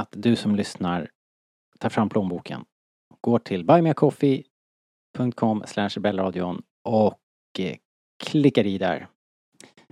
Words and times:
att 0.00 0.08
du 0.12 0.36
som 0.36 0.56
lyssnar 0.56 1.10
tar 1.78 1.88
fram 1.88 2.08
plånboken, 2.08 2.64
går 3.20 3.38
till 3.38 3.64
buymeacoffee.com 3.64 5.64
rebellradion 5.66 6.62
och 6.84 7.20
eh, 7.58 7.76
klickar 8.24 8.66
i 8.66 8.78
där 8.78 9.08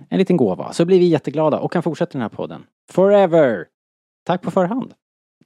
en 0.09 0.17
liten 0.17 0.37
gåva 0.37 0.73
så 0.73 0.85
blir 0.85 0.99
vi 0.99 1.05
jätteglada 1.05 1.59
och 1.59 1.71
kan 1.71 1.83
fortsätta 1.83 2.11
den 2.11 2.21
här 2.21 2.29
podden. 2.29 2.65
Forever! 2.91 3.67
Tack 4.23 4.41
på 4.41 4.51
förhand. 4.51 4.93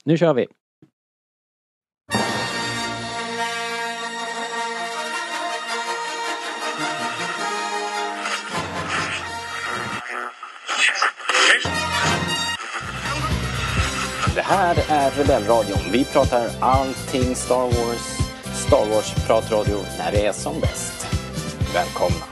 Nu 0.06 0.18
kör 0.18 0.34
vi! 0.34 0.48
Här 14.44 14.76
är 14.90 15.12
Rebellradion. 15.12 15.80
Vi 15.92 16.06
pratar 16.06 16.50
allting 16.60 17.36
Star 17.36 17.64
Wars. 17.64 18.18
Star 18.68 18.86
Wars-pratradio 18.86 19.78
när 19.98 20.12
det 20.12 20.26
är 20.26 20.34
som 20.34 20.60
bäst. 20.60 21.08
Välkomna! 21.74 22.26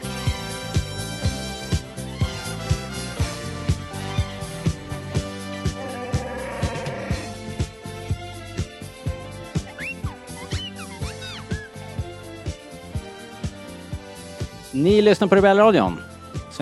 Ni 14.71 15.01
lyssnar 15.01 15.27
på 15.27 15.35
Rebellradion. 15.35 16.10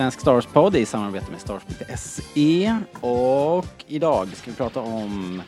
Svensk 0.00 0.20
Star 0.20 0.32
Wars-podd 0.32 0.76
i 0.76 0.86
samarbete 0.86 1.30
med 1.30 1.40
Stars.se. 1.40 2.76
Och 3.00 3.84
idag 3.86 4.36
ska 4.36 4.50
vi 4.50 4.56
prata 4.56 4.80
om 4.80 5.42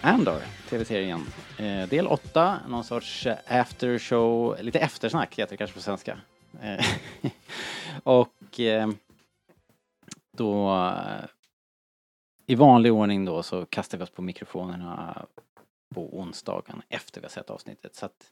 Andor, 0.00 0.40
tv-serien. 0.68 1.20
Eh, 1.58 1.88
del 1.88 2.06
8, 2.06 2.58
någon 2.68 2.84
sorts 2.84 3.26
aftershow, 3.46 4.56
lite 4.60 4.78
eftersnack 4.78 5.38
heter 5.38 5.50
det 5.50 5.56
kanske 5.56 5.74
på 5.74 5.82
svenska. 5.82 6.18
Eh, 6.62 6.84
och 8.02 8.60
eh, 8.60 8.88
då 10.36 10.76
eh, 10.76 11.24
i 12.46 12.54
vanlig 12.54 12.92
ordning 12.92 13.24
då 13.24 13.42
så 13.42 13.66
kastar 13.66 13.98
vi 13.98 14.04
oss 14.04 14.10
på 14.10 14.22
mikrofonerna 14.22 15.26
på 15.94 16.18
onsdagen 16.18 16.82
efter 16.88 17.20
vi 17.20 17.24
har 17.24 17.30
sett 17.30 17.50
avsnittet. 17.50 17.94
Så 17.94 18.06
att 18.06 18.30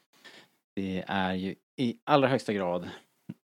det 0.74 1.04
är 1.06 1.34
ju 1.34 1.54
i 1.76 1.96
allra 2.04 2.28
högsta 2.28 2.52
grad 2.52 2.90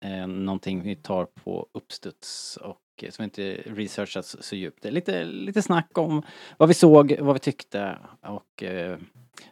eh, 0.06 0.28
någonting 0.28 0.82
vi 0.82 0.96
tar 0.96 1.26
på 1.26 1.68
uppstuds 1.72 2.58
och 2.58 2.82
eh, 3.02 3.10
som 3.10 3.24
inte 3.24 3.54
researchats 3.66 4.38
så 4.40 4.56
djupt. 4.56 4.86
Lite, 4.86 5.24
lite 5.24 5.62
snack 5.62 5.98
om 5.98 6.22
vad 6.58 6.68
vi 6.68 6.74
såg, 6.74 7.18
vad 7.20 7.36
vi 7.36 7.40
tyckte 7.40 7.98
och 8.22 8.64
eh, 8.64 8.98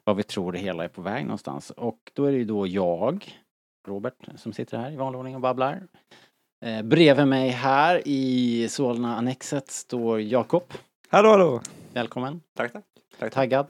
vad 0.03 0.16
vi 0.16 0.23
tror 0.23 0.51
det 0.51 0.59
hela 0.59 0.83
är 0.83 0.88
på 0.88 1.01
väg 1.01 1.23
någonstans. 1.23 1.71
Och 1.71 2.11
då 2.13 2.25
är 2.25 2.31
det 2.31 2.38
ju 2.38 2.45
då 2.45 2.67
jag, 2.67 3.39
Robert, 3.88 4.27
som 4.35 4.53
sitter 4.53 4.77
här 4.77 4.91
i 4.91 4.95
vanlig 4.95 5.19
ordning 5.19 5.35
och 5.35 5.41
babblar. 5.41 5.83
Eh, 6.65 6.81
bredvid 6.81 7.27
mig 7.27 7.50
här 7.50 8.01
i 8.05 8.67
Solna-annexet 8.69 9.71
står 9.71 10.21
Jakob. 10.21 10.63
Hallå 11.09 11.29
hallå! 11.29 11.61
Välkommen. 11.94 12.41
Tack 12.55 12.73
tack. 12.73 12.83
tack. 13.19 13.33
Taggad. 13.33 13.67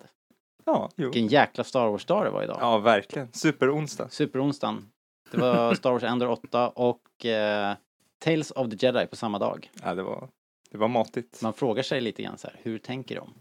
Ja, 0.65 0.89
jo. 0.95 1.03
Vilken 1.03 1.27
jäkla 1.27 1.63
Star 1.63 1.87
Wars-dag 1.89 2.25
det 2.25 2.29
var 2.29 2.43
idag. 2.43 2.57
Ja, 2.61 2.77
verkligen. 2.77 3.31
Superonsdag. 3.31 4.09
Superonsdagen. 4.09 4.89
Det 5.33 5.39
var 5.41 5.75
Star 5.75 5.91
Wars 5.91 6.03
Endor 6.03 6.29
8 6.29 6.69
och 6.69 7.25
eh, 7.25 7.75
Tales 8.19 8.51
of 8.51 8.69
the 8.69 8.85
Jedi 8.85 9.07
på 9.07 9.15
samma 9.15 9.39
dag. 9.39 9.71
Ja, 9.83 9.95
det 9.95 10.03
var, 10.03 10.29
det 10.71 10.77
var 10.77 10.87
matigt. 10.87 11.41
Man 11.41 11.53
frågar 11.53 11.83
sig 11.83 12.01
lite 12.01 12.23
grann 12.23 12.37
så 12.37 12.47
här, 12.47 12.59
hur 12.63 12.77
tänker 12.79 13.15
de? 13.15 13.33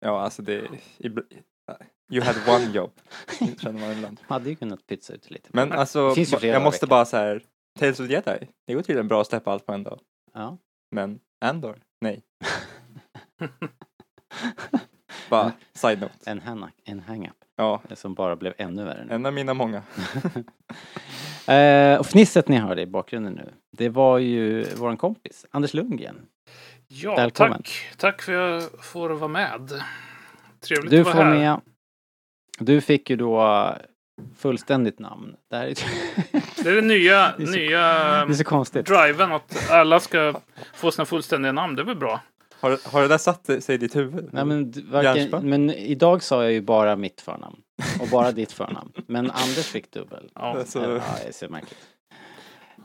Ja, 0.00 0.20
alltså 0.20 0.42
det... 0.42 0.68
You 2.12 2.24
had 2.24 2.36
one 2.48 2.72
job, 2.74 2.90
känner 3.60 3.80
man 3.80 3.92
ibland. 3.92 4.20
De 4.28 4.34
hade 4.34 4.50
ju 4.50 4.56
kunnat 4.56 4.86
pytsa 4.86 5.14
ut 5.14 5.30
lite. 5.30 5.48
Men 5.52 5.72
alltså, 5.72 5.98
jag 5.98 6.62
måste 6.62 6.86
veckor. 6.86 6.86
bara 6.86 7.04
så 7.04 7.16
här. 7.16 7.42
Tales 7.78 8.00
of 8.00 8.06
the 8.06 8.12
Jedi, 8.12 8.48
det 8.66 8.74
går 8.74 8.82
tydligen 8.82 9.08
bra 9.08 9.20
att 9.20 9.26
släppa 9.26 9.52
allt 9.52 9.66
på 9.66 9.72
en 9.72 9.82
dag. 9.82 10.00
Ja. 10.32 10.58
Men 10.90 11.20
Andor, 11.40 11.78
nej. 12.00 12.22
bara 15.30 15.52
side 15.72 16.00
note. 16.00 16.30
En, 16.30 16.40
hang 16.40 16.70
en 16.84 17.00
hang-up 17.00 17.41
Ja, 17.56 17.82
som 17.94 18.14
bara 18.14 18.36
blev 18.36 18.52
ännu 18.58 18.84
värre 18.84 19.04
nu. 19.04 19.14
en 19.14 19.26
av 19.26 19.32
mina 19.32 19.54
många. 19.54 19.82
Eh, 21.48 21.98
och 21.98 22.06
fnisset 22.06 22.48
ni 22.48 22.56
hörde 22.56 22.82
i 22.82 22.86
bakgrunden 22.86 23.32
nu, 23.32 23.52
det 23.72 23.88
var 23.88 24.18
ju 24.18 24.64
våran 24.74 24.96
kompis 24.96 25.46
Anders 25.50 25.74
Lundgren. 25.74 26.16
Ja, 26.88 27.16
Välkommen. 27.16 27.52
tack. 27.58 27.86
Tack 27.96 28.22
för 28.22 28.32
att 28.56 28.62
jag 28.62 28.84
får 28.84 29.10
vara 29.10 29.28
med. 29.28 29.70
Trevligt 30.60 30.90
Du 30.90 31.00
att 31.00 31.06
vara 31.06 31.14
får 31.16 31.22
här. 31.22 31.34
med. 31.38 31.60
Du 32.58 32.80
fick 32.80 33.10
ju 33.10 33.16
då 33.16 33.68
fullständigt 34.36 34.98
namn. 34.98 35.36
Det 35.50 35.56
här 35.56 35.66
är, 35.66 35.74
Det 36.64 36.70
är 36.70 36.74
den 36.74 36.86
nya, 36.88 37.32
Det 37.38 37.42
är 37.42 37.46
så- 37.46 37.52
nya 37.52 37.80
det 38.26 38.32
är 38.32 38.34
så 38.34 38.44
konstigt. 38.44 38.86
driven 38.86 39.32
att 39.32 39.70
alla 39.70 40.00
ska 40.00 40.34
få 40.74 40.90
sina 40.90 41.04
fullständiga 41.04 41.52
namn. 41.52 41.76
Det 41.76 41.82
är 41.82 41.86
väl 41.86 41.96
bra? 41.96 42.20
Har, 42.62 42.70
det- 42.70 42.86
har 42.86 43.02
det 43.02 43.08
där 43.08 43.18
satt 43.18 43.46
sig 43.64 43.74
i 43.74 43.78
ditt 43.78 43.96
huvud? 43.96 44.28
Nej, 44.32 44.44
men, 44.44 44.72
varken, 44.90 45.48
men 45.50 45.70
idag 45.70 46.22
sa 46.22 46.42
jag 46.42 46.52
ju 46.52 46.60
bara 46.60 46.96
mitt 46.96 47.20
förnamn. 47.20 47.56
Och 48.00 48.08
bara 48.08 48.32
ditt 48.32 48.52
förnamn. 48.52 48.92
Men 49.06 49.30
Anders 49.30 49.66
fick 49.66 49.90
dubbel. 49.90 50.30
Ja. 50.34 50.40
Alltså, 50.58 50.80
Ja, 50.80 50.86
det 51.22 51.28
är 51.28 51.32
så 51.32 51.48
märkligt. 51.48 51.78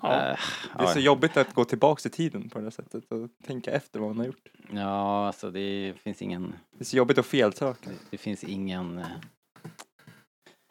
Ja. 0.02 0.14
Eh, 0.32 0.38
det 0.78 0.84
är 0.84 0.88
så 0.88 1.00
ja. 1.00 1.04
jobbigt 1.04 1.38
att 1.38 1.54
gå 1.54 1.66
tillbaks 1.66 2.06
i 2.06 2.10
tiden 2.10 2.50
på 2.50 2.58
det 2.60 2.64
här 2.64 2.72
sättet 2.72 3.12
och 3.12 3.30
tänka 3.48 3.72
efter 3.72 4.00
vad 4.00 4.10
man 4.10 4.18
har 4.18 4.26
gjort. 4.26 4.48
Ja, 4.72 5.28
alltså 5.28 5.52
det 5.52 5.94
finns 6.04 6.22
ingen, 6.22 6.54
Det 6.78 6.84
är 6.84 6.86
så 6.86 6.98
jobbigt 6.98 7.18
att 7.18 7.26
felsöka. 7.26 7.90
det 8.10 8.18
finns 8.18 8.44
ingen, 8.44 8.98
eh, 8.98 9.06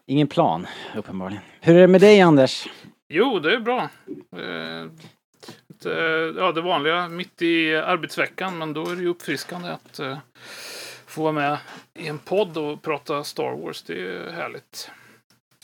ingen 0.06 0.26
plan 0.26 0.66
uppenbarligen. 0.96 1.42
Hur 1.60 1.76
är 1.76 1.80
det 1.80 1.88
med 1.88 2.00
dig 2.00 2.20
Anders? 2.20 2.68
Jo, 3.08 3.38
det 3.38 3.54
är 3.54 3.60
bra. 3.60 3.88
Eh, 5.84 5.92
ja, 6.36 6.52
det 6.52 6.60
vanliga 6.60 7.08
mitt 7.08 7.42
i 7.42 7.76
arbetsveckan, 7.76 8.58
men 8.58 8.72
då 8.72 8.88
är 8.90 8.96
det 8.96 9.02
ju 9.02 9.08
uppfriskande 9.08 9.68
att 9.68 9.98
eh, 9.98 10.18
få 11.06 11.22
vara 11.22 11.32
med 11.32 11.58
i 11.94 12.06
en 12.08 12.18
podd 12.18 12.56
och 12.56 12.82
prata 12.82 13.24
Star 13.24 13.56
Wars. 13.56 13.82
Det 13.82 13.92
är 13.92 13.96
ju 13.96 14.30
härligt. 14.30 14.90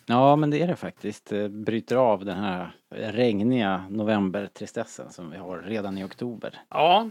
Ja, 0.07 0.37
men 0.37 0.51
det 0.51 0.63
är 0.63 0.67
det 0.67 0.77
faktiskt. 0.77 1.27
Det 1.27 1.49
bryter 1.49 1.97
av 1.97 2.25
den 2.25 2.39
här 2.39 2.71
regniga 2.95 3.85
novembertristessen 3.91 5.11
som 5.13 5.31
vi 5.31 5.37
har 5.37 5.59
redan 5.59 5.99
i 5.99 6.05
oktober. 6.05 6.61
Ja, 6.71 7.11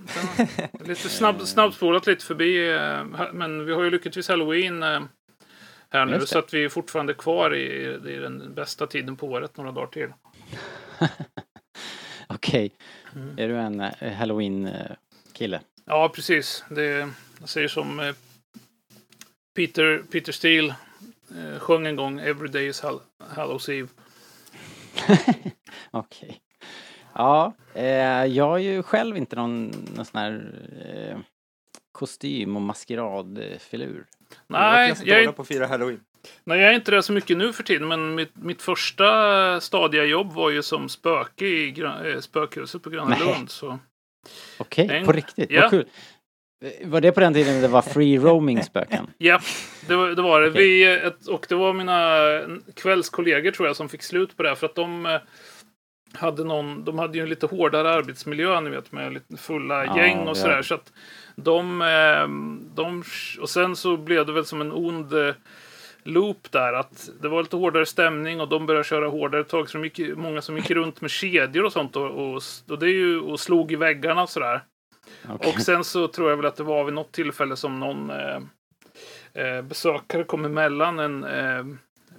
lite 0.85 0.95
snabb, 1.09 1.41
snabbspolat 1.41 2.07
lite 2.07 2.25
förbi. 2.25 2.73
eh, 2.73 3.29
Men 3.33 3.65
vi 3.65 3.73
har 3.73 3.83
ju 3.83 3.89
lyckligtvis 3.89 4.29
halloween 4.29 4.83
här 5.89 6.05
nu. 6.05 6.19
Så 6.19 6.39
att 6.39 6.53
vi 6.53 6.63
är 6.63 6.69
fortfarande 6.69 7.13
kvar 7.13 7.55
i, 7.55 7.83
i 8.07 8.15
den 8.15 8.53
bästa 8.53 8.87
tiden 8.87 9.15
på 9.15 9.27
året 9.27 9.57
några 9.57 9.71
dagar 9.71 9.87
till. 9.87 10.09
Okej, 12.35 12.71
Mm. 13.15 13.37
är 13.39 13.47
du 13.47 13.57
en 13.57 13.79
eh, 13.79 14.11
halloween-kille? 14.13 15.61
Ja, 15.85 16.09
precis. 16.15 16.63
Det, 16.69 17.09
jag 17.39 17.49
säger 17.49 17.67
som 17.67 17.99
eh, 17.99 18.15
Peter, 19.55 20.03
Peter 20.11 20.31
Steele 20.31 20.75
eh, 21.37 21.59
sjöng 21.59 21.85
en 21.85 21.95
gång 21.95 22.19
Every 22.19 22.47
day 22.47 22.67
is 22.67 22.81
Hall- 22.83 23.01
Hallows 23.29 23.69
Eve. 23.69 23.87
Okej. 25.91 26.41
Ja, 27.13 27.53
eh, 27.73 28.25
jag 28.25 28.55
är 28.55 28.63
ju 28.63 28.83
själv 28.83 29.17
inte 29.17 29.35
någon, 29.35 29.65
någon 29.95 30.05
sån 30.05 30.19
här 30.21 30.53
eh, 30.85 31.17
kostym 31.91 32.55
och 32.55 32.61
maskeradfilur? 32.61 34.05
Nej, 34.47 34.89
jag 34.89 34.97
är 34.97 35.07
jag 35.07 35.17
är, 35.19 35.23
dålig 35.23 35.35
på 35.35 35.41
att 35.41 35.47
fira 35.47 35.67
halloween. 35.67 36.03
Nej, 36.43 36.59
jag 36.59 36.69
är 36.69 36.73
inte 36.75 36.91
det 36.91 37.03
så 37.03 37.13
mycket 37.13 37.37
nu 37.37 37.53
för 37.53 37.63
tiden. 37.63 37.87
Men 37.87 38.15
mitt, 38.15 38.31
mitt 38.35 38.61
första 38.61 39.61
stadiga 39.61 40.03
jobb 40.05 40.33
var 40.33 40.49
ju 40.49 40.61
som 40.63 40.89
spöke 40.89 41.45
i 41.45 41.71
Grön, 41.71 42.05
äh, 42.13 42.19
spökhuset 42.19 42.83
på 42.83 42.89
Gröna. 42.89 43.17
Lund. 43.19 43.49
Så. 43.49 43.79
Okej, 44.57 44.87
En- 44.91 45.05
på 45.05 45.11
riktigt? 45.11 45.51
ja. 45.51 45.61
Vad 45.61 45.69
kul. 45.71 45.85
Eh, 46.65 46.87
Var 46.89 47.01
det 47.01 47.11
på 47.11 47.19
den 47.19 47.33
tiden 47.33 47.61
det 47.61 47.67
var 47.67 47.81
free 47.81 48.17
roaming 48.17 48.63
spöken? 48.63 49.07
Ja, 49.17 49.39
det 49.87 49.95
var 49.95 50.09
det. 50.09 50.21
Var 50.21 50.41
det. 50.41 50.49
Okej. 50.49 50.63
Vi, 50.67 50.83
ett, 50.93 51.27
och 51.27 51.45
det 51.49 51.55
var 51.55 51.73
mina 51.73 52.17
kvällskollegor 52.75 53.51
tror 53.51 53.67
jag 53.67 53.75
som 53.75 53.89
fick 53.89 54.03
slut 54.03 54.37
på 54.37 54.43
det. 54.43 54.55
För 54.55 54.65
att 54.65 54.75
de 54.75 55.05
eh, 55.05 55.19
hade 56.13 56.43
någon, 56.43 56.85
de 56.85 56.99
hade 56.99 57.17
ju 57.17 57.23
en 57.23 57.29
lite 57.29 57.45
hårdare 57.45 57.89
arbetsmiljö, 57.93 58.61
ni 58.61 58.69
vet, 58.69 58.91
med 58.91 59.13
lite 59.13 59.37
fulla 59.37 59.85
Ja, 59.85 59.97
gäng 59.97 60.17
och 60.27 60.37
sådär. 60.37 60.61
Så 60.61 60.73
att 60.75 60.93
de, 61.35 61.81
eh, 61.81 62.27
de, 62.75 63.03
och 63.41 63.49
sen 63.49 63.75
så 63.75 63.97
blev 63.97 64.25
det 64.25 64.31
väl 64.33 64.45
som 64.45 64.61
en 64.61 64.71
ond 64.71 65.13
eh, 65.13 65.33
loop 66.03 66.51
där. 66.51 66.73
Att 66.73 67.09
det 67.21 67.27
var 67.29 67.43
lite 67.43 67.55
hårdare 67.55 67.85
stämning 67.85 68.41
och 68.41 68.49
de 68.49 68.65
började 68.65 68.83
köra 68.83 69.07
hårdare 69.07 69.43
tag. 69.43 69.69
Så 69.69 69.77
de 69.77 69.83
gick, 69.83 70.17
många 70.17 70.41
som 70.41 70.57
gick 70.57 70.71
runt 70.71 71.01
med 71.01 71.11
kedjor 71.11 71.63
och 71.65 71.73
sånt 71.73 71.95
och, 71.95 72.11
och, 72.11 72.41
och, 72.69 72.79
det 72.79 72.85
är 72.85 72.93
ju, 72.93 73.19
och 73.19 73.39
slog 73.39 73.71
i 73.71 73.75
väggarna 73.75 74.23
och 74.23 74.29
sådär. 74.29 74.61
Okej. 75.29 75.53
Och 75.53 75.61
sen 75.61 75.83
så 75.83 76.07
tror 76.07 76.29
jag 76.29 76.37
väl 76.37 76.45
att 76.45 76.55
det 76.55 76.63
var 76.63 76.83
vid 76.83 76.93
något 76.93 77.11
tillfälle 77.11 77.55
som 77.55 77.79
någon 77.79 78.09
eh, 78.09 78.39
eh, 79.33 79.61
besökare 79.61 80.23
kom 80.23 80.45
emellan 80.45 80.99
en 80.99 81.23
eh, 81.23 81.65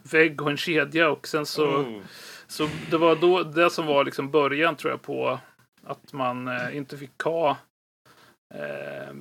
vägg 0.03 0.43
och 0.43 0.51
en 0.51 0.57
kedja 0.57 1.11
och 1.11 1.29
sen 1.29 1.47
så, 1.47 1.67
Oh. 1.67 2.01
så 2.47 2.69
det 2.91 2.97
var 2.99 3.17
då 3.17 3.43
det 3.43 3.71
som 3.71 3.87
var 3.87 4.05
liksom 4.05 4.31
början 4.31 4.77
tror 4.77 4.91
jag 4.91 5.03
på 5.03 5.39
att 5.87 6.13
man 6.13 6.49
eh, 6.49 6.77
inte 6.77 6.97
fick 6.97 7.23
ha 7.23 7.57
eh, 8.55 9.15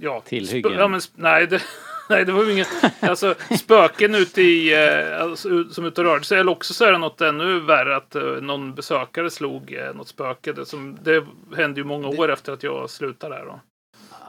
ja, 0.00 0.20
Tillhyggen. 0.20 0.72
ja, 0.72 0.88
men, 0.88 1.00
nej, 1.14 1.46
det, 1.46 1.62
nej, 2.08 2.24
det 2.24 2.32
var 2.32 2.44
ju 2.44 2.52
inget. 2.52 2.68
Alltså 3.00 3.34
spöken 3.58 4.14
ute 4.14 4.42
i, 4.42 4.74
eh, 4.86 5.22
alltså, 5.22 5.48
ut- 5.48 5.72
som 5.74 5.84
ute 5.84 6.00
och 6.00 6.06
rörde 6.06 6.24
sig. 6.24 6.38
Eller 6.38 6.52
också 6.52 6.74
så 6.74 6.84
är 6.84 6.92
det 6.92 6.98
något 6.98 7.20
ännu 7.20 7.60
värre 7.60 7.96
att 7.96 8.14
eh, 8.14 8.22
någon 8.22 8.74
besökare 8.74 9.30
slog 9.30 9.72
eh, 9.72 9.94
något 9.94 10.08
spöke. 10.08 10.52
Det, 10.52 10.66
som, 10.66 10.98
det 11.02 11.24
hände 11.56 11.80
ju 11.80 11.84
många 11.84 12.08
år 12.08 12.30
efter 12.32 12.52
att 12.52 12.62
jag 12.62 12.90
slutade 12.90 13.34
där. 13.36 13.44
Då. 13.44 13.60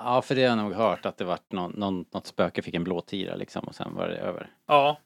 Ja, 0.04 0.22
för 0.22 0.36
det 0.36 0.42
har 0.42 0.50
jag 0.50 0.58
nog 0.58 0.74
hört 0.74 1.06
att 1.06 1.18
det 1.18 1.24
vart 1.26 1.52
någon, 1.52 1.72
någon, 1.72 2.06
något 2.14 2.28
spöke 2.28 2.62
fick 2.62 2.74
en 2.76 2.84
blåtira 2.84 3.36
liksom 3.36 3.68
och 3.68 3.76
sen 3.76 3.96
var 3.96 4.08
det 4.08 4.18
över. 4.18 4.48
Ja. 4.68 4.98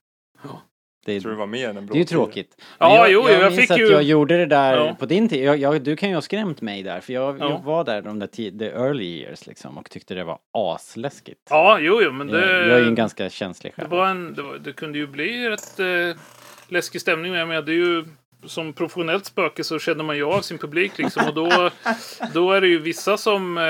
Det, 1.06 1.14
Jag 1.14 1.22
tror 1.22 1.32
det 1.32 1.38
var 1.38 1.46
mer 1.48 1.70
än 1.70 1.78
en 1.78 1.86
det 1.88 1.94
är 1.94 1.98
ju 1.98 2.04
tråkigt. 2.04 2.62
Ja, 2.80 2.96
jag, 2.98 3.12
jo, 3.12 3.30
jag, 3.30 3.42
jag 3.42 3.52
minns 3.52 3.62
fick 3.62 3.72
att 3.72 3.80
ju- 3.80 3.88
jag 3.92 4.04
gjorde 4.04 4.38
det 4.38 4.46
där 4.46 4.78
Ja. 4.78 4.96
på 5.00 5.06
din 5.06 5.30
tid. 5.30 5.44
Jag, 5.44 5.58
jag, 5.58 5.82
du 5.82 5.96
kan 5.96 6.10
ju 6.10 6.16
ha 6.16 6.22
skrämt 6.22 6.62
mig 6.62 6.84
där 6.84 7.00
för 7.00 7.14
jag, 7.14 7.40
Ja. 7.40 7.50
jag 7.50 7.64
var 7.64 7.84
där 7.84 8.02
de 8.02 8.20
där 8.20 8.28
tid, 8.28 8.60
the 8.60 8.66
early 8.66 9.06
years 9.06 9.48
liksom 9.48 9.78
och 9.78 9.90
tyckte 9.90 10.14
det 10.16 10.24
var 10.24 10.38
asläskigt. 10.52 11.40
Ja, 11.50 11.78
jo, 11.82 12.02
jo, 12.04 12.12
men 12.12 12.28
det... 12.28 12.40
jag, 12.52 12.68
jag 12.68 12.78
är 12.78 12.80
ju 12.82 12.88
en 12.88 12.96
ganska 12.96 13.30
känslig 13.30 13.74
det, 13.76 13.82
själ. 13.82 13.90
var 13.92 14.08
en, 14.08 14.34
det, 14.34 14.42
var, 14.42 14.58
det 14.58 14.74
kunde 14.74 14.98
ju 14.98 15.08
bli 15.08 15.50
rätt 15.50 15.80
eh, 15.80 15.86
läskig 16.68 17.02
stämning. 17.02 17.32
Men 17.32 17.48
det 17.50 17.72
är 17.72 17.76
ju 17.76 18.06
som 18.46 18.74
professionellt 18.74 19.26
spöke 19.26 19.64
så 19.64 19.80
känner 19.80 20.04
man 20.04 20.16
ju 20.16 20.24
av 20.24 20.42
sin 20.42 20.58
publik 20.58 20.98
liksom. 20.98 21.28
Och 21.28 21.34
då, 21.34 21.70
då 22.34 22.52
är 22.52 22.62
det 22.62 22.68
ju 22.68 22.80
vissa 22.80 23.18
som 23.18 23.58
eh, 23.58 23.64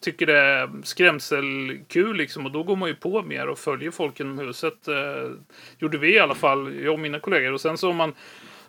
tycker 0.00 0.26
det 0.26 0.38
är 0.38 0.70
skrämselkul 0.82 2.16
liksom. 2.16 2.46
Och 2.46 2.52
då 2.52 2.62
går 2.62 2.76
man 2.76 2.88
ju 2.88 2.94
på 2.94 3.22
mer 3.22 3.46
och 3.46 3.58
följer 3.58 3.90
folk 3.90 4.20
inom 4.20 4.38
huset. 4.38 4.88
Eh, 4.88 5.30
gjorde 5.78 5.98
vi 5.98 6.14
i 6.14 6.18
alla 6.18 6.34
fall, 6.34 6.74
jag 6.74 6.92
och 6.92 7.00
mina 7.00 7.20
kollegor. 7.20 7.52
Och 7.52 7.60
sen 7.60 7.78
så 7.78 7.90
om 7.90 7.96
man 7.96 8.14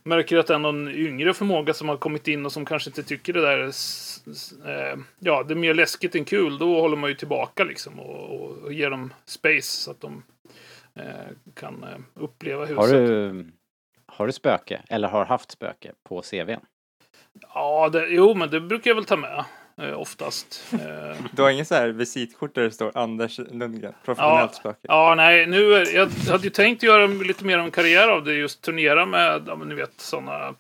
märker 0.03 0.37
att 0.37 0.47
det 0.47 0.53
är 0.53 0.59
någon 0.59 0.87
yngre 0.87 1.33
förmåga 1.33 1.73
som 1.73 1.89
har 1.89 1.97
kommit 1.97 2.27
in 2.27 2.45
och 2.45 2.51
som 2.51 2.65
kanske 2.65 2.89
inte 2.89 3.03
tycker 3.03 3.33
det 3.33 3.41
där 3.41 3.63
eh, 4.65 4.99
ja, 5.19 5.43
det 5.43 5.53
är 5.53 5.55
mer 5.55 5.73
läskigt 5.73 6.15
än 6.15 6.25
kul. 6.25 6.57
Då 6.57 6.81
håller 6.81 6.97
man 6.97 7.09
ju 7.09 7.15
tillbaka 7.15 7.63
liksom 7.63 7.99
och, 7.99 8.41
och, 8.41 8.57
och 8.57 8.73
ger 8.73 8.89
dem 8.89 9.13
space 9.25 9.81
så 9.81 9.91
att 9.91 10.01
de 10.01 10.23
eh, 10.95 11.03
kan 11.53 11.83
eh, 11.83 12.23
uppleva 12.23 12.65
huset. 12.65 12.77
Har 12.77 12.87
du, 12.87 13.45
har 14.15 14.27
du 14.27 14.33
spöke 14.33 14.81
eller 14.89 15.07
har 15.07 15.25
haft 15.25 15.51
spöke 15.51 15.91
på 16.03 16.21
CVn? 16.21 16.59
Ja, 17.53 17.89
det, 17.89 18.07
jo, 18.07 18.33
men 18.33 18.49
det 18.49 18.59
brukar 18.61 18.89
jag 18.91 18.95
väl 18.95 19.05
ta 19.05 19.15
med 19.15 19.43
eh, 19.81 19.99
oftast. 19.99 20.73
Eh, 20.73 21.17
Du 21.31 21.41
har 21.41 21.49
ingen 21.49 21.65
så 21.65 21.75
här 21.75 21.87
visitkort 21.87 22.55
där 22.55 22.61
det 22.63 22.71
står 22.71 22.91
Anders 22.97 23.37
Lundgren, 23.37 23.93
professionellt 24.05 24.55
spöke? 24.55 24.79
ja, 24.81 25.13
nej, 25.17 25.47
nu 25.47 25.73
är, 25.73 25.95
jag 25.95 26.09
hade 26.31 26.43
ju 26.43 26.49
tänkt 26.49 26.83
göra 26.83 27.07
lite 27.07 27.45
mer 27.45 27.57
av 27.57 27.65
en 27.65 27.71
karriär 27.71 28.07
av 28.07 28.23
det, 28.23 28.33
just 28.33 28.61
turnera 28.61 29.05
med, 29.05 29.43
ja, 29.47 29.55
men 29.55 29.67
ni 29.69 29.75
vet, 29.75 30.01
sådana 30.01 30.55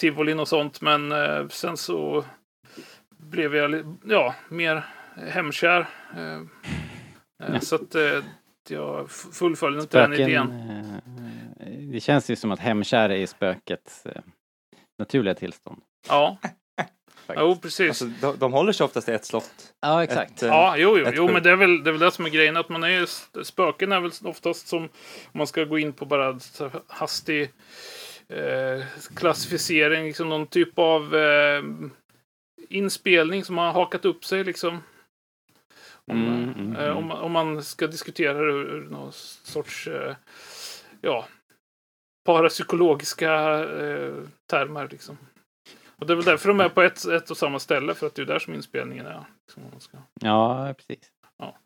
tivolin 0.00 0.40
och 0.40 0.48
sånt, 0.48 0.80
men 0.80 1.12
eh, 1.12 1.48
sen 1.48 1.76
så 1.76 2.24
blev 3.18 3.56
jag, 3.56 3.96
ja, 4.04 4.34
mer 4.48 4.82
hemkär. 5.28 5.86
Eh, 6.16 6.34
eh, 6.34 6.40
Ja. 7.52 7.60
Så 7.60 7.74
att 7.74 7.94
eh, 7.94 8.24
jag 8.68 9.10
fullföljde 9.10 9.80
inte 9.80 10.00
den 10.00 10.12
idén. 10.12 10.52
Det 11.92 12.00
känns 12.00 12.30
ju 12.30 12.36
som 12.36 12.50
att 12.50 12.58
hemkär 12.60 13.10
är 13.10 13.26
spökets 13.26 14.06
eh, 14.06 14.22
naturliga 14.98 15.34
tillstånd. 15.34 15.80
Ja, 16.08 16.38
faktiskt. 17.26 17.38
jo, 17.40 17.56
precis. 17.62 17.88
Alltså, 17.88 18.04
de, 18.04 18.38
de 18.38 18.52
håller 18.52 18.72
sig 18.72 18.84
oftast 18.84 19.08
i 19.08 19.12
ett 19.12 19.24
slott. 19.24 19.72
Ja, 19.80 20.04
exakt. 20.04 20.30
Ett, 20.32 20.42
eh, 20.42 20.48
Ja, 20.48 20.76
jo, 20.76 20.98
jo, 20.98 21.06
jo 21.14 21.28
men 21.32 21.42
det 21.42 21.50
är, 21.50 21.56
väl, 21.56 21.84
det 21.84 21.90
är 21.90 21.92
väl 21.92 22.00
det 22.00 22.10
som 22.10 22.24
är 22.26 22.30
grejen. 22.30 22.56
Att 22.56 22.68
man 22.68 22.84
är, 22.84 23.06
spöken 23.44 23.92
är 23.92 24.00
väl 24.00 24.10
oftast 24.24 24.68
som, 24.68 24.82
om 24.82 24.88
man 25.32 25.46
ska 25.46 25.64
gå 25.64 25.78
in 25.78 25.92
på 25.92 26.04
bara 26.04 26.38
hastig 26.86 27.50
eh, 28.28 28.84
klassificering, 29.16 30.04
liksom 30.06 30.28
någon 30.28 30.46
typ 30.46 30.78
av 30.78 31.14
eh, 31.16 31.62
inspelning 32.68 33.44
som 33.44 33.58
har 33.58 33.72
hakat 33.72 34.04
upp 34.04 34.24
sig 34.24 34.44
liksom. 34.44 34.78
Om, 36.06 36.22
Mm, 36.26 36.52
mm, 36.54 36.76
eh, 36.76 36.84
mm. 36.84 36.96
om, 36.96 37.06
man- 37.06 37.18
om 37.20 37.32
man 37.32 37.62
ska 37.62 37.86
diskutera 37.86 38.38
ur, 38.38 38.64
ur 38.74 38.88
någon 38.90 39.12
sorts, 39.44 39.86
eh, 39.88 40.14
ja, 41.00 41.24
parapsykologiska 42.24 43.32
eh, 43.64 44.12
termer 44.50 44.88
liksom. 44.90 45.18
Och 45.98 46.06
det 46.06 46.12
är 46.12 46.14
väl 46.14 46.24
därför 46.24 46.48
de 46.48 46.60
är 46.60 46.68
på 46.68 46.82
ett, 46.82 47.04
ett 47.04 47.30
och 47.30 47.36
samma 47.36 47.58
ställe, 47.58 47.94
för 47.94 48.06
att 48.06 48.14
det 48.14 48.22
är 48.22 48.26
där 48.26 48.38
som 48.38 48.54
inspelningen 48.54 49.06
är. 49.06 49.24
Liksom, 49.46 49.62
om 49.62 49.68
man 49.72 49.80
ska. 49.80 49.98
Ja, 50.20 50.74
precis. 50.76 51.10
Ja. 51.38 51.56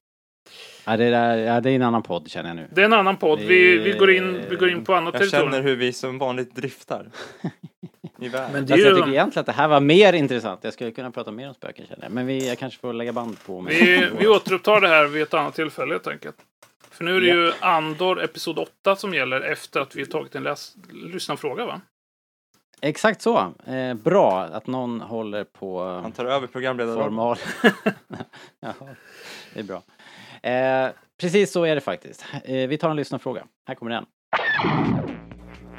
Ja, 0.85 0.97
det, 0.97 1.11
där, 1.11 1.37
ja, 1.37 1.61
det 1.61 1.71
är 1.71 1.75
en 1.75 1.83
annan 1.83 2.03
podd 2.03 2.31
känner 2.31 2.49
jag 2.51 2.57
nu. 2.57 2.69
Det 2.73 2.81
är 2.81 2.85
en 2.85 2.93
annan 2.93 3.17
podd. 3.17 3.39
Vi, 3.39 3.79
vi, 3.79 3.93
går, 3.93 4.11
in, 4.11 4.41
vi 4.51 4.57
går 4.57 4.71
in 4.71 4.85
på 4.85 4.95
annat 4.95 5.15
Jag 5.15 5.21
territorium. 5.21 5.53
känner 5.53 5.63
hur 5.69 5.77
vi 5.77 5.93
som 5.93 6.19
vanligt 6.19 6.55
driftar. 6.55 7.11
I 8.21 8.29
världen. 8.29 8.53
Men 8.53 8.67
det 8.67 8.73
Alltså, 8.73 8.89
jag 8.89 8.97
tycker 8.97 9.09
egentligen 9.09 9.41
att 9.41 9.47
det 9.47 9.53
här 9.53 9.69
var 9.69 9.81
mer 9.81 10.13
intressant. 10.13 10.61
Jag 10.65 10.73
skulle 10.73 10.91
kunna 10.91 11.11
prata 11.11 11.31
mer 11.31 11.49
om 11.49 11.55
spöken 11.55 11.87
känner 11.87 12.03
jag. 12.05 12.13
Men 12.13 12.27
vi, 12.27 12.49
jag 12.49 12.59
kanske 12.59 12.81
får 12.81 12.93
lägga 12.93 13.13
band 13.13 13.45
på 13.47 13.61
mig. 13.61 13.75
vi, 13.85 14.09
vi 14.19 14.29
återupptar 14.29 14.81
det 14.81 14.89
här 14.89 15.07
vid 15.07 15.23
ett 15.23 15.35
annat 15.35 15.55
tillfälle 15.55 15.95
helt 15.95 16.07
enkelt. 16.07 16.37
För 16.99 17.05
nu 17.05 17.17
är 17.17 17.21
det 17.21 17.27
ju 17.27 17.53
Andor 17.61 18.25
Episod 18.25 18.59
8 18.59 18.97
som 18.97 19.15
gäller 19.15 19.41
efter 19.41 19.81
att 19.81 19.97
vi 19.97 20.07
tagit 20.07 20.35
en 20.35 20.43
läs- 20.47 20.77
lyssnarfråga 20.93 21.67
va? 21.67 21.81
Exakt 22.83 23.23
så. 23.23 23.53
Eh, 23.67 23.95
bra 23.95 24.41
att 24.43 24.67
någon 24.67 25.01
håller 25.01 25.45
på 25.45 25.83
Han 25.85 26.13
tar 26.13 26.25
över 26.25 26.47
programledarrollen. 26.47 27.05
formal. 27.05 27.37
ja, 28.61 28.73
det 29.55 29.61
är 29.61 29.65
bra. 29.65 29.83
Eh, 30.51 30.91
precis 31.21 31.53
så 31.53 31.65
är 31.65 31.75
det 31.75 31.81
faktiskt. 31.81 32.25
Eh, 32.45 32.69
vi 32.69 32.79
tar 32.79 32.91
en 32.91 32.97
lyssnarfråga. 32.97 33.45
Här 33.69 33.75
kommer 33.75 33.91
den. 33.91 34.07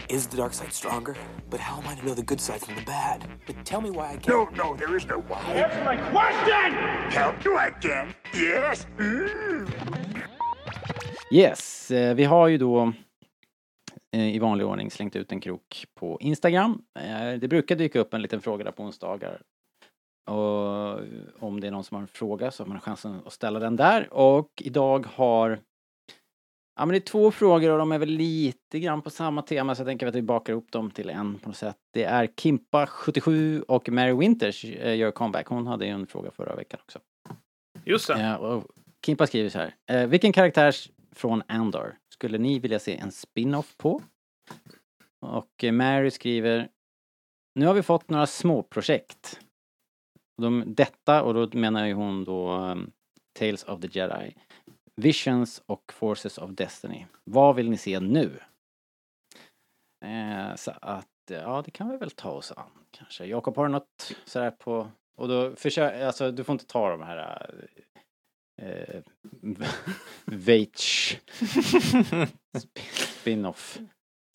Is 0.07 0.27
the 0.27 0.37
dark 0.37 0.53
side 0.53 0.73
stronger? 0.73 1.15
But 1.49 1.59
how 1.59 1.77
am 1.77 1.93
I 1.93 1.95
to 1.99 2.01
know 2.01 2.15
the 2.15 2.21
good 2.21 2.39
side 2.41 2.59
from 2.65 2.75
the 2.75 2.85
bad? 2.85 3.23
But 3.47 3.65
tell 3.65 3.81
me 3.81 3.89
why 3.89 4.13
I 4.15 4.17
can't. 4.17 4.27
No, 4.27 4.49
no, 4.63 4.77
there 4.77 4.97
is 4.97 5.07
no 5.07 5.23
why. 5.27 5.61
Answer 5.61 5.83
my 5.83 5.97
question! 6.11 6.73
Help 7.11 7.45
you 7.45 7.57
again? 7.59 8.07
Yes? 8.33 8.87
Mm. 8.99 10.08
Yes, 11.31 11.91
eh, 11.91 12.15
vi 12.15 12.23
har 12.23 12.47
ju 12.47 12.57
då 12.57 12.93
eh, 14.11 14.35
i 14.35 14.39
vanlig 14.39 14.67
ordning 14.67 14.91
slängt 14.91 15.15
ut 15.15 15.31
en 15.31 15.39
krok 15.39 15.85
på 15.95 16.17
Instagram. 16.21 16.81
Eh, 16.99 17.39
det 17.39 17.47
brukar 17.47 17.75
dyka 17.75 17.99
upp 17.99 18.13
en 18.13 18.21
liten 18.21 18.41
fråga 18.41 18.63
där 18.63 18.71
på 18.71 18.83
onsdagar. 18.83 19.41
Och 20.29 20.99
om 21.39 21.59
det 21.59 21.67
är 21.67 21.71
någon 21.71 21.83
som 21.83 21.95
har 21.95 22.01
en 22.01 22.07
fråga 22.07 22.51
så 22.51 22.63
har 22.63 22.67
man 22.67 22.79
chansen 22.79 23.21
att 23.25 23.33
ställa 23.33 23.59
den 23.59 23.75
där. 23.75 24.13
Och 24.13 24.49
idag 24.61 25.05
har 25.13 25.59
Ja 26.75 26.85
men 26.85 26.89
det 26.89 26.97
är 26.97 26.99
två 26.99 27.31
frågor 27.31 27.71
och 27.71 27.77
de 27.77 27.91
är 27.91 27.99
väl 27.99 28.09
lite 28.09 28.79
grann 28.79 29.01
på 29.01 29.09
samma 29.09 29.41
tema 29.41 29.75
så 29.75 29.79
jag 29.79 29.87
tänker 29.87 30.07
att 30.07 30.15
vi 30.15 30.21
bakar 30.21 30.53
ihop 30.53 30.71
dem 30.71 30.91
till 30.91 31.09
en 31.09 31.37
på 31.39 31.49
något 31.49 31.57
sätt. 31.57 31.77
Det 31.93 32.03
är 32.03 32.27
Kimpa77 32.27 33.61
och 33.61 33.89
Mary 33.89 34.13
Winters 34.13 34.63
gör 34.63 35.11
comeback. 35.11 35.47
Hon 35.47 35.67
hade 35.67 35.85
ju 35.85 35.91
en 35.91 36.07
fråga 36.07 36.31
förra 36.31 36.55
veckan 36.55 36.79
också. 36.83 36.99
Just 37.83 38.07
det. 38.07 38.19
Ja, 38.21 38.63
Kimpa 39.05 39.27
skriver 39.27 39.49
så 39.49 39.59
här. 39.59 40.07
Vilken 40.07 40.33
karaktär 40.33 40.75
från 41.11 41.43
Andor 41.47 41.97
skulle 42.13 42.37
ni 42.37 42.59
vilja 42.59 42.79
se 42.79 42.97
en 42.97 43.11
spin-off 43.11 43.77
på? 43.77 44.01
Och 45.19 45.63
eh, 45.63 45.71
Mary 45.71 46.11
skriver. 46.11 46.69
Nu 47.55 47.65
har 47.65 47.73
vi 47.73 47.83
fått 47.83 48.09
några 48.09 48.27
småprojekt. 48.27 49.39
De, 50.41 50.63
detta, 50.67 51.23
och 51.23 51.33
då 51.33 51.57
menar 51.57 51.85
ju 51.85 51.93
hon 51.93 52.23
då 52.23 52.51
um, 52.51 52.91
Tales 53.39 53.63
of 53.63 53.81
the 53.81 53.87
Jedi. 53.91 54.35
Visions 54.95 55.63
och 55.65 55.93
Forces 55.93 56.37
of 56.37 56.51
Destiny. 56.51 57.05
Vad 57.23 57.55
vill 57.55 57.69
ni 57.69 57.77
se 57.77 57.99
nu? 57.99 58.39
Eh, 60.05 60.55
så 60.55 60.71
att, 60.81 61.07
ja 61.27 61.61
det 61.65 61.71
kan 61.71 61.89
vi 61.89 61.97
väl 61.97 62.11
ta 62.11 62.31
oss 62.31 62.51
an 62.51 62.71
kanske. 62.91 63.25
Jakob 63.25 63.55
har 63.55 63.65
du 63.65 63.71
något 63.71 64.15
sådär 64.25 64.51
på, 64.51 64.91
och 65.17 65.27
då 65.27 65.55
försök, 65.55 66.01
alltså 66.01 66.31
du 66.31 66.43
får 66.43 66.53
inte 66.53 66.65
ta 66.65 66.89
de 66.89 67.01
här 67.01 67.49
eh, 67.49 67.93
eh, 68.61 69.01
Veitch 70.25 71.15
spin-off. 72.93 73.77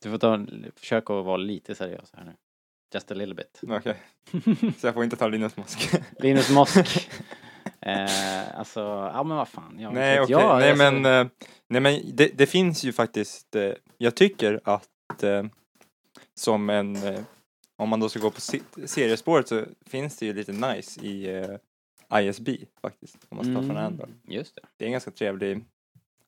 Du 0.03 0.11
får 0.11 0.19
ta, 0.19 0.47
försöka 0.77 1.19
att 1.19 1.25
vara 1.25 1.37
lite 1.37 1.75
seriös 1.75 2.13
här 2.17 2.25
nu. 2.25 2.33
Just 2.95 3.11
a 3.11 3.15
little 3.15 3.35
bit. 3.35 3.61
Okej. 3.69 3.97
Så 4.79 4.87
jag 4.87 4.95
får 4.95 5.05
inte 5.05 5.17
ta 5.17 5.29
Linus 5.29 5.57
Mosk. 5.57 5.95
Linus 6.19 6.51
Mosk. 6.51 7.09
eh, 7.81 8.59
alltså, 8.59 8.81
ja 9.15 9.23
men 9.23 9.37
vad 9.37 9.49
fan. 9.49 9.77
Jag, 9.81 9.95
nej 9.95 10.21
okej, 10.21 10.33
jag, 10.33 10.59
nej 10.59 10.71
alltså, 10.71 10.91
men, 10.93 11.07
eh, 11.27 11.31
nej 11.69 11.81
men 11.81 12.01
det, 12.17 12.31
det 12.39 12.47
finns 12.47 12.85
ju 12.85 12.93
faktiskt, 12.93 13.57
eh, 13.57 13.73
jag 13.99 14.15
tycker 14.15 14.61
att 14.65 15.23
eh, 15.23 15.45
som 16.41 16.71
en, 16.71 16.97
eh, 16.97 17.21
om 17.77 17.89
man 17.89 18.01
då 18.01 18.09
ska 18.09 18.21
gå 18.21 18.31
på 18.31 18.41
se- 18.41 18.61
seriespåret 18.85 19.49
så 19.49 19.65
finns 19.87 20.17
det 20.17 20.27
ju 20.27 20.33
lite 20.33 20.53
nice 20.53 21.01
i 21.01 21.37
eh, 21.37 21.51
ISB 22.21 22.49
faktiskt, 22.81 23.27
om 23.29 23.37
man 23.37 23.45
ska 23.45 23.55
ta 23.55 23.61
från 23.61 23.71
Mm, 23.71 23.85
Andor. 23.85 24.09
Just 24.29 24.55
det. 24.55 24.63
Det 24.77 24.85
är 24.85 24.87
en 24.87 24.93
ganska 24.93 25.11
trevlig, 25.11 25.65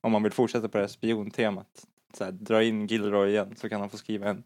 om 0.00 0.12
man 0.12 0.22
vill 0.22 0.32
fortsätta 0.32 0.68
på 0.68 0.78
det 0.78 0.82
här 0.82 0.88
spiontemat, 0.88 1.86
så 2.14 2.24
här, 2.24 2.32
dra 2.32 2.62
in 2.62 2.86
Gilroy 2.86 3.30
igen 3.30 3.56
så 3.56 3.68
kan 3.68 3.80
han 3.80 3.90
få 3.90 3.96
skriva 3.96 4.28
en 4.28 4.44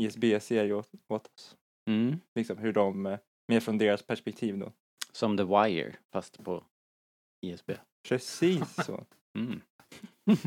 ISB-serie 0.00 0.72
åt, 0.74 0.90
åt 1.08 1.26
oss. 1.26 1.56
Mm. 1.86 2.20
Liksom 2.34 2.58
hur 2.58 2.72
de, 2.72 3.06
eh, 3.06 3.18
mer 3.48 3.60
från 3.60 3.78
deras 3.78 4.02
perspektiv 4.02 4.58
då. 4.58 4.72
Som 5.12 5.36
The 5.36 5.44
Wire, 5.44 5.96
fast 6.12 6.44
på 6.44 6.64
ISB. 7.46 7.70
Precis 8.08 8.74
så. 8.84 9.04
Mm. 9.34 9.60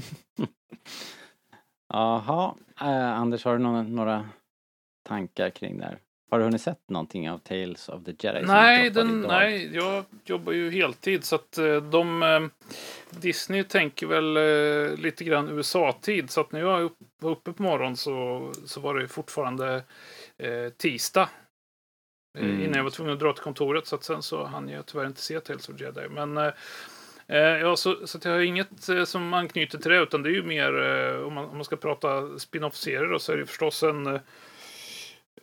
Jaha, 1.93 2.55
eh, 2.81 3.11
Anders 3.11 3.45
har 3.45 3.57
du 3.57 3.63
några, 3.63 3.83
några 3.83 4.29
tankar 5.03 5.49
kring 5.49 5.77
det 5.77 5.85
här? 5.85 5.99
Har 6.31 6.39
du 6.39 6.45
hunnit 6.45 6.61
sett 6.61 6.89
någonting 6.89 7.29
av 7.29 7.37
Tales 7.37 7.89
of 7.89 8.03
the 8.03 8.13
Jedi? 8.19 8.41
Nej, 8.41 8.89
den, 8.89 9.21
nej, 9.21 9.75
jag 9.75 10.05
jobbar 10.25 10.53
ju 10.53 10.71
heltid 10.71 11.23
så 11.23 11.35
att 11.35 11.57
eh, 11.57 11.75
de... 11.75 12.23
eh, 12.23 12.41
Disney 13.19 13.63
tänker 13.63 14.07
väl 14.07 14.37
eh, 14.37 14.97
lite 14.97 15.23
grann 15.23 15.49
USA-tid 15.49 16.31
så 16.31 16.41
att 16.41 16.51
när 16.51 16.59
jag 16.59 16.89
var 17.19 17.31
uppe 17.31 17.53
på 17.53 17.63
morgonen 17.63 17.97
så, 17.97 18.51
så 18.65 18.79
var 18.79 18.95
det 18.95 19.07
fortfarande 19.07 19.83
eh, 20.37 20.69
tisdag. 20.77 21.29
Mm. 22.39 22.61
Innan 22.61 22.73
jag 22.73 22.83
var 22.83 22.91
tvungen 22.91 23.13
att 23.13 23.19
dra 23.19 23.33
till 23.33 23.43
kontoret 23.43 23.87
så 23.87 23.95
att 23.95 24.03
sen 24.03 24.21
så 24.21 24.43
hann 24.43 24.69
jag 24.69 24.85
tyvärr 24.85 25.05
inte 25.05 25.21
se 25.21 25.39
Tales 25.39 25.69
of 25.69 25.79
Jedi. 25.79 26.09
Men 26.09 26.37
eh, 26.37 27.37
ja, 27.37 27.75
så, 27.75 28.07
så 28.07 28.19
jag 28.23 28.31
har 28.31 28.39
inget 28.39 28.89
som 29.05 29.33
anknyter 29.33 29.77
till 29.77 29.91
det 29.91 29.97
utan 29.97 30.23
det 30.23 30.29
är 30.29 30.33
ju 30.33 30.43
mer 30.43 30.73
om, 31.23 31.33
man, 31.33 31.45
om 31.45 31.55
man 31.55 31.65
ska 31.65 31.75
prata 31.75 32.39
spin-off-serier 32.39 33.17
så 33.17 33.31
är 33.31 33.37
det 33.37 33.45
förstås 33.45 33.83
en, 33.83 34.19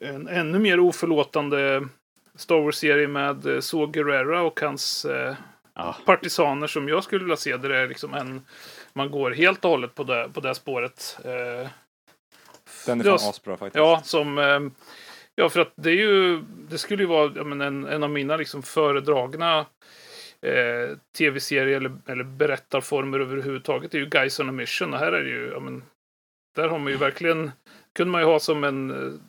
en 0.01 0.29
ännu 0.29 0.59
mer 0.59 0.81
oförlåtande 0.81 1.89
Star 2.35 2.61
Wars-serie 2.61 3.09
med 3.09 3.47
eh, 3.47 3.61
Saw 3.61 3.99
Gerrera 3.99 4.43
och 4.43 4.61
hans 4.61 5.05
eh, 5.05 5.35
Ja. 5.81 5.97
partisaner 6.07 6.67
som 6.67 6.89
jag 6.89 7.05
skulle 7.05 7.25
vilja 7.25 7.37
se. 7.37 7.57
Där 7.57 7.69
det 7.69 7.77
är 7.77 7.89
liksom 7.89 8.15
en, 8.15 8.47
man 8.93 9.11
går 9.11 9.31
helt 9.31 9.65
och 9.65 9.71
hållet 9.71 9.95
på 9.95 10.05
det, 10.05 10.31
på 10.35 10.41
det 10.41 10.55
spåret. 10.55 11.19
Eh, 11.25 11.69
Den 12.87 13.01
är 13.01 13.05
fan 13.05 13.15
asbra 13.15 13.57
faktiskt. 13.57 13.77
Ja, 13.77 14.01
som... 14.05 14.39
Eh, 14.39 14.61
ja, 15.35 15.49
för 15.49 15.61
att 15.61 15.73
det 15.77 15.91
är 15.91 15.95
ju... 15.95 16.43
Det 16.71 16.79
skulle 16.79 17.03
ju 17.03 17.09
vara 17.09 17.45
men 17.45 17.61
en, 17.61 17.85
en 17.87 18.03
av 18.03 18.11
mina 18.11 18.37
liksom 18.37 18.63
föredragna 18.63 19.59
eh, 20.43 20.97
tv-serier 21.19 21.77
eller, 21.77 21.93
eller 22.07 22.25
berättarformer 22.25 23.21
överhuvudtaget. 23.21 23.91
Det 23.91 23.99
är 23.99 24.03
ju 24.03 24.09
Guys 24.09 24.41
on 24.41 24.49
a 24.49 24.53
Mission. 24.53 24.95
Och 24.95 25.01
här 25.01 25.13
är 25.13 25.23
det 25.25 25.31
ju... 25.31 25.61
Men, 25.61 25.83
där 26.57 26.69
har 26.69 26.79
man 26.79 26.93
ju 26.93 26.99
verkligen... 26.99 27.51
kunde 27.95 28.11
man 28.13 28.21
ju 28.21 28.27
ha 28.27 28.41
som 28.41 28.65
en... 28.65 29.21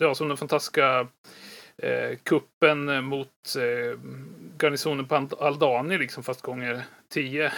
eh, 0.00 0.06
Ja, 0.06 0.14
som 0.14 0.28
den 0.28 0.36
fantastiska 0.36 1.06
eh, 1.82 2.18
kuppen 2.22 3.04
mot 3.04 3.28
eh, 3.56 3.98
garnisonen 4.58 5.06
på 5.06 5.14
Ald- 5.14 5.42
Aldani 5.42 5.98
liksom 5.98 6.22
fast 6.22 6.42
gånger 6.42 6.82
tio. 7.08 7.52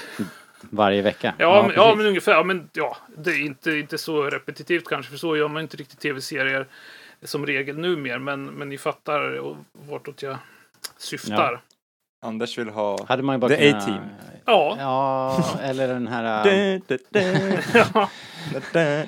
Varje 0.60 1.02
vecka? 1.02 1.34
Ja, 1.38 1.62
men, 1.66 1.76
ja 1.76 1.94
men 1.94 2.06
ungefär. 2.06 2.32
Ja, 2.32 2.42
men, 2.42 2.70
ja, 2.72 2.96
det 3.16 3.30
är 3.30 3.40
inte, 3.40 3.70
inte 3.72 3.98
så 3.98 4.22
repetitivt 4.22 4.88
kanske, 4.88 5.10
för 5.10 5.18
så 5.18 5.36
gör 5.36 5.48
man 5.48 5.62
inte 5.62 5.76
riktigt 5.76 6.00
tv-serier 6.00 6.66
som 7.22 7.46
regel 7.46 7.78
nu 7.78 7.96
mer. 7.96 8.18
Men, 8.18 8.44
men 8.44 8.68
ni 8.68 8.78
fattar 8.78 9.54
vartåt 9.72 10.22
jag 10.22 10.38
syftar. 10.96 11.60
Anders 12.20 12.58
vill 12.58 12.68
ha... 12.68 13.04
Hade 13.08 13.22
man 13.22 13.40
bara 13.40 13.56
The 13.56 13.70
A-Team. 13.72 14.02
Ja. 14.46 14.76
Ja, 14.78 15.60
eller 15.62 15.88
den 15.88 16.06
här... 16.06 16.46
äh, 16.46 16.80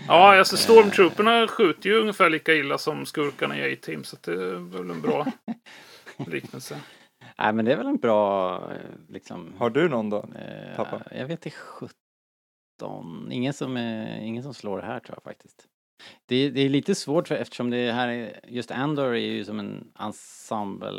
Ja, 0.09 0.39
alltså 0.39 0.57
Stormtrooperna 0.57 1.49
skjuter 1.49 1.91
ju 1.91 2.01
ungefär 2.01 2.31
lika 2.31 2.55
illa 2.55 2.79
som 2.79 3.07
skurkarna 3.07 3.59
i 3.59 3.73
A-Team. 3.75 4.05
Så 4.05 4.17
det 4.21 4.33
är 4.33 4.77
väl 4.79 4.91
en 4.91 5.01
bra 5.01 5.27
liknelse. 6.27 6.81
Nej, 7.39 7.53
men 7.53 7.65
det 7.65 7.73
är 7.73 7.77
väl 7.77 7.87
en 7.87 7.97
bra, 7.97 8.55
eh, 8.73 8.77
liksom... 9.09 9.53
Har 9.59 9.71
du 9.71 9.89
någon 9.89 10.11
då? 10.11 10.17
eh, 10.19 10.77
pappa? 10.77 11.03
Jag 11.11 11.27
vet 11.27 11.47
inte, 11.47 11.51
17. 11.51 13.29
Ingen 13.33 13.53
som, 13.53 13.77
är, 13.77 14.19
ingen 14.21 14.43
som 14.43 14.55
slår 14.55 14.81
det 14.81 14.87
här 14.87 15.01
tror 15.01 15.17
jag 15.17 15.23
faktiskt. 15.33 15.65
Det, 16.27 16.37
är- 16.37 16.51
det 16.51 16.61
är 16.61 16.69
lite 16.69 16.95
svårt 16.95 17.29
för, 17.29 17.35
eftersom 17.35 17.71
det 17.71 17.93
här 17.93 18.09
är, 18.09 18.41
just 18.49 18.71
Andor 18.71 19.07
är 19.15 19.19
ju 19.19 19.45
som 19.45 19.59
en 19.59 19.93
ensemble 19.99 20.91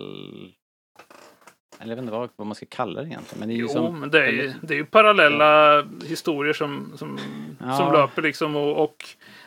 eller 1.81 1.89
jag 1.91 1.95
vet 1.95 2.03
inte 2.03 2.11
vad, 2.11 2.29
vad 2.35 2.47
man 2.47 2.55
ska 2.55 2.65
kalla 2.69 3.01
det 3.01 3.07
egentligen. 3.07 3.39
Men 3.39 3.47
det 3.49 3.53
är 3.53 3.55
ju 3.55 3.61
Jo, 3.61 3.67
som, 3.67 3.99
men 3.99 4.09
det 4.11 4.25
är, 4.25 4.31
ju- 4.31 4.53
det 4.61 4.73
är 4.73 4.77
ju 4.77 4.85
parallella 4.85 5.81
historier 6.05 6.53
som, 6.53 6.93
som, 6.97 7.19
Ja. 7.59 7.77
som 7.77 7.93
löper 7.93 8.21
liksom 8.21 8.55
och, 8.55 8.83
och 8.83 9.05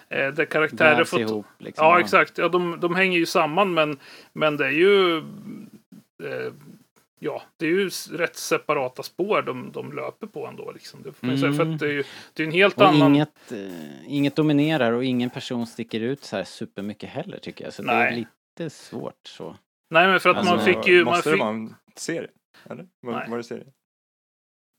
eh, 0.08 0.32
där 0.34 0.44
karaktärer 0.44 0.96
vävs 0.96 1.10
får... 1.10 1.20
ihop 1.20 1.46
liksom. 1.58 1.84
Ja, 1.86 2.00
exakt. 2.00 2.38
Ja, 2.38 2.48
de, 2.48 2.78
de 2.80 2.94
hänger 2.94 3.18
ju 3.18 3.26
samman, 3.26 3.74
men, 3.74 3.98
men 4.32 4.56
det 4.56 4.66
är 4.66 4.70
ju... 4.70 5.16
Eh, 6.24 6.52
ja, 7.18 7.42
det 7.56 7.66
är 7.66 7.70
ju 7.70 7.90
rätt 8.12 8.36
separata 8.36 9.02
spår 9.02 9.42
de, 9.42 9.70
de 9.72 9.92
löper 9.92 10.26
på 10.26 10.46
ändå. 10.46 10.72
Liksom. 10.72 11.02
Det 11.02 11.12
får 11.12 11.26
man 11.26 11.36
ju 11.36 11.40
säga, 11.40 11.52
för 11.52 11.62
Mm. 11.62 11.78
det 11.78 11.86
är 11.86 11.92
ju 11.92 12.04
det 12.34 12.42
är 12.42 12.46
en 12.46 12.52
helt 12.52 12.76
Och 12.80 12.88
annan... 12.88 13.14
inget, 13.14 13.52
eh, 13.52 13.58
inget 14.06 14.36
dominerar 14.36 14.92
och 14.92 15.04
ingen 15.04 15.30
person 15.30 15.66
sticker 15.66 16.00
ut 16.00 16.24
så 16.24 16.36
här 16.36 16.44
supermycket 16.44 17.10
heller 17.10 17.38
tycker 17.38 17.64
jag. 17.64 17.74
Så 17.74 17.82
det 17.82 17.92
är 17.92 18.10
Nej. 18.10 18.26
lite 18.58 18.70
svårt 18.70 19.26
så. 19.26 19.56
Nej, 19.90 20.08
men 20.08 20.20
för 20.20 20.30
att 20.30 20.36
man 20.36 20.48
Alltså, 20.48 20.66
fick 20.66 20.86
ju... 20.86 21.04
Man 21.04 21.14
Måste 21.14 21.30
fick, 21.30 21.38
det 21.38 21.44
vara 21.44 21.54
en 21.54 21.74
serie? 21.96 22.30
Eller? 22.70 22.88
Var, 23.00 23.12
Nej. 23.12 23.30
var 23.30 23.36
det 23.36 23.44
serie? 23.44 23.66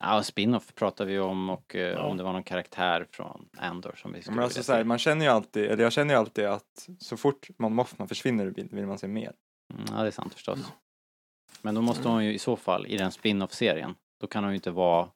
Ja, 0.03 0.23
spin-off 0.23 0.75
pratar 0.75 1.05
vi 1.05 1.19
om 1.19 1.49
och 1.49 1.75
eh, 1.75 1.81
Ja. 1.81 2.03
om 2.03 2.17
det 2.17 2.23
var 2.23 2.33
någon 2.33 2.43
karaktär 2.43 3.07
från 3.11 3.49
Andor 3.57 3.93
som 3.97 4.13
vi 4.13 4.21
skulle 4.21 4.35
Men 4.35 4.43
alltså 4.43 4.57
vilja 4.59 4.63
så 4.63 4.73
här, 4.73 4.83
man 4.83 4.97
känner 4.99 5.25
ju 5.25 5.31
alltid, 5.31 5.63
eller 5.65 5.83
jag 5.83 5.93
känner 5.93 6.13
ju 6.13 6.19
alltid 6.19 6.45
att 6.45 6.89
så 6.99 7.17
fort 7.17 7.47
Mon 7.59 7.75
Mothma 7.75 8.07
försvinner 8.07 8.45
ur 8.45 8.51
bilden 8.51 8.75
vill 8.77 8.87
man 8.87 8.97
se 8.99 9.07
mer. 9.07 9.33
Mm, 9.73 9.85
Ja, 9.91 10.01
det 10.01 10.07
är 10.07 10.11
sant 10.11 10.33
förstås. 10.33 10.59
Men 11.61 11.75
då 11.75 11.81
måste 11.81 12.07
hon 12.07 12.25
ju 12.25 12.33
i 12.33 12.39
så 12.39 12.55
fall, 12.55 12.85
i 12.87 12.97
den 12.97 13.11
spin-off-serien, 13.11 13.95
då 14.21 14.27
kan 14.27 14.43
hon 14.43 14.53
ju 14.53 14.55
inte 14.55 14.71
vara 14.71 15.09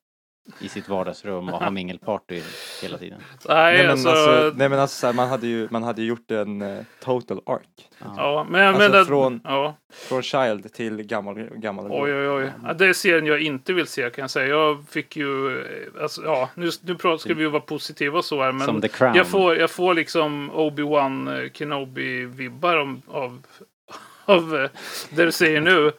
i 0.59 0.69
sitt 0.69 0.89
vardagsrum 0.89 1.49
och 1.49 1.59
ha 1.59 1.71
mingelparty 1.71 2.41
hela 2.81 2.97
tiden. 2.97 3.19
nej, 3.47 3.73
nej, 3.73 3.81
men 3.81 3.91
alltså... 3.91 4.09
alltså, 4.09 4.53
nej 4.57 4.69
men 4.69 4.79
alltså 4.79 4.99
så 4.99 5.05
här, 5.07 5.13
man 5.13 5.29
hade 5.29 5.47
ju, 5.47 5.67
man 5.71 5.83
hade 5.83 6.03
gjort 6.03 6.31
en 6.31 6.61
eh, 6.61 6.83
total 7.03 7.41
arc. 7.45 7.61
Ja. 7.99 8.13
ja, 8.17 8.45
men, 8.49 8.67
Alltså, 8.75 8.89
men 8.91 9.05
från- 9.05 9.41
Ja, 9.43 9.75
Från 9.91 10.21
Child 10.21 10.73
till 10.73 11.03
gammal, 11.03 11.35
gammal 11.35 11.85
oj, 11.89 12.13
oj, 12.13 12.29
oj. 12.29 12.51
Ja, 12.63 12.73
det 12.73 12.85
är 12.85 12.93
serien 12.93 13.25
jag 13.25 13.41
inte 13.41 13.73
vill 13.73 13.87
se 13.87 14.09
kan 14.09 14.21
jag 14.23 14.29
säga. 14.31 14.47
Jag 14.47 14.83
fick 14.89 15.15
ju... 15.15 15.59
eh, 15.61 16.01
Alltså, 16.01 16.21
ja, 16.25 16.49
nu, 16.55 16.69
nu 16.81 16.95
pratar, 16.95 17.17
ska 17.17 17.33
vi 17.33 17.41
ju 17.43 17.49
vara 17.49 17.61
positiva 17.61 18.17
och 18.17 18.25
så 18.25 18.43
här, 18.43 18.51
men... 18.51 18.65
Som 18.67 18.81
The 18.81 18.87
Crown. 18.87 19.15
Jag 19.15 19.27
får, 19.27 19.55
jag 19.57 19.71
får 19.71 19.93
liksom 19.93 20.51
Obi-Wan 20.51 21.27
eh, 21.43 21.49
Kenobi-vibbar 21.51 22.77
om- 22.81 23.01
av, 23.07 23.41
av 24.25 24.69
det 25.09 25.25
du 25.25 25.31
säger 25.31 25.61
nu. 25.61 25.91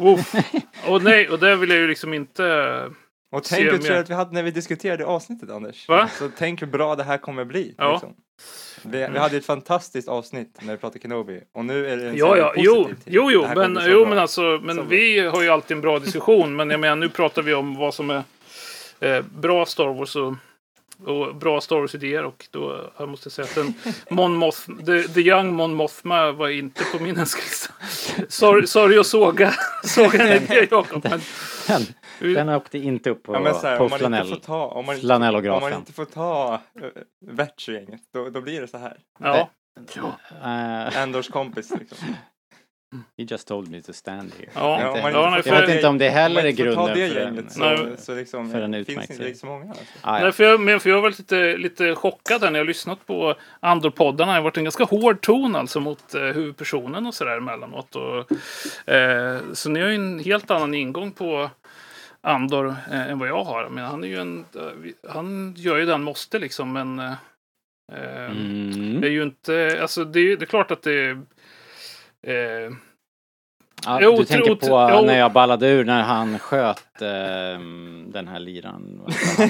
Uff. 0.00 0.32
Och 0.88 1.02
nej, 1.02 1.28
och 1.28 1.38
det 1.38 1.56
vill 1.56 1.70
jag 1.70 1.78
ju 1.78 1.88
liksom 1.88 2.14
inte... 2.14 2.44
Och 3.30 3.44
tänk 3.44 3.62
hur 3.72 3.78
trevligt 3.78 4.10
vi 4.10 4.14
hade 4.14 4.32
när 4.34 4.42
vi 4.42 4.50
diskuterade 4.50 5.06
avsnittet 5.06 5.50
Anders. 5.50 5.88
Va? 5.88 6.08
Så 6.18 6.30
tänk 6.38 6.62
hur 6.62 6.66
bra 6.66 6.96
det 6.96 7.02
här 7.04 7.18
kommer 7.18 7.44
bli. 7.44 7.74
Ja. 7.78 7.92
Liksom. 7.92 8.14
Vi, 8.82 9.08
vi 9.12 9.18
hade 9.18 9.36
ett 9.36 9.46
fantastiskt 9.46 10.08
avsnitt 10.08 10.58
när 10.62 10.72
vi 10.72 10.78
pratade 10.78 11.00
Kenobi 11.02 11.40
och 11.54 11.64
nu 11.64 11.86
är 11.88 11.96
det 11.96 12.08
en 12.08 12.16
Ja, 12.16 12.36
ja, 12.36 12.52
jo, 12.56 12.90
jo, 13.06 13.30
jo, 13.30 13.42
Det 13.42 13.48
här 13.48 13.54
kommer 13.54 13.68
men, 13.68 13.90
jo, 13.90 14.00
bra. 14.00 14.08
men 14.08 14.18
alltså, 14.18 14.58
Så 14.58 14.64
men 14.64 14.76
bra. 14.76 14.84
vi 14.84 15.18
har 15.20 15.42
ju 15.42 15.48
alltid 15.48 15.74
en 15.76 15.80
bra 15.80 15.98
diskussion. 15.98 16.56
Men 16.56 16.70
jag 16.70 16.80
menar, 16.80 16.96
nu 16.96 17.08
pratar 17.08 17.42
vi 17.42 17.54
om 17.54 17.74
vad 17.76 17.94
som 17.94 18.10
är 18.10 18.22
eh, 19.00 19.22
bra 19.22 19.66
Star 19.66 19.86
Wars 19.94 20.16
och, 20.16 20.34
och 21.06 21.36
bra 21.36 21.60
Star 21.60 21.76
Wars-idéer. 21.76 22.24
Och 22.24 22.46
då 22.50 22.90
jag 22.98 23.08
måste 23.08 23.26
jag 23.26 23.32
säga 23.32 23.44
att 23.44 23.54
den 23.54 23.94
Mon 24.16 24.34
Moth, 24.34 24.58
the, 24.86 25.02
the 25.02 25.20
Young 25.20 25.52
Mon 25.54 25.74
Mothma 25.74 26.32
var 26.32 26.48
inte 26.48 26.84
på 26.84 27.02
min 27.02 27.18
önskelista. 27.18 27.72
Sorry, 28.28 28.66
sorry 28.66 28.98
att 28.98 29.06
såga, 29.06 29.54
såga 29.84 30.36
idé, 30.36 30.68
Jakob. 30.70 31.06
Men 31.10 31.20
Den, 32.20 32.48
åkte 32.48 32.78
inte 32.78 33.10
upp 33.10 33.22
på, 33.22 33.34
Ja, 33.34 33.60
här, 33.62 33.76
på 33.78 33.84
om 33.84 33.90
man 33.90 33.98
flanell. 33.98 34.26
inte 34.26 34.40
får 34.40 34.46
ta, 34.46 34.66
om 34.66 34.86
man, 34.86 34.94
inte- 34.94 35.14
om 35.50 35.60
man 35.60 35.72
inte 35.72 35.92
får 35.92 36.04
ta 36.04 36.60
uh, 36.82 36.84
Verts-gänget, 37.26 38.00
då, 38.14 38.30
då 38.30 38.40
blir 38.40 38.60
det 38.60 38.68
så 38.68 38.78
här. 38.78 38.96
ja, 39.20 39.48
Eh, 40.44 41.02
Andors 41.02 41.28
kompis 41.28 41.70
liksom. 41.78 41.98
he 43.18 43.24
just 43.24 43.48
told 43.48 43.70
me 43.70 43.80
to 43.82 43.92
stand 43.92 44.32
here. 44.38 44.50
Ja, 44.54 44.80
Jag 44.80 44.92
vet 44.92 44.96
inte- 44.96 45.18
om 45.18 45.22
man 45.24 45.32
ja, 45.32 45.36
inte 45.38 45.50
nej, 45.50 45.58
jag 45.58 45.60
för- 45.60 45.66
vet 45.66 45.76
inte 45.76 45.88
om 45.88 45.98
det 45.98 46.08
heller 46.08 46.42
är 46.42 46.46
inte 46.46 46.62
grunden 46.62 46.94
det 46.94 47.08
för 47.10 47.20
en... 47.20 47.50
så, 47.50 47.60
Nej. 47.60 47.96
så 47.98 48.14
liksom, 48.14 48.50
för 48.50 48.60
en 48.60 48.72
finns 48.74 48.88
utmärkt 48.88 49.10
inte 49.10 49.22
serie. 49.22 49.34
så 49.34 49.46
många. 49.46 49.68
Alltså. 49.68 49.84
Ah, 50.02 50.16
ja. 50.18 50.22
Nej, 50.22 50.32
för 50.32 50.44
jag, 50.44 50.60
men 50.60 50.80
för 50.80 50.90
jag 50.90 50.96
har 50.96 51.02
varit 51.02 51.18
lite, 51.18 51.56
lite 51.56 51.94
chockad 51.94 52.42
här 52.42 52.50
när 52.50 52.58
jag 52.58 52.64
har 52.64 52.68
lyssnat 52.68 53.06
på 53.06 53.34
Andor-poddarna. 53.60 54.32
Det 54.32 54.38
har 54.38 54.42
varit 54.42 54.56
en 54.56 54.64
ganska 54.64 54.84
hård 54.84 55.20
ton 55.20 55.56
alltså 55.56 55.80
mot 55.80 56.14
eh, 56.14 56.20
huvudpersonen 56.22 57.06
och 57.06 57.14
sådär 57.14 57.36
emellanåt. 57.36 57.96
Och, 57.96 58.32
eh, 58.94 59.38
så 59.52 59.70
ni 59.70 59.80
har 59.80 59.88
ju 59.88 59.94
en 59.94 60.18
helt 60.18 60.50
annan 60.50 60.74
ingång 60.74 61.12
på 61.12 61.50
Andor 62.20 62.68
eh, 62.90 63.10
än 63.10 63.18
vad 63.18 63.28
jag 63.28 63.44
har. 63.44 63.68
Men 63.68 63.84
han 63.84 64.04
är 64.04 64.08
ju 64.08 64.16
en... 64.20 64.44
eh, 64.54 65.10
Han 65.10 65.54
gör 65.56 65.76
ju 65.76 65.86
det 65.86 65.92
han 65.92 66.02
måste 66.02 66.38
liksom, 66.38 66.72
men... 66.72 66.98
Eh, 66.98 67.12
eh, 67.92 68.30
Mm. 68.30 69.00
Det 69.00 69.06
är 69.08 69.10
ju 69.12 69.22
inte... 69.22 69.78
Alltså 69.82 70.04
det 70.04 70.20
är, 70.20 70.36
det 70.36 70.44
är 70.44 70.46
klart 70.46 70.70
att 70.70 70.82
det 70.82 70.92
är... 70.92 71.10
Eh, 72.22 72.72
Ja, 73.84 73.98
Jo, 74.02 74.16
du 74.16 74.24
tänker 74.24 74.54
på 74.54 74.90
jo. 74.92 75.02
när 75.06 75.18
jag 75.18 75.32
ballade 75.32 75.68
ur 75.68 75.84
när 75.84 76.02
han 76.02 76.38
sköt 76.38 77.02
ehm, 77.02 78.04
den 78.12 78.28
här 78.28 78.40
liran. 78.40 79.00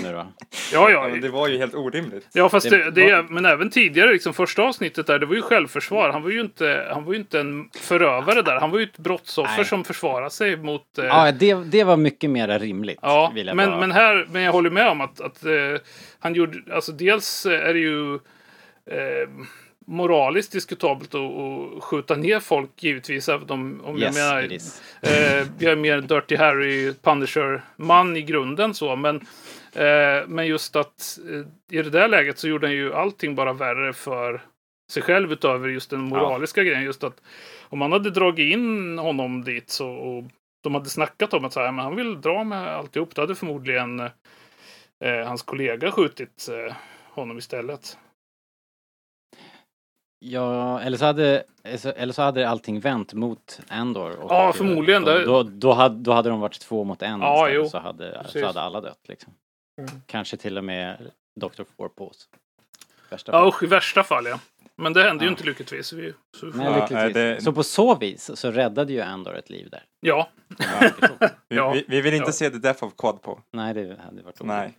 Nu 0.03 0.13
då? 0.13 0.27
ja, 0.73 0.91
Ja, 0.91 1.09
det 1.23 1.29
var 1.29 1.49
ju 1.49 1.59
helt 1.59 1.75
orimligt. 1.75 2.29
Ja, 2.33 2.49
fast 2.49 2.71
Det 2.71 2.91
det, 2.91 3.11
är, 3.11 3.23
men 3.23 3.45
även 3.47 3.71
tidigare, 3.71 4.13
liksom 4.13 4.35
första 4.35 4.63
avsnittet 4.63 5.07
där, 5.07 5.19
det 5.19 5.27
var 5.27 5.35
ju 5.35 5.43
självförsvar. 5.43 6.11
Han 6.11 6.23
var 6.23 6.31
ju 6.31 6.41
inte, 6.41 6.89
han 6.93 7.05
var 7.05 7.13
ju 7.13 7.19
inte 7.19 7.41
en 7.41 7.69
förövare 7.81 8.43
där. 8.43 8.61
Han 8.61 8.71
var 8.71 8.79
ju 8.79 8.85
ett 8.85 8.99
brottsoffer 8.99 9.57
Nej. 9.57 9.65
som 9.65 9.85
försvarar 9.85 10.29
sig 10.29 10.57
mot... 10.57 10.99
Eh, 10.99 11.05
Ja, 11.05 11.33
det, 11.33 11.55
det 11.55 11.85
var 11.85 11.97
mycket 11.97 12.31
mer 12.31 12.59
rimligt. 12.59 12.99
Ja, 13.03 13.33
vill 13.35 13.47
jag 13.47 13.57
men, 13.57 13.71
bara- 13.71 13.81
men 13.81 13.93
här, 13.93 14.27
men 14.31 14.43
jag 14.43 14.53
håller 14.53 14.71
med 14.71 14.89
om 14.89 15.01
att, 15.01 15.21
att 15.21 15.45
eh, 15.45 15.53
han 16.19 16.35
gjorde, 16.35 16.75
alltså 16.75 16.93
dels 16.93 17.47
är 17.47 17.73
det 17.75 17.81
ju 17.81 18.15
eh, 18.91 19.29
moraliskt 19.89 20.53
diskutabelt 20.53 21.15
att, 21.15 21.21
att 21.21 21.85
skjuta 21.85 22.17
ner 22.17 22.41
folk 22.41 22.71
givetvis, 22.83 23.29
även 23.29 23.51
om, 23.51 23.81
om 23.85 23.99
Yes, 23.99 24.17
jag 24.17 24.25
menar, 24.25 24.43
eh, 25.03 25.47
jag 25.59 25.73
är 25.73 25.77
mer 25.77 26.01
Dirty 26.01 26.37
Harry 26.37 26.95
Punisher-man 27.03 28.17
i 28.17 28.23
grunden 28.23 28.75
så, 28.75 28.97
men, 28.97 29.17
eh, 29.73 30.27
men 30.27 30.47
just 30.47 30.77
att 30.77 31.19
eh, 31.31 31.79
i 31.79 31.83
det 31.83 31.91
där 31.91 32.09
läget 32.09 32.39
så 32.39 32.49
gjorde 32.49 32.67
han 32.67 32.75
ju 32.75 32.95
allting 32.95 33.35
bara 33.35 33.53
värre 33.53 33.93
för 33.93 34.43
sig 34.93 35.03
själv 35.03 35.33
utöver 35.33 35.69
just 35.69 35.91
den 35.91 36.01
moraliska 36.01 36.63
grejen. 36.65 36.83
Just 36.83 37.05
att 37.05 37.21
om 37.63 37.79
man 37.79 37.93
hade 37.93 38.11
dragit 38.11 38.53
in 38.53 38.99
honom 38.99 39.45
dit 39.45 39.71
så, 39.71 39.89
och 39.89 40.25
de 40.63 40.75
hade 40.75 40.89
snackat 40.89 41.35
om 41.35 41.45
att 41.45 41.53
så 41.53 41.61
här, 41.61 41.73
men 41.73 41.85
han 41.85 41.97
vill 41.97 42.21
dra 42.21 42.45
med 42.45 42.69
alltihop, 42.69 43.15
då 43.15 43.23
hade 43.23 43.35
förmodligen 43.35 44.01
eh, 45.05 45.27
hans 45.27 45.43
kollega 45.43 45.93
skjutit 45.93 46.49
eh, 46.49 46.75
honom 47.05 47.39
istället. 47.39 47.97
Ja, 50.21 50.81
eller 50.81 50.97
så 50.99 51.05
hade, 51.05 51.45
eller 51.97 52.13
så 52.13 52.23
hade 52.23 52.49
allting 52.49 52.81
vänt 52.81 53.13
mot 53.15 53.61
Endor. 53.71 54.11
Och, 54.17 54.31
Ja, 54.33 54.53
förmodligen. 54.53 55.05
Då, 55.05 55.19
då, 55.19 55.43
då, 55.43 55.73
hade, 55.73 55.95
då 55.95 56.13
hade 56.13 56.29
de 56.29 56.41
varit 56.41 56.61
två 56.61 56.85
mot 56.85 57.03
en 57.03 57.21
Ja, 57.21 57.49
istället, 57.49 57.65
jo. 57.65 57.69
så, 57.71 57.79
hade, 57.79 58.19
Precis. 58.23 58.41
så 58.41 58.47
hade 58.47 58.61
alla 58.61 58.81
dött. 58.81 59.01
Liksom. 59.09 59.33
Mm. 59.81 59.91
Kanske 60.07 60.37
till 60.37 60.59
och 60.59 60.65
med 60.65 61.11
Dr. 61.41 61.63
Fourpose. 61.77 62.21
Värsta 63.11 63.33
Ja, 63.33 63.49
usch, 63.49 63.63
i 63.63 63.67
värsta 63.67 64.03
fall 64.03 64.27
ja. 64.27 64.41
Men 64.77 64.93
det 64.93 65.03
hände 65.03 65.25
ju 65.25 65.29
Ja. 65.29 65.33
inte 65.33 65.45
lyckligtvis. 65.45 65.93
Vi, 65.93 66.13
så 66.41 66.47
Nej, 66.47 66.67
Ja, 66.67 66.71
lyckligtvis. 66.75 67.15
nej, 67.15 67.35
det- 67.35 67.43
Så 67.43 67.53
på 67.53 67.63
så 67.63 67.95
vis 67.95 68.31
så 68.35 68.51
räddade 68.51 68.93
ju 68.93 69.01
Endor 69.01 69.37
ett 69.37 69.51
liv 69.51 69.69
där. 69.71 69.83
ja, 70.01 70.29
Vi, 71.49 71.57
Ja. 71.57 71.73
vi, 71.73 71.85
vi 71.89 72.01
vill 72.01 72.15
inte 72.15 72.29
Ja. 72.29 72.33
se 72.33 72.51
The 72.51 72.59
Death 72.59 72.85
of 72.85 72.93
Quad 72.97 73.23
på. 73.23 73.41
Nej, 73.53 73.75
det 73.75 73.81
hade 74.05 74.23
varit 74.23 74.43
Nej. 74.43 74.79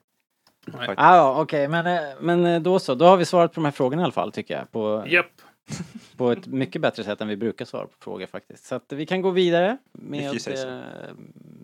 Ah, 0.97 1.15
ja, 1.15 1.41
okej, 1.41 1.67
men, 1.67 1.87
eh, 1.87 2.01
men 2.19 2.45
eh, 2.45 2.61
då 2.61 2.79
så. 2.79 2.95
Då 2.95 3.05
har 3.05 3.17
vi 3.17 3.25
svarat 3.25 3.53
på 3.53 3.61
de 3.61 3.65
här 3.65 3.71
frågorna 3.71 4.01
i 4.01 4.03
alla 4.03 4.11
fall, 4.11 4.31
tycker 4.31 4.57
jag. 4.57 4.71
På, 4.71 5.03
japp. 5.07 5.25
på 6.17 6.31
ett 6.31 6.47
mycket 6.47 6.81
bättre 6.81 7.03
sätt 7.03 7.21
än 7.21 7.27
vi 7.27 7.37
brukar 7.37 7.65
svara 7.65 7.85
på 7.85 7.93
frågor 7.99 8.25
faktiskt. 8.25 8.65
Så 8.65 8.75
att 8.75 8.93
vi 8.93 9.05
kan 9.05 9.21
gå 9.21 9.29
vidare 9.29 9.77
med, 9.91 10.47
eh, 10.47 10.65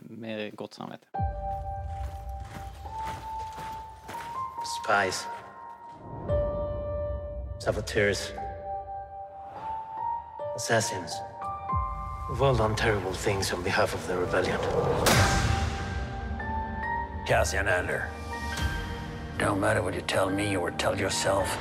med 0.10 0.56
gott 0.56 0.74
samvete. 0.74 1.08
Spies. 4.84 5.28
Saboteurs. 7.60 8.32
Assassins. 10.56 11.22
We've 12.30 12.42
all 12.42 12.56
done 12.56 12.76
terrible 12.76 13.14
things 13.14 13.54
on 13.54 13.64
behalf 13.64 13.94
of 13.94 14.08
the 14.08 14.14
rebellion. 14.14 14.60
Cassian 17.28 17.68
Andor. 17.68 18.25
Don't 19.38 19.60
matter 19.60 19.82
what 19.82 19.94
you 19.94 20.02
tell 20.02 20.30
me 20.30 20.56
or 20.56 20.72
tell 20.72 20.98
yourself. 20.98 21.58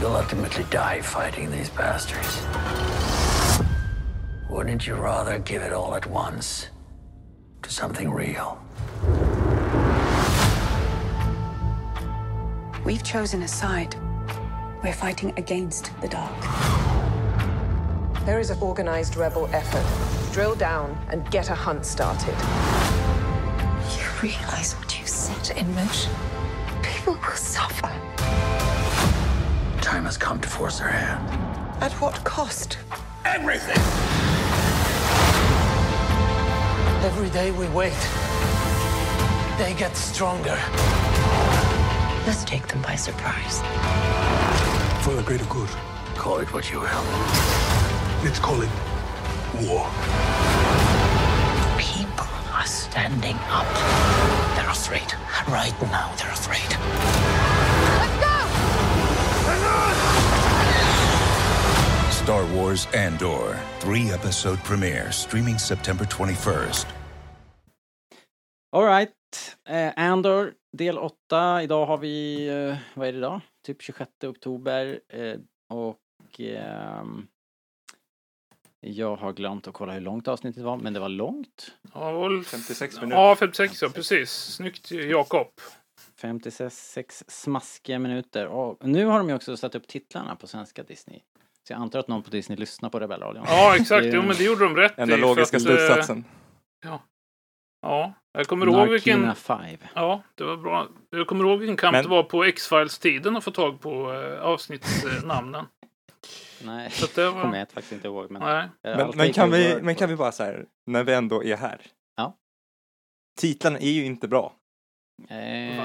You'll 0.00 0.16
ultimately 0.16 0.64
die 0.70 1.00
fighting 1.00 1.50
these 1.50 1.70
bastards. 1.70 2.42
Wouldn't 4.50 4.86
you 4.86 4.94
rather 4.94 5.38
give 5.38 5.62
it 5.62 5.72
all 5.72 5.94
at 5.94 6.04
once 6.06 6.68
to 7.62 7.70
something 7.70 8.10
real? 8.10 8.60
We've 12.84 13.04
chosen 13.04 13.42
a 13.42 13.48
side. 13.48 13.94
We're 14.82 14.92
fighting 14.92 15.32
against 15.36 15.92
the 16.00 16.08
dark. 16.08 16.40
There 18.26 18.40
is 18.40 18.50
an 18.50 18.58
organized 18.60 19.16
rebel 19.16 19.48
effort. 19.52 19.86
Drill 20.32 20.54
down 20.56 20.98
and 21.10 21.30
get 21.30 21.48
a 21.48 21.54
hunt 21.54 21.86
started. 21.86 22.34
You 23.96 24.04
realize 24.22 24.74
what 24.74 24.89
you 24.89 24.89
set 25.42 25.56
in 25.56 25.74
motion? 25.74 26.12
People 26.82 27.14
will 27.14 27.36
suffer. 27.36 27.90
Time 29.80 30.04
has 30.04 30.16
come 30.16 30.40
to 30.40 30.48
force 30.48 30.78
their 30.78 30.88
hand. 30.88 31.28
At 31.82 31.92
what 31.94 32.22
cost? 32.24 32.78
Everything! 33.24 33.76
Every 37.02 37.30
day 37.30 37.50
we 37.50 37.66
wait, 37.68 37.96
they 39.58 39.74
get 39.78 39.96
stronger. 39.96 40.58
Let's 42.26 42.44
take 42.44 42.66
them 42.68 42.82
by 42.82 42.96
surprise. 42.96 43.60
For 45.04 45.14
the 45.14 45.22
greater 45.22 45.44
good, 45.46 45.68
Call 46.16 46.40
it 46.40 46.52
what 46.52 46.70
you 46.70 46.80
will. 46.80 47.04
let's 48.22 48.38
call 48.38 48.60
it 48.60 48.68
war. 49.62 49.88
People 51.78 52.26
are 52.52 52.66
standing 52.66 53.36
up. 53.48 53.64
They're 54.54 54.68
afraid. 54.68 55.14
Right 55.48 55.74
now, 55.82 56.12
they're 56.16 56.30
afraid. 56.32 56.70
Star 62.12 62.44
Wars 62.54 62.86
Andor, 62.94 63.56
three 63.80 64.10
episode 64.12 64.58
premiere, 64.64 65.12
streaming 65.12 65.58
September 65.58 66.04
21st. 66.04 66.86
Alright, 68.72 69.56
eh, 69.68 69.92
Andor 69.96 70.52
del 70.72 70.98
8. 70.98 71.62
Idag 71.62 71.86
har 71.86 71.98
vi, 71.98 72.46
eh, 72.48 72.76
vad 72.94 73.08
är 73.08 73.12
det 73.12 73.18
idag? 73.18 73.40
Typ 73.66 73.82
26 73.82 74.10
oktober. 74.26 75.00
Eh, 75.08 75.36
och 75.68 76.40
ehm, 76.40 77.26
jag 78.80 79.16
har 79.16 79.32
glömt 79.32 79.68
att 79.68 79.74
kolla 79.74 79.92
hur 79.92 80.00
långt 80.00 80.28
avsnittet 80.28 80.62
var, 80.62 80.76
men 80.76 80.92
det 80.92 81.00
var 81.00 81.08
långt. 81.08 81.72
Ja, 81.94 82.06
det 82.06 82.12
var 82.12 82.28
väl- 82.30 82.44
56 82.44 82.96
minuter. 83.00 83.16
Ja, 83.16 83.36
56 83.36 83.82
ja, 83.82 83.88
precis. 83.94 84.30
Snyggt 84.30 84.90
Jakob. 84.90 85.46
56 86.20 87.24
smaskiga 87.28 87.98
minuter. 87.98 88.46
Och 88.46 88.88
nu 88.88 89.04
har 89.06 89.18
de 89.18 89.28
ju 89.28 89.34
också 89.34 89.56
satt 89.56 89.74
upp 89.74 89.88
titlarna 89.88 90.36
på 90.36 90.46
svenska 90.46 90.82
Disney. 90.82 91.20
Så 91.66 91.72
jag 91.72 91.80
antar 91.80 91.98
att 91.98 92.08
någon 92.08 92.22
på 92.22 92.30
Disney 92.30 92.58
lyssnar 92.58 92.90
på 92.90 93.00
Rebellradion. 93.00 93.44
Ja, 93.48 93.76
exakt. 93.76 94.06
Jo, 94.06 94.22
men 94.22 94.36
det 94.36 94.44
gjorde 94.44 94.64
de 94.64 94.76
rätt 94.76 94.98
Enda 94.98 95.16
i, 95.16 95.20
logiska 95.20 95.56
att, 95.56 95.62
eh, 95.62 95.66
slutsatsen. 95.66 96.24
Ja, 97.82 98.12
jag 98.32 98.46
kommer 98.46 98.66
ihåg 98.66 98.88
vilken... 98.88 99.34
5. 99.34 99.58
Ja, 99.94 100.22
det 100.34 100.44
var 100.44 100.56
bra. 100.56 100.88
Jag 101.10 101.26
kommer 101.26 101.44
ihåg 101.44 101.58
vilken 101.58 101.76
kamp 101.76 101.92
Men- 101.92 102.02
det 102.04 102.10
var 102.10 102.22
på 102.22 102.44
X-Files-tiden 102.44 103.36
att 103.36 103.44
få 103.44 103.50
tag 103.50 103.80
på 103.80 104.12
eh, 104.12 104.42
avsnittsnamnen. 104.42 105.64
Nej, 106.64 106.90
Så 106.90 107.06
det 107.14 107.30
var- 107.30 107.42
kommer 107.42 107.58
jag 107.58 107.68
faktiskt 107.70 107.92
inte 107.92 108.08
ihåg. 108.08 108.30
Men, 108.30 108.42
Nej. 108.42 108.68
har 108.84 108.96
Men, 108.96 109.16
men, 109.16 109.32
kan 109.32 109.50
vi, 109.50 109.78
men 109.82 109.94
kan 109.94 110.08
vi 110.08 110.16
bara 110.16 110.32
så 110.32 110.42
här, 110.44 110.64
när 110.86 111.04
vi 111.04 111.12
ändå 111.12 111.44
är 111.44 111.56
här. 111.56 111.80
Ja. 112.16 112.36
Titlarna 113.40 113.78
är 113.78 113.90
ju 113.90 114.04
inte 114.04 114.28
bra. 114.28 114.52
Eh, 115.28 115.76
Va? 115.78 115.84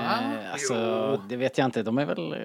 alltså, 0.52 0.74
Jo. 1.22 1.22
det 1.30 1.38
vet 1.38 1.58
jag 1.58 1.66
inte. 1.66 1.84
De 1.84 1.98
är 1.98 2.06
väl, 2.06 2.34
eh, 2.34 2.40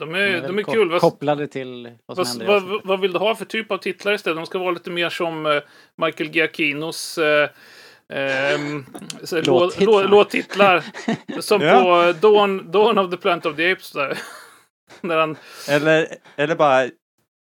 De 0.00 0.12
de 0.12 0.14
är, 0.14 0.42
de 0.48 0.58
är 0.58 0.62
kul. 0.62 0.90
Vad, 0.90 1.00
kopplade 1.00 1.46
till 1.46 1.98
vad 2.06 2.16
som 2.28 2.38
vad, 2.46 2.48
händer 2.62 2.68
vad, 2.70 2.84
vad 2.86 3.00
vill 3.00 3.12
du 3.12 3.18
ha 3.18 3.34
för 3.34 3.44
typ 3.44 3.70
av 3.70 3.78
titlar 3.78 4.12
istället? 4.12 4.36
De 4.36 4.46
ska 4.46 4.58
vara 4.58 4.70
lite 4.70 4.90
mer 4.90 5.08
som 5.08 5.46
eh, 5.46 5.60
Michael 5.96 6.30
Giacchinos 6.36 7.18
eh, 7.18 7.48
så- 9.24 9.36
lå- 9.40 9.60
Låttitlar. 9.60 9.86
lå- 10.04 10.08
låttitlar. 10.08 10.84
som 11.40 11.60
Ja. 11.62 11.82
på 11.82 12.02
eh, 12.08 12.14
Dawn, 12.16 12.70
Dawn 12.70 12.98
of 12.98 13.10
the 13.10 13.16
Planet 13.16 13.46
of 13.46 13.56
the 13.56 13.72
Apes. 13.72 13.92
Där. 13.92 14.18
När 15.00 15.16
han, 15.16 15.36
Eller, 15.68 16.06
eller 16.36 16.54
bara 16.54 16.88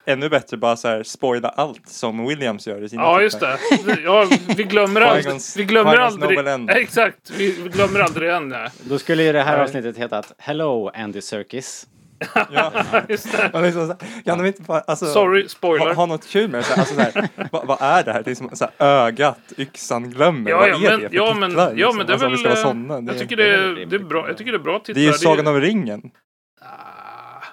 ännu 0.07 0.29
bättre, 0.29 0.57
bara 0.57 0.77
så 0.77 0.89
här 0.89 1.03
spoila 1.03 1.49
allt 1.49 1.89
som 1.89 2.27
Williams 2.27 2.67
gör 2.67 2.83
i 2.83 2.89
sina 2.89 3.03
ja, 3.03 3.23
just 3.23 3.41
det. 3.41 3.59
Ja, 4.05 4.27
vi 4.57 4.65
glömmer 4.65 5.01
aldrig. 5.01 5.41
Vi 5.57 5.65
glömmer 5.65 5.97
aldrig. 5.97 6.77
Exakt, 6.77 7.31
vi, 7.31 7.63
vi 7.63 7.69
glömmer 7.69 8.01
aldrig. 8.01 8.31
Ja. 8.31 8.69
Då 8.83 8.99
skulle 8.99 9.23
ju 9.23 9.33
det 9.33 9.43
här 9.43 9.59
avsnittet 9.59 9.99
hetat 9.99 10.33
Hello 10.39 10.91
Andy 10.95 11.21
Serkis. 11.21 11.87
Ja. 12.35 12.73
Just 13.09 13.33
det. 13.33 13.51
Man 13.53 13.63
liksom 13.63 13.87
så 13.87 13.97
här, 14.01 14.23
kan 14.23 14.39
de 14.39 14.47
inte 14.47 14.63
bara, 14.63 14.81
alltså, 14.81 15.07
Sorry, 15.07 15.49
spoiler. 15.49 15.87
Ha, 15.87 15.93
ha 15.95 16.07
något 16.07 16.29
kul 16.29 16.51
med 16.51 16.61
det. 16.61 16.65
Så 16.65 16.73
här, 16.75 16.81
Alltså, 16.81 16.95
så 16.95 17.01
här, 17.01 17.29
vad, 17.53 17.67
vad 17.67 17.79
är 17.81 18.05
det 18.05 18.13
här? 18.13 18.23
Det 18.23 18.31
är 18.31 18.35
som 18.35 18.51
så 18.53 18.65
här, 18.79 18.87
ögat, 18.87 19.53
yxan 19.57 20.11
glömmer. 20.11 20.51
Ja, 20.51 20.59
vad 20.59 20.69
ja, 20.69 20.75
är 20.75 20.81
men, 20.81 21.01
det 21.01 21.09
för 21.09 21.17
ja, 21.17 21.35
men, 21.35 21.51
titlar? 21.51 21.65
ja, 21.65 21.73
liksom? 21.73 21.97
men 21.97 22.07
det 22.07 22.13
är 22.13 22.15
alltså, 22.15 22.27
om 22.27 22.33
väl... 22.33 22.43
det 22.43 22.57
ska 22.57 22.69
vara 22.69 22.99
eh. 22.99 23.05
Det, 23.05 23.13
jag, 23.13 23.21
tycker 23.21 23.37
det, 23.37 23.43
det 23.43 23.55
är 23.55 23.59
är, 23.59 23.75
väl 23.75 23.89
det, 23.89 23.97
är 23.97 24.01
bra, 24.01 24.29
jag 24.29 24.37
tycker 24.37 24.53
det 24.53 24.59
är 24.59 24.63
bra 24.63 24.79
titlar. 24.79 24.95
det 24.95 25.01
är 25.01 25.05
ju 25.05 25.11
Det 25.13 25.19
Sagan 25.19 25.47
om 25.47 25.61
ringen. 25.61 26.11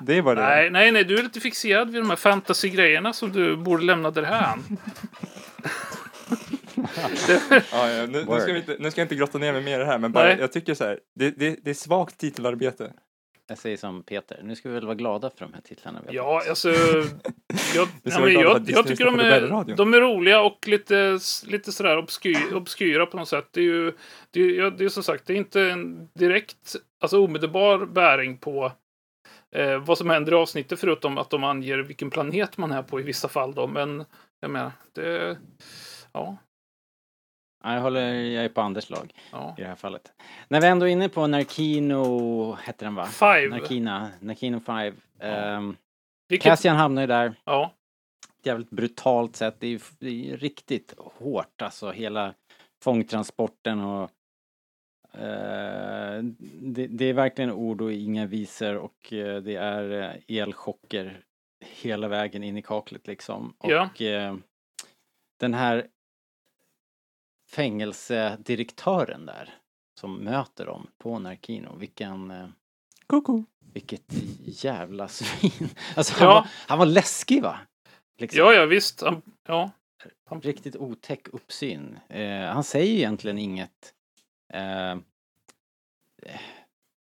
Det 0.06 0.18
är 0.18 0.22
vad 0.22 0.38
det. 0.38 0.42
Nej, 0.42 0.70
nej, 0.70 0.92
nej, 0.92 1.04
du 1.04 1.18
är 1.18 1.24
lite 1.24 1.40
fixerad 1.40 1.90
vid 1.90 2.02
de 2.02 2.10
här 2.10 2.18
fantasy-grejerna 2.18 3.14
som 3.14 3.32
du 3.32 3.58
borde 3.58 3.84
lämna 3.84 4.12
därhän. 4.12 4.64
ja, 7.72 7.90
ja, 7.90 8.06
nu, 8.06 8.26
nu, 8.30 8.40
ska 8.40 8.54
vi 8.54 8.60
inte, 8.60 8.76
nu 8.80 8.92
ska 8.92 9.02
jag 9.02 9.06
inte 9.06 9.16
grotta 9.16 9.38
ner 9.38 9.54
mig 9.54 9.62
mer 9.62 9.76
i 9.76 9.78
det 9.78 9.86
här, 9.86 9.98
men 9.98 10.12
bara, 10.12 10.24
Nej. 10.24 10.38
jag 10.40 10.52
tycker 10.52 10.74
så 10.74 10.84
här, 10.84 11.00
det, 11.16 11.32
det, 11.32 11.60
det 11.64 11.70
är 11.70 11.74
svagt 11.74 12.18
titelarbete. 12.18 12.92
Jag 13.48 13.58
säger 13.58 13.78
som 13.78 14.04
Peter, 14.04 14.40
nu 14.44 14.56
ska 14.56 14.70
vi 14.70 14.76
väl 14.76 14.86
vara 14.86 14.96
glada 14.96 15.30
för 15.30 15.46
de 15.46 15.54
här 15.54 15.62
titlarna 15.62 16.02
vi 16.10 16.18
har 16.18 16.26
Ja, 16.26 16.44
alltså... 16.50 16.70
Jag, 17.76 17.88
för 18.14 18.28
jag, 18.28 18.70
jag 18.70 18.88
tycker 18.88 19.06
de 19.06 19.20
är, 19.20 19.76
de 19.76 19.94
är 19.94 20.02
roliga 20.02 20.42
och 20.42 20.68
lite, 20.68 21.20
lite 21.46 21.72
sådär 21.72 21.98
obsky, 21.98 22.36
obskyra 22.54 23.06
på 23.06 23.18
något 23.18 23.28
sätt. 23.28 23.48
Det 23.52 23.60
är 23.60 23.64
ju 23.64 23.94
det 24.32 24.42
är, 24.42 24.50
ja, 24.50 24.70
det 24.70 24.86
är 24.86 24.90
som 24.90 25.04
sagt, 25.04 25.28
det 25.28 25.34
är 25.34 25.38
inte 25.38 25.62
en 25.62 26.10
direkt, 26.14 26.76
alltså 27.02 27.24
omedelbar 27.24 27.86
bäring 27.86 28.38
på 28.38 28.72
eh, 29.56 29.78
vad 29.78 29.98
som 29.98 30.10
händer 30.10 30.32
i 30.32 30.36
avsnittet 30.36 30.80
förutom 30.80 31.18
att 31.18 31.30
de 31.30 31.44
anger 31.44 31.78
vilken 31.78 32.10
planet 32.10 32.58
man 32.58 32.72
är 32.72 32.84
på 32.84 33.00
i 33.00 33.04
vissa 33.04 33.28
fall 33.28 33.54
då. 33.54 33.68
Men 33.68 34.06
jag 34.40 34.52
menar, 34.52 34.72
det... 34.94 35.38
Ja, 36.14 36.38
Ja, 37.64 37.74
jag 37.74 37.82
håller, 37.82 38.14
jag 38.14 38.46
är 38.46 38.50
på 38.50 38.62
Anders 38.62 38.90
lag 38.90 39.14
ja. 39.32 39.56
i 39.58 39.62
det 39.62 39.68
här 39.68 39.76
fallet. 39.76 40.12
När 40.48 40.62
vi 40.62 40.68
ändå 40.68 40.88
är 40.88 40.92
inne 40.92 41.10
på 41.10 41.28
Narkino, 41.28 42.54
hette 42.54 42.86
den 42.86 42.96
va? 42.96 43.06
Five. 43.06 43.48
Narkina, 43.50 44.10
Narkino 44.20 44.60
5. 44.60 44.96
Um, 45.20 45.78
Vilket, 46.30 46.44
Cassian 46.46 46.76
hamnar 46.78 47.02
ju 47.02 47.08
där. 47.08 47.34
ja, 47.44 47.74
jävligt 48.44 48.70
brutalt 48.70 49.36
sätt. 49.36 49.56
Det 49.60 49.68
är, 49.68 49.72
ju- 49.72 49.80
det 50.00 50.08
är 50.08 50.12
ju 50.12 50.38
riktigt 50.38 50.94
hårt 50.98 51.62
alltså 51.62 51.92
hela 51.92 52.34
fångtransporten 52.84 53.80
och 53.80 54.12
det, 56.62 56.88
det 56.88 57.06
är 57.06 57.14
verkligen 57.14 57.52
ord 57.52 57.82
och 57.82 57.94
inga 57.94 58.26
visor 58.26 58.76
och 58.76 59.14
eh, 59.14 59.42
det 59.42 59.56
är 59.56 60.02
eh, 60.02 60.38
elchocker 60.38 61.24
hela 61.66 62.08
vägen 62.08 62.44
in 62.44 62.58
i 62.58 62.62
kaklet 62.62 63.08
liksom. 63.08 63.54
Ja. 63.64 63.90
Och 63.94 64.02
eh, 64.02 64.36
den 65.40 65.54
här 65.54 65.88
fängelsedirektören 67.50 69.26
där 69.26 69.50
som 70.00 70.16
möter 70.18 70.66
dem 70.66 70.88
på 70.98 71.20
Narkino, 71.20 71.76
vilken 71.78 72.32
eh, 72.32 72.48
Koko. 73.08 73.44
vilket 73.74 74.14
jävla 74.64 75.08
svin. 75.08 75.70
Alltså 75.96 76.14
han, 76.20 76.28
Ja. 76.28 76.34
var, 76.34 76.48
han 76.68 76.80
var 76.80 76.86
läskig 76.86 77.42
va? 77.44 77.60
Liksom. 78.18 78.40
ja, 78.40 78.54
ja 78.54 78.66
visst. 78.66 79.02
Han- 79.02 79.22
Ja, 79.48 79.72
Riktigt 80.42 80.76
otäck 80.76 81.28
uppsyn. 81.28 82.00
Eh, 82.10 82.42
han 82.42 82.64
säger 82.64 82.94
egentligen 82.94 83.38
inget. 83.38 83.94
Eh, 84.54 84.98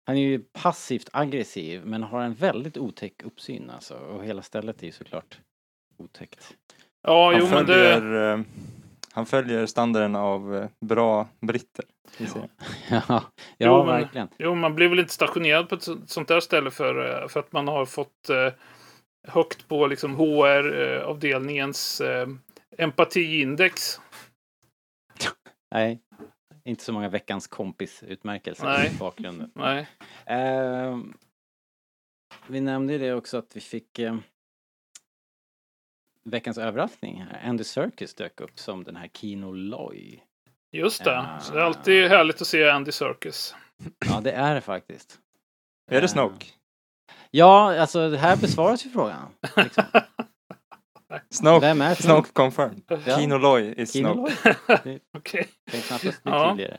han 0.06 0.15
är 0.17 0.21
ju 0.21 0.39
passivt 0.39 1.10
aggressiv 1.13 1.86
men 1.86 2.03
har 2.03 2.21
en 2.21 2.34
väldigt 2.34 2.77
otäck 2.77 3.23
uppsyn 3.23 3.69
alltså. 3.69 3.95
Och 3.95 4.23
hela 4.25 4.41
stället 4.41 4.82
är 4.82 4.86
ju 4.86 4.91
såklart 4.91 5.38
otäckt. 5.97 6.53
ja 7.01 7.32
Han 7.32 7.39
jo 7.41 7.47
men 7.49 7.65
det... 7.65 7.73
följer, 7.73 8.34
eh, 8.34 8.39
han 9.13 9.25
följer 9.25 9.65
standarden 9.65 10.15
av 10.15 10.56
eh, 10.56 10.69
bra 10.86 11.27
britter. 11.39 11.86
ja, 12.17 12.27
ja 12.89 13.23
Jo, 13.58 13.77
men- 13.77 13.88
verkligen. 13.88 14.27
Jo, 14.38 14.56
man 14.56 14.75
blir 14.75 14.88
väl 14.89 14.99
inte 14.99 15.13
stationerad 15.13 15.69
på 15.69 15.75
ett 15.75 15.84
så- 15.84 15.97
sånt 16.08 16.27
där 16.27 16.39
ställe 16.39 16.71
för, 16.71 17.21
eh, 17.23 17.27
för 17.27 17.39
att 17.39 17.51
man 17.51 17.67
har 17.67 17.86
fått 17.86 18.29
eh, 18.29 18.53
högt 19.27 19.67
på 19.67 19.88
liksom 19.88 20.15
HR-avdelningens 20.15 22.01
eh, 22.01 22.27
empatiindex. 22.77 23.99
Nej, 25.71 25.99
inte 26.65 26.84
så 26.84 26.93
många 26.93 27.10
veckans 27.10 27.47
kompisutmärkelser 27.47 28.65
Nej. 28.65 28.91
i 28.95 28.97
bakgrunden. 28.97 29.52
Nej. 29.56 29.88
Eh, 30.26 30.97
vi 32.47 32.62
nämnde 32.62 32.93
ju 32.93 32.99
det 32.99 33.13
också 33.13 33.38
att 33.38 33.56
vi 33.56 33.62
fick 33.62 33.99
eh, 33.99 34.15
veckans 36.23 36.58
överraskning. 36.58 37.21
här. 37.21 37.49
Andy 37.49 37.63
Serkis 37.63 38.13
dök 38.15 38.41
upp 38.41 38.60
som 38.60 38.84
den 38.84 38.95
här 38.95 39.08
Kino 39.08 39.52
Loy. 39.52 40.19
Just 40.71 41.04
det. 41.04 41.12
Ja. 41.12 41.39
Så 41.41 41.54
det 41.54 41.60
är 41.60 41.63
alltid 41.63 42.08
härligt 42.10 42.41
att 42.41 42.47
se 42.47 42.69
Andy 42.69 42.91
Serkis. 42.91 43.56
Ja, 44.06 44.21
det 44.21 44.32
är 44.32 44.56
det 44.56 44.62
faktiskt. 44.62 45.19
Är 45.91 45.95
det 46.02 46.06
Eh, 46.08 46.08
Snoke? 46.12 46.45
Ja, 47.32 47.80
alltså 47.80 48.10
det 48.10 48.17
här 48.17 48.38
besvaras 48.38 48.86
ju 48.86 48.89
frågan. 48.89 49.30
Liksom. 49.58 49.84
Snoke, 51.30 51.65
Vem 51.67 51.82
är 51.82 51.95
Snoke 51.95 52.30
confirmed. 52.34 52.82
Ja. 53.06 53.17
Kino 53.17 53.38
Loy 53.38 53.73
is 53.78 53.93
Kino 53.93 54.28
Snoke. 54.28 54.56
Okej. 55.17 55.47
Det 55.71 55.78
är 55.78 55.82
knappast 55.82 56.21
Ja. 56.23 56.49
tydligare. 56.49 56.78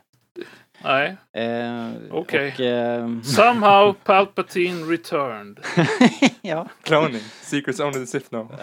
Nej. 0.85 1.17
Eh, 1.33 1.91
Okej. 2.11 2.53
och, 2.55 2.61
ehm, 2.61 3.23
Somehow 3.25 3.95
Palpatine 4.05 4.83
returned. 4.93 5.61
ja. 6.43 6.69
Cloning. 6.83 7.21
Secrets 7.43 7.81
only 7.81 7.93
the 8.01 8.07
Sith 8.07 8.29
know. 8.29 8.55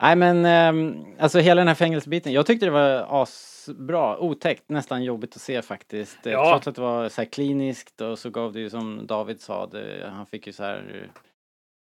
Nej 0.00 0.16
men 0.16 0.44
ehm, 0.46 1.04
alltså 1.18 1.38
hela 1.38 1.60
den 1.60 1.68
här 1.68 1.74
fängelsebiten. 1.74 2.32
Jag 2.32 2.46
tyckte 2.46 2.66
det 2.66 2.72
var 2.72 3.22
asbra, 3.22 4.18
otäckt, 4.18 4.68
nästan 4.68 5.04
jobbigt 5.04 5.36
att 5.36 5.42
se 5.42 5.62
faktiskt. 5.62 6.26
Eh, 6.26 6.32
Ja. 6.32 6.50
Trots 6.50 6.66
att 6.68 6.74
det 6.74 6.80
var 6.80 7.08
så 7.08 7.20
här 7.20 7.28
kliniskt 7.28 8.00
och 8.00 8.18
så 8.18 8.30
gav 8.30 8.52
det 8.52 8.60
ju 8.60 8.70
som 8.70 9.06
David 9.06 9.40
sa, 9.40 9.66
det, 9.66 10.10
han 10.12 10.26
fick 10.26 10.46
ju 10.46 10.52
så 10.52 10.62
här, 10.64 11.08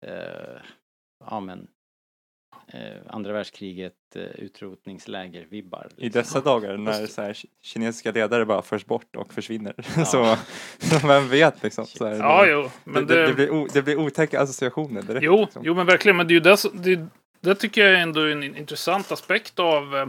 eh, 0.07 0.61
ja 1.31 1.41
men, 1.41 1.67
eh, 2.73 2.81
andra 3.09 3.33
världskriget, 3.33 3.95
eh, 4.15 4.23
utrotningsläger-vibbar. 4.23 5.89
I 5.97 6.09
dessa 6.09 6.41
dagar 6.41 6.77
när 6.77 7.07
så 7.07 7.23
här, 7.23 7.33
ki- 7.33 7.47
kinesiska 7.63 8.13
ledare 8.13 8.45
bara 8.47 8.63
förs 8.63 8.87
bort 8.87 9.17
och 9.17 9.33
försvinner. 9.33 9.75
Ja. 9.97 10.05
så, 10.05 10.37
vem 11.07 11.29
vet 11.29 11.63
liksom. 11.63 11.87
Så 11.87 12.07
här, 12.07 12.17
Ja, 12.17 12.45
det, 12.45 12.51
jo. 12.51 12.71
Men 12.85 13.07
det, 13.07 13.15
det, 13.15 13.27
det, 13.27 13.35
blir 13.35 13.51
o, 13.51 13.69
det 13.73 13.83
blir 13.83 13.97
otäcka 13.99 14.41
associationer 14.41 15.03
direkt. 15.03 15.25
Jo, 15.25 15.41
liksom. 15.41 15.63
jo 15.65 15.75
men 15.75 15.87
verkligen. 15.87 16.17
Men 16.17 16.29
det 16.29 16.33
är 16.33 16.35
ju 16.35 16.41
det, 16.41 16.57
det, 16.97 17.07
det 17.41 17.55
tycker 17.55 17.81
jag 17.85 17.91
är 17.95 18.03
ändå 18.03 18.21
en 18.21 18.43
intressant 18.57 19.13
aspekt 19.13 19.59
av, 19.59 19.97
eh, 19.97 20.07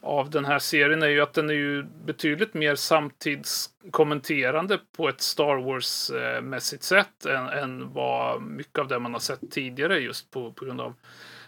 av 0.00 0.30
den 0.30 0.44
här 0.44 0.58
serien 0.58 1.02
är 1.02 1.08
ju 1.08 1.20
att 1.20 1.34
den 1.34 1.50
är 1.50 1.54
ju 1.54 1.82
betydligt 1.82 2.54
mer 2.54 2.74
samtidskommenterande 2.74 4.78
på 4.96 5.08
ett 5.08 5.20
Star 5.20 5.56
Wars-mässigt 5.56 6.82
sätt 6.82 7.26
än, 7.26 7.48
än 7.48 7.92
vad 7.92 8.42
mycket 8.42 8.78
av 8.78 8.88
det 8.88 8.98
man 8.98 9.12
har 9.12 9.20
sett 9.20 9.50
tidigare 9.50 9.98
just 9.98 10.30
på, 10.30 10.52
på 10.52 10.64
grund 10.64 10.80
av 10.80 10.94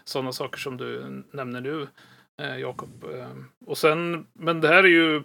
sådana 0.03 0.31
saker 0.31 0.59
som 0.59 0.77
du 0.77 1.23
nämner 1.31 1.61
nu, 1.61 1.87
eh, 2.41 2.57
Jakob. 2.57 3.05
Eh, 3.13 3.31
och 3.65 3.77
sen, 3.77 4.27
men 4.33 4.61
det 4.61 4.67
här 4.67 4.83
är 4.83 4.87
ju 4.87 5.23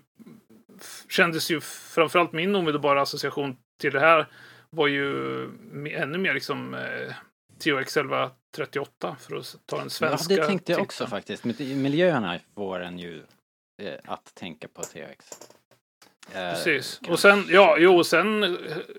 kändes 1.08 1.50
ju 1.50 1.60
framförallt 1.60 2.32
min 2.32 2.56
omedelbara 2.56 3.02
association 3.02 3.56
till 3.80 3.92
det 3.92 4.00
här 4.00 4.26
var 4.70 4.86
ju 4.86 5.42
ännu 5.90 6.18
mer 6.18 6.34
liksom 6.34 6.74
eh, 6.74 7.14
THX 7.58 7.96
1138 7.96 9.16
för 9.20 9.36
att 9.36 9.56
ta 9.66 9.76
den 9.76 9.84
Ja, 9.84 9.90
svenska 9.90 10.36
det 10.36 10.46
tänkte 10.46 10.72
jag 10.72 10.80
också 10.82 11.06
faktiskt. 11.06 11.44
Mil- 11.44 11.76
Miljöerna 11.76 12.38
får 12.54 12.80
en 12.80 12.98
ju 12.98 13.22
eh, 13.82 13.94
att 14.04 14.34
tänka 14.34 14.68
på 14.68 14.82
THX. 14.82 15.30
Eh, 16.34 16.50
Precis. 16.52 17.00
Och 17.08 17.20
sen, 17.20 17.44
ja, 17.48 17.76
jo, 17.78 17.96
och 17.96 18.06
sen 18.06 18.42
eh, 18.42 18.50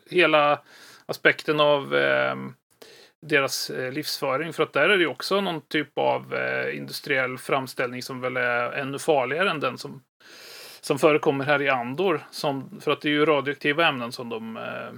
hela 0.09 0.61
aspekten 1.05 1.59
av 1.59 1.95
eh, 1.95 2.35
deras 3.27 3.71
livsföring. 3.91 4.53
För 4.53 4.63
att 4.63 4.73
där 4.73 4.89
är 4.89 4.97
det 4.97 5.03
ju 5.03 5.07
också 5.07 5.41
någon 5.41 5.61
typ 5.61 5.97
av 5.97 6.33
eh, 6.35 6.77
industriell 6.77 7.37
framställning 7.37 8.03
som 8.03 8.21
väl 8.21 8.37
är 8.37 8.71
ännu 8.71 8.99
farligare 8.99 9.49
än 9.49 9.59
den 9.59 9.77
som, 9.77 10.03
som 10.81 10.99
förekommer 10.99 11.45
här 11.45 11.61
i 11.61 11.69
Andor. 11.69 12.27
Som, 12.31 12.81
för 12.81 12.91
att 12.91 13.01
det 13.01 13.07
är 13.09 13.11
ju 13.11 13.25
radioaktiva 13.25 13.87
ämnen 13.87 14.11
som 14.11 14.29
de 14.29 14.57
eh, 14.57 14.91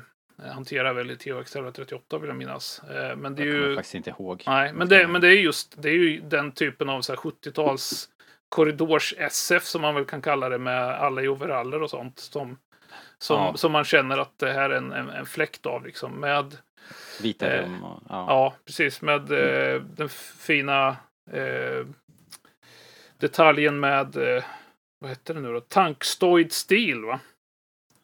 hanterar 0.54 0.94
väl 0.94 1.12
i 1.12 1.16
THX 1.16 1.26
1138 1.30 2.18
vill 2.18 2.28
jag 2.28 2.38
minnas. 2.38 2.82
Eh, 2.84 3.16
men 3.16 3.36
det 3.36 3.42
är 3.42 3.46
ju... 3.46 3.76
faktiskt 3.76 3.96
inte 3.96 4.10
ihåg. 4.10 4.44
Nej, 4.48 4.74
men 4.74 4.90
det, 4.90 5.08
men 5.08 5.22
det 5.22 5.28
är 5.28 5.34
just 5.42 5.82
det 5.82 5.90
är 5.90 5.94
ju 5.94 6.22
den 6.22 6.52
typen 6.52 6.90
av 6.90 7.02
så 7.02 7.12
här 7.12 7.18
70-tals 7.18 8.10
korridors-SF 8.56 9.64
som 9.64 9.82
man 9.82 9.96
väl 9.96 10.06
kan 10.06 10.22
kalla 10.22 10.50
det 10.50 10.58
med 10.58 10.84
alla 10.84 11.22
i 11.22 11.28
overaller 11.28 11.82
och 11.82 11.90
sånt. 11.90 12.20
Som, 12.20 12.58
som, 13.18 13.38
Ja. 13.38 13.58
som 13.58 13.72
man 13.72 13.84
känner 13.84 14.18
att 14.18 14.40
det 14.40 14.52
här 14.52 14.70
är 14.70 14.78
en, 14.78 14.92
en, 14.92 15.10
en 15.10 15.26
fläkt 15.26 15.66
av 15.66 15.86
liksom. 15.86 16.12
Med, 16.14 16.58
Vita 17.22 17.48
Eh, 17.52 17.62
rum 17.64 17.84
och... 17.84 18.04
Ja. 18.10 18.26
ja, 18.28 18.56
precis. 18.66 19.02
Med 19.02 19.32
eh, 19.32 19.82
den 19.82 20.10
fina 20.40 20.98
eh, 21.32 21.88
detaljen 23.18 23.80
med, 23.80 24.16
eh, 24.16 24.44
vad 25.00 25.10
heter 25.10 25.34
det 25.34 25.40
nu 25.40 25.54
då? 25.54 25.60
Tankstoid 25.62 26.52
steel 26.54 27.06
va? 27.06 27.20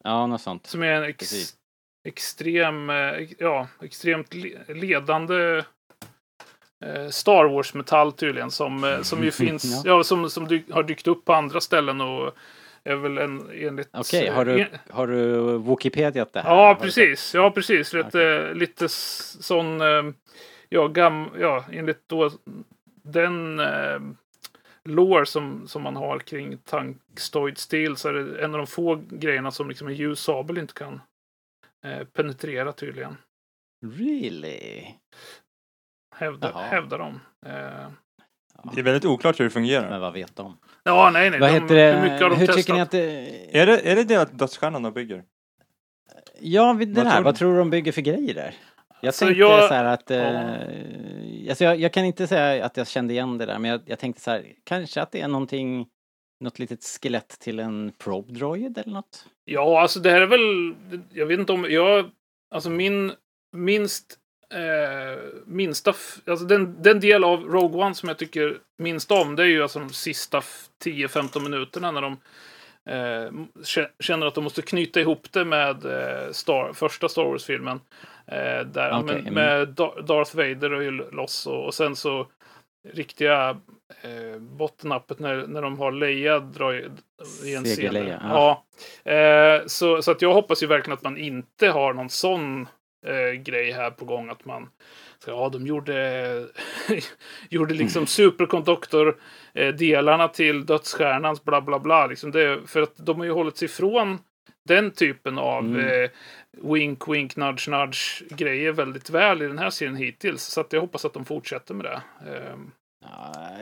ja, 0.03 0.27
något 0.27 0.41
sånt. 0.41 0.67
Som 0.67 0.83
är 0.83 0.87
en 0.91 1.03
ex, 1.03 1.17
Precis. 1.17 1.55
Extrem, 2.05 2.89
eh, 2.89 3.27
ja, 3.39 3.67
extremt 3.81 4.33
le- 4.33 4.57
ledande 4.73 5.63
eh, 6.85 7.09
Star 7.09 7.45
Wars-metall 7.45 8.11
tydligen. 8.11 8.51
Som, 8.51 8.83
eh, 8.83 9.01
som 9.01 9.23
ju 9.23 9.31
finns, 9.45 9.63
Ja. 9.85 9.91
ja. 9.97 10.03
som, 10.03 10.29
som 10.29 10.47
dy- 10.47 10.71
har 10.73 10.83
dykt 10.83 11.07
upp 11.07 11.25
på 11.25 11.33
andra 11.33 11.61
ställen 11.61 12.01
och 12.01 12.31
är 12.83 12.95
väl 12.95 13.17
en 13.17 13.49
enligt... 13.53 13.89
Okej, 13.93 14.29
har, 14.29 14.45
eh, 14.45 14.55
du, 14.55 14.67
har 14.89 15.07
du 15.07 15.57
Wikipediat 15.57 16.33
det 16.33 16.39
här? 16.41 16.49
Ja, 16.49 16.55
Har 16.67 16.75
precis. 16.75 17.33
Ja, 17.33 17.51
precis. 17.51 17.93
Lite, 17.93 18.51
lite 18.53 18.85
s- 18.85 19.37
sån... 19.45 19.81
Ja, 20.69 20.87
gam, 20.87 21.29
ja, 21.39 21.65
enligt 21.71 22.09
då 22.09 22.31
den 23.03 23.59
eh, 23.59 23.99
lore 24.83 25.25
som, 25.25 25.67
som 25.67 25.81
man 25.81 25.95
har 25.95 26.19
kring 26.19 26.57
Tankstoid 26.57 27.57
Steel 27.57 27.97
så 27.97 28.09
är 28.09 28.13
det 28.13 28.43
en 28.43 28.53
av 28.53 28.57
de 28.57 28.67
få 28.67 29.01
grejerna 29.09 29.51
som 29.51 29.69
liksom 29.69 29.87
en 29.87 29.95
ljus 29.95 30.19
sabel 30.19 30.57
inte 30.57 30.73
kan 30.73 31.01
penetrera 32.13 32.71
tydligen. 32.71 33.17
Really? 33.85 34.85
Hävdar, 36.15 36.49
Jaha. 36.53 36.61
hävdar 36.63 36.97
de. 36.99 37.19
Eh, 37.45 37.89
Det 38.73 38.79
är 38.79 38.83
väldigt 38.83 39.05
oklart 39.05 39.39
hur 39.39 39.43
det 39.43 39.49
fungerar. 39.49 39.89
Men 39.89 40.01
vad 40.01 40.13
vet 40.13 40.35
de? 40.35 40.57
Ja, 40.83 41.09
nej, 41.13 41.29
nej. 41.29 41.39
Vad 41.39 41.49
de, 41.49 41.53
heter 41.53 41.75
det? 41.75 41.93
Hur 41.93 42.01
mycket 42.01 42.21
har 42.21 42.29
de 42.29 42.35
Hur 42.35 42.47
testat? 42.47 42.55
tycker 42.65 42.73
ni 42.73 42.81
att 42.81 42.91
det... 42.91 43.57
Är 43.61 43.65
det, 43.65 43.79
är 43.91 43.95
det 43.95 44.03
delat 44.03 44.39
dödsstjärnan 44.39 44.83
de 44.83 44.93
bygger? 44.93 45.23
Ja, 46.39 46.73
det 46.73 46.85
Vad 46.85 47.05
där. 47.05 47.11
tror 47.11 47.23
Vad 47.23 47.35
tror 47.35 47.51
du 47.51 47.57
de 47.59 47.69
bygger 47.69 47.91
för 47.91 48.01
grejer 48.01 48.33
där? 48.33 48.55
Jag 49.01 49.13
tänkte 49.13 49.39
jag- 49.39 49.67
så 49.69 49.73
här 49.73 49.85
att... 49.85 50.11
Eh, 50.11 51.49
alltså 51.49 51.63
jag, 51.63 51.79
jag 51.79 51.93
kan 51.93 52.05
inte 52.05 52.27
säga 52.27 52.65
att 52.65 52.77
jag 52.77 52.87
kände 52.87 53.13
igen 53.13 53.37
det 53.37 53.45
där, 53.45 53.59
men 53.59 53.71
jag, 53.71 53.81
jag 53.85 53.99
tänkte 53.99 54.21
så 54.21 54.31
här, 54.31 54.53
kanske 54.63 55.01
att 55.01 55.11
det 55.11 55.21
är 55.21 55.27
någonting, 55.27 55.87
något 56.39 56.59
litet 56.59 56.83
skelett 56.83 57.39
till 57.39 57.59
en 57.59 57.91
probe 57.97 58.33
droid 58.33 58.77
eller 58.77 58.93
något? 58.93 59.25
Ja, 59.45 59.81
alltså 59.81 59.99
det 59.99 60.11
här 60.11 60.21
är 60.21 60.25
väl... 60.25 60.75
Jag 61.13 61.25
vet 61.25 61.39
inte 61.39 61.53
om... 61.53 61.65
Jag, 61.71 62.09
alltså 62.55 62.69
min 62.69 63.11
minst... 63.51 64.19
Eh, 64.53 65.23
minsta... 65.45 65.93
Alltså 66.25 66.45
den, 66.45 66.81
den 66.81 66.99
del 66.99 67.23
av 67.23 67.43
Rogue 67.43 67.83
One 67.85 67.95
som 67.95 68.09
jag 68.09 68.17
tycker 68.17 68.57
minst 68.77 69.11
om, 69.11 69.35
det 69.35 69.43
är 69.43 69.47
ju 69.47 69.61
alltså 69.63 69.79
de 69.79 69.89
sista 69.89 70.37
f- 70.37 70.65
10-15 70.83 71.39
minuterna 71.43 71.91
när 71.91 72.01
de 72.01 72.17
eh, 72.89 73.31
kä- 73.63 73.89
känner 73.99 74.27
att 74.27 74.35
de 74.35 74.43
måste 74.43 74.61
knyta 74.61 74.99
ihop 75.01 75.31
det 75.31 75.45
med 75.45 75.85
eh, 75.85 76.31
Star, 76.31 76.73
första 76.73 77.09
Star 77.09 77.23
Wars-filmen. 77.23 77.79
Eh, 78.27 78.65
där, 78.65 79.03
med, 79.03 79.19
mm. 79.19 79.33
med 79.33 79.67
Dar- 79.67 80.01
Darth 80.01 80.35
Vader 80.35 80.73
och 80.73 80.83
ju 80.83 80.91
loss 80.91 81.47
och, 81.47 81.65
och 81.65 81.73
sen 81.73 81.95
så 81.95 82.27
riktiga 82.93 83.57
eh, 84.05 84.39
bottennappet 84.39 85.19
när, 85.19 85.47
när 85.47 85.61
de 85.61 85.79
har 85.79 85.91
Leia 85.91 86.39
dra 86.39 86.75
i, 86.75 86.87
i 87.43 87.55
en 87.55 87.63
scen. 87.63 87.75
Seger-Leia, 87.75 88.19
Ja. 88.23 88.65
Eh, 89.11 89.61
så, 89.65 90.01
så 90.01 90.11
att 90.11 90.21
jag 90.21 90.33
hoppas 90.33 90.63
ju 90.63 90.67
verkligen 90.67 90.97
att 90.97 91.03
man 91.03 91.17
inte 91.17 91.67
har 91.69 91.93
någon 91.93 92.09
sån 92.09 92.67
eh, 93.05 93.31
grej 93.41 93.71
här 93.71 93.91
på 93.91 94.05
gång 94.05 94.29
att 94.29 94.45
man 94.45 94.69
så, 95.19 95.29
ja, 95.31 95.49
de 95.49 95.67
gjorde, 95.67 96.47
gjorde 97.49 97.73
liksom 97.73 98.07
superkonduktor 98.07 99.17
eh, 99.53 99.73
delarna 99.73 100.27
till 100.27 100.65
dödsstjärnans 100.65 101.43
bla 101.43 101.61
bla 101.61 101.79
bla. 101.79 102.07
Liksom 102.07 102.31
det, 102.31 102.59
för 102.67 102.81
att 102.81 102.93
de 102.97 103.17
har 103.17 103.25
ju 103.25 103.31
hållit 103.31 103.57
sig 103.57 103.65
ifrån 103.65 104.19
den 104.67 104.91
typen 104.91 105.37
av 105.37 105.63
Mm. 105.65 106.03
eh, 106.03 106.09
wink 106.51 107.07
wink 107.07 107.35
nudge 107.35 107.67
nudge 107.69 108.23
grejer 108.29 108.71
väldigt 108.71 109.09
väl 109.09 109.41
i 109.41 109.47
den 109.47 109.59
här 109.59 109.69
serien 109.69 109.95
hittills. 109.95 110.43
Så 110.43 110.61
att 110.61 110.73
jag 110.73 110.81
hoppas 110.81 111.05
att 111.05 111.13
de 111.13 111.25
fortsätter 111.25 111.73
med 111.73 111.85
det. 111.85 112.01
Ja, 112.25 112.31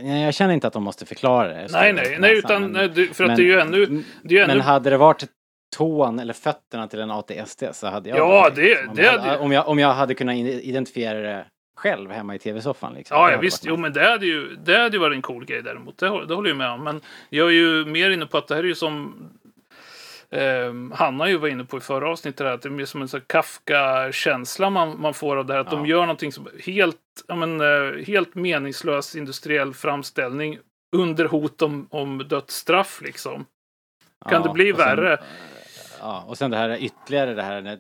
nej, 0.02 0.24
jag 0.24 0.34
känner 0.34 0.54
inte 0.54 0.68
att 0.68 0.74
de 0.74 0.84
måste 0.84 1.06
förklara 1.06 1.48
det. 1.48 1.68
nej, 1.72 1.94
nej, 1.94 2.18
nej, 2.20 2.38
utan 2.38 2.72
nej, 2.72 2.90
det- 2.90 3.08
för 3.08 3.24
att 3.24 3.36
det 3.36 3.42
är 3.42 3.46
ju 3.46 3.60
ännu... 3.60 3.86
Det 4.22 4.36
är 4.36 4.40
ju 4.40 4.48
Men 4.48 4.50
ännu 4.50 4.62
hade 4.62 4.90
det 4.90 4.98
varit 4.98 5.24
tån 5.78 6.20
eller 6.20 6.34
fötterna 6.34 6.88
till 6.88 7.00
en 7.00 7.12
ATST 7.12 7.64
så 7.72 7.88
hade 7.88 8.10
jag... 8.10 8.18
Ja, 8.20 8.50
det- 8.56 8.88
om 8.88 8.96
det 8.96 9.04
jag 9.04 9.12
hade-. 9.20 9.38
Om 9.38 9.52
jag, 9.52 9.68
om 9.68 9.80
jag 9.80 9.94
hade 9.94 10.14
kunnat 10.14 10.36
identifiera 10.36 11.20
det 11.20 11.46
själv 11.78 12.12
hemma 12.12 12.36
i 12.36 12.40
tv-soffan 12.40 12.94
liksom. 12.94 13.18
Ja, 13.18 13.32
ja 13.32 13.38
visst. 13.38 13.66
Jo, 13.66 13.78
men 13.78 13.94
det 13.94 14.06
hade 14.06 14.26
ju, 14.26 14.56
det 14.66 14.78
hade 14.78 14.96
ju 14.98 15.02
varit 15.02 15.16
en 15.16 15.22
cool 15.22 15.46
grej 15.46 15.62
däremot. 15.64 15.98
Det, 15.98 16.26
det 16.26 16.34
håller 16.34 16.50
jag 16.50 16.58
med 16.58 16.70
om. 16.70 16.84
Men 16.84 17.02
jag 17.30 17.48
är 17.48 17.52
ju 17.52 17.86
mer 17.86 18.10
inne 18.10 18.26
på 18.26 18.38
att 18.38 18.48
det 18.48 18.56
här 18.56 18.64
är 18.64 18.68
ju 18.68 18.76
som 18.76 19.14
ehm, 20.34 20.92
Hanna 20.96 21.30
ju 21.30 21.38
var 21.38 21.48
inne 21.48 21.66
på 21.66 21.78
i 21.78 21.82
förra 21.82 22.10
avsnittet. 22.10 22.48
Att 22.48 22.62
det 22.62 22.68
är 22.68 22.72
mer 22.72 22.86
som 22.86 23.02
en 23.02 23.08
Kafka-känsla 23.28 24.70
man, 24.70 25.02
man 25.02 25.14
får 25.14 25.38
av 25.38 25.46
det 25.46 25.54
här. 25.54 25.60
Att 25.60 25.70
de 25.70 25.80
Ja. 25.86 25.90
gör 25.90 26.02
någonting 26.02 26.32
som 26.32 26.48
helt, 26.66 26.98
ja, 27.28 27.36
men, 27.36 27.62
eh, 27.62 28.06
helt 28.08 28.36
meningslös 28.36 29.16
industriell 29.16 29.74
framställning 29.74 30.60
under 30.96 31.26
hot 31.26 31.62
om, 31.62 31.88
om 31.92 32.18
dödsstraff 32.30 33.02
liksom. 33.02 33.46
Kan 34.30 34.44
det 34.44 34.50
bli 34.50 34.70
sen- 34.72 34.78
värre? 34.78 35.18
Ja, 36.00 36.24
och 36.28 36.38
sen 36.38 36.52
det 36.52 36.58
här 36.58 36.78
ytterligare 36.84 37.34
det 37.34 37.44
här 37.44 37.62
det 37.62 37.78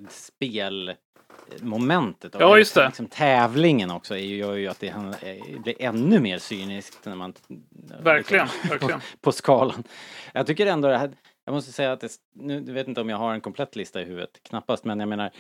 spelmomentet. 1.50 2.36
och 2.36 2.42
Ja, 2.42 2.58
just 2.58 2.76
det. 2.76 2.86
Liksom, 2.86 3.08
tävlingen 3.08 3.92
också 3.92 4.18
gör 4.18 4.54
ju 4.54 4.68
att 4.68 4.80
det 4.80 4.88
eh, 4.88 5.62
blir 5.62 5.76
ännu 5.80 6.20
mer 6.20 6.38
cyniskt 6.38 7.06
när 7.06 7.16
man... 7.16 7.34
Verkligen, 8.04 8.46
liksom, 8.48 8.70
verkligen. 8.70 9.00
På, 9.00 9.06
på 9.22 9.32
skalan. 9.32 9.84
Jag 10.34 10.48
tycker 10.48 10.66
ändå 10.66 10.88
det 10.88 10.98
här, 10.98 11.12
jag 11.46 11.54
måste 11.54 11.72
säga 11.72 11.92
att 11.92 12.00
det, 12.00 12.12
nu 12.36 12.60
du 12.62 12.74
vet 12.74 12.88
inte 12.88 13.02
om 13.02 13.10
jag 13.10 13.18
har 13.18 13.34
en 13.34 13.42
komplett 13.42 13.76
lista 13.76 14.02
i 14.02 14.06
huvudet, 14.06 14.44
knappast, 14.44 14.84
men 14.84 15.00
jag 15.00 15.10
menar 15.10 15.32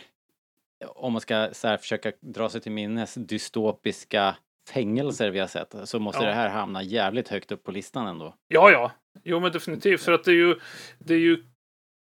om 0.85 1.11
man 1.13 1.21
ska 1.21 1.49
så 1.51 1.67
här, 1.67 1.77
försöka 1.77 2.11
dra 2.21 2.49
sig 2.49 2.61
till 2.61 2.71
minnes 2.71 3.13
dystopiska 3.13 4.35
fängelser 4.69 5.29
vi 5.31 5.39
har 5.39 5.47
sett 5.47 5.75
så 5.83 5.99
måste 5.99 6.23
Ja. 6.23 6.27
det 6.29 6.33
här 6.35 6.49
hamna 6.49 6.83
jävligt 6.83 7.29
högt 7.29 7.51
upp 7.51 7.63
på 7.63 7.71
listan 7.71 8.07
ändå. 8.07 8.35
Ja, 8.47 8.71
ja. 8.71 8.91
Jo, 9.23 9.39
men 9.39 9.51
definitivt. 9.51 10.01
För 10.01 10.11
att 10.11 10.23
det 10.23 10.31
är 10.31 10.35
ju, 10.35 10.55
det 10.99 11.13
är 11.13 11.19
ju 11.19 11.43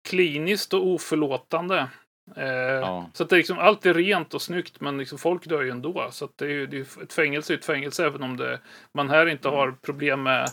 kliniskt 0.09 0.73
och 0.73 0.87
oförlåtande. 0.87 1.87
Eh, 2.35 3.05
Så 3.13 3.23
att 3.23 3.29
det 3.29 3.35
är 3.35 3.37
liksom, 3.37 3.59
allt 3.59 3.85
är 3.85 3.93
rent 3.93 4.33
och 4.33 4.41
snyggt, 4.41 4.79
men 4.81 4.97
liksom 4.97 5.17
folk 5.17 5.45
dör 5.45 5.61
ju 5.61 5.69
ändå. 5.69 6.07
Så 6.11 6.25
att 6.25 6.37
det 6.37 6.45
är 6.45 6.49
ju 6.49 6.67
det 6.67 6.77
är 6.77 7.03
ett 7.03 7.13
fängelse 7.13 7.53
är 7.53 7.57
ett 7.57 7.65
fängelse, 7.65 8.05
även 8.05 8.23
om 8.23 8.37
det, 8.37 8.59
man 8.93 9.09
här 9.09 9.25
inte 9.27 9.49
har 9.49 9.71
problem 9.71 10.23
med 10.23 10.49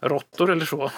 råttor 0.00 0.50
eller 0.50 0.64
så. 0.64 0.90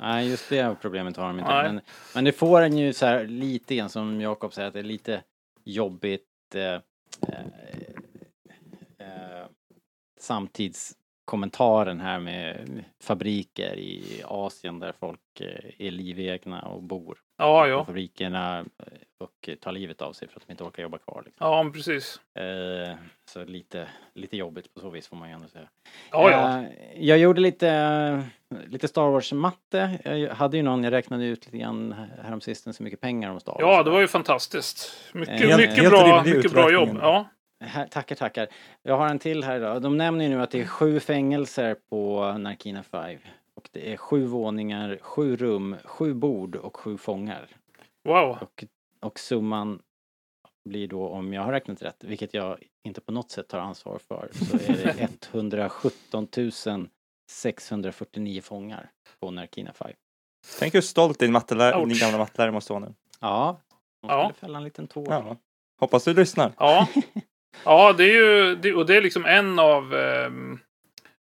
Nej, 0.00 0.28
just 0.28 0.48
det 0.48 0.76
problemet 0.80 1.16
har 1.16 1.26
de 1.26 1.38
inte. 1.38 1.50
Nej. 1.50 1.72
Men, 1.72 1.80
men 2.14 2.24
det 2.24 2.32
får 2.32 2.60
en 2.60 2.78
ju 2.78 2.92
så 2.92 3.06
här 3.06 3.26
lite 3.26 3.76
grann 3.76 3.88
som 3.88 4.20
Jakob 4.20 4.52
säger 4.52 4.68
att 4.68 4.74
det 4.74 4.80
är 4.80 4.84
lite 4.84 5.22
jobbigt 5.64 6.54
eh, 6.54 6.62
eh, 6.64 6.80
eh, 8.98 9.46
samtidskommentaren 11.30 12.00
här 12.00 12.18
med 12.18 12.84
fabriker 13.02 13.78
i 13.78 14.22
Asien 14.24 14.80
där 14.80 14.92
folk 15.00 15.40
eh, 15.40 15.86
är 15.86 15.90
livegna 15.90 16.62
och 16.62 16.82
bor. 16.82 17.18
Ja, 17.38 17.66
ja. 17.66 17.78
på 17.78 17.84
fabrikerna 17.84 18.58
eh, 18.58 18.64
och 19.18 19.48
tar 19.60 19.72
livet 19.72 20.02
av 20.02 20.12
sig 20.12 20.28
för 20.28 20.36
att 20.36 20.46
de 20.46 20.52
inte 20.52 20.64
orkar 20.64 20.82
jobba 20.82 20.98
kvar. 20.98 21.22
Liksom. 21.24 21.46
Ja, 21.46 21.62
men 21.62 21.72
precis. 21.72 22.20
Eh, 22.34 22.96
så 23.30 23.44
lite, 23.44 23.88
lite 24.14 24.36
jobbigt 24.36 24.74
på 24.74 24.80
så 24.80 24.90
vis 24.90 25.08
får 25.08 25.16
man 25.16 25.28
ju 25.28 25.34
ändå 25.34 25.48
säga. 25.48 25.68
Ja, 26.10 26.30
ja. 26.30 26.58
Eh, 26.58 27.06
jag 27.06 27.18
gjorde 27.18 27.40
lite, 27.40 28.22
lite 28.66 28.88
Star 28.88 29.10
Wars-matte. 29.10 29.98
Jag 30.04 30.34
hade 30.34 30.56
ju 30.56 30.62
någon, 30.62 30.84
jag 30.84 30.92
räknade 30.92 31.24
ut 31.24 31.46
lite 31.46 31.58
grann 31.58 31.94
häromsistens 32.22 32.80
hur 32.80 32.84
mycket 32.84 33.00
pengar 33.00 33.28
de 33.28 33.40
stal. 33.40 33.56
Ja, 33.60 33.82
det 33.82 33.90
var 33.90 34.00
ju 34.00 34.08
fantastiskt. 34.08 34.92
Mycket, 35.12 35.50
Eh, 35.50 35.56
mycket, 35.56 35.90
bra, 35.90 36.24
mycket 36.24 36.52
bra 36.52 36.72
jobb. 36.72 36.98
Ja. 37.02 37.26
Här, 37.60 37.86
tackar, 37.86 38.16
tackar. 38.16 38.48
Jag 38.82 38.96
har 38.96 39.08
en 39.08 39.18
till 39.18 39.44
här 39.44 39.56
idag. 39.56 39.82
De 39.82 39.96
nämner 39.96 40.24
ju 40.24 40.30
nu 40.30 40.42
att 40.42 40.50
det 40.50 40.60
är 40.60 40.66
sju 40.66 41.00
fängelser 41.00 41.76
på 41.90 42.32
Narkina 42.38 42.82
5. 42.82 43.18
Och 43.54 43.68
det 43.72 43.92
är 43.92 43.96
sju 43.96 44.24
våningar, 44.26 44.98
sju 45.02 45.36
rum, 45.36 45.76
sju 45.84 46.14
bord 46.14 46.56
och 46.56 46.76
sju 46.76 46.96
fångar. 46.96 47.48
Wow. 48.04 48.38
Och, 48.40 48.64
och 49.00 49.18
summan 49.18 49.82
blir 50.64 50.88
då, 50.88 51.08
om 51.08 51.32
jag 51.32 51.42
har 51.42 51.52
räknat 51.52 51.82
rätt, 51.82 52.04
vilket 52.04 52.34
jag 52.34 52.58
inte 52.84 53.00
på 53.00 53.12
något 53.12 53.30
sätt 53.30 53.48
tar 53.48 53.58
ansvar 53.58 53.98
för, 54.08 54.30
så 54.32 54.56
är 54.56 54.94
det 54.94 55.26
117 55.34 56.28
649 57.30 58.42
fångar 58.42 58.90
på 59.20 59.30
Narkina 59.30 59.72
5. 59.72 59.90
Tänk 60.58 60.74
hur 60.74 60.80
stolt 60.80 61.18
din, 61.18 61.32
mattelär, 61.32 61.86
din 61.86 61.98
gamla 61.98 62.18
mattelärare 62.18 62.52
måste 62.52 62.72
vara 62.72 62.84
nu. 62.84 62.94
Ja, 63.20 63.60
hon 64.02 64.10
Ja. 64.10 64.24
skulle 64.24 64.34
fälla 64.40 64.58
en 64.58 64.64
liten 64.64 64.86
tår. 64.88 65.06
Ja. 65.12 65.36
Hoppas 65.80 66.04
du 66.04 66.14
lyssnar. 66.14 66.52
Ja, 66.58 66.88
ja 67.64 67.92
det 67.92 68.04
är 68.04 68.14
ju, 68.14 68.54
det, 68.56 68.74
och 68.74 68.86
det 68.86 68.96
är 68.96 69.02
liksom 69.02 69.24
en 69.24 69.58
av 69.58 69.94
ehm, 69.94 70.58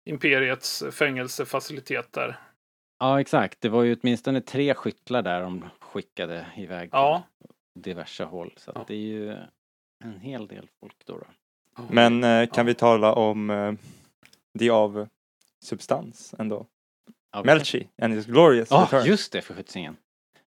Imperiets 0.06 0.84
fängelsefaciliteter. 0.92 2.40
Ja, 3.00 3.22
exakt. 3.22 3.62
Det 3.62 3.70
var 3.70 3.84
ju 3.84 3.98
åtminstone 4.02 4.42
tre 4.42 4.74
skyttlar 4.74 5.22
där 5.22 5.42
de 5.42 5.70
skickade 5.80 6.46
iväg 6.58 6.90
Ja. 6.92 7.24
diverse 7.80 8.24
håll. 8.24 8.54
Så 8.58 8.72
att 8.72 8.88
det 8.88 8.94
är 8.94 8.98
ju 8.98 9.30
en 10.04 10.20
hel 10.20 10.48
del 10.48 10.70
folk 10.80 10.96
då. 11.06 11.18
då. 11.18 11.26
Men 11.90 12.24
eh, 12.24 12.48
kan 12.50 12.66
vi 12.66 12.74
tala 12.74 13.14
om 13.14 13.50
eh, 13.50 13.74
det 14.54 14.70
av 14.70 15.08
substans 15.64 16.36
ändå? 16.40 16.68
Ja, 17.32 17.44
Melchi 17.44 17.88
and 18.02 18.14
his 18.14 18.26
glorious 18.26 18.68
Ja, 18.72 18.82
return. 18.92 19.06
just 19.06 19.32
det 19.32 19.42
för 19.42 19.54
sjuttsingen. 19.54 19.98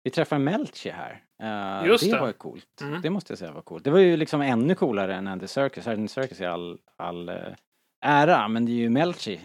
Vi 0.03 0.11
träffar 0.11 0.39
Melchi 0.39 0.91
här. 0.91 1.23
Eh, 1.43 1.87
Just 1.87 2.05
det, 2.05 2.11
det. 2.17 2.21
var 2.21 2.33
coolt. 2.33 2.81
Mm. 2.81 3.01
Det 3.03 3.11
måste 3.11 3.33
jag 3.33 3.39
säga 3.39 3.53
var 3.53 3.63
coolt. 3.63 3.85
Det 3.85 3.91
var 3.91 3.99
ju 3.99 4.17
liksom 4.17 4.41
ännu 4.41 4.75
coolare 4.75 5.15
än 5.15 5.29
Andy 5.29 5.47
Serkis. 5.47 5.87
Andy 5.87 6.09
Serkis 6.09 6.41
är 6.41 6.49
all, 6.49 6.79
all 6.97 7.29
eh, 7.29 7.35
ära, 8.05 8.49
men 8.49 8.65
det 8.67 8.73
är 8.73 8.77
ju 8.77 8.91
Melchi 8.91 9.41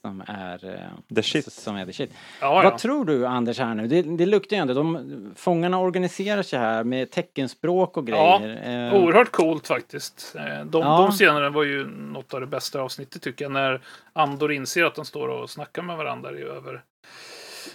som 0.00 0.22
är 0.26 0.64
eh, 0.74 1.14
The 1.14 1.22
shit. 1.22 1.52
Som 1.52 1.76
är 1.76 1.86
the 1.86 1.92
shit. 1.92 2.10
Ja, 2.40 2.62
ja. 2.62 2.70
Vad 2.70 2.78
tror 2.78 3.04
du 3.04 3.26
Anders 3.26 3.58
här 3.58 3.74
nu? 3.74 3.86
Det, 3.86 4.02
det 4.02 4.26
luktar 4.26 4.56
ju 4.56 4.60
ändå. 4.62 4.74
De, 4.74 5.32
fångarna 5.36 5.78
organiserar 5.78 6.42
sig 6.42 6.58
här 6.58 6.84
med 6.84 7.10
teckenspråk 7.10 7.96
och 7.96 8.08
Ja, 8.08 8.38
grejer. 8.38 8.88
Eh, 8.92 8.94
Oerhört 9.02 9.30
coolt 9.32 9.66
faktiskt. 9.66 10.32
De, 10.34 10.80
Ja. 10.82 10.98
de 10.98 11.10
scenerna 11.10 11.50
var 11.50 11.64
ju 11.64 11.86
något 11.86 12.34
av 12.34 12.40
det 12.40 12.46
bästa 12.46 12.80
avsnittet 12.80 13.22
tycker 13.22 13.44
jag. 13.44 13.52
När 13.52 13.80
Andor 14.12 14.52
inser 14.52 14.84
att 14.84 14.94
de 14.94 15.04
står 15.04 15.28
och 15.28 15.50
snackar 15.50 15.82
med 15.82 15.96
varandra 15.96 16.32
i 16.38 16.42
över 16.42 16.82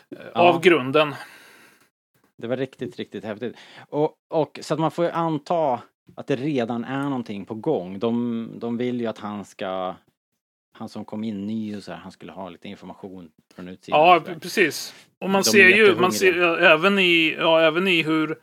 Ja. 0.10 0.41
av 0.41 0.62
grunden. 0.62 1.15
Det 2.41 2.47
var 2.47 2.58
riktigt, 2.58 2.95
riktigt 2.95 3.23
häftigt. 3.23 3.56
Och, 3.89 4.13
och 4.30 4.60
så 4.62 4.73
att 4.73 4.80
man 4.80 4.91
får 4.91 5.06
ju 5.06 5.12
anta 5.12 5.82
att 6.15 6.28
det 6.28 6.36
redan 6.36 6.84
är 6.84 7.04
någonting 7.04 7.45
på 7.45 7.54
gång. 7.54 7.99
De, 7.99 8.49
de 8.60 8.78
vill 8.78 9.02
ju 9.02 9.08
att 9.08 9.17
han 9.17 9.45
ska, 9.45 9.95
han 10.78 10.89
som 10.89 11.06
kom 11.06 11.23
in 11.23 11.47
ny 11.47 11.75
och 11.75 11.84
så 11.84 11.91
här, 11.91 11.99
han 11.99 12.12
skulle 12.12 12.32
ha 12.32 12.49
lite 12.49 12.67
information 12.67 13.30
från 13.56 13.67
utsidan. 13.67 13.99
Ja, 13.99 14.15
och 14.15 14.41
precis. 14.41 14.93
Och 15.19 15.30
man 15.30 15.41
De 15.41 15.49
ser 15.49 15.67
ju, 15.67 15.95
man 15.95 16.12
ser 16.12 16.58
även 16.60 16.99
i, 16.99 17.36
ja, 17.39 17.62
även 17.62 17.88
i 17.88 18.04
hur 18.04 18.39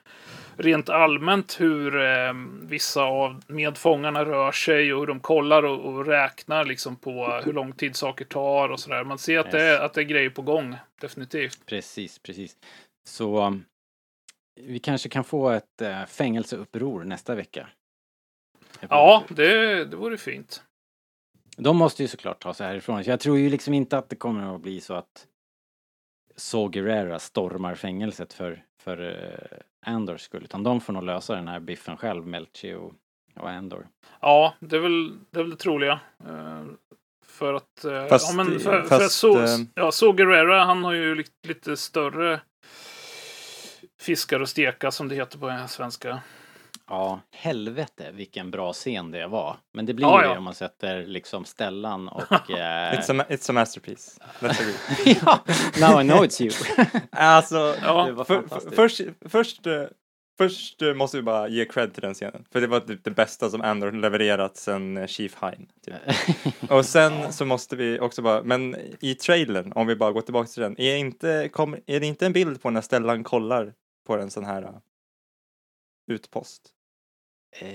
rent 0.57 0.89
allmänt 0.89 1.61
hur 1.61 1.97
eh, 1.97 2.33
vissa 2.63 3.03
av 3.03 3.43
medfångarna 3.47 4.25
rör 4.25 4.53
sig 4.53 4.95
och 4.95 5.01
hur 5.01 5.07
de 5.07 5.21
kollar 5.21 5.63
och, 5.63 5.85
och 5.85 6.07
räknar 6.07 6.65
liksom 6.65 6.97
på 6.97 7.41
hur 7.45 7.53
lång 7.53 7.73
tid 7.73 7.97
saker 7.97 8.25
tar 8.25 8.69
och 8.69 8.81
sådär. 8.81 9.05
Man 9.05 9.19
ser 9.19 9.39
att, 9.39 9.51
det, 9.51 9.63
är, 9.63 9.81
att 9.81 9.95
det 9.95 10.01
är 10.01 10.05
grejer 10.05 10.31
på 10.31 10.43
gång, 10.43 10.77
definitivt. 11.01 11.67
Precis, 11.67 12.19
precis. 12.19 12.57
Så 13.05 13.61
vi 14.57 14.79
kanske 14.79 15.09
kan 15.09 15.25
få 15.25 15.51
ett 15.51 15.83
uh, 15.83 16.07
fängelseuppror 16.07 17.05
nästa 17.05 17.35
vecka. 17.35 17.69
Ja, 18.81 19.25
det, 19.29 19.85
det 19.85 19.97
vore 19.97 20.17
fint. 20.17 20.63
De 21.57 21.77
måste 21.77 22.03
ju 22.03 22.09
såklart 22.09 22.43
ta 22.43 22.55
sig 22.55 22.67
härifrån. 22.67 23.05
Så 23.05 23.11
jag 23.11 23.21
tror 23.21 23.39
ju 23.39 23.51
liksom 23.51 23.75
inte 23.75 23.99
att 23.99 24.09
det 24.09 24.17
kommer 24.17 24.55
att 24.55 24.61
bli 24.61 24.81
så 24.81 24.95
att 24.95 25.27
Saw 26.37 26.79
Gerrera 26.79 27.19
stormar 27.19 27.75
fängelset 27.75 28.33
för, 28.33 28.65
för 28.83 29.01
uh, 29.01 29.59
Andors 29.87 30.21
skull. 30.21 30.45
Utan 30.45 30.63
de 30.63 30.81
får 30.81 30.93
nog 30.93 31.05
lösa 31.05 31.35
den 31.35 31.49
här 31.49 31.61
biffen 31.61 31.97
själv, 31.97 32.27
Melchi 32.27 32.75
och, 32.75 32.93
och 33.37 33.51
Andor. 33.51 33.89
Ja, 34.21 34.55
det 34.61 34.77
är 34.77 34.81
väl 34.81 35.19
det, 35.31 35.39
är 35.41 35.43
väl 35.43 35.51
det 35.51 35.57
troliga. 35.57 36.01
Uh, 36.29 36.65
för 37.27 37.55
att... 37.55 37.85
Uh, 37.85 38.07
Fast- 38.07 38.31
ja, 38.31 38.37
men 38.37 38.61
för, 38.61 38.61
för 38.61 38.89
fast, 38.89 39.05
att 39.05 39.13
så, 39.13 39.43
eh, 39.43 39.59
ja, 39.75 39.93
Saw 39.93 40.23
Gerrera, 40.23 40.65
han 40.65 40.85
har 40.85 40.93
ju 40.93 41.25
lite 41.43 41.77
större 41.77 42.41
fiskar 44.01 44.41
och 44.41 44.49
steka 44.49 44.91
som 44.91 45.09
det 45.09 45.15
heter 45.15 45.39
på 45.39 45.69
svenska. 45.69 46.21
Ja, 46.89 47.21
helvete 47.33 48.11
vilken 48.13 48.51
bra 48.51 48.73
scen 48.73 49.11
det 49.11 49.27
var. 49.27 49.57
Men 49.75 49.87
det 49.87 49.95
blir 49.95 50.07
Ja, 50.07 50.21
det 50.23 50.39
om 50.39 50.45
man 50.45 50.55
sätter 50.55 51.07
liksom 51.07 51.45
Stellan 51.45 52.09
och... 52.31 52.51
eh, 52.51 52.93
It's 52.99 53.21
a, 53.21 53.25
it's 53.29 53.51
a 53.51 53.53
masterpiece. 53.53 54.21
Ja, 55.25 55.39
now 55.81 56.01
I 56.01 56.05
know 56.09 56.25
it's 56.25 56.43
you. 56.43 56.53
Alltså, 57.11 57.75
Ja. 57.83 58.05
det 58.07 58.13
var 58.13 58.25
för, 58.25 58.71
först, 58.77 59.01
först, 59.29 59.67
eh, 59.67 59.83
först 60.39 60.83
eh, 60.83 60.95
måste 60.95 61.17
vi 61.17 61.23
bara 61.23 61.49
ge 61.49 61.65
cred 61.65 61.93
till 61.95 62.03
den 62.03 62.15
scenen. 62.15 62.45
För 62.53 62.61
det 62.61 62.67
var 62.67 62.81
typ 62.81 63.05
det 63.05 63.11
bästa 63.11 63.51
som 63.51 63.61
Andor 63.61 63.93
levererat 63.93 64.57
sen 64.57 64.97
eh, 64.97 65.07
Chief 65.07 65.37
Hine. 65.43 65.67
Typ. 65.87 66.71
Och 66.71 66.85
sen 66.85 67.33
så 67.33 67.45
måste 67.45 67.77
vi 67.77 68.01
också 68.01 68.23
bara, 68.23 68.43
men 68.43 68.77
i 69.01 69.15
trailern, 69.15 69.73
om 69.73 69.87
vi 69.87 69.97
bara 69.97 70.13
går 70.13 70.21
tillbaka 70.23 70.47
till 70.49 70.63
den, 70.63 70.81
är, 70.81 70.97
inte, 70.97 71.49
kom, 71.53 71.77
är 71.87 72.01
det 72.01 72.07
inte 72.07 72.27
en 72.27 72.33
bild 72.33 72.63
på 72.63 72.71
när 72.71 72.81
Stellan 72.81 73.25
kollar 73.25 73.73
på 74.07 74.17
en 74.17 74.31
sån 74.31 74.45
här 74.45 74.63
uh, 74.63 74.71
utpost? 76.11 76.63
Eh, 77.61 77.69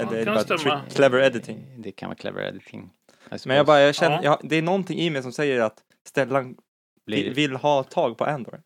Eller 0.00 0.12
är 0.16 0.24
det 0.24 0.24
kan 0.24 0.64
bara 0.64 0.80
clever 0.90 1.18
editing? 1.20 1.66
Det 1.78 1.92
kan 1.92 2.08
vara 2.08 2.16
clever 2.16 2.42
editing. 2.42 2.90
Men 3.46 3.56
jag 3.56 3.66
bara, 3.66 3.80
jag 3.80 3.94
känner, 3.94 4.16
Ja. 4.16 4.22
jag, 4.22 4.50
det 4.50 4.56
är 4.56 4.62
någonting 4.62 4.98
i 4.98 5.10
mig 5.10 5.22
som 5.22 5.32
säger 5.32 5.60
att 5.60 5.82
Stellan 6.06 6.56
Blir- 7.06 7.34
vill, 7.34 7.56
ha 7.56 7.82
tag 7.82 8.18
på 8.18 8.24
Andor. 8.24 8.62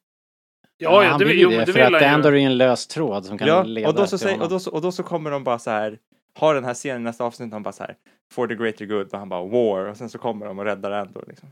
Ja, 0.78 1.04
ja, 1.04 1.11
han 1.11 1.18
det, 1.18 1.24
vill 1.24 1.38
ju 1.38 1.48
det, 1.48 1.64
det 1.64 1.72
för 1.72 1.85
vill 1.85 1.94
att. 1.94 2.02
Andor 2.02 2.35
är 2.35 2.38
en 2.38 2.56
lös 2.56 2.87
tråd 2.87 3.24
som 3.24 3.38
kan 3.38 3.48
Ja, 3.48 3.62
leda 3.62 3.88
och 3.88 3.94
då, 3.94 4.06
så 4.06 4.18
till 4.18 4.26
säger, 4.26 4.42
och, 4.42 4.48
då 4.48 4.61
så, 4.61 4.70
och 4.72 4.82
då 4.82 4.92
så 4.92 5.02
kommer 5.02 5.30
de 5.30 5.44
bara 5.44 5.59
så 5.59 5.70
här, 5.70 5.98
har 6.35 6.54
den 6.54 6.64
här 6.64 6.74
scenen 6.74 7.00
i 7.00 7.04
nästa 7.04 7.24
avsnitt, 7.24 7.52
han 7.52 7.62
bara 7.62 7.72
så 7.72 7.82
här, 7.82 7.96
for 8.32 8.46
the 8.46 8.54
greater 8.54 8.87
good, 8.87 9.12
och 9.12 9.18
han 9.18 9.28
bara 9.28 9.44
war, 9.44 9.85
och 9.85 9.96
sen 9.96 10.11
så 10.11 10.18
kommer 10.18 10.46
de 10.46 10.59
och 10.59 10.64
räddar 10.64 10.90
Andor 10.90 11.24
liksom. 11.28 11.48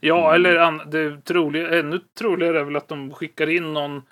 Ja, 0.00 0.34
eller 0.34 0.56
an, 0.56 0.82
det 0.90 1.20
troliga, 1.20 1.78
ännu 1.78 2.00
troligare 2.18 2.60
är 2.60 2.64
väl 2.64 2.76
att 2.76 2.88
de 2.88 3.12
skickar 3.12 3.50
in 3.50 3.72
någon 3.74 4.02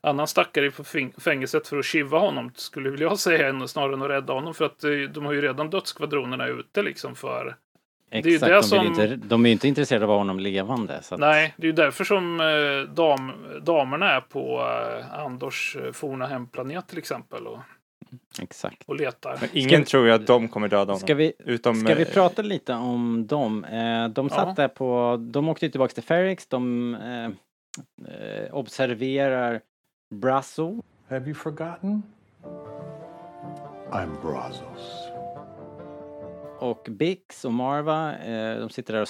annan 0.00 0.26
stackare 0.26 0.70
på 0.70 0.82
fäng- 0.84 1.20
fängelset 1.20 1.68
för 1.68 1.78
att 1.78 1.84
kiva 1.84 2.18
honom, 2.18 2.50
skulle 2.54 2.90
vilja 2.90 3.06
jag 3.06 3.18
säga, 3.18 3.66
snarare 3.68 3.92
än 3.94 4.02
att 4.02 4.10
rädda 4.10 4.32
honom. 4.32 4.54
För 4.54 4.64
att 4.64 4.84
eh, 4.84 4.90
de 5.14 5.24
har 5.26 5.32
ju 5.32 5.40
redan 5.40 5.70
dödsskvadronerna 5.70 6.46
ute 6.46 6.82
liksom 6.82 7.14
för... 7.14 7.56
Exakt, 8.10 8.24
det 8.24 8.28
är 8.28 8.32
ju 8.32 8.38
det 8.38 8.54
de, 8.54 8.62
som- 8.62 8.86
inte, 8.86 9.16
de 9.16 9.44
är 9.44 9.48
ju 9.48 9.52
inte 9.52 9.68
intresserade 9.68 10.04
av 10.06 10.18
honom 10.18 10.40
levande. 10.40 11.02
Så 11.02 11.14
att, 11.14 11.20
Nej, 11.20 11.54
det 11.56 11.62
är 11.62 11.66
ju 11.66 11.72
därför 11.72 12.04
som 12.04 12.40
eh, 12.40 12.94
dam, 12.94 13.32
damerna 13.62 14.10
är 14.12 14.20
på 14.20 14.60
eh, 14.60 15.20
Andors 15.20 15.76
eh, 15.76 15.92
forna 15.92 16.26
hemplanet 16.26 16.88
till 16.88 16.98
exempel 16.98 17.46
och, 17.46 17.58
Exakt. 18.42 18.82
och 18.86 18.96
letar. 18.96 19.36
Men 19.40 19.48
ingen 19.52 19.80
vi- 19.80 19.86
tror 19.86 20.06
ju 20.06 20.12
att 20.12 20.26
de 20.26 20.48
kommer 20.48 20.68
döda 20.68 20.80
honom. 20.84 20.98
Ska 20.98 21.14
vi, 21.14 21.32
utom, 21.38 21.74
ska 21.80 21.94
vi 21.94 22.04
prata 22.04 22.42
lite 22.42 22.72
om 22.74 23.26
dem? 23.26 23.66
De 24.14 24.28
satt 24.30 24.38
Ja. 24.48 24.54
där 24.56 24.68
på, 24.68 25.16
de 25.32 25.48
åkte 25.48 25.70
tillbaka 25.70 25.94
till 25.94 26.02
Ferrix, 26.02 26.46
de 26.46 26.94
eh, 26.94 27.24
eh, 28.14 28.54
observerar 28.54 29.60
Brasso. 30.14 30.82
Have 31.08 31.26
you 31.26 31.34
forgotten? 31.34 32.02
I'm 33.90 34.20
Brazos. 34.22 35.08
Och 36.60 36.86
Bix 36.90 37.44
och 37.44 37.52
Marva, 37.52 38.18
eh, 38.18 38.58
de 38.60 38.70
sitter 38.70 38.94
där 38.94 39.02
och 39.02 39.08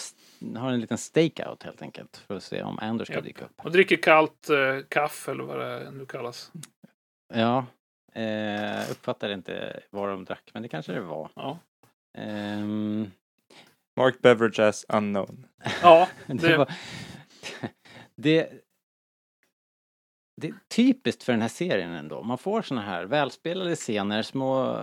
har 0.60 0.70
en 0.72 0.80
liten 0.80 0.98
stakeout 0.98 1.62
helt 1.62 1.82
enkelt 1.82 2.16
för 2.16 2.36
att 2.36 2.42
se 2.42 2.62
om 2.62 2.78
Anders 2.78 3.08
ska 3.08 3.14
Japp. 3.14 3.24
dyka 3.24 3.44
upp. 3.44 3.64
Och 3.64 3.72
dricker 3.72 3.96
kallt 3.96 4.50
eh, 4.50 4.78
kaffe 4.88 5.30
eller 5.30 5.44
vad 5.44 5.58
det 5.58 5.90
nu 5.90 6.06
kallas. 6.06 6.52
Ja, 7.34 7.66
eh, 8.12 8.90
uppfattade 8.90 9.34
inte 9.34 9.80
vad 9.90 10.08
de 10.08 10.24
drack, 10.24 10.50
men 10.54 10.62
det 10.62 10.68
kanske 10.68 10.92
det 10.92 11.00
var. 11.00 11.30
Ja, 11.34 11.58
Ehm, 12.18 13.10
Mark 13.96 14.22
Beverage 14.22 14.58
as 14.58 14.86
unknown. 14.88 15.46
ja 15.82 16.08
det, 16.26 16.34
det, 16.34 16.56
var, 16.58 16.72
det, 18.16 18.50
det 20.40 20.48
är 20.48 20.54
typiskt 20.68 21.22
för 21.22 21.32
den 21.32 21.42
här 21.42 21.48
serien 21.48 21.92
ändå. 21.92 22.22
Man 22.22 22.38
får 22.38 22.62
såna 22.62 22.80
här 22.82 23.04
välspelade 23.04 23.76
scener, 23.76 24.22
små, 24.22 24.78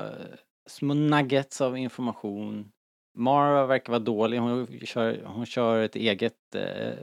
små 0.70 0.94
nuggets 0.94 1.62
av 1.62 1.78
information. 1.78 2.72
Mara 3.18 3.65
verkar 3.65 3.91
vara 3.94 4.00
dålig, 4.04 4.38
hon 4.39 4.80
kör, 4.86 5.24
hon 5.26 5.46
kör 5.46 5.84
ett 5.84 5.96
eget 5.96 6.56
eh, 6.56 6.94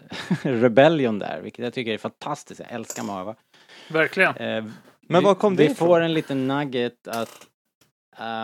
Rebellion 0.43 1.19
där, 1.19 1.41
vilket 1.41 1.65
jag 1.65 1.73
tycker 1.75 1.93
är 1.93 1.99
fantastiskt. 1.99 2.61
Jag 2.61 2.73
älskar 2.73 3.03
Marva. 3.03 3.35
verkligen. 3.91 4.37
Eh, 4.37 4.65
Men 5.01 5.21
vi, 5.21 5.25
var 5.25 5.35
kom 5.35 5.57
det 5.57 5.63
Vi 5.67 5.71
ifrån? 5.73 5.89
får 5.89 6.01
en 6.01 6.15
liten 6.15 6.49
nugget 6.49 7.09
att 7.09 7.47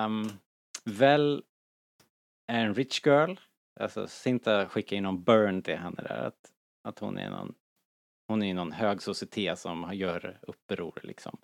um, 0.07 0.31
väl 0.85 1.43
är 2.53 2.65
en 2.65 2.75
rich 2.75 3.07
girl. 3.07 3.35
Alltså 3.81 4.07
Sinta 4.07 4.67
skickar 4.69 4.97
in 4.97 5.03
någon 5.03 5.23
burn 5.23 5.63
till 5.63 5.77
henne 5.77 6.03
där. 6.03 6.27
Att, 6.27 6.39
att 6.89 6.99
hon 6.99 7.19
är 7.19 7.31
någon 7.31 7.55
hon 8.29 8.43
är 8.43 8.55
någon 8.55 8.73
hög 8.73 9.03
societet 9.03 9.59
som 9.59 9.91
gör 9.93 10.39
uppror 10.43 11.01
liksom. 11.03 11.39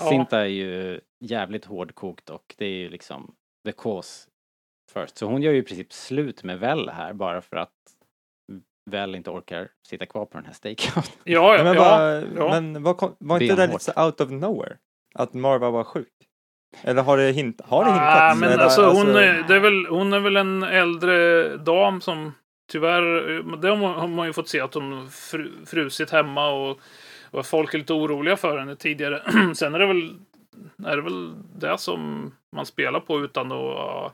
Ja. 0.00 0.08
Sinta 0.08 0.40
är 0.40 0.44
ju 0.46 1.00
jävligt 1.20 1.64
hårdkokt 1.64 2.30
och 2.30 2.54
det 2.58 2.64
är 2.64 2.76
ju 2.78 2.88
liksom 2.88 3.34
the 3.66 3.72
cause 3.72 4.28
first. 4.94 5.18
Så 5.18 5.26
hon 5.26 5.42
gör 5.42 5.52
ju 5.52 5.58
i 5.58 5.62
princip 5.62 5.92
slut 5.92 6.42
med 6.44 6.58
Väl 6.58 6.88
här 6.88 7.12
bara 7.12 7.40
för 7.40 7.56
att 7.56 7.70
Väl 8.90 9.14
inte 9.14 9.30
orkar 9.30 9.68
sitta 9.86 10.06
kvar 10.06 10.26
på 10.26 10.38
den 10.38 10.46
här 10.46 10.52
stakeout. 10.52 11.18
Ja, 11.24 11.56
ja, 11.56 11.64
men 11.64 11.76
var, 11.76 12.00
ja. 12.36 12.48
men 12.60 12.82
var, 12.82 12.94
kom, 12.94 13.16
var 13.18 13.40
inte 13.42 13.56
det 13.56 13.66
lite 13.66 13.84
så 13.84 14.04
out 14.04 14.20
of 14.20 14.30
nowhere? 14.30 14.76
Att 15.14 15.34
Marva 15.34 15.70
var 15.70 15.84
sjuk? 15.84 16.08
Eller 16.82 17.02
har 17.02 17.16
det, 17.16 17.32
hint, 17.32 17.60
har 17.64 17.84
det 17.84 17.90
Ah, 17.90 17.94
hintats? 17.94 18.40
men 18.40 18.52
Eller, 18.52 18.64
alltså, 18.64 18.90
hon, 18.90 19.16
är, 19.16 19.44
det 19.48 19.56
är 19.56 19.60
väl, 19.60 19.86
hon 19.86 20.12
är 20.12 20.20
väl 20.20 20.36
en 20.36 20.62
äldre 20.62 21.56
dam 21.56 22.00
som 22.00 22.32
tyvärr, 22.72 23.30
eh, 23.38 23.44
det 23.56 23.68
har 23.68 24.08
man- 24.08 24.26
ju 24.26 24.32
fått 24.32 24.48
se 24.48 24.60
att 24.60 24.74
hon 24.74 25.10
fru, 25.10 25.50
frusit 25.66 26.10
hemma 26.10 26.48
och, 26.50 26.80
och 27.30 27.46
folk 27.46 27.74
är 27.74 27.78
lite 27.78 27.92
oroliga 27.92 28.36
för 28.36 28.58
henne 28.58 28.76
tidigare. 28.76 29.22
Sen 29.54 29.74
är 29.74 29.78
det 29.78 29.86
väl 29.86 30.14
är 30.86 30.96
det 30.96 31.02
väl 31.02 31.34
det 31.54 31.78
som 31.78 32.32
man 32.56 32.66
spelar 32.66 33.00
på 33.00 33.20
utan 33.20 33.52
att 33.52 34.12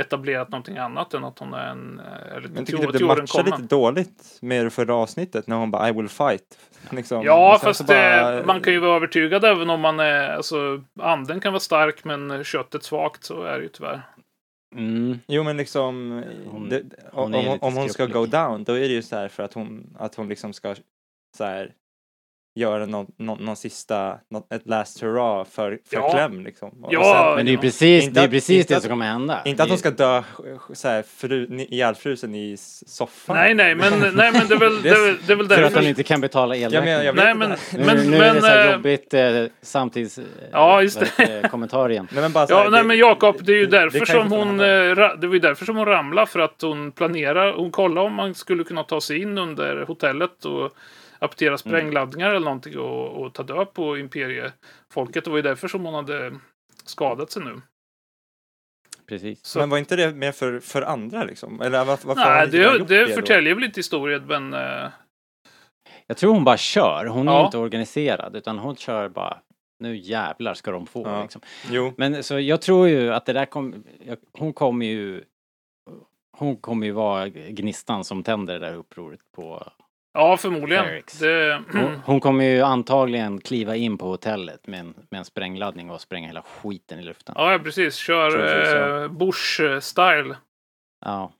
etablerat 0.00 0.48
någonting 0.48 0.78
annat 0.78 1.14
än 1.14 1.24
att 1.24 1.38
hon 1.38 1.54
är 1.54 1.66
en 1.70 2.00
är 2.32 2.40
lite 2.40 2.48
Men 2.48 2.56
jag 2.56 2.66
tycker 2.66 2.82
typ 2.92 2.98
det 2.98 3.04
matchar 3.06 3.44
lite 3.44 3.62
dåligt 3.62 4.38
med 4.42 4.66
det 4.66 4.70
förra 4.70 4.94
avsnittet 4.94 5.46
när 5.46 5.56
hon 5.56 5.70
bara 5.70 5.88
I 5.88 5.92
will 5.92 6.08
fight. 6.08 6.58
Liksom. 6.90 7.22
Ja, 7.24 7.58
fast 7.62 7.78
så 7.78 7.84
bara- 7.84 8.42
man 8.46 8.60
kan 8.60 8.72
ju 8.72 8.78
vara 8.78 8.96
övertygad 8.96 9.44
även 9.44 9.70
om 9.70 9.80
man 9.80 10.00
är, 10.00 10.28
alltså 10.36 10.82
anden 11.00 11.40
kan 11.40 11.52
vara 11.52 11.60
stark 11.60 12.04
men 12.04 12.44
köttet 12.44 12.82
svagt, 12.84 13.24
så 13.24 13.42
är 13.42 13.56
det 13.56 13.62
ju 13.62 13.68
tyvärr. 13.68 14.02
Mm. 14.76 15.18
Jo 15.28 15.42
men 15.42 15.56
liksom, 15.56 16.22
Hon- 16.46 16.68
det, 16.68 16.82
hon 17.12 17.34
om, 17.34 17.58
om, 17.60 17.76
hon 17.76 17.88
ska 17.88 18.06
go 18.06 18.26
down 18.26 18.64
då 18.64 18.72
är 18.72 18.80
det 18.80 18.94
ju 18.94 19.02
så 19.02 19.16
här 19.16 19.28
för 19.28 19.42
att 19.42 19.52
hon, 19.54 19.96
att 19.98 20.14
hon 20.14 20.28
liksom 20.28 20.52
ska 20.52 20.74
så 21.36 21.44
här 21.44 21.72
göra 22.56 22.86
någon, 22.86 23.06
någon, 23.18 23.44
någon 23.44 23.56
sista, 23.56 24.18
något, 24.30 24.52
ett 24.52 24.66
last 24.66 25.02
hurra 25.02 25.44
för, 25.44 25.78
för 25.90 25.96
Ja. 25.96 26.10
Clem 26.12 26.44
liksom. 26.44 26.84
Och 26.84 26.92
Ja, 26.92 27.24
sen- 27.28 27.36
Men 27.36 27.46
det 27.46 27.52
är 27.52 27.56
precis, 27.56 28.08
det 28.08 28.20
är 28.20 28.28
precis 28.28 28.66
det 28.66 28.74
att- 28.76 28.82
som 28.82 28.90
kommer 28.90 29.06
hända. 29.06 29.42
Inte 29.44 29.62
att 29.62 29.68
hon 29.68 29.78
ska 29.78 29.90
dö 29.90 30.22
så 30.72 30.88
här, 30.88 31.02
fru, 31.02 31.46
ihjälfrusen 31.70 32.34
i 32.34 32.56
soffan. 32.86 33.36
Nej, 33.36 33.54
nej, 33.54 33.74
men, 33.74 33.92
nej, 34.14 34.32
men 34.32 34.48
det 34.48 34.54
är 34.54 34.58
väl, 34.58 34.82
det 34.82 34.88
är, 34.88 35.06
väl- 35.06 35.18
det 35.26 35.32
är 35.32 35.36
väl 35.36 35.48
För 35.48 35.54
att 35.54 35.60
därför. 35.60 35.76
hon 35.80 35.88
inte 35.88 36.02
kan 36.02 36.20
betala 36.20 36.56
elräkningen. 36.56 37.14
Nej, 37.16 37.34
men, 37.34 37.50
Nu, 37.50 37.84
men, 37.84 37.96
nu 38.10 38.16
är 38.16 38.20
men, 38.20 38.34
det 38.34 38.40
så 38.40 38.46
här 38.46 38.66
eh, 38.68 38.72
jobbigt 38.72 39.14
eh, 39.14 39.44
samtids... 39.62 40.18
eh, 40.18 40.24
Ja, 40.52 40.82
just 40.82 41.00
det, 41.16 41.48
kommentar 41.50 41.90
igen. 41.90 42.08
Nej 42.12 42.22
men 42.22 42.32
bara 42.32 42.46
så 42.46 42.52
Ja, 42.52 42.62
här, 42.62 42.70
nej 42.70 42.84
men 42.84 42.98
Jakob, 42.98 43.36
det 43.44 43.52
är 43.52 43.56
ju 43.56 43.66
därför 43.66 44.04
som 44.06 44.32
hon, 44.32 44.60
eh, 44.60 44.64
ra- 44.64 45.16
det 45.20 45.26
var 45.26 45.34
ju 45.34 45.40
därför 45.40 45.64
som 45.64 45.76
hon 45.76 45.86
ramlade 45.86 46.26
för 46.26 46.40
att 46.40 46.62
hon 46.62 46.92
planerar, 46.92 47.52
hon 47.52 47.70
kollar 47.70 48.02
om 48.02 48.14
man 48.14 48.34
skulle 48.34 48.64
kunna 48.64 48.82
ta 48.82 49.00
sig 49.00 49.22
in 49.22 49.38
under 49.38 49.84
hotellet 49.86 50.44
och. 50.44 50.72
Aptera 51.24 51.58
sprängladdningar 51.58 52.28
eller 52.30 52.44
någonting 52.44 52.78
och, 52.78 53.22
och 53.22 53.34
ta 53.34 53.42
död 53.42 53.72
på 53.72 53.98
imperiefolket. 53.98 55.24
Det 55.24 55.30
var 55.30 55.36
ju 55.36 55.42
därför 55.42 55.68
som 55.68 55.84
hon 55.84 55.94
hade 55.94 56.34
skadat 56.84 57.30
sig 57.30 57.44
nu. 57.44 57.60
Precis. 59.06 59.44
Så, 59.44 59.58
Men 59.58 59.70
var 59.70 59.78
inte 59.78 59.96
det 59.96 60.14
mer 60.14 60.32
för, 60.32 60.60
för 60.60 60.82
andra 60.82 61.24
liksom? 61.24 61.60
Eller 61.60 61.84
varför, 61.84 62.08
varför 62.08 62.24
nej, 62.30 62.44
inte 62.44 62.56
det, 62.56 62.84
det 63.00 63.06
då? 63.06 63.12
förtäljer 63.14 63.54
väl 63.54 63.62
lite 63.64 63.78
historien, 63.78 64.26
men 64.26 64.54
eh, 64.54 64.88
Jag 66.06 66.16
tror 66.16 66.32
hon 66.34 66.44
bara 66.44 66.56
kör. 66.56 67.06
Hon 67.06 67.28
är 67.28 67.32
Ja. 67.32 67.44
inte 67.46 67.58
organiserad 67.58 68.36
utan 68.36 68.58
hon 68.58 68.76
kör 68.76 69.08
bara 69.08 69.40
nu 69.78 69.96
jävlar 69.96 70.54
ska 70.54 70.70
de 70.70 70.86
få 70.86 71.02
Ja. 71.06 71.22
liksom. 71.22 71.40
Jo. 71.70 71.92
Men 71.96 72.22
så 72.22 72.38
jag 72.40 72.62
tror 72.62 72.88
ju 72.88 73.12
att 73.12 73.26
det 73.26 73.32
där 73.32 73.46
kommer, 73.46 73.78
jag- 74.06 74.18
hon 74.32 74.52
kommer 74.52 74.86
ju 74.86 75.24
hon 76.36 76.56
kommer 76.56 76.86
ju 76.86 76.92
vara 76.92 77.28
gnistan 77.28 78.04
som 78.04 78.22
tänder 78.22 78.58
det 78.58 78.66
där 78.66 78.74
upproret 78.74 79.20
på 79.36 79.72
Ja, 80.14 80.36
förmodligen. 80.36 80.84
Det, 81.20 81.62
hon, 81.72 82.00
hon 82.04 82.20
kommer 82.20 82.44
ju 82.44 82.60
antagligen 82.62 83.40
kliva 83.40 83.76
in 83.76 83.98
på 83.98 84.06
hotellet 84.06 84.66
med 84.66 84.80
en, 84.80 84.94
med 85.10 85.18
en 85.18 85.24
sprängladdning 85.24 85.90
och 85.90 86.00
spränga 86.00 86.26
hela 86.26 86.42
skiten 86.42 86.98
i 87.00 87.02
luften. 87.02 87.34
ja, 87.38 87.60
precis. 87.64 87.94
Kör 87.96 88.38
ja. 88.38 89.04
eh, 89.04 89.08
Bush-style. 89.10 90.36
Ja, 91.04 91.32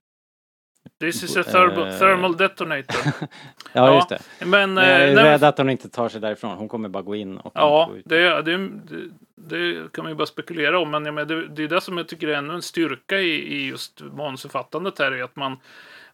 This 1.00 1.22
is 1.22 1.36
a 1.36 1.40
Eh, 1.40 1.52
thermal, 1.52 1.98
thermal 1.98 2.36
detonator. 2.36 2.96
ja 3.72 3.94
just 3.94 4.08
det. 4.08 4.18
Men, 4.46 4.74
Men 4.74 4.84
jag 4.84 4.92
är 5.00 5.08
eh, 5.08 5.14
nej, 5.14 5.24
rädd 5.24 5.44
att 5.44 5.58
hon 5.58 5.70
inte 5.70 5.88
tar 5.88 6.08
sig 6.08 6.20
därifrån. 6.20 6.56
Hon 6.56 6.68
kommer 6.68 6.88
bara 6.88 7.02
gå 7.02 7.14
in 7.14 7.36
och 7.38 7.52
Ja, 7.54 7.86
gå 7.90 7.96
ut. 7.96 8.04
det, 8.08 8.42
det, 8.42 8.56
det, 8.56 9.10
det 9.36 9.92
kan 9.92 10.04
man 10.04 10.12
ju 10.12 10.16
bara 10.16 10.26
spekulera 10.26 10.78
om. 10.78 10.90
Men 10.90 11.02
menar, 11.02 11.24
det, 11.24 11.48
det 11.48 11.62
är 11.64 11.68
det 11.68 11.80
som 11.80 11.98
jag 11.98 12.08
tycker 12.08 12.28
är 12.28 12.34
ännu 12.34 12.54
en 12.54 12.62
styrka 12.62 13.18
i, 13.20 13.54
i 13.56 13.68
just 13.68 14.00
manusförfattandet 14.00 14.98
här. 14.98 15.12
Är 15.12 15.22
att 15.22 15.36
man, 15.36 15.56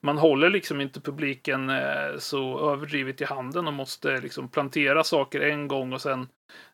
man 0.03 0.18
håller 0.18 0.51
liksom 0.51 0.80
inte 0.80 1.01
publiken 1.01 1.70
eh, 1.70 2.18
så 2.18 2.70
överdrivet 2.72 3.20
i 3.20 3.24
handen 3.24 3.66
och 3.66 3.72
måste 3.72 4.20
liksom 4.20 4.48
plantera 4.48 5.05
saker 5.05 5.40
en 5.40 5.68
gång 5.68 5.92
och 5.92 6.01
sen 6.03 6.28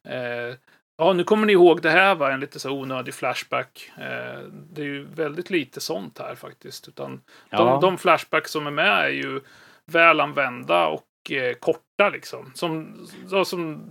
eh, 0.09 0.57
Ja, 0.99 1.13
nu 1.13 1.25
kommer 1.25 1.47
ni 1.47 1.53
ihåg 1.53 1.83
det 1.83 1.91
här 1.91 2.15
var 2.15 2.31
en 2.31 2.41
lite 2.41 2.59
så 2.61 2.71
onödig 2.71 3.15
flashback. 3.15 3.91
Eh, 3.99 4.41
det 4.53 4.81
är 4.83 4.87
ju 4.87 5.05
väldigt 5.05 5.51
lite 5.51 5.81
sånt 5.81 6.19
här 6.19 6.35
faktiskt. 6.35 6.89
Utan 6.89 7.21
Ja. 7.51 7.59
de, 7.59 7.81
de 7.81 7.99
flashbacks 7.99 8.51
som 8.51 8.67
är 8.67 8.71
med 8.71 9.05
är 9.05 9.09
ju 9.09 9.41
väl 9.87 10.21
använda 10.21 10.87
och 10.87 11.31
eh, 11.31 11.55
korta 11.55 12.09
liksom. 12.09 12.53
Som, 12.55 12.97
som 13.45 13.91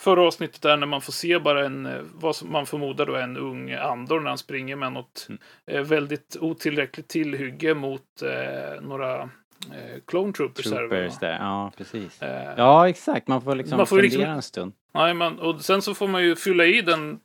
förra 0.00 0.22
avsnittet 0.22 0.62
där 0.62 0.76
när 0.76 0.86
man 0.86 1.00
får 1.00 1.12
se 1.12 1.38
bara 1.38 1.66
en, 1.66 1.86
eh, 1.86 2.00
vad 2.14 2.36
man 2.44 2.66
förmodar 2.66 3.06
då 3.06 3.16
en 3.16 3.36
ung 3.36 3.72
Andor 3.72 4.20
när 4.20 4.28
han 4.28 4.38
springer 4.38 4.76
med 4.76 4.92
något 4.92 5.26
Mm. 5.28 5.40
eh, 5.66 5.80
väldigt 5.82 6.36
otillräckligt 6.40 7.08
tillhygge 7.08 7.74
mot 7.74 8.22
eh, 8.22 8.80
några 8.82 9.20
eh, 9.22 10.00
clone 10.06 10.32
troopers. 10.32 10.64
Troopers 10.64 11.18
där, 11.18 11.32
ja 11.32 11.72
precis. 11.76 12.22
Eh, 12.22 12.54
Ja 12.56 12.88
exakt, 12.88 13.28
man 13.28 13.42
får 13.42 13.54
liksom 13.54 13.76
Man 13.76 13.86
får 13.86 13.96
fundera 13.96 14.08
liksom- 14.18 14.30
en 14.34 14.42
stund. 14.42 14.72
Nej, 14.94 15.14
men, 15.14 15.38
och 15.38 15.60
sen 15.64 15.82
så 15.82 15.94
får 15.94 16.08
man 16.08 16.22
ju 16.22 16.36
fylla 16.36 16.64
i 16.64 16.82
den, 16.82 17.20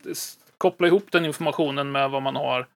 koppla 0.58 0.88
ihop 0.88 1.12
den 1.12 1.26
informationen 1.26 1.92
med 1.92 2.10
vad 2.10 2.22
man 2.22 2.36
har 2.36 2.68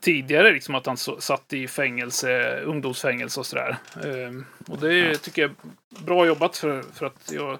tidigare, 0.00 0.52
liksom 0.52 0.74
att 0.74 0.86
han 0.86 0.96
satt 0.96 1.52
i 1.52 1.68
fängelse, 1.68 2.60
ungdomsfängelse 2.60 3.40
och 3.40 3.46
sådär. 3.46 3.76
Ehm, 4.04 4.44
och 4.68 4.78
det 4.78 4.94
är, 4.94 5.14
tycker 5.14 5.42
jag 5.42 5.50
är 5.50 6.04
bra 6.04 6.26
jobbat 6.26 6.56
för, 6.56 6.82
för 6.82 7.06
att 7.06 7.32
jag 7.32 7.58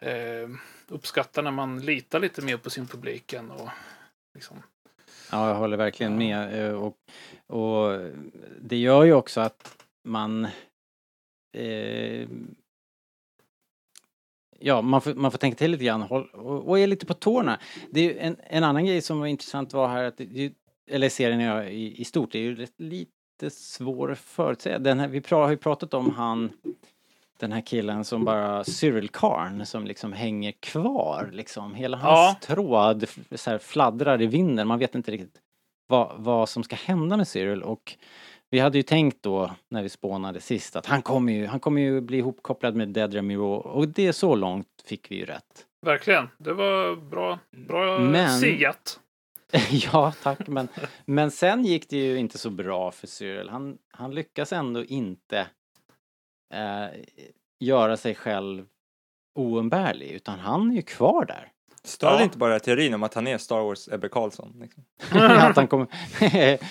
ehm, 0.00 0.58
uppskattar 0.92 1.42
när 1.42 1.50
man 1.50 1.80
litar 1.80 2.20
lite 2.20 2.42
mer 2.42 2.56
på 2.56 2.70
sin 2.70 2.86
publik 2.86 3.32
än 3.32 3.50
och 3.50 3.68
liksom. 4.34 4.62
Ja, 5.30 5.48
jag 5.48 5.54
håller 5.54 5.76
verkligen 5.76 6.18
med. 6.18 6.66
Eh, 6.66 6.74
och, 6.74 6.96
och 7.46 8.10
det 8.60 8.76
gör 8.76 9.04
ju 9.04 9.12
också 9.12 9.40
att 9.40 9.84
man... 10.04 10.48
Eh, 11.56 12.28
ja, 14.58 14.82
man 14.82 15.00
får, 15.00 15.14
man 15.14 15.30
får 15.30 15.38
tänka 15.38 15.58
till 15.58 15.70
lite 15.70 15.84
grann 15.84 16.02
håll, 16.02 16.30
och, 16.32 16.68
och 16.68 16.78
är 16.78 16.86
lite 16.86 17.06
på 17.06 17.14
tårna. 17.14 17.60
Det 17.90 18.00
är 18.00 18.04
ju 18.04 18.18
en, 18.18 18.36
en 18.40 18.64
annan 18.64 18.86
grej 18.86 19.00
som 19.02 19.20
var 19.20 19.26
intressant 19.26 19.72
var 19.72 19.88
här 19.88 20.04
att, 20.04 20.16
det, 20.16 20.52
eller 20.90 21.08
serien 21.08 21.68
i, 21.68 22.00
i 22.00 22.04
stort, 22.04 22.32
det 22.32 22.38
är 22.38 22.42
ju 22.42 22.54
rätt 22.54 22.80
lite 22.80 23.50
svår 23.50 24.12
att 24.12 24.18
förutsäga. 24.18 24.78
Den 24.78 25.00
här, 25.00 25.08
vi 25.08 25.20
pra, 25.20 25.36
har 25.36 25.50
ju 25.50 25.56
pratat 25.56 25.94
om 25.94 26.14
han, 26.14 26.52
den 27.42 27.52
här 27.52 27.60
killen 27.60 28.04
som 28.04 28.24
bara, 28.24 28.64
Cyril 28.64 29.08
Karn, 29.08 29.66
som 29.66 29.84
liksom 29.84 30.12
hänger 30.12 30.52
kvar 30.52 31.28
liksom. 31.32 31.74
Hela 31.74 31.96
hans 31.96 32.36
Ja. 32.48 32.54
tråd 32.54 33.04
så 33.34 33.50
här, 33.50 33.58
fladdrar 33.58 34.22
i 34.22 34.26
vinden. 34.26 34.68
Man 34.68 34.78
vet 34.78 34.94
inte 34.94 35.10
riktigt 35.10 35.40
vad, 35.86 36.12
vad 36.16 36.48
som 36.48 36.62
ska 36.64 36.76
hända 36.76 37.16
med 37.16 37.28
Cyril 37.28 37.62
och 37.62 37.96
vi 38.50 38.58
hade 38.58 38.78
ju 38.78 38.82
tänkt 38.82 39.22
då 39.22 39.50
när 39.68 39.82
vi 39.82 39.88
spånade 39.88 40.40
sist 40.40 40.76
att 40.76 40.86
han 40.86 41.02
kommer 41.02 41.32
ju, 41.32 41.46
han 41.46 41.60
kommer 41.60 41.80
ju 41.80 42.00
bli 42.00 42.18
ihopkopplad 42.18 42.74
med 42.76 42.88
Dead 42.88 43.14
Ramiro 43.16 43.52
och 43.54 43.88
det 43.88 44.06
är 44.06 44.12
så 44.12 44.34
långt 44.34 44.66
fick 44.84 45.10
vi 45.10 45.16
ju 45.16 45.24
rätt. 45.24 45.66
Verkligen, 45.86 46.28
det 46.38 46.52
var 46.52 46.96
bra, 46.96 47.38
bra 47.68 47.98
Men- 47.98 48.38
siat. 48.40 48.98
ja, 49.70 50.12
tack 50.22 50.48
men, 50.48 50.68
men 51.04 51.30
sen 51.30 51.64
gick 51.64 51.88
det 51.90 51.96
ju 51.96 52.16
inte 52.18 52.38
så 52.38 52.50
bra 52.50 52.90
för 52.90 53.06
Cyril. 53.06 53.48
Han, 53.48 53.78
han 53.90 54.14
lyckas 54.14 54.52
ändå 54.52 54.84
inte 54.84 55.46
eh, 56.52 56.86
göra 57.60 57.96
sig 57.96 58.14
själv 58.14 58.64
oumbärlig 59.34 60.10
utan 60.10 60.38
han 60.38 60.70
är 60.70 60.74
ju 60.74 60.82
kvar 60.82 61.24
där. 61.24 61.48
Stör 61.84 62.10
Ja. 62.12 62.22
inte 62.22 62.38
bara 62.38 62.60
teorin 62.60 62.94
om 62.94 63.02
att 63.02 63.14
han 63.14 63.26
är 63.26 63.38
Star 63.38 63.60
Wars 63.60 63.88
Ebbe 63.88 64.08
Carlsson? 64.08 64.52
Liksom? 64.60 64.84
att 65.20 65.56
han 65.56 65.66
kommer... 65.66 65.86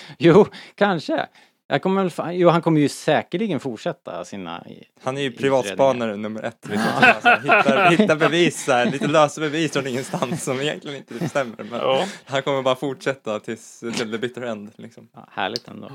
jo, 0.18 0.46
kanske. 0.74 1.26
Jag 1.66 1.82
kommer 1.82 2.02
väl, 2.04 2.34
jo, 2.36 2.48
han 2.48 2.62
kommer 2.62 2.80
ju 2.80 2.88
säkerligen 2.88 3.60
fortsätta 3.60 4.24
sina... 4.24 4.64
Han 5.02 5.18
är 5.18 5.22
ju 5.22 5.32
privatspanare 5.32 6.16
nummer 6.16 6.42
ett. 6.42 6.68
Liksom. 6.68 6.88
Så 7.00 7.06
alltså, 7.06 7.28
hittar, 7.28 7.90
hittar 7.96 8.16
bevis, 8.16 8.66
här, 8.68 8.86
lite 8.90 9.06
lösa 9.06 9.40
bevis 9.40 9.72
från 9.72 9.86
ingenstans 9.86 10.44
som 10.44 10.60
egentligen 10.60 10.96
inte 10.96 11.28
stämmer. 11.28 11.56
Men 11.70 11.80
Ja. 11.80 12.04
han 12.24 12.42
kommer 12.42 12.62
bara 12.62 12.76
fortsätta 12.76 13.40
tills 13.40 13.80
till 13.80 14.12
the 14.12 14.18
bitter 14.18 14.42
end. 14.42 14.72
Liksom. 14.76 15.08
Ja, 15.14 15.28
härligt 15.32 15.68
ändå. 15.68 15.88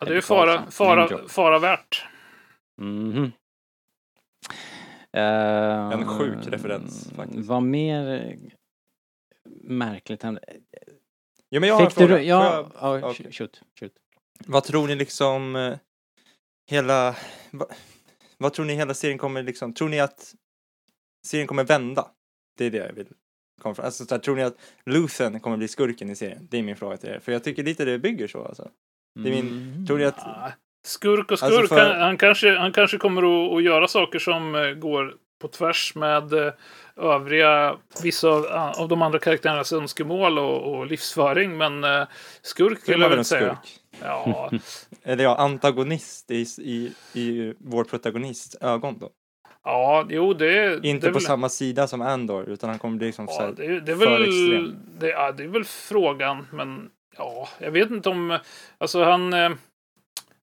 Ja, 0.00 0.06
det 0.06 0.10
är 0.12 0.14
ju 0.14 0.22
fara, 0.22 0.70
fara, 0.70 1.08
fara 1.28 1.58
värt. 1.58 2.06
Mhm. 2.82 3.32
Eh, 5.12 5.90
En 5.92 6.06
sjuk 6.06 6.46
referens, 6.46 7.10
faktiskt. 7.16 7.48
Vad 7.48 7.62
mer 7.62 8.36
märkligt 9.62 10.22
hände? 10.22 10.40
Ja, 11.48 11.60
men 11.60 11.68
jag 11.68 11.76
har 11.76 11.82
en 11.84 11.90
Fick 11.90 11.98
du... 11.98 12.06
fråga. 12.06 12.22
Ja, 12.22 12.54
jag- 12.80 13.00
ja, 13.02 13.10
okej. 13.10 13.32
shoot, 13.32 13.60
shoot. 13.80 13.92
Vad 14.46 14.64
tror 14.64 14.86
ni 14.88 14.94
liksom 14.94 15.56
eh, 15.56 15.78
hela... 16.70 17.16
Va, 17.50 17.66
vad 18.38 18.52
tror 18.52 18.66
ni 18.66 18.74
hela 18.74 18.94
serien 18.94 19.18
kommer 19.18 19.42
liksom... 19.42 19.74
Tror 19.74 19.88
ni 19.88 20.00
att 20.00 20.34
serien 21.26 21.46
kommer 21.46 21.64
vända? 21.64 22.10
Det 22.58 22.64
är 22.64 22.70
det 22.70 22.78
jag 22.78 22.92
vill 22.92 23.08
komma 23.60 23.74
fram. 23.74 23.86
Alltså, 23.86 24.04
här, 24.10 24.18
tror 24.18 24.36
ni 24.36 24.42
att 24.42 24.56
Luthen 24.86 25.40
kommer 25.40 25.56
bli 25.56 25.68
skurken 25.68 26.10
i 26.10 26.16
serien? 26.16 26.48
Det 26.50 26.58
är 26.58 26.62
min 26.62 26.76
fråga 26.76 26.96
till 26.96 27.08
er. 27.10 27.18
För 27.20 27.32
jag 27.32 27.44
tycker 27.44 27.62
lite 27.62 27.84
det 27.84 27.98
bygger 27.98 28.28
så 28.28 28.44
alltså. 28.44 28.70
Det 29.20 29.28
är 29.30 29.42
min... 29.42 29.48
Mm. 29.72 29.86
Tror 29.86 29.98
ni 29.98 30.04
att... 30.04 30.18
Ah, 30.84 30.88
Skurk 30.88 31.30
och 31.30 31.38
skurk. 31.38 31.52
Alltså 31.52 31.74
för- 31.74 31.88
han, 31.92 32.00
han, 32.00 32.16
kanske, 32.16 32.58
han 32.58 32.72
kanske 32.72 32.98
kommer 32.98 33.22
att, 33.46 33.52
att 33.56 33.62
göra 33.62 33.88
saker 33.88 34.18
som 34.18 34.54
eh, 34.54 34.70
går 34.70 35.14
på 35.40 35.48
tvärs 35.48 35.94
med 35.94 36.32
eh, 36.32 36.52
övriga, 36.96 37.76
vissa 38.02 38.28
av, 38.28 38.46
av 38.78 38.88
de 38.88 39.02
andra 39.02 39.18
karaktärernas 39.18 39.72
önskemål 39.72 40.38
och, 40.38 40.74
och 40.74 40.86
livsföring. 40.86 41.56
Men 41.56 41.84
eh, 41.84 42.04
skurk 42.42 42.80
skulle 42.80 42.96
man 42.98 43.08
jag 43.10 43.16
väl 43.16 43.24
säga. 43.24 43.58
Ja, 44.02 44.50
Eller 45.02 45.24
ja, 45.24 45.36
antagonist 45.36 46.30
i, 46.30 46.46
i, 46.58 46.92
i 47.20 47.54
vår 47.58 47.84
protagonists 47.84 48.56
ögon 48.60 48.98
då. 48.98 49.10
ja, 49.64 50.06
jo 50.08 50.32
det, 50.34 50.84
Inte 50.84 51.06
det 51.06 51.12
på 51.12 51.18
väl, 51.18 51.26
samma 51.26 51.48
sida 51.48 51.86
som 51.86 52.02
Andor, 52.02 52.48
utan 52.48 52.70
han 52.70 52.78
kommer 52.78 52.96
bli 52.98 53.06
liksom 53.06 53.26
Ja, 53.30 53.50
det, 53.56 53.64
är- 53.66 53.80
det, 53.80 53.92
är 53.92 53.96
för 53.96 54.10
väl, 54.10 54.22
extrem. 54.22 54.76
det, 54.98 55.08
ja, 55.08 55.32
det 55.32 55.42
är 55.42 55.48
väl 55.48 55.64
frågan, 55.64 56.46
men 56.52 56.90
ja, 57.16 57.48
jag 57.58 57.70
vet 57.70 57.90
inte 57.90 58.08
om... 58.08 58.38
Alltså 58.78 59.04
han... 59.04 59.34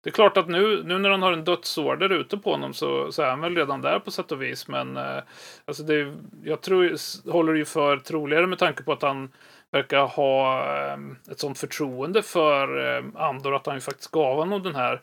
Det 0.04 0.10
är 0.10 0.12
klart 0.12 0.38
att 0.38 0.48
nu, 0.48 0.84
nu 0.84 0.98
när 0.98 1.10
han 1.10 1.22
har 1.22 1.34
en 1.34 1.44
dödsorder 1.44 2.10
ute 2.10 2.38
på 2.38 2.52
honom 2.52 2.74
så, 2.74 3.12
så 3.12 3.22
är 3.22 3.30
han 3.30 3.42
väl 3.42 3.56
redan 3.56 3.82
där 3.82 4.00
på 4.00 4.12
sätt 4.12 4.32
och 4.32 4.42
vis. 4.42 4.68
Men 4.68 4.98
eh, 4.98 5.24
alltså 5.66 5.84
det, 5.84 6.16
jag 6.44 6.62
tror, 6.62 6.96
håller 7.32 7.54
ju 7.54 7.66
för 7.66 7.98
troligare 7.98 8.48
med 8.48 8.60
tanke 8.60 8.84
på 8.84 8.92
att 8.92 9.02
han 9.02 9.32
verkar 9.72 10.08
ha 10.08 10.64
eh, 10.76 10.98
ett 11.32 11.40
sånt 11.40 11.58
förtroende 11.58 12.24
för 12.24 12.98
eh, 12.98 13.04
Andor 13.16 13.56
att 13.56 13.66
han 13.66 13.76
ju 13.76 13.82
faktiskt 13.82 14.12
gav 14.12 14.36
honom 14.38 14.64
den 14.64 14.76
här 14.76 15.02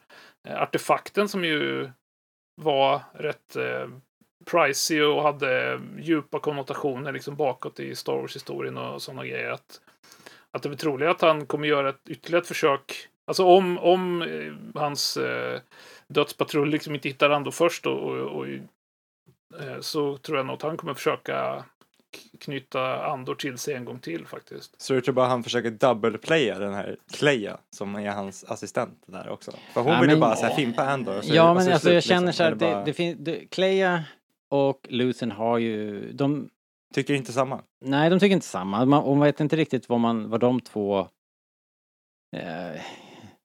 eh, 0.49 0.63
artefakten 0.63 1.29
som 1.29 1.45
ju 1.45 1.91
var 2.63 3.01
rätt 3.15 3.57
eh, 3.57 3.89
pricey 4.51 5.03
och 5.03 5.23
hade 5.23 5.73
eh, 5.73 5.81
djupa 5.99 6.39
konnotationer 6.39 7.13
liksom 7.13 7.37
bakåt 7.37 7.81
i 7.81 7.95
Star 7.95 8.13
Wars-historien 8.13 8.77
och 8.77 9.03
sådana 9.03 9.27
grejer. 9.27 9.51
Att, 9.51 9.81
att 10.51 10.63
det 10.63 10.69
är 10.69 10.75
troligt 10.75 11.09
att 11.09 11.21
han 11.21 11.47
kommer 11.47 11.69
göra 11.69 11.89
ett 11.89 12.09
ytterligare 12.09 12.43
ett 12.43 12.49
försök. 12.49 13.09
Alltså 13.27 13.45
om, 13.45 13.79
om 13.79 14.23
eh, 14.23 14.81
hans 14.81 15.17
eh, 15.17 15.61
dödspatrull 16.09 16.69
liksom 16.71 16.95
inte 16.95 17.09
hittar 17.09 17.31
Andor 17.31 17.51
först 17.51 17.87
och, 17.87 17.99
och, 17.99 18.37
och 18.37 18.47
eh, 19.61 19.81
så 19.81 20.17
tror 20.19 20.37
jag 20.37 20.47
nog 20.47 20.55
att 20.55 20.63
han 20.63 20.77
kommer 20.77 20.95
försöka 20.95 21.65
knyta 22.41 23.07
Andor 23.07 23.35
till 23.35 23.59
sig 23.59 23.75
en 23.75 23.85
gång 23.85 23.99
till 23.99 24.27
faktiskt. 24.27 24.83
Så 24.83 24.95
jag 24.95 25.05
tror 25.05 25.15
bara 25.15 25.27
han 25.27 25.43
försöker 25.43 25.71
dubbelplaya 25.71 26.59
den 26.59 26.75
här 26.75 26.97
Cleia 27.13 27.59
som 27.71 27.95
är 27.97 28.11
hans 28.11 28.45
assistent 28.45 29.03
där 29.07 29.29
också. 29.29 29.53
För 29.75 29.81
hon 29.81 29.93
Ja, 29.93 30.01
vill 30.01 30.11
ju 30.11 30.17
bara 30.17 30.37
så 30.37 30.47
här 30.47 30.55
fimpa 30.55 30.83
Andor. 30.85 31.19
och 31.19 31.25
så- 31.25 31.35
Ja 31.35 31.51
och 31.51 31.57
men 31.57 31.65
alltså 31.73 31.79
slut, 31.81 31.95
jag 31.95 32.03
känner 32.03 32.27
liksom. 32.27 32.37
så 32.37 32.43
här, 32.43 32.51
det, 32.51 32.57
bara- 32.57 32.85
det 32.85 32.93
finns, 32.93 33.17
det, 33.21 33.47
Cleia 33.51 34.05
och 34.51 34.87
Luthen 34.89 35.31
har 35.31 35.59
ju, 35.59 36.13
de, 36.13 36.51
Tycker 36.95 37.15
inte 37.15 37.33
samma. 37.33 37.63
nej 37.85 38.11
de 38.11 38.19
tycker 38.21 38.35
inte 38.35 38.47
samma. 38.47 38.85
Man, 38.85 39.05
man 39.05 39.21
vet 39.21 39.41
inte 39.41 39.57
riktigt 39.57 39.89
vad 39.89 40.01
man, 40.01 40.31
vad 40.31 40.41
de 40.41 40.61
två... 40.61 41.09
Eh, 42.37 42.81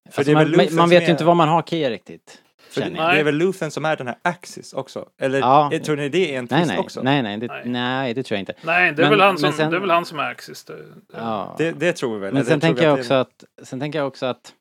alltså 0.06 0.24
det 0.24 0.32
är 0.32 0.36
man, 0.36 0.52
väl 0.52 0.74
man, 0.74 0.90
vet 0.90 1.02
är- 1.02 1.06
ju 1.06 1.12
inte 1.12 1.24
vad 1.26 1.36
man 1.36 1.50
har 1.50 1.62
Kia 1.62 1.90
riktigt. 1.90 2.42
För 2.70 2.82
det, 2.82 2.90
det 2.90 3.00
är 3.02 3.24
väl 3.24 3.36
Luthen 3.36 3.72
som 3.72 3.86
är 3.86 3.96
den 3.96 4.08
här 4.08 4.18
Axis 4.22 4.74
också? 4.74 5.10
Eller 5.18 5.40
Ja. 5.40 5.70
är- 5.74 5.80
tror 5.80 5.96
ni 5.96 6.10
det 6.10 6.36
är 6.36 6.40
en 6.40 6.48
Nej, 6.52 6.60
twist 6.60 6.68
nej, 6.70 6.80
också? 6.80 7.02
nej, 7.02 7.22
nej, 7.22 7.38
det, 7.38 7.62
nej. 7.66 8.14
det 8.14 8.24
tror 8.24 8.36
jag 8.36 8.42
inte. 8.42 8.54
Nej, 8.64 8.92
det 8.94 9.02
är, 9.02 9.04
Men- 9.04 9.10
väl, 9.10 9.22
han 9.22 9.38
som, 9.38 9.54
sen- 9.54 9.72
det 9.72 9.78
är 9.78 9.82
väl 9.82 9.90
han 9.90 10.06
som 10.06 10.20
är 10.20 10.24
Axis. 10.32 10.64
Det, 10.66 10.86
Ja. 11.14 11.56
Det, 11.58 11.72
det 11.72 11.94
tror 11.94 12.14
vi 12.14 12.20
väl? 12.20 12.34
Men 12.34 12.46
sen 12.46 12.60
tänker 12.60 12.84
jag 12.84 13.00
också 13.00 13.14
att, 13.14 13.44
sen 13.64 13.80
tänker 13.80 14.00
jag 14.00 14.08
också 14.08 14.26
att 14.26 14.54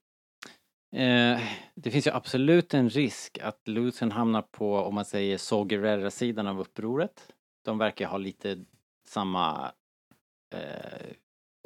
eh, 0.96 1.40
det 1.74 1.90
finns 1.90 2.06
ju 2.06 2.10
absolut 2.10 2.74
en 2.74 2.90
risk 2.90 3.38
att 3.42 3.60
Luthen 3.68 4.12
hamnar 4.12 4.42
på, 4.42 4.76
om 4.76 4.94
man 4.94 5.04
säger 5.04 5.38
Sogerera-sidan 5.38 6.46
av 6.46 6.60
upproret. 6.60 7.12
De 7.64 7.78
verkar 7.78 8.06
ha 8.06 8.18
lite 8.18 8.58
samma 9.08 9.72
eh, 10.54 11.06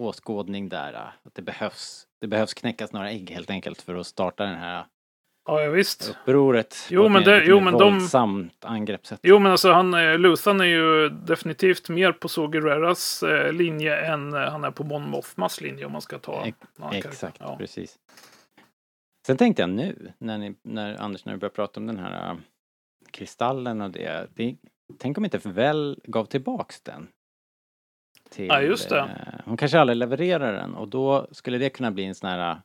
åskådning 0.02 0.68
där. 0.68 0.92
Att 1.22 1.34
det 1.34 1.42
behövs, 1.42 2.06
det 2.24 2.28
behövs 2.28 2.54
knäckas 2.54 2.92
några 2.92 3.10
ägg 3.10 3.30
helt 3.30 3.50
enkelt 3.50 3.82
för 3.82 3.94
att 3.94 4.06
starta 4.06 4.44
den 4.44 4.54
här 4.58 4.84
ja, 5.46 5.62
ja, 5.62 5.70
visst. 5.70 6.08
upproret. 6.10 6.76
Jo, 6.90 7.08
men 7.08 7.24
det- 7.24 7.44
jo, 7.44 7.60
men 7.60 7.78
de- 7.78 8.50
angreppssätt. 8.60 9.20
Jo, 9.22 9.38
men 9.38 9.52
alltså 9.52 9.72
han, 9.72 9.94
eh, 9.94 10.18
Luthan 10.18 10.60
är 10.60 10.64
ju 10.64 11.08
definitivt 11.08 11.88
mer 11.88 12.12
på 12.12 12.28
Sogereras 12.28 13.22
eh, 13.22 13.52
linje 13.52 13.96
än 14.06 14.34
eh, 14.34 14.40
han 14.40 14.64
är 14.64 14.70
på 14.70 14.84
Mon 14.84 15.08
Mothmas 15.10 15.60
linje 15.60 15.84
om 15.86 15.92
man 15.92 16.00
ska 16.00 16.18
ta 16.18 16.46
annan 16.78 16.94
Exakt. 16.94 17.36
Ja. 17.40 17.56
precis. 17.56 17.96
Sen 19.26 19.36
tänkte 19.36 19.62
jag 19.62 19.70
nu, 19.70 20.12
när, 20.18 20.38
ni, 20.38 20.54
när 20.62 20.96
Anders, 21.00 21.24
när 21.24 21.32
du 21.32 21.38
började 21.38 21.54
prata 21.54 21.80
om 21.80 21.86
den 21.86 21.98
här 21.98 22.30
äh, 22.30 22.36
kristallen 23.10 23.80
och 23.80 23.90
det, 23.90 24.28
det. 24.34 24.56
Tänk 24.98 25.18
om 25.18 25.24
inte 25.24 25.38
väl 25.38 26.00
gav 26.04 26.24
tillbaks 26.24 26.80
den? 26.80 27.08
Till, 28.35 28.47
Ja, 28.47 28.61
just 28.62 28.89
det. 28.89 28.99
eh, 29.01 29.41
hon 29.45 29.57
kanske 29.57 29.80
aldrig 29.80 29.97
levererar 29.97 30.53
den 30.53 30.74
och 30.74 30.89
då 30.89 31.28
skulle 31.32 31.59
det 31.59 31.70
kunna 31.70 31.91
bli 31.91 32.05
en 32.05 32.14
sån 32.14 32.30
här 32.30 32.51
äh, 32.51 32.59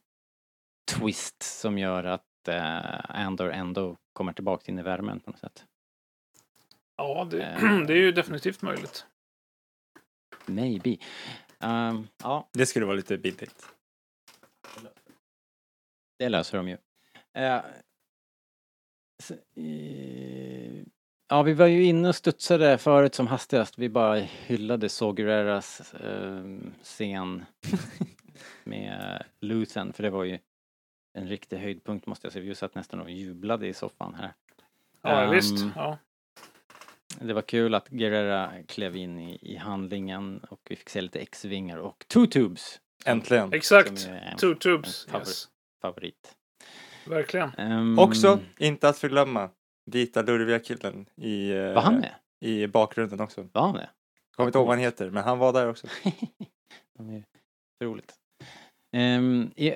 twist 0.91 1.43
som 1.43 1.77
gör 1.77 2.03
att 2.03 2.47
äh, 2.47 2.99
Andor 3.19 3.51
ändå 3.51 3.97
kommer 4.13 4.33
tillbaks 4.33 4.69
in 4.69 4.79
i 4.79 4.81
värmen 4.81 5.19
på 5.19 5.31
något 5.31 5.39
sätt. 5.39 5.65
Ja, 6.97 7.27
det, 7.31 7.43
Eh. 7.45 7.79
det 7.87 7.93
är 7.93 7.97
ju 7.97 8.11
definitivt 8.11 8.61
möjligt. 8.61 9.05
Maybe. 10.45 10.97
Ehm, 11.59 12.07
ja, 12.23 12.47
Det 12.53 12.65
skulle 12.65 12.85
vara 12.85 12.95
lite 12.95 13.17
billigt. 13.17 13.65
Det 16.19 16.29
löser 16.29 16.57
de 16.57 16.67
ju. 16.69 16.77
Eh, 17.33 17.61
s- 19.23 19.31
eh, 19.31 20.83
ja, 21.29 21.41
vi 21.43 21.53
var 21.53 21.67
ju 21.67 21.83
inne 21.83 22.09
och 22.09 22.15
studsade 22.15 22.77
förut 22.77 23.15
som 23.15 23.27
hastigast. 23.27 23.77
Vi 23.77 23.89
bara 23.89 24.15
hyllade 24.19 24.89
Sogereras 24.89 25.93
eh, 25.93 26.43
scen 26.83 27.45
med 28.63 29.23
Luthen, 29.41 29.93
för 29.93 30.03
det 30.03 30.09
var 30.09 30.23
ju 30.23 30.39
en 31.13 31.27
riktig 31.27 31.57
höjdpunkt 31.57 32.05
måste 32.05 32.25
jag 32.25 32.33
säga. 32.33 32.45
Vi 32.45 32.55
satt 32.55 32.75
nästan 32.75 32.99
och 33.01 33.09
jublade 33.11 33.67
i 33.67 33.73
soffan 33.73 34.13
här. 34.15 34.33
Ja, 35.01 35.09
Ehm, 35.23 35.31
visst. 35.31 35.65
Ja. 35.75 35.97
Det 37.21 37.33
var 37.33 37.41
kul 37.41 37.75
att 37.75 37.87
Guerrera 37.89 38.51
klev 38.67 38.95
in 38.95 39.19
i, 39.19 39.37
i 39.41 39.55
handlingen 39.55 40.39
och 40.49 40.59
vi 40.69 40.75
fick 40.75 40.89
se 40.89 41.01
lite 41.01 41.19
X-vingar 41.19 41.77
och 41.77 42.05
Two 42.07 42.25
Tubes. 42.25 42.79
Äntligen. 43.05 43.53
Exakt. 43.53 44.07
En- 44.07 44.37
Two 44.37 44.55
tubes. 44.55 45.05
en 45.07 45.11
favorit. 45.11 45.27
Yes. 45.27 45.47
favorit. 45.81 46.35
Verkligen. 47.07 47.51
Ehm, 47.57 47.99
Också, 47.99 48.39
inte 48.57 48.89
att 48.89 48.97
förglömma, 48.97 49.49
vita 49.89 50.21
lurviga 50.21 50.59
killen 50.59 51.05
i, 51.15 51.51
eh, 51.51 51.73
Var 51.73 51.81
han 51.81 51.95
med? 51.99 52.15
i 52.39 52.67
bakgrunden 52.67 53.19
också. 53.19 53.47
Var 53.51 53.61
han 53.61 53.73
det? 53.75 53.89
Kommer 54.35 54.47
inte 54.47 54.57
ihåg 54.57 54.67
vad 54.67 54.75
han 54.75 54.83
heter, 54.83 55.09
men 55.09 55.23
han 55.23 55.39
var 55.39 55.53
där 55.53 55.69
också. 55.69 55.87
De 56.97 57.09
är 57.09 57.23
roligt. 57.85 58.13
Ehm, 58.91 59.51
i- 59.55 59.73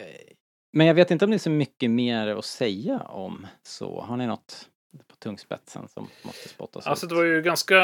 men 0.74 0.88
jag 0.88 0.94
vet 0.94 1.12
inte 1.12 1.26
om 1.26 1.32
det 1.32 1.38
är 1.38 1.40
så 1.40 1.50
mycket 1.50 1.92
mer 1.92 2.28
att 2.28 2.46
säga 2.46 3.00
om 3.00 3.48
så. 3.64 4.02
Har 4.02 4.18
ni 4.18 4.28
något 4.28 4.70
på 5.08 5.16
tungspetsen 5.16 5.88
som 5.88 6.08
måste 6.24 6.50
spottas 6.50 6.88
Alltså 6.88 7.06
ut? 7.06 7.10
det 7.10 7.16
var 7.16 7.24
ju 7.24 7.42
ganska 7.42 7.80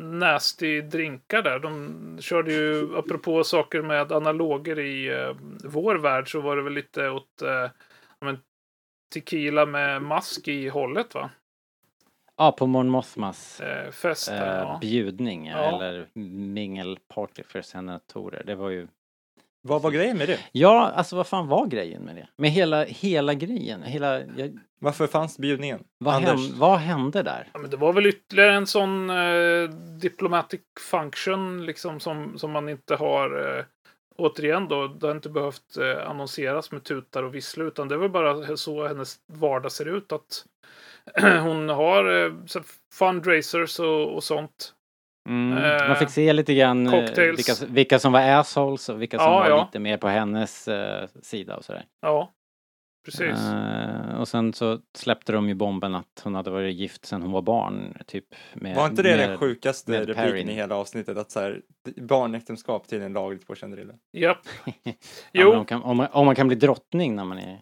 nasty 0.00 0.80
drinkar 0.80 1.42
där. 1.42 1.58
De 1.58 2.18
körde 2.20 2.52
ju, 2.52 2.96
apropå 2.98 3.44
saker 3.44 3.82
med 3.82 4.12
analoger 4.12 4.78
i 4.78 5.08
eh, 5.08 5.36
vår 5.64 5.94
värld, 5.94 6.30
så 6.32 6.40
var 6.40 6.56
det 6.56 6.62
väl 6.62 6.72
lite 6.72 7.08
åt 7.10 7.28
ja, 7.40 7.70
men, 8.20 8.38
tequila 9.10 9.66
med 9.66 10.02
mask 10.02 10.48
i 10.48 10.68
hållet 10.68 11.14
va? 11.14 11.30
Ja, 12.36 12.52
på 12.52 12.66
Mon 12.66 12.88
Mothmas 12.88 13.60
Eh, 13.60 13.90
fest 13.90 14.28
eh, 14.28 14.36
ja. 14.36 14.78
bjudning 14.80 15.46
Ja. 15.46 15.58
eller 15.58 16.06
mingelparty 16.54 17.42
för 17.42 17.62
senatorer. 17.62 18.42
Det 18.46 18.54
var 18.54 18.70
ju... 18.70 18.88
Vad 19.62 19.82
var 19.82 19.90
grejen 19.90 20.18
med 20.18 20.28
det? 20.28 20.38
Ja, 20.52 20.90
alltså 20.94 21.16
vad 21.16 21.26
fan 21.26 21.48
var 21.48 21.66
grejen 21.66 22.02
med 22.02 22.16
det? 22.16 22.28
Med 22.36 22.50
hela, 22.50 22.84
hela 22.84 23.34
grejen? 23.34 23.82
Hela, 23.82 24.20
jag, 24.20 24.58
Varför 24.78 25.06
fanns 25.06 25.38
bjudningen? 25.38 25.84
vad, 25.98 26.14
Anders? 26.14 26.50
vad 26.50 26.78
hände 26.78 27.22
där? 27.22 27.48
Ja, 27.52 27.58
men 27.58 27.70
det 27.70 27.76
var 27.76 27.92
väl 27.92 28.06
ytterligare 28.06 28.54
en 28.54 28.66
sån 28.66 29.10
eh, 29.10 29.68
diplomatic 30.00 30.60
function 30.90 31.66
liksom 31.66 32.00
som, 32.00 32.38
som 32.38 32.50
man 32.50 32.68
inte 32.68 32.94
har 32.94 33.56
eh, 33.58 33.64
återigen 34.20 34.68
då, 34.68 34.86
det 34.86 35.06
har 35.06 35.14
inte 35.14 35.28
behövt 35.30 35.76
eh, 35.76 36.10
annonseras 36.10 36.72
med 36.72 36.84
tutar 36.84 37.22
och 37.22 37.34
vissla 37.34 37.64
utan 37.64 37.88
det 37.88 37.94
är 37.94 37.98
väl 37.98 38.10
bara 38.10 38.56
så 38.56 38.86
hennes 38.88 39.16
vardag 39.32 39.72
ser 39.72 39.88
ut 39.96 40.12
att 40.12 40.44
hon 41.42 41.68
har 41.68 42.24
eh, 42.24 42.32
fundraisers 42.94 43.78
och, 43.80 44.14
och 44.14 44.24
sånt. 44.24 44.74
Mm, 45.28 45.58
Eh, 45.58 45.88
man 45.88 45.96
fick 45.96 46.10
se 46.10 46.32
lite 46.32 46.54
grann 46.54 46.90
cocktails. 46.90 47.38
vilka, 47.38 47.72
vilka 47.72 47.98
som 47.98 48.12
var 48.12 48.20
assholes 48.20 48.88
och 48.88 49.02
vilka 49.02 49.18
som 49.18 49.26
Ja, 49.26 49.38
var 49.38 49.48
ja. 49.48 49.64
lite 49.64 49.78
mer 49.78 49.96
på 49.96 50.08
hennes 50.08 50.68
eh, 50.68 51.08
sida 51.22 51.56
och 51.56 51.64
sådär. 51.64 51.84
Ja, 52.00 52.30
precis. 53.04 53.38
Eh, 53.38 54.20
och 54.20 54.28
sen 54.28 54.52
så 54.52 54.78
släppte 54.98 55.32
de 55.32 55.48
ju 55.48 55.54
bomben 55.54 55.94
att 55.94 56.20
hon 56.24 56.34
hade 56.34 56.50
varit 56.50 56.74
gift 56.74 57.04
sedan 57.06 57.22
hon 57.22 57.32
var 57.32 57.42
barn, 57.42 57.98
typ. 58.06 58.34
Med, 58.54 58.76
Var 58.76 58.86
inte 58.86 59.02
det 59.02 59.16
med, 59.16 59.28
den 59.28 59.38
sjukaste 59.38 59.92
repliken 60.00 60.14
Perrin. 60.14 60.48
i 60.48 60.52
hela 60.52 60.74
avsnittet? 60.76 61.16
Att 61.18 61.30
så 61.30 61.40
här, 61.40 61.62
barnäktenskap 61.96 62.88
till 62.88 63.02
en 63.02 63.12
lagligt 63.12 63.46
på 63.46 63.54
Chandrilla. 63.54 63.94
Japp. 64.12 64.38
Ja, 64.82 64.92
Jo, 65.32 65.52
om, 65.52 65.64
kan, 65.64 65.82
om, 65.82 65.96
man, 65.96 66.08
om 66.12 66.26
man 66.26 66.34
kan 66.34 66.46
bli 66.48 66.56
drottning 66.56 67.16
när 67.16 67.24
man 67.24 67.38
är 67.38 67.60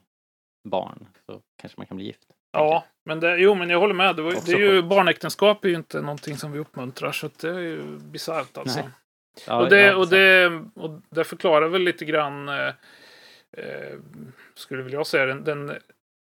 barn 0.68 1.06
så 1.26 1.40
kanske 1.60 1.80
man 1.80 1.86
kan 1.86 1.96
bli 1.96 2.06
gift. 2.06 2.26
ja, 2.52 2.84
men 3.04 3.20
det, 3.20 3.36
jo, 3.36 3.54
men 3.54 3.70
jag 3.70 3.80
håller 3.80 3.94
med. 3.94 4.16
Det, 4.16 4.22
var, 4.22 4.32
det 4.46 4.52
är 4.52 4.58
ju, 4.58 4.82
barnäktenskap 4.82 5.64
är 5.64 5.68
ju 5.68 5.74
inte 5.74 6.00
någonting 6.00 6.36
som 6.36 6.52
vi 6.52 6.58
uppmuntrar 6.58 7.12
så 7.12 7.30
det 7.40 7.48
är 7.48 7.58
ju 7.58 7.82
bisarrt 7.98 8.58
alltså. 8.58 8.80
Ja, 9.46 9.56
och, 9.62 9.68
det, 9.70 9.80
ja, 9.82 9.96
och, 9.96 10.08
det, 10.08 10.46
och 10.74 11.00
det 11.10 11.24
förklarar 11.24 11.68
väl 11.68 11.82
lite 11.82 12.04
grann, 12.04 12.48
eh, 12.48 12.72
eh, 13.56 13.98
skulle 14.54 14.82
väl 14.82 14.92
jag 14.92 15.06
säga, 15.06 15.26
den, 15.26 15.44
den 15.44 15.76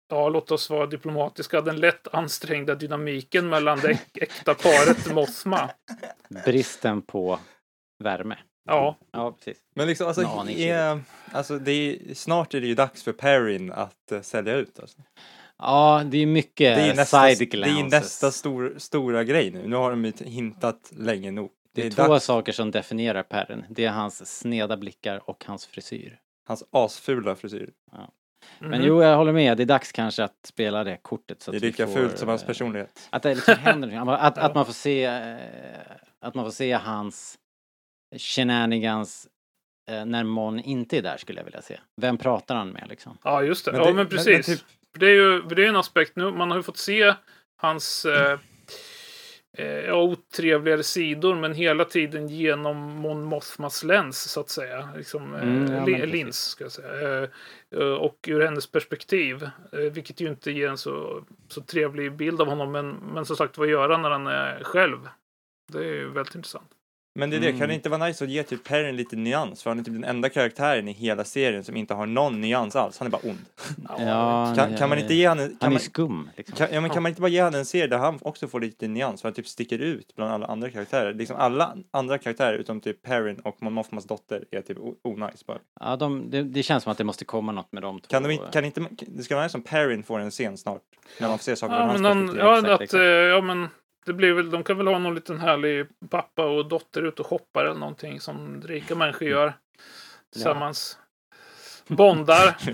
ja, 0.10 0.30
låt 0.30 0.52
oss 0.52 0.70
vara 0.70 0.86
diplomatiska, 0.86 1.62
den 1.62 1.76
lätt 1.80 2.08
ansträngda 2.14 2.76
dynamiken 2.76 3.50
mellan 3.50 3.80
det 3.80 3.88
äk- 3.94 4.22
äkta 4.22 4.54
paret 4.54 5.14
Mothma. 5.14 5.70
Bristen 6.46 7.02
på 7.02 7.40
värme. 8.04 8.38
Ja, 8.70 8.98
Ja, 9.12 9.32
precis. 9.32 9.58
Men 9.76 9.88
liksom, 9.88 10.08
alltså, 10.08 10.26
aning 10.26 10.60
är, 10.60 11.00
alltså 11.32 11.60
det 11.60 11.72
är, 11.72 12.14
snart 12.14 12.54
är 12.54 12.62
det 12.62 12.68
ju 12.68 12.76
dags 12.76 13.04
för 13.04 13.14
Perrin 13.14 13.72
att 13.72 14.12
eh, 14.12 14.22
sälja 14.22 14.56
ut. 14.56 14.80
Alltså. 14.80 14.98
Ja, 15.58 16.04
det 16.06 16.18
är 16.18 16.26
mycket 16.26 16.76
Det 16.78 16.82
är 16.82 16.96
nästa, 16.96 17.22
side 17.28 17.40
det 17.40 17.44
är 17.44 17.58
glances. 17.68 17.92
nästa 17.92 18.32
stor, 18.32 18.74
stora 18.78 19.24
grej 19.24 19.52
nu. 19.52 19.68
Nu 19.68 19.76
har 19.76 19.90
de 19.92 20.06
ju 20.06 20.14
hintat 20.26 20.92
länge 20.98 21.32
nog. 21.32 21.52
Det 21.76 21.82
är 21.82 21.90
Det 21.90 22.00
är 22.02 22.06
två 22.06 22.14
dags. 22.14 22.26
saker 22.26 22.52
som 22.52 22.72
definierar 22.72 23.24
Perren. 23.24 23.66
Det 23.70 23.86
är 23.86 23.90
hans 23.92 24.40
sneda 24.40 24.78
blickar 24.78 25.30
och 25.30 25.46
hans 25.48 25.66
frisyr. 25.66 26.20
Hans 26.48 26.64
asfula 26.72 27.36
frisyr. 27.36 27.70
Men 28.60 28.70
Mhm. 28.70 28.84
jo, 28.88 29.04
jag 29.04 29.18
håller 29.18 29.34
med. 29.34 29.58
Det 29.58 29.64
är 29.64 29.66
dags 29.66 29.92
kanske 29.92 30.24
att 30.24 30.36
spela 30.46 30.84
det 30.84 30.98
kortet. 31.02 31.42
Så 31.42 31.52
Det 31.52 31.58
är 31.58 31.62
lika 31.62 31.88
får, 31.88 31.94
fult 31.94 32.18
som 32.18 32.30
hans 32.30 32.42
eh, 32.42 32.48
personlighet. 32.48 33.08
Att 33.10 33.24
det 33.24 33.36
liksom 33.36 33.56
händer. 33.56 34.12
Att, 34.14 34.38
att 34.38 34.56
man 34.56 34.66
får 34.66 34.74
se 34.74 35.04
eh, 35.06 35.38
att 36.22 36.36
man 36.36 36.46
får 36.46 36.52
se 36.52 36.72
hans 36.72 37.38
shenanigans 38.18 39.28
eh, 39.92 40.06
när 40.06 40.24
Mon 40.24 40.60
inte 40.60 40.98
är 40.98 41.02
där 41.02 41.18
skulle 41.18 41.40
jag 41.40 41.46
vilja 41.46 41.62
se. 41.62 41.80
Vem 42.02 42.18
pratar 42.18 42.56
han 42.56 42.70
med 42.70 42.86
liksom? 42.90 43.18
ja 43.24 43.44
just 43.44 43.66
det. 43.66 43.72
Men 43.72 43.82
ja, 43.82 43.88
det- 43.88 43.94
men 43.94 43.96
men- 44.04 44.08
precis. 44.08 44.48
men 44.48 44.58
typ- 44.58 44.66
För 44.94 45.00
det 45.00 45.06
är 45.08 45.14
ju 45.16 45.42
det 45.42 45.66
är 45.66 45.70
en 45.70 45.76
aspekt 45.76 46.16
nu. 46.16 46.32
Man 46.32 46.50
har 46.52 46.58
ju 46.58 46.64
fått 46.64 46.78
se 46.78 47.14
hans 47.62 48.06
eh, 48.06 48.40
eh, 49.58 49.94
otrevligare 49.98 50.84
sidor, 50.84 51.36
men 51.36 51.54
hela 51.54 51.86
tiden 51.86 52.28
genom 52.28 52.78
Mon 52.78 53.24
Mothmas 53.24 53.84
lens, 53.84 54.32
så 54.32 54.40
att 54.40 54.50
säga. 54.50 54.90
Liksom, 54.96 55.36
eh, 55.36 55.42
Mm, 55.42 55.74
ja, 55.74 55.86
li- 55.86 56.06
lins, 56.06 56.40
ska 56.40 56.64
jag 56.64 56.72
säga. 56.72 57.22
Eh, 57.24 57.30
eh, 57.76 57.94
och 57.94 58.18
ur 58.28 58.42
hennes 58.42 58.72
perspektiv, 58.72 59.50
eh, 59.72 59.80
vilket 59.80 60.22
ju 60.22 60.28
inte 60.28 60.52
ger 60.52 60.70
en 60.70 60.78
så, 60.78 61.24
så 61.48 61.62
trevlig 61.62 62.12
bild 62.16 62.42
av 62.42 62.48
honom. 62.48 62.72
Men, 62.72 62.90
men 62.90 63.26
som 63.26 63.36
sagt, 63.36 63.58
vad 63.58 63.68
gör 63.68 63.90
han 63.90 64.02
när 64.02 64.10
han 64.10 64.28
är 64.28 64.64
själv? 64.64 64.98
Det 65.72 65.78
är 65.80 65.84
ju 65.94 66.10
väldigt 66.10 66.36
intressant. 66.36 66.70
Men 67.18 67.30
det 67.30 67.36
är 67.36 67.40
det, 67.40 67.48
Mm. 67.48 67.60
kan 67.60 67.70
det 67.70 67.76
inte 67.76 67.90
vara 67.90 68.06
nice 68.08 68.24
att 68.24 68.30
ge 68.30 68.44
typ 68.44 68.64
Perrin 68.64 68.96
lite 68.96 69.16
nyans? 69.16 69.64
För 69.64 69.70
han 69.70 69.80
är 69.80 69.84
typ 69.84 69.94
den 69.94 70.04
enda 70.04 70.30
karaktären 70.30 70.88
i 70.88 70.92
hela 70.92 71.24
serien 71.24 71.64
som 71.64 71.76
inte 71.78 71.94
har 71.94 72.06
någon 72.06 72.42
nyans 72.42 72.76
alls. 72.76 73.00
Han 73.00 73.06
är 73.06 73.12
bara 73.12 73.22
ond. 73.30 73.46
Ja, 74.00 74.54
Kan, 74.58 74.78
kan 74.78 74.90
man 74.90 74.98
inte 75.00 75.14
ge 75.14 75.26
han 75.26 75.40
en... 75.40 75.46
Han 75.46 75.56
Kan 75.60 75.68
är 75.70 75.72
man, 75.74 75.80
skum. 75.80 76.30
Liksom. 76.38 76.56
kan, 76.58 76.68
ja, 76.72 76.82
men 76.82 76.90
kan 76.90 77.04
man 77.04 77.10
inte 77.10 77.22
bara 77.22 77.28
ge 77.28 77.42
han 77.42 77.56
en 77.56 77.66
serie 77.66 77.88
där 77.88 77.98
han 77.98 78.20
också 78.22 78.48
får 78.48 78.60
lite 78.60 78.88
nyans? 78.88 79.22
För 79.22 79.30
han 79.30 79.34
typ 79.34 79.48
sticker 79.48 79.80
ut 79.80 80.16
bland 80.16 80.32
alla 80.32 80.46
andra 80.48 80.70
karaktärer. 80.70 81.14
Liksom 81.14 81.36
alla 81.38 81.76
andra 81.92 82.18
karaktärer 82.18 82.58
utom 82.58 82.82
typ 82.82 83.02
Perrin 83.04 83.40
och 83.40 83.64
Mon 83.64 83.74
Mothmas 83.74 84.06
dotter 84.06 84.44
är 84.52 84.62
typ 84.62 84.78
onajs 85.04 85.46
bara. 85.46 85.58
Ja, 85.80 85.96
de, 85.96 86.30
det, 86.30 86.44
det 86.44 86.64
känns 86.64 86.84
som 86.84 86.92
att 86.92 86.98
det 86.98 87.04
måste 87.04 87.26
komma 87.26 87.52
något 87.52 87.72
med 87.72 87.82
dem 87.84 88.00
två. 88.00 88.08
Kan 88.10 88.24
de 88.24 88.32
inte, 88.32 88.46
kan 88.52 88.66
inte, 88.66 88.82
det 89.08 89.24
ska 89.24 89.36
vara 89.36 89.44
nice 89.46 89.52
som 89.52 89.62
Perrin 89.62 90.04
får 90.04 90.20
en 90.20 90.32
scen 90.32 90.58
snart. 90.58 90.82
När 91.20 91.28
man 91.28 91.38
får 91.38 91.44
se 91.44 91.56
saker 91.56 91.76
Ja, 91.76 91.84
ur 91.84 91.88
hans 91.88 92.02
någon, 92.02 92.18
perspektiv. 92.28 92.46
ja, 92.46 92.58
exakt, 92.58 92.74
att, 92.74 92.82
exakt. 92.82 92.94
eh, 92.94 93.02
ja, 93.02 93.42
men 93.42 93.68
det 94.08 94.14
blir 94.14 94.34
väl, 94.34 94.52
de 94.52 94.64
kan 94.64 94.78
väl 94.78 94.88
ha 94.88 95.00
någon 95.00 95.16
liten 95.16 95.40
härlig 95.40 95.88
pappa 96.10 96.46
och 96.46 96.68
dotter 96.68 97.04
ute 97.04 97.22
och 97.22 97.28
shoppar 97.28 97.66
eller 97.66 97.80
någonting 97.80 98.20
som 98.20 98.62
rika 98.62 98.96
människor 98.96 99.28
gör. 99.28 99.54
Tillsammans. 100.34 101.00
Bondar. 101.88 102.58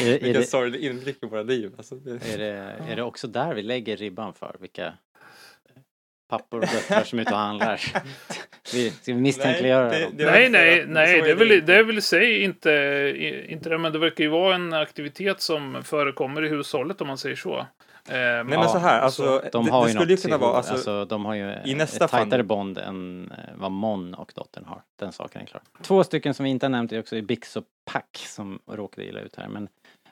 Är, 0.00 0.06
är, 0.06 0.12
Vilken 0.12 0.32
det, 0.32 0.46
sorglig 0.46 0.80
inblick 0.80 1.22
i 1.22 1.26
våra 1.26 1.42
liv. 1.42 1.74
Alltså, 1.76 1.94
det... 1.94 2.34
är, 2.34 2.38
det, 2.38 2.84
är 2.88 2.96
det 2.96 3.02
också 3.02 3.28
där 3.28 3.54
vi 3.54 3.62
lägger 3.62 3.96
ribban 3.96 4.34
för 4.34 4.56
vilka 4.60 4.92
pappor 6.28 6.58
och 6.58 6.66
döttrar 6.66 7.04
som 7.04 7.18
är 7.18 7.22
ute 7.22 7.32
och 7.32 7.38
handlar? 7.38 7.80
Vi, 8.72 8.90
ska 8.90 9.14
vi 9.14 9.20
misstänkliggöra 9.20 9.88
Nej, 9.88 10.02
dem? 10.02 10.12
nej, 10.16 10.48
nej, 10.48 10.84
nej. 10.88 11.22
Det 11.22 11.30
är, 11.30 11.34
väl, 11.34 11.66
det 11.66 11.74
är 11.74 11.82
väl 11.82 11.98
i 11.98 12.00
sig 12.00 12.42
inte, 12.42 13.44
inte 13.48 13.68
det, 13.68 13.78
men 13.78 13.92
det 13.92 13.98
verkar 13.98 14.24
ju 14.24 14.30
vara 14.30 14.54
en 14.54 14.72
aktivitet 14.72 15.40
som 15.40 15.84
förekommer 15.84 16.44
i 16.44 16.48
hushållet 16.48 17.00
om 17.00 17.06
man 17.06 17.18
säger 17.18 17.36
så. 17.36 17.66
Eh, 18.08 18.14
Nej 18.14 18.44
men 18.44 18.68
så 18.68 18.78
här, 18.78 19.00
alltså, 19.00 19.42
De 19.52 19.64
det, 19.64 19.70
har 19.70 19.82
det 19.84 19.88
ju 19.92 19.94
skulle 19.98 20.12
ju 20.12 20.16
kunna 20.16 20.38
vara, 20.38 20.56
alltså, 20.56 20.72
alltså, 20.72 21.04
de 21.04 21.24
har 21.24 21.34
ju 21.34 21.54
i 21.64 21.74
nästa 21.74 22.04
ett 22.04 22.10
tajtare 22.10 22.30
fall- 22.40 22.46
bond 22.46 22.78
än 22.78 23.30
eh, 23.32 23.54
vad 23.54 23.70
Mon 23.70 24.14
och 24.14 24.32
dottern 24.34 24.64
har. 24.64 24.82
Den 24.96 25.12
saken 25.12 25.42
är 25.42 25.46
klar. 25.46 25.62
Två 25.82 26.04
stycken 26.04 26.34
som 26.34 26.44
vi 26.44 26.50
inte 26.50 26.66
har 26.66 26.70
nämnt 26.70 26.92
är 26.92 27.00
också 27.00 27.16
i 27.16 27.22
Bix 27.22 27.56
och 27.56 27.64
Pack 27.84 28.16
som 28.16 28.58
råkade 28.66 29.06
illa 29.08 29.20
ut 29.20 29.36
här. 29.36 29.48
Men 29.48 29.68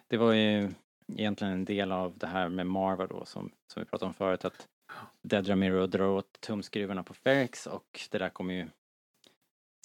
det 0.08 0.16
var 0.16 0.32
ju 0.32 0.70
egentligen 1.16 1.52
en 1.52 1.64
del 1.64 1.92
av 1.92 2.18
det 2.18 2.26
här 2.26 2.48
med 2.48 2.66
Marva 2.66 3.06
då 3.06 3.24
som, 3.24 3.50
som 3.72 3.82
vi 3.82 3.84
pratade 3.86 4.08
om 4.08 4.14
förut. 4.14 4.44
Att 4.44 4.66
Dead 5.22 5.48
Ramiro 5.48 5.86
drar 5.86 6.06
åt 6.08 6.40
tumskruvarna 6.40 7.02
på 7.02 7.14
Ferrex 7.14 7.66
och 7.66 8.00
det 8.10 8.18
där 8.18 8.28
kommer 8.28 8.54
ju 8.54 8.68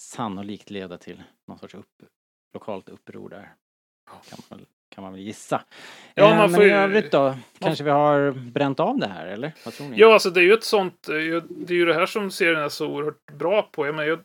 sannolikt 0.01 0.69
leda 0.69 0.97
till 0.97 1.23
någon 1.47 1.59
sorts 1.59 1.75
upp, 1.75 2.03
lokalt 2.53 2.89
uppror 2.89 3.29
där. 3.29 3.53
Kan 4.29 4.39
man, 4.49 4.59
väl- 4.59 4.67
kan 4.93 5.03
man 5.03 5.13
väl 5.13 5.21
gissa. 5.21 5.61
Ja, 6.15 6.23
Eh, 6.23 6.29
man 6.29 6.51
men 6.51 6.59
får 6.59 6.63
i 6.63 6.71
övrigt 6.71 7.11
då? 7.11 7.35
Kanske 7.59 7.83
vi 7.83 7.89
har 7.89 8.31
bränt 8.31 8.79
av 8.79 8.97
det 8.99 9.07
här 9.07 9.27
eller? 9.27 9.51
Vad 9.65 9.73
tror 9.73 9.87
ni? 9.87 9.97
Ja, 9.97 10.13
alltså 10.13 10.29
det 10.29 10.39
är 10.39 10.43
ju 10.43 10.53
ett 10.53 10.63
sånt, 10.63 11.07
det 11.07 11.73
är 11.73 11.77
ju 11.77 11.85
det 11.85 11.93
här 11.93 12.05
som 12.05 12.31
serien 12.31 12.59
är 12.59 12.69
så 12.69 12.87
oerhört 12.87 13.31
bra 13.31 13.61
på. 13.61 13.85
Jag, 13.85 13.95
menar, 13.95 14.07
jag, 14.07 14.19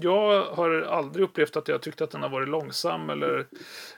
jag 0.00 0.44
har 0.44 0.82
aldrig 0.82 1.24
upplevt 1.24 1.56
att 1.56 1.68
jag 1.68 1.82
tyckte 1.82 2.04
att 2.04 2.10
den 2.10 2.22
har 2.22 2.28
varit 2.28 2.48
långsam 2.48 3.10
eller, 3.10 3.46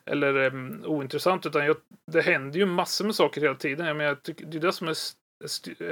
eller 0.04 0.46
um, 0.46 0.82
ointressant, 0.86 1.46
utan 1.46 1.66
jag, 1.66 1.76
det 2.12 2.20
händer 2.20 2.58
ju 2.58 2.66
massor 2.66 3.04
med 3.04 3.14
saker 3.14 3.40
hela 3.40 3.54
tiden. 3.54 3.86
Jag 3.86 3.96
menar, 3.96 4.08
jag 4.08 4.22
tycker, 4.22 4.46
det 4.46 4.58
är 4.58 4.60
det 4.60 4.72
som 4.72 4.88
är 4.88 4.96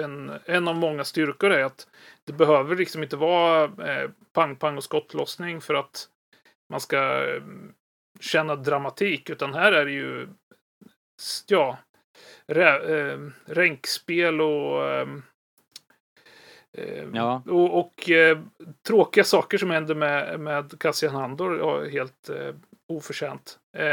en, 0.03 0.33
en 0.45 0.69
av 0.69 0.77
många 0.77 1.05
styrkor 1.05 1.51
är 1.51 1.65
att 1.65 1.87
det 2.27 2.33
behöver 2.33 2.77
liksom 2.77 3.03
inte 3.03 3.17
vara 3.17 3.65
eh, 3.65 4.11
pang, 4.33 4.57
pang 4.57 4.77
och 4.77 4.85
skottlossning 4.85 5.61
för 5.61 5.75
att 5.75 6.09
man 6.71 6.81
ska 6.81 7.23
känna 8.21 8.57
dramatik, 8.57 9.31
utan 9.31 9.55
här 9.55 9.73
är 9.73 9.85
det 9.85 9.93
ju 9.93 10.29
ja, 11.49 11.79
rä, 12.47 12.99
eh, 13.13 13.19
ränkspel 13.47 14.41
och 14.41 14.85
eh, 14.91 15.07
Ja. 17.15 17.43
och, 17.47 17.79
och 17.79 18.11
eh, 18.11 18.39
tråkiga 18.87 19.25
saker 19.25 19.59
som 19.59 19.71
händer 19.71 19.95
med, 19.95 20.41
med 20.41 20.79
Cassian 20.81 21.15
Handor 21.15 21.59
ja, 21.59 21.85
helt 21.85 22.29
eh, 22.29 22.55
oförtjänt. 22.93 23.59
Eh, 23.77 23.87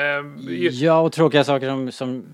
ju- 0.49 0.69
Ja, 0.69 0.99
och 0.99 1.11
tråkiga 1.11 1.43
saker 1.43 1.67
som, 1.69 1.91
som, 1.91 2.25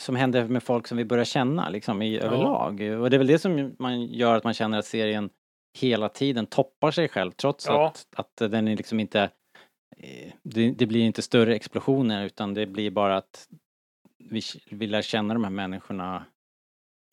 som 0.00 0.16
händer 0.16 0.44
med 0.48 0.62
folk 0.62 0.86
som 0.86 0.98
vi 0.98 1.04
börjar 1.04 1.24
känna 1.24 1.68
liksom 1.68 2.02
i 2.02 2.18
överlag. 2.20 2.72
Och 3.00 3.10
det 3.10 3.16
är 3.16 3.18
väl 3.18 3.26
det 3.26 3.38
som 3.38 3.76
man 3.78 4.02
gör 4.06 4.34
att 4.36 4.44
man 4.44 4.54
känner 4.54 4.78
att 4.78 4.84
serien 4.86 5.30
hela 5.78 6.08
tiden 6.08 6.46
toppar 6.46 6.90
sig 6.90 7.08
själv 7.08 7.30
trots 7.30 7.66
Ja. 7.66 7.86
att, 7.86 8.06
att 8.16 8.50
den 8.50 8.68
är 8.68 8.76
liksom 8.76 9.00
inte 9.00 9.30
det, 10.42 10.70
det 10.70 10.86
blir 10.86 11.00
inte 11.00 11.22
större 11.22 11.54
explosioner 11.54 12.24
utan 12.26 12.54
det 12.54 12.66
blir 12.66 12.90
bara 12.90 13.16
att 13.16 13.48
vi, 14.18 14.42
vi 14.70 14.86
lär 14.86 15.02
känna 15.02 15.34
de 15.34 15.44
här 15.44 15.50
människorna 15.50 16.24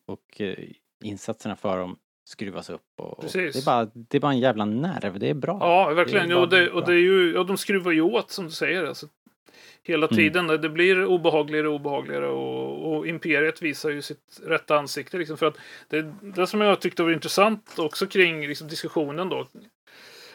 och 0.06 0.40
eh, 0.40 0.56
insatserna 1.04 1.56
för 1.56 1.78
dem 1.78 1.98
skruvas 2.24 2.70
upp 2.70 2.82
och, 2.96 3.18
och 3.18 3.30
det, 3.32 3.56
är 3.56 3.64
bara, 3.64 3.90
det 3.94 4.16
är 4.16 4.20
bara 4.20 4.32
en 4.32 4.38
jävla 4.38 4.64
nerv, 4.64 5.18
det 5.18 5.30
är 5.30 5.34
bra. 5.34 5.58
Ja, 5.60 5.94
verkligen. 5.94 6.28
Det 6.28 6.34
Jo, 6.34 6.40
bara 6.40 6.50
det, 6.50 6.70
och 6.70 6.86
det 6.86 6.92
är 6.92 6.98
ju, 6.98 7.32
ja, 7.32 7.44
de 7.44 7.56
skruvar 7.56 7.92
ju 7.92 8.00
åt 8.00 8.30
som 8.30 8.44
du 8.44 8.50
säger. 8.50 8.84
Alltså, 8.84 9.06
hela 9.82 10.06
Mm. 10.06 10.16
tiden. 10.16 10.46
Det 10.46 10.68
blir 10.68 11.04
obehagligare 11.04 11.68
och 11.68 11.74
obehagligare. 11.74 12.26
Och, 12.28 12.96
och 12.96 13.06
Imperiet 13.06 13.62
visar 13.62 13.90
ju 13.90 14.02
sitt 14.02 14.40
rätta 14.46 14.78
ansikte. 14.78 15.18
Liksom, 15.18 15.36
för 15.36 15.46
att 15.46 15.56
det, 15.88 16.14
det 16.22 16.46
som 16.46 16.60
jag 16.60 16.80
tyckte 16.80 17.02
var 17.02 17.10
intressant 17.10 17.78
också 17.78 18.06
kring 18.06 18.46
liksom, 18.46 18.68
diskussionen 18.68 19.28
då. 19.28 19.46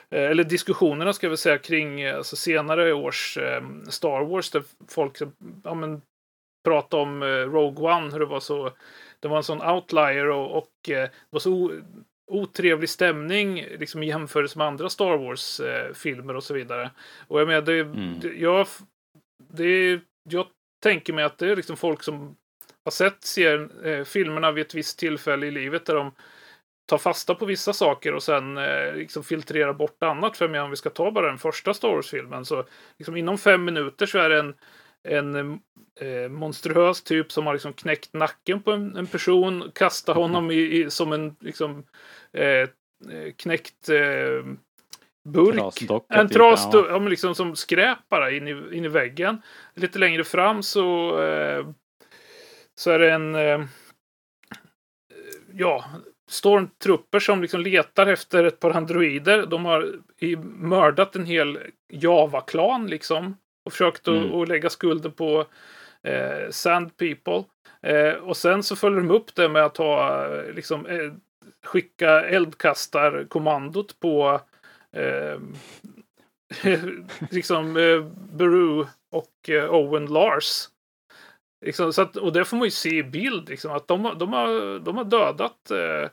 Eh, 0.10 0.32
Eller 0.32 0.44
diskussionerna 0.44 1.14
ska 1.14 1.30
vi 1.30 1.38
säga 1.38 1.58
kring 1.58 2.02
eh, 2.02 2.18
alltså, 2.18 2.36
senare 2.36 2.94
års 2.94 3.38
eh, 3.38 3.64
Star 3.90 4.26
Wars. 4.26 4.52
Där 4.52 4.64
folk 4.88 5.18
ja, 5.64 5.74
men, 5.74 6.02
pratade 6.64 7.04
om 7.04 7.24
eh, 7.24 7.28
Rogue 7.28 7.96
One. 7.96 8.12
Hur 8.12 8.20
det 8.20 8.26
var 8.26 8.40
så. 8.40 8.72
Det 9.20 9.28
var 9.28 9.38
en 9.38 9.44
sån 9.44 9.62
outlier 9.62 10.30
och, 10.30 10.58
och 10.58 10.90
eh, 10.90 11.04
det 11.04 11.12
var 11.30 11.40
så 11.40 11.72
otrevlig 12.32 12.90
stämning 12.90 13.66
liksom 13.80 14.04
i 14.04 14.08
jämförelse 14.08 14.58
med 14.58 14.68
andra 14.68 14.90
Star 14.90 15.18
Wars-filmer 15.18 16.36
och 16.36 16.44
så 16.44 16.54
vidare. 16.54 16.92
Och 17.28 17.42
jag 17.42 17.48
menar, 17.48 17.62
det, 17.62 17.80
Mm. 17.80 18.20
det, 18.20 18.28
jag, 18.28 18.68
det, 19.54 20.00
jag 20.30 20.48
tänker 20.84 21.14
mig 21.14 21.24
att 21.26 21.38
det 21.38 21.52
är 21.52 21.56
liksom 21.56 21.78
folk 21.78 22.04
som 22.04 22.36
har 22.84 22.92
sett 22.92 23.24
serien, 23.24 23.72
eh, 23.84 24.04
filmerna 24.04 24.52
vid 24.52 24.66
ett 24.66 24.76
visst 24.76 25.00
tillfälle 25.00 25.46
i 25.46 25.52
livet 25.52 25.86
där 25.86 25.96
de 25.96 26.12
tar 26.86 26.98
fasta 26.98 27.36
på 27.36 27.46
vissa 27.46 27.74
saker 27.74 28.14
och 28.14 28.24
sen 28.24 28.58
eh, 28.58 28.96
liksom 28.96 29.24
filtrerar 29.24 29.74
bort 29.74 30.04
annat. 30.04 30.38
För 30.38 30.48
menar, 30.48 30.66
om 30.66 30.70
vi 30.70 30.76
ska 30.76 30.90
ta 30.90 31.12
bara 31.12 31.28
den 31.28 31.38
första 31.38 31.74
Star 31.74 31.90
Wars-filmen 31.90 32.46
så 32.46 32.66
liksom 32.98 33.18
inom 33.18 33.38
fem 33.38 33.66
minuter 33.66 34.06
så 34.06 34.18
är 34.18 34.30
det 34.30 34.40
en, 34.40 34.54
en 35.08 35.60
eh, 36.00 36.30
monstruös 36.30 37.04
typ 37.04 37.32
som 37.32 37.46
har 37.46 37.54
liksom 37.54 37.74
knäckt 37.74 38.14
nacken 38.14 38.62
på 38.62 38.72
en, 38.72 38.96
en 38.96 39.08
person, 39.08 39.72
kastar 39.76 40.14
honom 40.14 40.52
i, 40.52 40.56
i, 40.56 40.90
som 40.90 41.14
en 41.14 41.36
liksom, 41.40 41.84
eh, 42.34 42.44
eh, 42.44 42.70
knäckt 43.36 43.90
eh, 43.90 44.46
burk. 45.30 45.56
Trasdocka 45.56 46.16
En 46.16 46.28
typ, 46.28 46.38
tras, 46.38 46.70
ja. 46.74 46.86
ja. 46.90 47.00
liksom 47.00 47.36
som 47.36 47.56
skräp 47.56 48.10
bara 48.10 48.32
in 48.32 48.48
i, 48.48 48.78
in 48.78 48.86
i 48.86 48.88
väggen. 48.88 49.42
Lite 49.74 50.00
längre 50.00 50.24
fram 50.24 50.64
så, 50.64 51.20
eh, 51.22 51.68
så 52.76 52.92
är 52.92 53.00
det 53.00 53.12
en 53.12 53.36
eh, 53.36 53.66
ja, 55.54 55.86
stormtrupper 56.30 57.20
som 57.20 57.42
liksom 57.42 57.62
letar 57.62 58.08
efter 58.08 58.44
ett 58.44 58.60
par 58.60 58.72
androider. 58.72 59.46
De 59.46 59.66
har 59.66 59.94
mördat 60.58 61.16
en 61.16 61.26
hel 61.26 61.60
Java-klan 61.90 62.88
liksom. 62.88 63.38
Och 63.66 63.72
försökt 63.72 64.08
att, 64.08 64.16
Mm. 64.16 64.34
att 64.42 64.48
lägga 64.48 64.70
skulden 64.70 65.12
på 65.12 65.46
eh, 66.04 66.50
Sand 66.50 66.98
People. 66.98 67.44
Eh, 67.82 68.14
och 68.14 68.38
sen 68.38 68.64
så 68.64 68.76
följer 68.76 69.00
de 69.02 69.12
upp 69.12 69.36
det 69.36 69.50
med 69.50 69.66
att 69.66 69.78
ha 69.78 70.26
eh, 70.36 70.54
liksom 70.54 70.86
eh, 70.86 71.12
skicka 71.66 72.22
eldkastarkommandot 72.26 74.00
på 74.00 74.42
eh, 74.92 75.40
liksom 77.32 77.78
eh, 77.78 78.02
Beru 78.38 78.86
och 79.12 79.50
eh, 79.50 79.74
Owen 79.74 80.06
Lars. 80.06 80.68
Liksom, 81.66 81.94
så 81.94 82.02
att, 82.02 82.18
och 82.18 82.34
det 82.34 82.46
får 82.46 82.58
man 82.58 82.68
ju 82.68 82.72
se 82.72 82.98
i 82.98 83.04
bild. 83.04 83.50
Liksom, 83.50 83.72
att 83.72 83.88
de, 83.88 84.16
de, 84.20 84.34
har, 84.34 84.80
de 84.80 84.98
har 84.98 85.04
dödat 85.04 85.72
eh, 85.72 86.10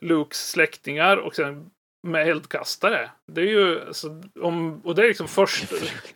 Lukes 0.00 0.50
släktingar 0.50 1.16
och 1.16 1.34
sen 1.34 1.70
med 2.04 2.28
eldkastare. 2.28 3.10
Det 3.32 3.40
är 3.40 3.44
ju 3.46 3.80
alltså, 3.86 4.08
om, 4.42 4.80
och 4.84 4.94
det 4.94 5.02
är 5.02 5.06
liksom 5.08 5.28
först 5.28 5.64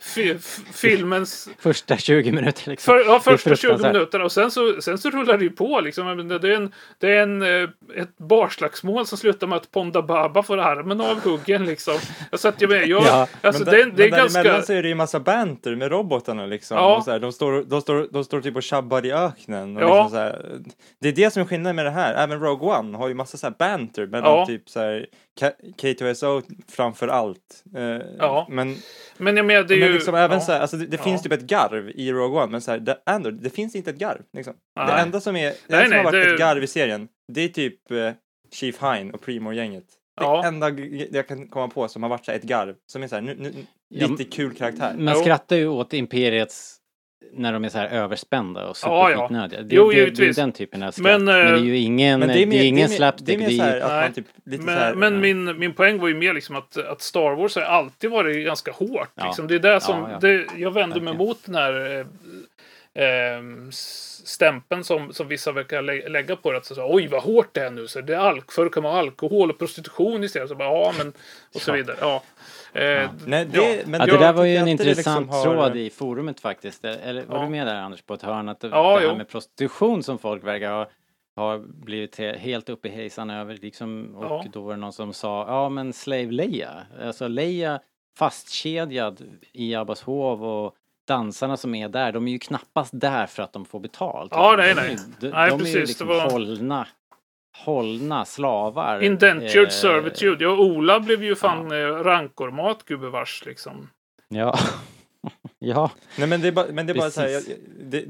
fi, 0.01 0.37
filmens 0.73 1.49
Första 1.59 1.97
20 1.97 2.31
minuter 2.31 2.69
liksom. 2.69 2.91
för, 2.91 3.05
ja, 3.05 3.13
Det 3.13 3.19
första 3.19 3.49
20 3.49 3.55
fruktansvärt. 3.55 3.93
minuterna 3.93 4.23
och 4.23 4.31
sen 4.31 4.51
så, 4.51 4.81
sen 4.81 4.97
så 4.97 5.09
rullar 5.09 5.37
det 5.37 5.43
ju 5.43 5.49
på 5.49 5.79
liksom. 5.81 6.27
Det 6.27 6.35
är, 6.35 6.55
en, 6.55 6.71
det 6.99 7.11
är 7.11 7.21
en, 7.23 7.41
eh, 7.41 7.69
ett 7.95 8.17
barslagsmål 8.17 9.05
som 9.07 9.17
slutar 9.17 9.47
med 9.47 9.57
att 9.57 9.71
Ponda 9.71 10.01
Baba 10.01 10.43
får 10.43 10.57
armen 10.57 11.01
avhuggen 11.01 11.65
liksom. 11.65 11.97
Jag 12.31 12.39
satt 12.39 12.61
ju 12.61 12.67
med. 12.67 12.87
Jag, 12.87 13.03
Ja, 13.03 13.27
alltså, 13.41 13.63
men 13.63 13.73
det, 13.73 13.83
där, 13.83 13.91
det 13.95 14.03
är 14.03 14.11
men 14.11 14.19
ganska... 14.19 14.61
så 14.61 14.73
är 14.73 14.83
det 14.83 14.89
ju 14.89 14.95
massa 14.95 15.19
banter 15.19 15.75
med 15.75 15.91
robotarna 15.91 16.45
liksom. 16.45 16.77
Ja. 16.77 17.03
Här, 17.07 17.19
de, 17.19 17.31
står, 17.31 17.63
de, 17.63 17.81
står, 17.81 18.07
de 18.11 18.23
står 18.23 18.41
typ 18.41 18.55
och 18.55 18.63
tjabbar 18.63 19.05
i 19.05 19.11
öknen. 19.11 19.77
Och 19.77 19.83
Ja. 19.83 20.03
liksom 20.03 20.19
här, 20.19 20.45
det 21.01 21.07
är 21.07 21.13
det 21.13 21.31
som 21.33 21.41
är 21.41 21.45
skillnaden 21.45 21.75
med 21.75 21.85
det 21.85 21.91
här. 21.91 22.13
Även 22.13 22.39
Rogue 22.39 22.69
One 22.77 22.97
har 22.97 23.07
ju 23.07 23.13
massa 23.13 23.37
så 23.37 23.47
här 23.47 23.53
banter 23.59 24.05
mellan 24.07 24.31
Ja. 24.31 24.45
typ 24.45 24.69
så 24.69 24.79
här 24.79 25.05
K2SO 25.77 26.43
framför 26.67 27.07
allt. 27.07 27.63
Eh, 27.75 27.81
Ja. 28.19 28.47
Men, 28.49 28.75
Men 29.17 29.37
jag 29.37 29.45
menar, 29.45 29.63
det 29.63 29.73
är 29.75 29.79
men 29.79 29.87
ju... 29.87 29.93
liksom 29.93 30.15
även 30.15 30.37
ja. 30.39 30.45
så 30.45 30.51
här, 30.51 30.59
alltså 30.59 30.77
det, 30.77 30.85
det 30.85 30.97
Ja. 30.97 31.03
finns 31.03 31.21
typ 31.23 31.31
ett 31.31 31.41
garv 31.41 31.89
i 31.95 32.11
Rogue 32.11 32.41
One, 32.41 32.51
men 32.51 32.61
så 32.61 32.71
här, 32.71 32.79
det, 32.79 32.97
Andor, 33.05 33.31
det 33.31 33.49
finns 33.49 33.75
inte 33.75 33.89
ett 33.89 33.97
garv. 33.97 34.21
Liksom. 34.33 34.53
Det 34.75 34.93
enda 34.93 35.19
som, 35.21 35.35
är, 35.35 35.45
det 35.49 35.55
Nej, 35.67 35.83
enda 35.83 35.83
som 35.83 35.89
nej, 35.89 35.97
har 35.97 36.03
varit 36.11 36.25
det- 36.25 36.33
ett 36.33 36.39
garv 36.39 36.63
i 36.63 36.67
serien, 36.67 37.07
det 37.33 37.41
är 37.41 37.47
typ 37.47 37.91
eh, 37.91 38.11
Chief 38.53 38.81
Hine 38.83 39.11
och 39.13 39.21
Primo-gänget. 39.21 39.85
Ja. 40.21 40.41
Det 40.41 40.47
enda 40.47 40.69
jag 41.11 41.27
kan 41.27 41.47
komma 41.47 41.67
på 41.67 41.87
som 41.87 42.03
har 42.03 42.09
varit 42.09 42.25
så 42.25 42.31
här 42.31 42.39
ett 42.39 42.43
garv, 42.45 42.75
som 42.91 43.03
är 43.03 43.07
så 43.07 43.15
här, 43.15 43.21
nu, 43.21 43.35
nu, 43.39 43.53
Ja, 43.89 44.07
lite 44.07 44.23
kul 44.23 44.55
karaktär. 44.55 44.95
Man 44.97 45.15
skrattar 45.15 45.55
ju 45.55 45.67
åt 45.67 45.93
Imperiets 45.93 46.77
när 47.33 47.53
de 47.53 47.65
är 47.65 47.69
så 47.69 47.77
här 47.77 47.87
överspända 47.87 48.67
och 48.67 48.77
Ja, 48.83 49.11
ja. 49.11 49.15
superskitnödiga. 49.17 49.61
Det, 49.61 49.75
Jo, 49.75 49.89
det, 49.89 49.95
det 49.95 50.01
är 50.01 50.05
givetvis. 50.05 50.35
den 50.35 50.51
typen 50.51 50.83
av 50.83 50.91
skratt. 50.91 51.03
Men, 51.03 51.25
Men, 51.25 51.45
eh, 51.47 51.51
det 51.51 51.57
är 51.59 51.63
ju 51.63 51.77
ingen, 51.77 52.19
Men 52.19 52.29
det 52.29 52.41
är 52.43 52.45
mer- 52.45 52.63
ingen 52.63 52.89
mer- 52.89 52.95
slapstick. 52.97 53.27
Det 53.27 53.33
är 53.33 53.37
mer 53.37 53.47
Det 53.49 53.55
så 53.57 53.63
är 53.63 53.67
här 53.67 53.79
att 53.81 54.03
man 54.03 54.13
typ 54.13 54.25
lite 54.45 54.63
så 54.63 54.69
här, 54.69 54.93
Men, 54.95 55.13
men 55.21 55.45
min, 55.45 55.59
min 55.59 55.73
poäng 55.73 55.99
var 55.99 56.07
ju 56.07 56.13
mer 56.15 56.33
liksom 56.33 56.55
att, 56.55 56.77
att 56.77 57.01
Star 57.01 57.35
Wars 57.35 57.55
har 57.55 57.61
alltid 57.63 58.09
varit 58.11 58.45
ganska 58.45 58.71
hårt. 58.71 59.09
Ja. 59.15 59.25
Liksom. 59.25 59.47
Det 59.47 59.55
är 59.55 59.59
det 59.59 59.81
som, 59.81 59.99
Ja, 60.01 60.09
ja. 60.11 60.19
Det, 60.19 60.45
jag 60.57 60.71
vänder 60.71 61.01
mig 61.01 61.13
mot 61.13 61.37
den 61.45 61.55
här 61.55 62.05
eh, 62.93 63.03
eh, 63.03 63.41
stämpeln 64.25 64.83
som, 64.83 65.13
som 65.13 65.27
vissa 65.27 65.51
verkar 65.51 65.81
lä 65.81 66.09
lägga 66.09 66.35
på 66.35 66.51
det. 66.51 66.57
Att 66.57 66.65
så, 66.65 66.93
Oj, 66.95 67.07
vad 67.07 67.23
hårt 67.23 67.49
det 67.53 67.61
är 67.61 67.69
nu. 67.71 67.87
Så 67.87 68.01
det 68.01 68.13
är 68.13 68.19
alk 68.19 68.51
förr 68.51 68.69
kan 68.69 68.83
man 68.83 68.91
ha 68.91 68.99
alkohol 68.99 69.49
och 69.49 69.59
prostitution 69.59 70.23
istället. 70.23 70.49
Så 70.49 70.55
bara, 70.55 70.69
ja, 70.69 70.93
men, 70.97 71.13
och 71.55 71.61
så 71.61 71.71
Ja. 71.71 71.75
vidare. 71.75 71.97
Ja. 72.01 72.23
Eh, 72.77 73.09
Nej, 73.25 73.45
det, 73.45 73.57
ja. 73.57 73.83
men 73.85 73.99
ja, 73.99 74.05
det 74.05 74.17
där 74.17 74.33
var 74.33 74.43
ju 74.45 74.55
en 74.55 74.65
det 74.65 74.71
intressant 74.71 74.97
liksom 74.97 75.29
har- 75.29 75.43
tråd 75.43 75.77
i 75.77 75.89
forumet 75.89 76.39
faktiskt. 76.39 76.85
Eller 76.85 77.25
var 77.25 77.37
Ja. 77.37 77.43
du 77.43 77.49
med 77.49 77.67
där 77.67 77.75
Anders 77.75 78.01
på 78.01 78.13
ett 78.13 78.21
hörn? 78.21 78.49
Att 78.49 78.59
det, 78.59 78.67
Ja, 78.67 78.93
det 78.93 78.99
här 78.99 79.11
jo. 79.11 79.17
med 79.17 79.29
prostitution 79.29 80.03
som 80.03 80.17
folk 80.17 80.43
verkar 80.43 80.71
ha 80.71 80.89
har 81.35 81.57
blivit 81.85 82.19
he- 82.19 82.37
helt 82.37 82.69
uppe 82.69 82.87
i 82.87 82.91
hejsan 82.91 83.29
över 83.29 83.57
liksom, 83.61 84.15
och 84.15 84.25
Ja. 84.25 84.45
då 84.53 84.61
var 84.61 84.71
det 84.73 84.79
någon 84.79 84.93
som 84.93 85.13
sa 85.13 85.45
ja 85.47 85.69
men 85.69 85.93
Slave 85.93 86.31
Leia, 86.31 86.69
alltså 87.03 87.27
Leia 87.27 87.79
fastkedjad 88.17 89.21
i 89.53 89.75
Abbas 89.75 90.01
hov 90.01 90.43
och 90.45 90.75
dansarna 91.07 91.57
som 91.57 91.75
är 91.75 91.89
där, 91.89 92.11
de 92.11 92.27
är 92.27 92.31
ju 92.31 92.39
knappast 92.39 92.91
där 92.95 93.25
för 93.25 93.43
att 93.43 93.53
de 93.53 93.65
får 93.65 93.79
betalt. 93.79 94.31
Ja, 94.35 94.55
nej, 94.57 94.73
de 94.75 94.81
är 94.81 94.85
nej. 94.85 94.97
De, 95.19 95.29
Nej, 95.29 95.49
de 95.49 95.53
är 95.55 95.57
ju 95.57 95.57
precis, 95.57 95.73
det 95.73 95.79
liksom 95.79 96.07
var- 96.07 96.31
hållna, 96.31 96.87
hållna 97.65 98.25
slavar. 98.25 99.01
Indentured 99.03 99.63
Eh, 99.63 99.69
servitude. 99.69 100.43
Ja, 100.43 100.57
Ola 100.57 100.99
blev 100.99 101.23
ju 101.23 101.35
fan 101.35 101.71
eh, 101.71 101.77
rankormat 101.87 102.83
gubevars 102.85 103.43
liksom. 103.45 103.89
Ja. 104.29 104.59
ja. 105.59 105.91
Nej 106.17 106.27
men 106.27 106.41
det 106.41 106.47
är 106.47 106.51
bara, 106.51 106.67
men 106.71 106.85
det 106.87 106.93
är 106.93 106.97
bara 106.97 107.09
så 107.11 107.21
här, 107.21 107.27
jag, 107.29 107.43
det, 107.79 108.05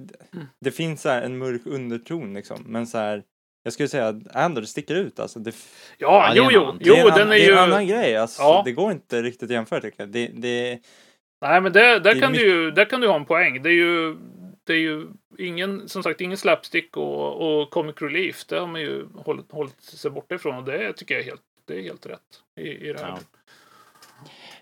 det 0.62 0.72
finns 0.72 1.02
så 1.02 1.10
här 1.10 1.22
en 1.22 1.38
mörk 1.38 1.62
underton 1.66 2.34
liksom, 2.34 2.64
men 2.66 2.88
så 2.88 2.98
här, 2.98 3.24
jag 3.64 3.74
skulle 3.74 3.90
säga 3.90 4.08
att 4.08 4.36
Andor 4.36 4.62
sticker 4.62 4.96
ut 4.96 5.20
alltså. 5.20 5.40
Det, 5.40 5.56
Ja, 5.98 6.34
Ja, 6.36 6.44
det 6.44 6.50
är 6.50 6.52
jo, 6.52 6.74
jo. 6.80 6.94
det 6.94 7.00
är 7.00 7.06
en, 7.06 7.06
den 7.06 7.14
annan, 7.22 7.28
är 7.28 7.32
det 7.32 7.38
ju... 7.40 7.52
är 7.52 7.58
en 7.58 7.64
annan 7.64 7.88
grej 7.88 8.18
alltså. 8.18 8.42
Ja. 8.42 8.62
Det 8.66 8.72
går 8.72 8.92
inte 8.92 9.22
riktigt 9.22 9.44
att 9.44 9.50
jämföra 9.50 9.82
tycker 9.82 10.04
jag. 10.04 10.10
Det, 10.10 10.28
det, 10.34 10.80
Nej, 11.42 11.62
men 11.62 11.74
det, 11.74 12.00
där, 12.00 12.20
kan 12.20 12.32
mycket- 12.32 12.46
du 12.48 12.52
ju, 12.64 12.72
där 12.72 12.86
kan 12.86 13.02
du 13.02 13.08
ha 13.08 13.16
en 13.16 13.26
poäng. 13.26 13.64
Det 13.64 13.70
är 13.70 13.74
ju, 13.74 14.18
det 14.68 14.74
är 14.74 14.80
ju 14.80 15.08
ingen, 15.38 15.90
som 15.90 16.04
sagt, 16.04 16.22
ingen 16.22 16.38
slapstick 16.38 16.98
och, 16.98 17.62
och 17.62 17.70
comic 17.70 17.96
relief. 18.02 18.46
Det 18.46 18.60
har 18.60 18.68
man 18.68 18.82
ju 18.82 19.08
hållit, 19.16 19.52
hållit 19.52 19.82
sig 19.82 20.12
borta 20.12 20.36
ifrån 20.36 20.58
och 20.58 20.64
det 20.64 20.94
tycker 20.94 21.16
jag 21.16 21.22
är 21.22 21.26
helt, 21.26 21.42
det 21.66 21.80
är 21.80 21.82
helt 21.82 22.06
rätt 22.06 22.44
i, 22.60 22.70
i 22.70 22.94
det 22.94 23.00
här. 23.00 23.08
Ja. 23.08 23.20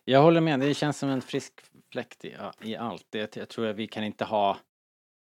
Jag 0.05 0.21
håller 0.21 0.41
med, 0.41 0.59
det 0.59 0.73
känns 0.73 0.99
som 0.99 1.09
en 1.09 1.21
frisk 1.21 1.53
fläkt 1.91 2.25
i, 2.25 2.35
i 2.61 2.75
allt. 2.75 3.05
Det, 3.09 3.35
jag 3.35 3.49
tror 3.49 3.67
att 3.67 3.75
vi 3.75 3.87
kan 3.87 4.03
inte 4.03 4.25
ha 4.25 4.57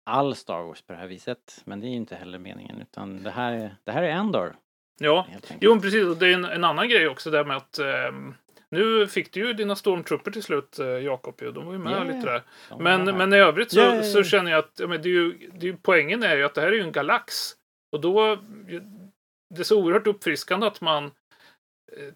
all 0.05 0.35
Star 0.35 0.63
Wars 0.63 0.83
på 0.83 0.93
det 0.93 0.99
här 0.99 1.07
viset. 1.07 1.63
Men 1.65 1.81
det 1.81 1.87
är 1.87 1.89
ju 1.89 1.97
inte 1.97 2.17
heller 2.17 2.39
meningen 2.39 2.81
utan 2.81 3.23
det 3.23 3.31
här 3.31 3.53
är, 3.53 3.77
det 3.85 3.93
här 3.93 4.03
är 4.03 4.11
Endor. 4.11 4.57
Ja, 4.99 5.27
jo 5.61 5.81
precis. 5.81 6.05
Och 6.05 6.17
det 6.17 6.27
är 6.29 6.35
en, 6.35 6.45
en 6.45 6.65
annan 6.65 6.89
grej 6.89 7.09
också 7.09 7.31
där 7.31 7.45
med 7.45 7.57
att 7.57 7.79
ehm, 7.79 8.35
nu 8.75 9.07
fick 9.07 9.33
du 9.33 9.41
ju 9.41 9.53
dina 9.53 9.77
Stormtrooper 9.77 10.31
till 10.31 10.43
slut, 10.43 10.79
eh, 10.79 10.87
Jakob. 10.87 11.35
De 11.55 11.67
var 11.67 11.73
ju 11.73 11.79
med 11.79 11.93
Yeah. 11.93 12.07
lite 12.07 12.27
där. 12.27 12.43
Men, 12.79 13.05
men 13.05 13.33
i 13.33 13.37
övrigt 13.37 13.71
så, 13.71 13.81
Yeah. 13.81 14.03
så 14.03 14.23
känner 14.23 14.51
jag 14.51 14.59
att 14.59 14.73
ja, 14.79 14.87
men 14.87 15.03
det 15.03 15.09
är 15.09 15.11
ju, 15.11 15.51
det 15.55 15.69
är 15.69 15.77
poängen 15.83 16.23
är 16.23 16.37
ju 16.37 16.45
att 16.45 16.55
det 16.55 16.61
här 16.61 16.69
är 16.69 16.73
ju 16.73 16.83
en 16.83 16.93
galax. 16.93 17.53
Och 17.93 18.01
då 18.01 18.39
det 19.55 19.61
är 19.61 19.65
så 19.65 19.83
oerhört 19.83 20.07
uppfriskande 20.07 20.67
att 20.67 20.81
man 20.81 21.05
eh, 21.05 22.13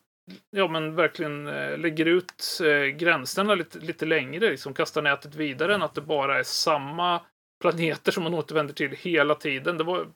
ja, 0.50 0.68
men 0.68 0.94
verkligen 0.94 1.46
eh, 1.46 1.78
lägger 1.78 2.06
ut 2.06 2.60
gränserna 2.96 3.54
lite, 3.54 3.78
lite 3.78 4.06
längre, 4.06 4.50
liksom 4.50 4.74
kastar 4.74 5.02
nätet 5.02 5.34
vidare 5.34 5.74
än 5.74 5.82
att 5.82 5.94
det 5.94 6.00
bara 6.00 6.38
är 6.38 6.42
samma 6.42 7.20
planeter 7.60 8.12
som 8.12 8.22
man 8.22 8.34
återvänder 8.34 8.74
till 8.74 8.90
hela 8.90 9.34
tiden. 9.34 9.78
Det 9.78 9.84
var, 9.84 10.06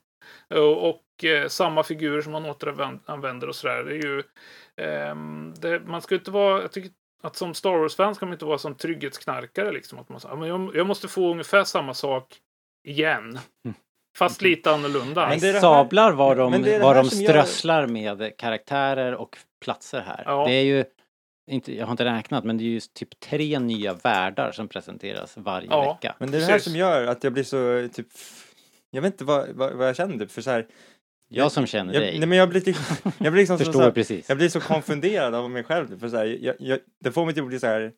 och 0.51 0.89
och 0.89 1.25
eh, 1.25 1.49
samma 1.49 1.83
figurer 1.83 2.23
som 2.23 2.33
man 2.33 2.45
återanvänder 2.47 3.49
och 3.49 3.57
sådär. 3.57 3.85
Det 3.85 3.91
är 3.97 4.03
ju, 4.03 4.23
ehm, 4.77 5.55
det, 5.61 5.81
man 5.81 6.03
ska 6.03 6.14
inte 6.14 6.31
vara, 6.31 6.62
jag 6.62 6.73
tycker 6.73 6.91
att 7.23 7.37
som 7.37 7.55
Star 7.55 7.70
Wars-fan 7.79 8.14
ska 8.14 8.27
man 8.27 8.33
inte 8.33 8.45
vara 8.45 8.59
som 8.59 8.75
trygghetsknarkare 8.75 9.73
liksom. 9.73 9.99
Att 9.99 10.09
man 10.09 10.20
säger, 10.20 10.35
"Ja, 10.35 10.39
men 10.41 10.49
jag, 10.49 10.77
jag 10.77 10.87
måste 10.87 11.09
få 11.09 11.31
ungefär 11.31 11.64
samma 11.64 11.95
sak 11.95 12.37
igen. 12.89 13.39
Fast 14.18 14.43
lite 14.43 14.70
annorlunda. 14.73 15.29
Men 15.29 15.39
det 15.39 15.61
Sablar 15.61 16.12
vad 16.12 16.37
de, 16.37 16.53
det 16.62 16.79
de 16.79 17.05
som 17.11 17.20
gör- 17.20 17.31
strösslar 17.33 17.87
med 17.87 18.37
karaktärer 18.39 19.14
och 19.14 19.39
platser 19.64 20.01
här. 20.01 20.23
Ja. 20.27 20.45
Det 20.47 20.53
är 20.55 20.62
ju, 20.64 20.85
inte, 21.51 21.75
jag 21.77 21.87
har 21.87 21.91
inte 21.91 22.05
räknat, 22.05 22.45
men 22.45 22.59
det 22.59 22.64
är 22.64 22.66
ju 22.66 22.81
typ 22.81 23.20
tre 23.20 23.59
nya 23.59 23.95
världar 23.95 24.53
som 24.53 24.68
presenteras 24.68 25.37
varje 25.37 25.68
Ja. 25.70 25.93
vecka. 25.93 26.14
men 26.18 26.31
det 26.31 26.37
är 26.37 26.41
det 26.41 26.47
här 26.47 26.53
Precis. 26.53 26.73
som 26.73 26.79
gör 26.79 27.07
att 27.07 27.25
jag 27.25 27.33
blir 27.33 27.45
så 27.45 27.89
typ, 27.95 28.07
jag 28.95 29.03
vet 29.03 29.12
inte 29.14 29.24
vad, 29.24 29.49
vad, 29.49 29.72
vad 29.72 29.88
jag 29.88 29.97
känner 29.97 30.18
typ, 30.18 30.30
för 30.30 30.43
så 30.43 30.51
här, 30.51 30.66
Jag 31.28 31.53
som 31.53 31.66
känner 31.66 31.95
jag, 31.95 32.03
dig 32.03 32.18
nej 32.18 32.28
men 32.28 32.38
jag 32.38 32.49
blir 32.49 32.61
liksom, 32.61 33.12
jag 33.18 33.32
blir 33.32 33.43
liksom 33.43 33.59
så, 33.59 33.64
förstår 33.64 33.80
så 33.80 33.84
här, 33.84 33.90
precis. 33.90 34.28
Jag 34.28 34.38
blir 34.38 34.49
så 34.49 34.61
konfunderad 34.61 35.34
av 35.34 35.51
mig 35.51 35.64
själv. 35.64 35.88
typ, 35.88 36.01
För 36.01 36.09
så 36.09 36.16
här, 36.16 36.24
jag, 36.24 36.57
jag, 36.59 36.78
det 37.05 37.12
får 37.12 37.24
mig 37.24 37.34
till 37.34 37.43
att 37.43 37.49
bli 37.49 37.59
så 37.61 37.66
här. 37.66 37.93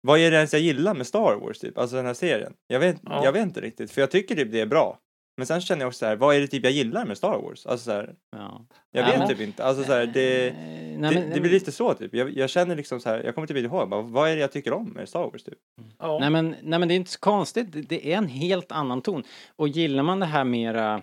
Vad 0.00 0.18
är 0.18 0.30
det 0.30 0.36
ens 0.36 0.52
jag 0.52 0.62
gillar 0.62 0.94
med 0.94 1.06
Star 1.06 1.36
Wars 1.40 1.58
typ? 1.58 1.78
Alltså 1.78 1.96
den 1.96 2.06
här 2.06 2.14
serien. 2.14 2.52
Jag 2.66 2.80
vet, 2.80 2.96
Ja. 3.04 3.24
jag 3.24 3.32
vet 3.32 3.42
inte 3.42 3.60
riktigt. 3.60 3.90
För 3.90 4.00
jag 4.00 4.10
tycker 4.10 4.34
typ 4.34 4.52
det 4.52 4.60
är 4.60 4.66
bra. 4.66 4.98
Men 5.38 5.46
sen 5.46 5.60
känner 5.60 5.80
jag 5.82 5.88
också 5.88 5.98
så 5.98 6.06
här, 6.06 6.16
vad 6.16 6.36
är 6.36 6.40
det 6.40 6.46
typ 6.46 6.64
jag 6.64 6.72
gillar 6.72 7.04
med 7.04 7.16
Star 7.18 7.38
Wars? 7.38 7.66
Alltså 7.66 7.84
så 7.84 7.90
här, 7.92 8.14
Ja. 8.30 8.66
jag 8.90 9.02
Ja, 9.02 9.10
vet 9.10 9.18
men- 9.18 9.28
typ 9.28 9.40
inte. 9.40 9.64
Alltså 9.64 9.84
så 9.84 9.92
här, 9.92 10.06
det, 10.06 10.48
Eh, 10.48 10.54
nej, 10.54 11.14
det, 11.14 11.20
men- 11.20 11.30
det 11.30 11.40
blir 11.40 11.50
lite 11.50 11.72
så 11.72 11.94
typ. 11.94 12.14
Jag, 12.14 12.36
jag 12.36 12.50
känner 12.50 12.76
liksom 12.76 13.00
så 13.00 13.08
här, 13.08 13.22
jag 13.24 13.34
kommer 13.34 13.46
typ 13.48 13.56
inte 13.56 13.66
ihåg, 13.76 13.88
bara, 13.88 14.02
vad 14.02 14.30
är 14.30 14.34
det 14.34 14.40
jag 14.40 14.52
tycker 14.52 14.72
om 14.72 14.88
med 14.90 15.08
Star 15.08 15.20
Wars 15.30 15.42
typ? 15.42 15.58
ja. 15.98 16.18
Nej 16.18 16.30
men, 16.30 16.54
nej 16.62 16.78
men 16.78 16.88
det 16.88 16.94
är 16.94 16.96
inte 16.96 17.10
så 17.10 17.18
konstigt, 17.20 17.72
Det- 17.72 17.82
det 17.82 18.12
är 18.12 18.18
en 18.18 18.28
helt 18.28 18.72
annan 18.72 19.02
ton. 19.02 19.22
Och 19.56 19.68
gillar 19.68 20.02
man 20.02 20.20
det 20.20 20.26
här 20.26 20.44
mera 20.44 21.02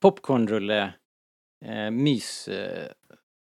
popcornrulle, 0.00 0.92
eh, 1.64 1.90
mys, 1.90 2.48
eh, 2.48 2.88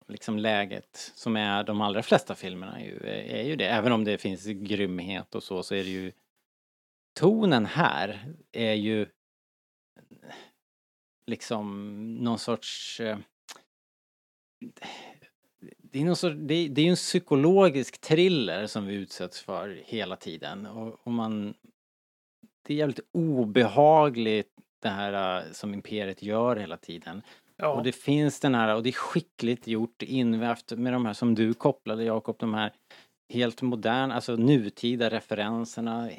liksom 0.08 0.38
läget 0.38 1.12
som 1.14 1.36
är 1.36 1.64
de 1.64 1.80
allra 1.80 2.02
flesta 2.02 2.34
filmerna 2.34 2.80
är 2.80 2.84
ju, 2.84 2.98
är 3.38 3.42
ju 3.42 3.56
det. 3.56 3.66
Även 3.68 3.92
om 3.92 4.04
det 4.04 4.18
finns 4.18 4.44
grymhet 4.46 5.34
och 5.34 5.42
så, 5.42 5.62
så 5.62 5.74
är 5.74 5.84
det 5.84 5.90
ju 5.90 6.12
tonen 7.20 7.66
här 7.66 8.20
är 8.52 8.72
ju 8.74 9.06
liksom 11.26 11.98
någon 12.14 12.38
sorts 12.38 13.00
eh, 13.00 13.18
det 15.78 16.00
är, 16.00 16.04
någon 16.04 16.16
sorts, 16.16 16.36
det, 16.38 16.68
det 16.68 16.82
är 16.82 16.90
en 16.90 16.96
psykologisk 16.96 18.00
thriller 18.00 18.66
som 18.66 18.86
vi 18.86 18.94
utsätts 18.94 19.40
för 19.40 19.82
hela 19.84 20.16
tiden 20.16 20.66
och, 20.66 21.00
och 21.06 21.12
man 21.12 21.54
det 22.62 22.74
är 22.74 22.78
jävligt 22.78 23.00
obehagligt 23.12 24.52
det 24.82 24.88
här 24.88 25.46
eh, 25.46 25.52
som 25.52 25.74
Imperiet 25.74 26.22
gör 26.22 26.56
hela 26.56 26.76
tiden. 26.76 27.22
ja. 27.56 27.68
Och 27.68 27.82
det 27.82 27.92
finns 27.92 28.40
den 28.40 28.54
här, 28.54 28.74
och 28.74 28.82
det 28.82 28.90
är 28.90 28.92
skickligt 28.92 29.66
gjort, 29.66 30.02
invävt 30.02 30.72
med 30.72 30.92
de 30.92 31.06
här 31.06 31.12
som 31.12 31.34
du 31.34 31.54
kopplade 31.54 32.04
Jakob, 32.04 32.36
de 32.38 32.54
här 32.54 32.72
helt 33.32 33.62
moderna, 33.62 34.14
alltså 34.14 34.36
nutida 34.36 35.10
referenserna 35.10 36.10
eh, 36.10 36.16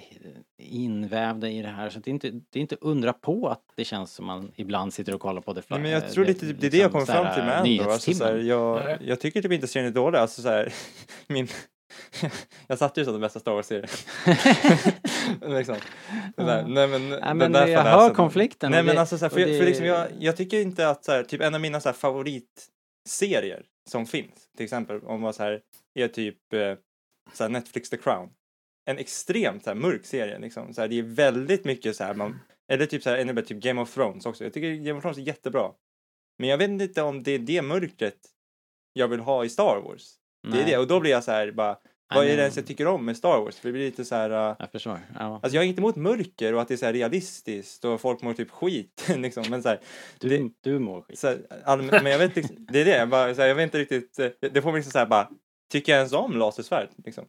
invävda 0.58 1.50
i 1.50 1.62
det 1.62 1.68
här. 1.68 1.90
Så 1.90 2.00
det 2.00 2.10
är 2.10 2.14
inte, 2.14 2.30
det 2.30 2.60
är 2.60 2.62
inte 2.62 2.78
undra 2.82 3.14
på 3.14 3.48
att 3.50 3.64
det 3.76 3.86
känns 3.86 4.12
som 4.14 4.26
man 4.26 4.52
ibland 4.56 4.94
sitter 4.94 5.16
och 5.16 5.22
kollar 5.22 5.42
på 5.42 5.54
det. 5.54 5.62
Nej, 5.68 5.80
men 5.80 5.92
jag 5.92 6.10
tror 6.10 6.26
lite 6.26 6.40
typ, 6.40 6.62
det 6.62 6.68
är 6.68 6.72
det 6.72 6.78
jag 6.78 6.92
kommer 6.92 7.06
fram 7.06 7.34
till 7.34 7.44
med 7.44 7.58
Andor. 7.60 7.92
Alltså, 7.92 8.14
så 8.14 8.24
här, 8.26 8.36
jag, 8.38 8.86
Nej. 8.86 8.98
jag 9.02 9.20
tycker 9.20 9.42
typ 9.42 9.52
inte 9.52 9.68
serien 9.68 9.92
är 9.92 9.96
dålig. 9.96 10.20
Alltså, 10.20 10.42
så 10.42 10.50
här, 10.50 10.74
min, 11.28 11.48
jag 12.68 12.78
satte 12.78 13.00
ju 13.02 13.06
som 13.06 13.14
den 13.14 13.22
bästa 13.22 13.40
Star 13.40 13.52
Wars-serien. 13.52 13.88
liksom. 15.58 15.76
Där, 16.36 16.64
nej, 16.68 16.88
men, 16.88 17.10
den 17.10 17.38
men 17.38 17.72
jag 17.72 17.82
hör 17.84 18.10
konflikten 18.10 18.72
Nej 18.72 18.84
men 18.84 18.96
det- 18.96 19.02
alltså 19.02 19.18
så 19.18 19.26
här, 19.26 19.30
för, 19.30 19.40
det- 19.40 19.58
för 19.60 19.66
liksom 19.66 19.86
jag, 19.86 20.08
jag 20.20 20.38
tycker 20.38 20.62
inte 20.62 20.90
att 20.90 21.06
så 21.06 21.12
här, 21.12 21.24
typ 21.24 21.42
en 21.42 21.56
av 21.56 21.62
mina 21.62 21.80
så 21.80 21.90
här, 21.90 21.94
favoritserier 21.94 23.64
som 23.90 24.06
finns, 24.06 24.50
till 24.58 24.64
exempel 24.64 25.00
om 25.04 25.22
man 25.22 25.34
så 25.34 25.44
här, 25.44 25.62
är 26.00 26.08
typ 26.08 26.54
eh, 26.54 26.74
så 27.34 27.48
Netflix 27.48 27.90
The 27.90 27.98
Crown. 27.98 28.30
En 28.86 28.98
extremt 28.98 29.64
så 29.64 29.76
mörk 29.76 30.06
serie 30.06 30.40
liksom. 30.40 30.74
Så 30.74 30.88
det 30.88 31.00
är 31.00 31.04
väldigt 31.04 31.66
mycket 31.66 31.96
så 31.96 32.04
här, 32.04 32.14
man, 32.14 32.40
eller 32.72 32.86
typ 32.86 33.04
så 33.04 33.10
här, 33.10 33.18
ännu 33.18 33.34
bättre, 33.34 33.48
typ 33.48 33.64
Game 33.64 33.82
of 33.82 33.94
Thrones 33.94 34.26
också. 34.26 34.44
Jag 34.44 34.54
tycker 34.54 34.74
Game 34.76 34.98
of 34.98 35.02
Thrones 35.02 35.18
är 35.18 35.22
jättebra. 35.22 35.72
Men 36.40 36.50
jag 36.50 36.58
vet 36.58 36.70
inte 36.70 37.02
om 37.02 37.24
det 37.24 37.32
är 37.32 37.40
det 37.40 37.62
mörkret 37.62 38.18
jag 38.94 39.08
vill 39.08 39.20
ha 39.20 39.46
i 39.46 39.50
Star 39.50 39.82
Wars. 39.86 40.14
Det 40.52 40.62
är 40.62 40.66
det, 40.66 40.78
och 40.78 40.88
då 40.88 41.00
blir 41.00 41.12
jag 41.12 41.24
så 41.24 41.32
här 41.32 41.52
bara, 41.52 41.78
vad 42.16 42.26
är 42.26 42.36
det 42.38 42.42
ens 42.42 42.58
jag 42.58 42.66
tycker 42.68 42.88
om 42.88 43.06
med 43.06 43.18
Star 43.18 43.42
Wars? 43.42 43.60
För 43.60 43.68
det 43.70 43.74
blir 43.74 43.86
lite 43.86 44.06
så 44.06 44.16
här, 44.16 44.30
uh, 44.50 44.56
Jag 44.60 44.72
förstår. 44.72 45.00
Ja. 45.20 45.40
Alltså 45.44 45.56
jag 45.56 45.64
är 45.64 45.68
inte 45.68 45.82
emot 45.82 45.96
mörker 45.96 46.54
och 46.54 46.62
att 46.62 46.68
det 46.68 46.74
är 46.74 46.78
så 46.78 46.92
realistiskt 46.92 47.86
och 47.86 48.02
folk 48.02 48.22
mår 48.22 48.34
typ 48.34 48.52
skit 48.52 49.08
liksom. 49.18 49.44
Men 49.50 49.64
så 49.64 49.70
här, 49.70 49.80
Du, 50.20 50.30
det- 50.30 50.52
du 50.62 50.80
mår 50.80 51.02
skit. 51.02 51.20
så 51.20 51.28
här, 51.28 51.38
allmän, 51.66 52.04
men 52.04 52.12
jag 52.12 52.20
vet 52.20 52.38
inte, 52.38 52.54
det 52.58 52.82
är 52.82 52.86
det, 52.86 52.98
jag, 52.98 53.10
bara, 53.10 53.36
så 53.36 53.42
här, 53.42 53.48
jag 53.48 53.56
vet 53.56 53.64
inte 53.64 53.78
riktigt, 53.80 54.20
eh, 54.20 54.30
det 54.40 54.62
får 54.62 54.72
mig 54.72 54.80
liksom 54.80 54.92
så 54.92 55.00
här 55.00 55.06
bara, 55.06 55.30
tycker 55.72 55.92
jag 55.92 55.98
ens 56.00 56.14
om 56.14 56.38
lasersvärd 56.38 56.90
liksom? 57.06 57.26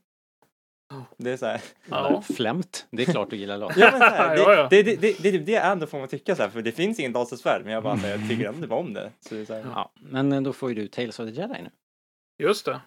Det 1.16 1.30
är 1.30 1.36
så 1.36 1.46
här, 1.46 1.60
Ja. 1.90 2.22
Flämt. 2.36 2.86
Det 2.90 3.02
är 3.02 3.12
klart 3.12 3.30
du 3.30 3.36
gillar 3.36 3.58
lag. 3.58 3.72
ja 3.76 3.88
men 3.90 4.00
så 4.00 4.06
här, 4.06 4.36
Ja, 4.38 4.54
ja. 4.54 4.66
det, 4.70 4.82
det, 4.82 4.96
det, 4.96 5.22
det, 5.22 5.30
det, 5.30 5.38
det 5.38 5.54
är 5.54 5.72
ändå 5.72 5.86
får 5.86 5.98
man 5.98 6.08
tycka 6.08 6.36
så 6.36 6.42
här, 6.42 6.48
för 6.50 6.62
det 6.62 6.72
finns 6.72 6.98
ingen 7.00 7.12
lasersvärd, 7.12 7.62
men 7.64 7.72
jag 7.72 7.82
bara, 7.82 7.96
så 7.96 8.06
här, 8.06 8.10
jag 8.18 8.28
tycker 8.28 8.48
ändå 8.48 8.76
om 8.76 8.92
det. 8.94 9.10
Så 9.28 9.34
det 9.34 9.40
är 9.40 9.44
så 9.44 9.54
här, 9.54 9.64
Ja, 9.74 9.92
men 9.94 10.32
eh, 10.32 10.40
då 10.42 10.52
får 10.52 10.68
ju 10.68 10.74
du 10.74 10.88
Tales 10.88 11.18
of 11.20 11.26
the 11.28 11.32
Jedi 11.40 11.62
nu. 11.62 11.70
Just 12.44 12.64
det. 12.66 12.80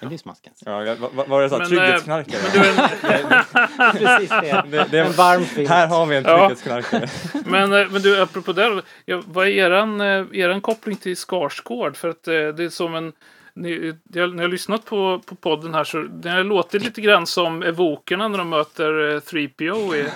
Lysmaskens. 0.00 0.62
Ja, 0.66 0.84
jag- 0.84 0.96
vad 0.96 1.12
vad 1.14 1.28
var 1.28 1.42
det 1.42 1.48
sa? 1.48 1.58
Men, 1.58 1.64
eh, 1.64 1.68
Trygghetsknarkare? 1.68 2.40
men 2.42 2.62
du, 2.62 2.68
en- 2.68 3.92
Precis 3.92 4.30
det. 4.30 4.64
Det- 4.70 4.88
det- 4.90 4.98
En 4.98 5.12
varm 5.12 5.44
filt. 5.44 5.68
Här 5.68 5.86
har 5.86 6.06
vi 6.06 6.16
en 6.16 6.24
Ja. 6.24 6.38
trygghetsknarkare. 6.38 7.08
Men, 7.46 7.72
eh, 7.72 7.90
men 7.90 8.02
du, 8.02 8.20
apropå 8.22 8.52
det. 8.52 8.82
Ja, 9.04 9.22
vad 9.26 9.46
är 9.46 9.50
eran, 9.50 10.00
eran 10.00 10.60
koppling 10.60 10.96
till 10.96 11.16
Skarsgård? 11.16 11.96
För 11.96 12.08
att 12.08 12.22
det 12.22 12.34
är 12.64 12.68
som 12.68 12.94
en... 12.94 13.12
Ni, 13.58 13.94
jag, 14.12 14.30
när 14.30 14.42
jag 14.42 14.48
har 14.48 14.52
lyssnat 14.52 14.84
på, 14.84 15.20
på 15.26 15.34
podden 15.34 15.74
här 15.74 15.84
så 15.84 16.02
det 16.02 16.30
har 16.30 16.44
låtit 16.44 16.82
lite 16.84 17.00
grann 17.00 17.26
som 17.26 17.62
evokerna 17.62 18.28
när 18.28 18.38
de 18.38 18.48
möter 18.48 19.14
eh, 19.14 19.20
3PO. 19.20 19.94
I, 19.96 20.08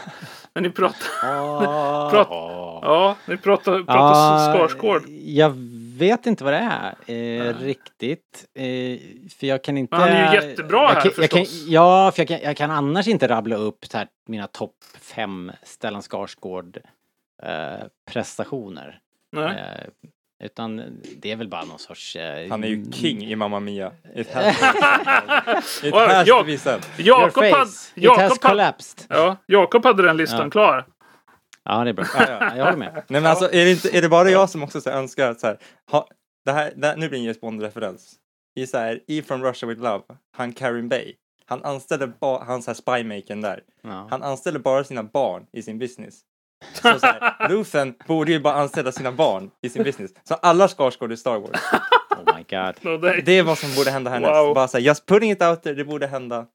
när 0.55 0.62
ni 0.62 0.70
pratar... 0.70 0.99
Prat- 2.11 2.28
ja, 2.82 3.16
ni 3.26 3.36
pratar, 3.36 3.72
pratar 3.78 3.95
Ja, 3.95 4.55
Skarsgård. 4.55 5.03
Jag 5.24 5.53
vet 5.99 6.26
inte 6.26 6.45
vad 6.45 6.53
det 6.53 6.59
är 6.59 6.95
eh, 7.47 7.55
riktigt. 7.59 8.47
Eh, 8.55 8.99
för 9.38 9.47
jag 9.47 9.64
kan 9.64 9.78
inte... 9.78 9.97
Men 9.97 10.01
han 10.01 10.11
är 10.11 10.32
ju 10.32 10.49
jättebra 10.49 10.86
här, 10.86 11.01
kan, 11.01 11.12
jag 11.16 11.30
kan, 11.30 11.40
förstås. 11.40 11.64
Ja, 11.68 12.12
för 12.14 12.20
jag 12.20 12.28
kan, 12.28 12.40
jag 12.43 12.57
kan 12.57 12.70
annars 12.70 13.09
inte 13.09 13.28
rabbla 13.28 13.57
upp 13.57 13.93
här, 13.93 14.09
mina 14.28 14.47
topp 14.47 14.74
fem 15.01 15.53
Stellan 15.62 16.03
Skarsgård 16.03 16.78
eh, 17.43 17.86
prestationer. 18.12 18.99
Utan 20.43 21.01
det 21.16 21.32
är 21.32 21.36
väl 21.36 21.49
bara 21.49 21.64
någon 21.64 21.78
sorts... 21.78 22.16
Eh, 22.16 22.49
Han 22.51 22.64
är 22.64 22.68
ju 22.68 22.93
king 22.93 23.24
i 23.24 23.36
Mamma 23.36 23.61
Mia. 23.61 23.93
It 24.14 24.30
has, 24.32 24.47
it 25.84 25.95
has 25.95 26.26
to 26.28 26.45
be 26.45 26.59
said. 26.59 26.80
Jakob 26.99 27.45
Your 27.45 27.53
hade, 27.53 27.66
face, 27.66 27.93
it 27.95 28.09
has 28.09 28.18
Jakob, 28.18 28.38
collapsed. 28.40 29.07
ja, 29.09 29.36
Jakob 29.47 29.84
hade 29.84 30.03
den 30.03 30.16
listan 30.16 30.40
Ja. 30.40 30.51
klar. 30.51 30.86
Ja, 31.64 31.84
det 31.84 31.90
är 31.90 31.95
bra. 31.95 32.05
Ja, 32.18 32.24
ja. 32.28 32.57
Jag 32.57 32.64
håller 32.64 32.76
med. 32.78 32.93
Nej 32.95 33.20
men 33.20 33.26
alltså 33.26 33.45
är 33.45 33.64
det, 33.64 33.70
inte, 33.70 33.97
är 33.97 34.03
det 34.03 34.09
bara 34.09 34.30
jag 34.30 34.51
som 34.51 34.62
också 34.62 34.80
så 34.80 34.90
önskar 34.90 35.30
att 35.30 35.40
så 35.40 35.47
här, 35.47 35.59
ha, 35.90 36.09
det 36.45 36.53
här, 36.53 36.72
det 36.76 36.86
här, 36.86 36.97
nu 36.97 37.09
blir 37.09 37.18
det 37.18 37.22
en 37.22 37.24
James 37.24 37.40
Bond-referens. 37.40 38.12
I 38.57 38.66
så 38.66 38.78
här, 38.78 39.01
E 39.09 39.22
from 39.22 39.43
Russia 39.45 39.68
with 39.68 39.80
Love, 39.82 40.03
han 40.36 40.53
Karin 40.53 40.88
Bay, 40.88 41.14
han 41.47 41.64
anställde 41.64 42.07
bara, 42.07 42.45
han 42.45 42.62
så 42.62 42.70
här 42.70 42.74
spymakern 42.74 43.40
där, 43.40 43.61
Ja. 43.82 44.07
han 44.11 44.22
anställde 44.22 44.59
bara 44.61 44.84
sina 44.84 45.03
barn 45.03 45.47
i 45.53 45.62
sin 45.62 45.78
business. 45.78 46.14
Så, 46.72 46.98
så 46.98 47.06
här, 47.06 47.48
Luthen 47.48 47.94
borde 48.06 48.32
ju 48.32 48.40
bara 48.40 48.54
anställa 48.54 48.92
sina 48.92 49.12
barn 49.12 49.50
i 49.62 49.68
sin 49.68 49.82
business. 49.82 50.10
Så 50.24 50.34
alla 50.34 50.68
Skarsgård 50.68 51.12
i 51.12 51.16
Star 51.16 51.38
Wars. 51.38 51.50
Oh 52.10 52.36
my 52.36 52.42
god. 52.50 52.74
No, 52.80 52.96
det, 52.98 53.20
Det 53.22 53.32
är 53.38 53.42
vad 53.42 53.58
som 53.58 53.74
borde 53.76 53.90
hända 53.90 54.10
härnäst. 54.10 54.32
Wow. 54.32 54.54
Bara 54.54 54.68
så 54.68 54.76
här, 54.78 54.84
just 54.84 55.06
putting 55.06 55.30
it 55.30 55.42
out 55.42 55.62
there, 55.62 55.74
det 55.74 55.84
borde 55.84 56.06
hända. 56.06 56.46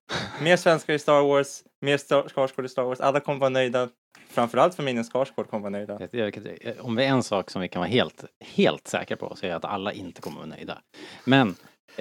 Mer 0.42 0.58
svenskar 0.58 0.94
i 0.94 1.00
Star 1.00 1.22
Wars, 1.22 1.64
mer 1.82 1.98
Skarsgård 2.30 2.66
i 2.66 2.70
Star 2.70 2.84
Wars, 2.84 3.00
alla 3.00 3.20
kommer 3.20 3.40
vara 3.40 3.50
nöjda. 3.50 3.90
Framförallt 4.30 4.76
familjen 4.76 5.04
Skarsgård 5.04 5.50
kommer 5.50 5.62
vara 5.62 5.70
nöjda. 5.72 5.98
Jag- 6.00 6.14
jag- 6.14 6.58
jag- 6.62 6.74
Om 6.86 6.96
det 6.96 7.04
är 7.04 7.08
en 7.10 7.24
sak 7.24 7.50
som 7.50 7.62
vi 7.62 7.68
kan 7.68 7.80
vara 7.80 7.90
helt, 7.90 8.26
helt 8.46 8.88
säkra 8.88 9.18
på 9.18 9.36
så 9.36 9.46
är 9.46 9.50
det 9.50 9.56
att 9.56 9.66
alla 9.66 9.92
inte 9.94 10.22
kommer 10.22 10.38
vara 10.38 10.48
nöjda. 10.48 10.78
Men 11.24 11.56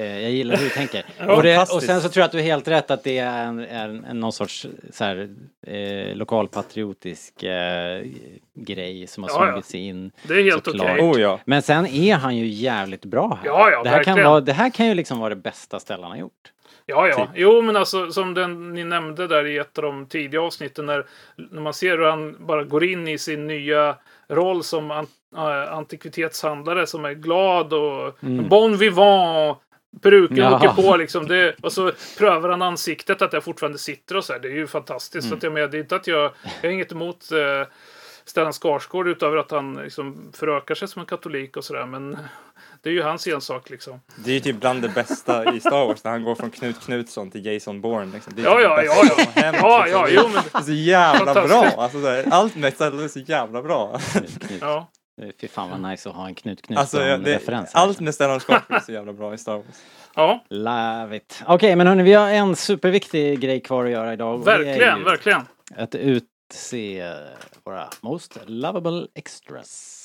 jag 0.05 0.30
gillar 0.30 0.57
hur 0.57 0.64
du 0.64 0.70
tänker. 0.70 1.05
och, 1.28 1.42
det, 1.42 1.59
och 1.59 1.82
sen 1.82 2.01
så 2.01 2.09
tror 2.09 2.20
jag 2.20 2.24
att 2.24 2.32
du 2.32 2.38
är 2.38 2.42
helt 2.42 2.68
rätt 2.68 2.90
att 2.90 3.05
det 3.05 3.18
är 3.18 3.44
en, 3.44 3.59
en, 3.59 4.05
en 4.05 4.20
någon 4.20 4.32
sorts 4.32 4.66
så 4.92 5.05
här, 5.05 5.28
eh, 5.66 6.16
lokalpatriotisk 6.16 7.42
eh, 7.42 8.03
grej 8.55 9.07
som 9.07 9.22
har 9.22 9.30
Ja, 9.30 9.47
smugit 9.47 9.66
sig 9.66 9.80
in. 9.80 10.11
det 10.22 10.34
är 10.34 10.42
helt 10.42 10.68
okej. 10.68 11.01
Oh 11.01 11.20
ja. 11.20 11.40
Men 11.44 11.62
sen 11.62 11.86
är 11.86 12.14
han 12.14 12.36
ju 12.36 12.47
jävligt 12.47 13.05
bra 13.05 13.38
här. 13.42 13.47
Ja, 13.51 13.70
ja, 13.70 13.82
det, 13.82 13.88
här 13.88 14.05
kan 14.05 14.22
vara, 14.22 14.40
det 14.40 14.53
här 14.53 14.70
kan 14.70 14.86
ju 14.86 14.94
liksom 14.94 15.18
vara 15.18 15.28
det 15.28 15.36
bästa 15.36 15.80
Stellan 15.80 16.11
har 16.11 16.18
gjort. 16.18 16.53
Ja, 16.86 17.09
ja. 17.09 17.16
Typ. 17.16 17.28
Jo, 17.34 17.62
men 17.62 17.76
alltså 17.76 18.12
som 18.12 18.34
den 18.34 18.74
ni 18.74 18.84
nämnde 18.84 19.26
där 19.26 19.47
i 19.47 19.59
ett 19.59 19.78
av 19.78 19.84
de 19.84 20.07
tidiga 20.07 20.40
avsnitten 20.40 20.86
när, 20.86 21.07
när 21.36 21.62
man 21.62 21.74
ser 21.74 21.99
hur 21.99 22.05
han 22.05 22.36
bara 22.47 22.64
går 22.64 22.84
in 22.84 23.09
i 23.09 23.18
sin 23.18 23.47
nya 23.47 23.97
roll 24.28 24.64
som 24.64 24.90
an, 24.90 25.07
äh, 25.36 25.72
antikvitetshandlare 25.72 26.86
som 26.86 27.05
är 27.05 27.12
glad 27.12 27.72
och 27.72 28.18
bon 28.49 28.76
vivant. 28.76 29.59
Peruken 30.01 30.36
Ja. 30.36 30.57
åker 30.57 30.82
på 30.82 30.97
liksom. 30.97 31.26
Det, 31.26 31.55
och 31.62 31.72
så 31.72 31.92
prövar 32.18 32.49
han 32.49 32.62
ansiktet 32.62 33.22
att 33.22 33.30
det 33.30 33.40
fortfarande 33.40 33.78
sitter 33.78 34.16
och 34.16 34.24
så 34.24 34.32
här. 34.32 34.40
Det 34.40 34.49
är 34.49 34.53
ju 34.53 34.66
fantastiskt. 34.66 35.28
Så 35.28 35.34
att 35.34 35.42
jag 35.42 35.53
menar, 35.53 35.68
det 35.68 35.76
är 35.76 35.80
inte 35.80 35.97
att 35.97 36.07
jag, 36.07 36.22
jag 36.62 36.68
har 36.68 36.74
inget 36.74 36.92
emot 36.92 37.32
eh, 37.32 37.68
Stellan 38.24 38.53
Skarsgård 38.53 39.09
utöver 39.09 39.36
att 39.36 39.51
han 39.51 39.74
liksom 39.74 40.32
förökar 40.34 40.74
sig 40.74 40.88
som 40.88 41.01
en 41.01 41.07
katolik 41.07 41.57
och 41.57 41.64
sådär. 41.64 41.86
Men 41.86 42.18
det 42.82 42.88
är 42.88 42.92
ju 42.92 43.03
hans 43.03 43.26
ensak 43.26 43.70
liksom. 43.70 44.01
Det 44.16 44.30
är 44.30 44.34
ju 44.34 44.40
typ 44.40 44.57
bland 44.61 44.82
det 44.82 44.88
bästa 44.88 45.55
i 45.55 45.61
Star 45.61 45.86
Wars 45.86 46.05
när 46.05 46.11
han 46.11 46.22
går 46.24 46.34
från 46.34 46.51
Knut 46.51 46.80
Knutsson 46.84 47.30
till 47.30 47.47
Jason 47.47 47.80
Bourne. 47.80 48.12
Liksom. 48.14 48.32
Det 48.36 48.42
är 48.42 48.47
Ja, 48.47 48.55
typ 48.57 48.62
ja, 48.64 48.76
det 48.76 48.84
ja, 48.84 49.03
bästa 49.03 49.14
ja. 49.18 49.24
som 49.24 49.32
har 49.34 49.42
hänt, 49.42 49.57
Ja, 49.62 49.84
liksom. 49.84 50.01
ja, 50.01 50.07
Det 50.07 50.12
är 50.12 50.16
jo, 50.22 50.28
men- 50.34 50.42
Det 50.53 50.59
är 50.59 50.62
så 50.62 50.72
jävla 50.72 51.34
bra. 51.34 51.64
Alltså, 51.76 52.01
så 52.01 52.07
här, 52.09 52.24
allt 52.30 52.57
med 52.57 52.74
Stellan 52.74 53.01
är 53.05 53.09
så 53.09 53.18
jävla 53.20 53.62
bra. 53.62 53.99
Knut. 54.12 54.59
Ja. 54.61 54.88
Eh, 55.22 55.28
Fy 55.40 55.48
fan 55.48 55.70
vad 55.70 55.90
nice 55.90 56.08
att 56.08 56.14
ha 56.14 56.26
en 56.28 56.34
Knut 56.34 56.62
Knutsson 56.62 56.78
Alltså, 56.80 57.02
ja, 57.02 57.16
det, 57.18 57.34
referens. 57.36 57.74
här. 57.74 57.82
allt 57.82 58.00
med 58.00 58.14
Stellan 58.14 58.40
Skarsgård 58.40 58.76
är 58.76 58.80
så 58.80 58.92
jävla 58.92 59.12
bra 59.12 59.34
i 59.34 59.38
Star 59.38 59.56
Wars. 59.56 59.64
Ja, 60.14 60.44
Love 60.50 61.16
it. 61.16 61.42
Okej, 61.46 61.76
men 61.76 61.86
hörni, 61.86 62.02
vi 62.02 62.12
har 62.12 62.30
en 62.30 62.56
superviktig 62.56 63.40
grej 63.40 63.60
kvar 63.60 63.84
att 63.84 63.90
göra 63.90 64.12
idag. 64.12 64.44
verkligen, 64.44 65.04
verkligen. 65.04 65.42
Att 65.76 65.94
utse 65.94 67.12
våra 67.64 67.88
most 68.00 68.38
lovable 68.46 69.06
extras. 69.14 70.02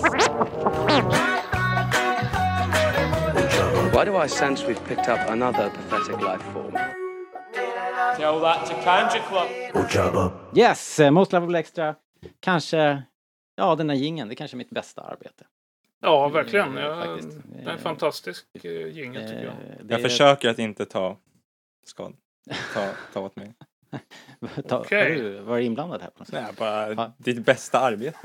Why 3.93 4.05
do 4.05 4.23
I 4.25 4.27
sense 4.29 4.65
we've 4.67 4.87
picked 4.87 5.09
up 5.09 5.19
another 5.29 5.69
pathetic 5.69 6.21
life 6.21 6.43
form? 6.53 6.73
Tell 8.17 8.39
that 8.41 8.65
to 8.67 8.73
Kanja 8.83 9.21
Club. 9.29 10.31
Yes, 10.55 10.99
eh, 10.99 11.11
most 11.11 11.31
lovable 11.33 11.59
extra. 11.59 11.95
Kanske, 12.39 13.03
ja 13.55 13.75
den 13.75 13.89
här 13.89 13.97
gingen, 13.97 14.27
det 14.27 14.33
är 14.33 14.35
kanske 14.35 14.55
är 14.55 14.57
mitt 14.57 14.69
bästa 14.69 15.01
arbete. 15.01 15.45
Ja, 15.99 16.27
verkligen. 16.29 16.77
Eh, 16.77 16.83
Ja, 16.83 17.17
det 17.43 17.63
är 17.63 17.69
en 17.69 17.77
fantastisk 17.79 18.45
eh, 18.53 18.71
jingel 18.71 19.21
tycker 19.21 19.43
jag. 19.43 19.53
Eh, 19.53 19.85
Jag 19.89 19.99
är- 19.99 20.03
försöker 20.03 20.49
att 20.49 20.59
inte 20.59 20.85
ta 20.85 21.17
skad. 21.85 22.15
Ta, 22.73 22.89
ta 23.13 23.19
åt 23.19 23.35
mig. 23.35 23.53
Ta. 24.67 24.75
Har 24.77 25.09
du 25.09 25.39
varit 25.39 25.65
inblandad 25.65 26.01
här 26.01 26.09
på 26.09 26.19
något 26.19 26.27
sätt? 26.27 26.43
Nej, 26.43 26.53
bara 26.57 26.93
Ja. 26.93 27.11
ditt 27.17 27.45
bästa 27.45 27.79
arbete. 27.79 28.17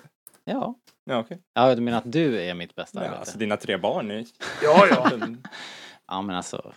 Ja. 0.45 0.75
Ja, 1.05 1.19
okej. 1.19 1.39
Ja, 1.55 1.75
du 1.75 1.81
menar 1.81 1.99
att 1.99 2.13
du 2.13 2.41
är 2.41 2.55
mitt 2.55 2.75
bästa 2.75 2.99
Ja, 2.99 3.05
arbete? 3.05 3.19
alltså 3.19 3.39
dina 3.39 3.57
tre 3.57 3.77
barn 3.77 4.11
är... 4.11 4.25
Ja, 4.63 4.87
ja. 4.91 5.11
Ja, 6.09 6.23
men 6.23 6.37
alltså. 6.37 6.73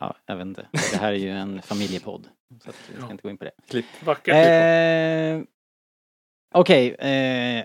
Ja, 0.00 0.14
jag 0.26 0.36
vet 0.36 0.46
inte. 0.46 0.66
Det 0.92 0.96
här 0.96 1.12
är 1.12 1.16
ju 1.16 1.30
en 1.30 1.62
familjepodd. 1.62 2.28
Så 2.64 2.70
att 2.70 2.76
vi 2.94 3.02
ska 3.02 3.10
inte 3.10 3.22
gå 3.22 3.30
in 3.30 3.38
på 3.38 3.44
det. 3.44 3.50
Klipp. 3.68 3.86
Vackert. 4.04 4.34
Eh, 4.34 5.42
Okej. 6.54 6.94
eh, 6.94 7.64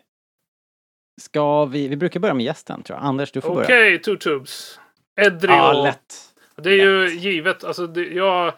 ska 1.22 1.66
vi, 1.66 1.88
vi 1.88 1.96
brukar 1.96 2.20
börja 2.20 2.34
med 2.34 2.46
gästen 2.46 2.84
tror 2.84 3.00
jag. 3.00 3.06
Anders, 3.06 3.32
du 3.32 3.42
får 3.42 3.56
börja. 3.56 3.66
Okej, 3.66 4.00
Two 4.02 4.16
Tubes. 4.16 4.80
Edrio. 5.22 5.52
Ja, 5.52 5.84
lätt. 5.84 6.16
Det 6.56 6.70
är 6.70 6.86
ju 6.86 7.10
givet. 7.16 7.64
Alltså, 7.64 7.88
det, 7.88 8.02
jag 8.08 8.54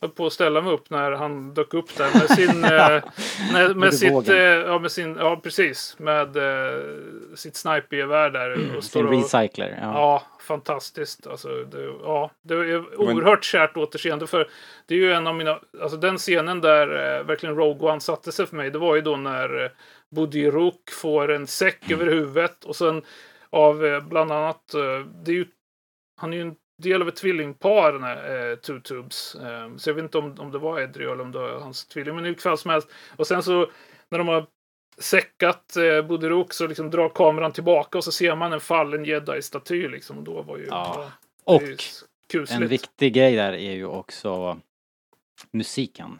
höll 0.00 0.10
på 0.10 0.26
att 0.26 0.32
ställa 0.32 0.60
mig 0.60 0.72
upp 0.72 0.90
när 0.90 1.12
han 1.12 1.54
dök 1.54 1.74
upp 1.74 1.96
där 1.96 2.10
med 2.14 2.30
sin... 2.30 2.64
eh, 2.64 3.02
med, 3.52 3.76
med 3.76 3.94
sitt... 3.94 4.28
Eh, 4.28 4.36
ja, 4.36 4.78
med 4.78 4.92
sin... 4.92 5.16
Ja, 5.16 5.40
precis. 5.42 5.96
Med 5.98 6.36
eh, 6.36 6.80
sitt 7.34 7.56
snipergevär 7.56 8.30
där. 8.30 8.76
Och 8.76 8.84
står 8.84 9.00
Sin 9.00 9.06
och, 9.06 9.12
recycler. 9.12 9.78
Ja. 9.82 9.92
Ja, 9.92 10.22
fantastiskt. 10.40 11.26
Alltså, 11.26 11.48
det, 11.48 11.82
ja, 12.02 12.30
det 12.42 12.54
är 12.54 13.00
oerhört 13.00 13.44
kärt 13.44 13.76
återseende. 13.76 14.26
För 14.26 14.48
det 14.86 14.94
är 14.94 14.98
ju 14.98 15.12
en 15.12 15.26
av 15.26 15.34
mina... 15.34 15.58
Alltså 15.82 15.96
den 15.96 16.18
scenen 16.18 16.60
där 16.60 16.88
eh, 16.88 17.24
verkligen 17.24 17.56
Rogue 17.56 17.90
One 17.90 18.00
satte 18.00 18.32
sig 18.32 18.46
för 18.46 18.56
mig. 18.56 18.70
Det 18.70 18.78
var 18.78 18.94
ju 18.94 19.00
då 19.00 19.16
när 19.16 19.64
eh, 19.64 20.50
Rook 20.50 20.90
får 20.90 21.30
en 21.30 21.46
säck 21.46 21.90
över 21.90 22.06
huvudet. 22.06 22.64
Och 22.64 22.76
sen 22.76 23.02
av 23.50 23.86
eh, 23.86 24.00
bland 24.00 24.32
annat... 24.32 24.74
Eh, 24.74 25.06
det 25.24 25.30
är 25.30 25.34
ju, 25.34 25.46
han 26.16 26.32
är 26.32 26.36
ju 26.36 26.42
en 26.42 26.54
del 26.82 27.02
av 27.02 27.08
ett 27.08 27.16
tvillingpar, 27.16 27.92
den 27.92 28.02
här 28.02 28.50
eh, 28.50 28.56
Two 28.56 28.80
Tubes. 28.80 29.34
Eh, 29.34 29.76
så 29.76 29.90
jag 29.90 29.94
vet 29.94 30.02
inte 30.02 30.18
om, 30.18 30.34
om 30.38 30.50
det 30.52 30.58
var 30.58 30.80
Edrio 30.80 31.12
eller 31.12 31.24
om 31.24 31.32
det 31.32 31.38
var 31.38 31.60
hans 31.60 31.86
tvilling. 31.86 32.14
Men 32.14 32.24
i 32.24 32.28
vilket 32.28 32.42
fall 32.42 32.58
som 32.58 32.70
helst. 32.70 32.88
Och 33.16 33.26
sen 33.26 33.42
så 33.42 33.70
när 34.08 34.18
de 34.18 34.28
har 34.28 34.46
säckat 34.98 35.76
eh, 35.76 36.02
Buddy 36.02 36.28
Rook 36.28 36.52
så 36.52 36.66
liksom 36.66 36.90
drar 36.90 37.08
kameran 37.08 37.52
tillbaka 37.52 37.98
och 37.98 38.04
så 38.04 38.12
ser 38.12 38.36
man 38.36 38.52
en 38.52 38.60
fallen 38.60 39.04
jedi-staty 39.04 39.88
liksom. 39.88 40.24
Då 40.24 40.42
var 40.42 40.56
ju... 40.58 40.66
Ja. 40.66 41.04
ju 41.44 41.54
Och 41.54 41.62
kusligt. 42.30 42.50
En 42.62 42.68
viktig 42.68 43.14
grej 43.14 43.36
där 43.36 43.52
är 43.52 43.72
ju 43.72 43.86
också 43.86 44.60
musiken. 45.50 46.18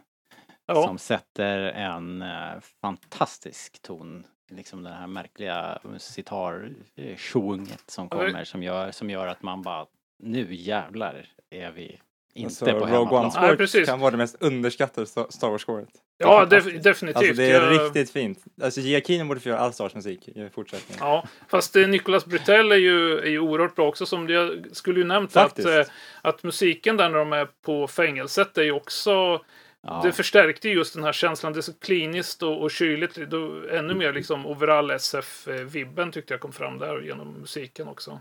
Ja. 0.65 0.83
Som 0.83 0.97
sätter 0.97 1.57
en 1.59 2.21
eh, 2.21 2.59
fantastisk 2.81 3.81
ton. 3.81 4.23
Liksom 4.49 4.83
det 4.83 4.89
här 4.89 5.07
märkliga 5.07 5.79
sitar-tjonget 5.97 7.83
som 7.89 8.07
Ja, 8.11 8.17
det- 8.17 8.25
kommer 8.31 8.43
som 8.43 8.63
gör, 8.63 8.91
som 8.91 9.09
gör 9.09 9.27
att 9.27 9.41
man 9.43 9.61
bara 9.61 9.85
nu 10.19 10.47
jävlar 10.55 11.25
är 11.49 11.71
vi 11.71 11.99
inte 12.33 12.47
Alltså, 12.47 12.65
på 12.65 12.71
Rogue. 12.71 13.17
One 13.17 13.21
Nej, 13.21 13.31
score 13.31 13.55
precis. 13.57 13.85
kan 13.89 13.99
vara 13.99 14.11
det 14.11 14.17
mest 14.17 14.35
underskattade 14.39 15.05
Sta- 15.07 15.29
Star 15.31 15.49
Wars-scoret. 15.49 15.89
Ja, 16.17 16.45
def- 16.45 16.81
definitivt. 16.81 17.17
Alltså 17.17 17.33
det 17.33 17.51
är 17.51 17.71
Jag- 17.71 17.85
riktigt 17.85 18.09
fint. 18.11 18.43
Alltså 18.61 18.81
Giacchino 18.81 19.25
borde 19.25 19.39
få 19.39 19.49
göra 19.49 19.59
all 19.59 19.73
Stars 19.73 19.95
musik 19.95 20.27
i 20.27 20.49
fortsättningen. 20.53 20.99
Ja, 21.05 21.27
fast 21.47 21.75
eh, 21.75 21.87
Nicolas 21.87 22.25
Britell 22.25 22.71
är 22.71 22.75
ju, 22.75 23.19
är 23.19 23.29
ju 23.29 23.39
oerhört 23.39 23.75
bra 23.75 23.87
också. 23.87 24.05
Som 24.05 24.29
jag 24.29 24.65
skulle 24.71 24.99
ju 24.99 25.05
nämnt 25.05 25.37
att, 25.37 25.59
eh, 25.59 25.81
att 26.21 26.43
musiken 26.43 26.97
där 26.97 27.09
när 27.09 27.17
de 27.17 27.33
är 27.33 27.47
på 27.65 27.87
fängelset 27.87 28.57
är 28.57 28.63
ju 28.63 28.71
också... 28.71 29.41
Ja. 29.81 30.01
Det 30.03 30.11
förstärkte 30.11 30.69
ju 30.69 30.75
just 30.75 30.93
den 30.93 31.03
här 31.03 31.11
känslan. 31.13 31.53
Det 31.53 31.59
är 31.59 31.61
så 31.61 31.79
kliniskt 31.79 32.43
och, 32.43 32.61
och 32.61 32.71
kyligt. 32.71 33.15
Då, 33.15 33.61
ännu 33.71 33.93
mer 33.93 34.13
liksom 34.13 34.45
overall 34.45 34.91
SF-vibben 34.91 36.11
tyckte 36.11 36.33
jag 36.33 36.41
kom 36.41 36.51
fram 36.53 36.77
där 36.77 37.01
genom 37.01 37.27
musiken 37.33 37.87
också. 37.87 38.19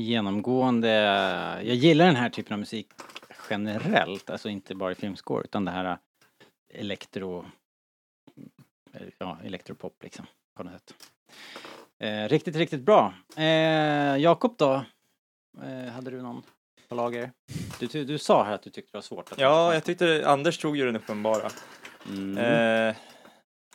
Genomgående, 0.00 0.88
jag 1.64 1.76
gillar 1.76 2.06
den 2.06 2.16
här 2.16 2.30
typen 2.30 2.52
av 2.52 2.58
musik 2.58 2.86
generellt, 3.50 4.30
alltså 4.30 4.48
inte 4.48 4.74
bara 4.74 4.92
i 4.92 4.94
filmscore 4.94 5.44
utan 5.44 5.64
det 5.64 5.70
här 5.70 5.84
äh, 5.84 5.96
elektro, 6.80 7.46
ja, 9.18 9.38
elektropop 9.44 10.02
liksom 10.02 10.26
på 10.56 10.62
något 10.62 10.72
sätt. 10.72 10.94
Eh, 11.98 12.28
riktigt, 12.28 12.56
riktigt 12.56 12.82
bra. 12.82 13.14
Eh, 13.36 14.16
Jakob 14.16 14.54
då? 14.58 14.84
Eh, 15.62 15.92
hade 15.92 16.10
du 16.10 16.22
någon 16.22 16.42
på 16.88 16.94
lager? 16.94 17.32
Du, 17.80 17.86
du, 17.86 18.04
du 18.04 18.18
sa 18.18 18.44
här 18.44 18.54
att 18.54 18.62
du 18.62 18.70
tyckte 18.70 18.92
det 18.92 18.96
var 18.96 19.02
svårt 19.02 19.32
att 19.32 19.38
Ja, 19.38 19.74
jag 19.74 19.84
tyckte 19.84 20.22
Anders 20.26 20.58
tog 20.58 20.76
ju 20.76 20.86
den 20.86 20.96
uppenbara. 20.96 21.50
Mm. 22.08 22.94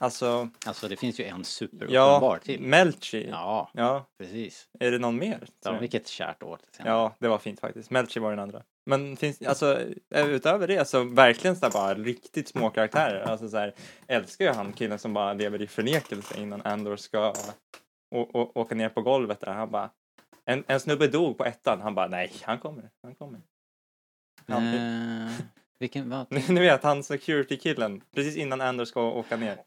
Alltså, 0.02 0.50
Alltså 0.66 0.88
det 0.88 0.96
finns 0.96 1.20
ju 1.20 1.24
en 1.24 1.44
superuppenbar 1.44 2.36
ja, 2.36 2.40
till. 2.44 2.62
Melchi. 2.62 3.30
Ja, 3.30 3.70
Ja, 3.74 4.06
precis. 4.20 4.68
är 4.80 4.92
det 4.92 5.00
någon 5.00 5.18
mer? 5.18 5.48
Ja, 5.66 5.80
vilket 5.80 6.08
kärt 6.08 6.44
år. 6.44 6.60
Ja, 6.86 7.16
det 7.20 7.28
var 7.28 7.38
fint 7.38 7.60
faktiskt. 7.60 7.90
Melchi 7.90 8.20
var 8.20 8.30
den 8.30 8.40
andra. 8.40 8.64
Men 8.86 9.18
finns, 9.18 9.42
alltså, 9.42 9.82
eh, 10.16 10.28
utöver 10.28 10.68
det 10.68 10.88
så 10.88 11.04
verkligen 11.04 11.56
så 11.56 11.70
bara 11.70 11.94
riktigt 11.94 12.48
små 12.48 12.70
karaktärer. 12.70 13.22
Alltså 13.22 13.50
så 13.50 13.58
här, 13.58 13.74
älskar 14.08 14.46
ju 14.46 14.52
han 14.52 14.74
killen 14.74 15.00
som 15.00 15.14
bara 15.14 15.34
lever 15.34 15.62
i 15.62 15.68
förnekelse 15.68 16.40
innan 16.42 16.62
Andor 16.62 16.96
ska 16.96 17.34
åka 18.56 18.76
ner 18.76 18.90
på 18.90 19.02
golvet 19.02 19.40
där. 19.40 19.52
Han 19.54 19.72
bara, 19.72 19.90
en, 20.46 20.64
en 20.68 20.80
snubbe 20.80 21.08
dog 21.08 21.38
på 21.38 21.46
ettan. 21.46 21.82
Han 21.82 21.96
bara, 21.96 22.08
nej, 22.08 22.32
han 22.42 22.60
kommer, 22.60 22.90
han 23.04 23.16
kommer. 23.16 23.42
Han, 24.48 24.74
Eh, 24.74 25.32
vilken, 25.80 26.10
vad? 26.10 26.32
Ni 26.50 26.60
vet, 26.60 26.84
han 26.84 27.04
security-killen, 27.04 28.02
precis 28.16 28.38
innan 28.38 28.62
Andor 28.62 28.86
ska 28.86 29.02
åka 29.02 29.38
ner. 29.38 29.58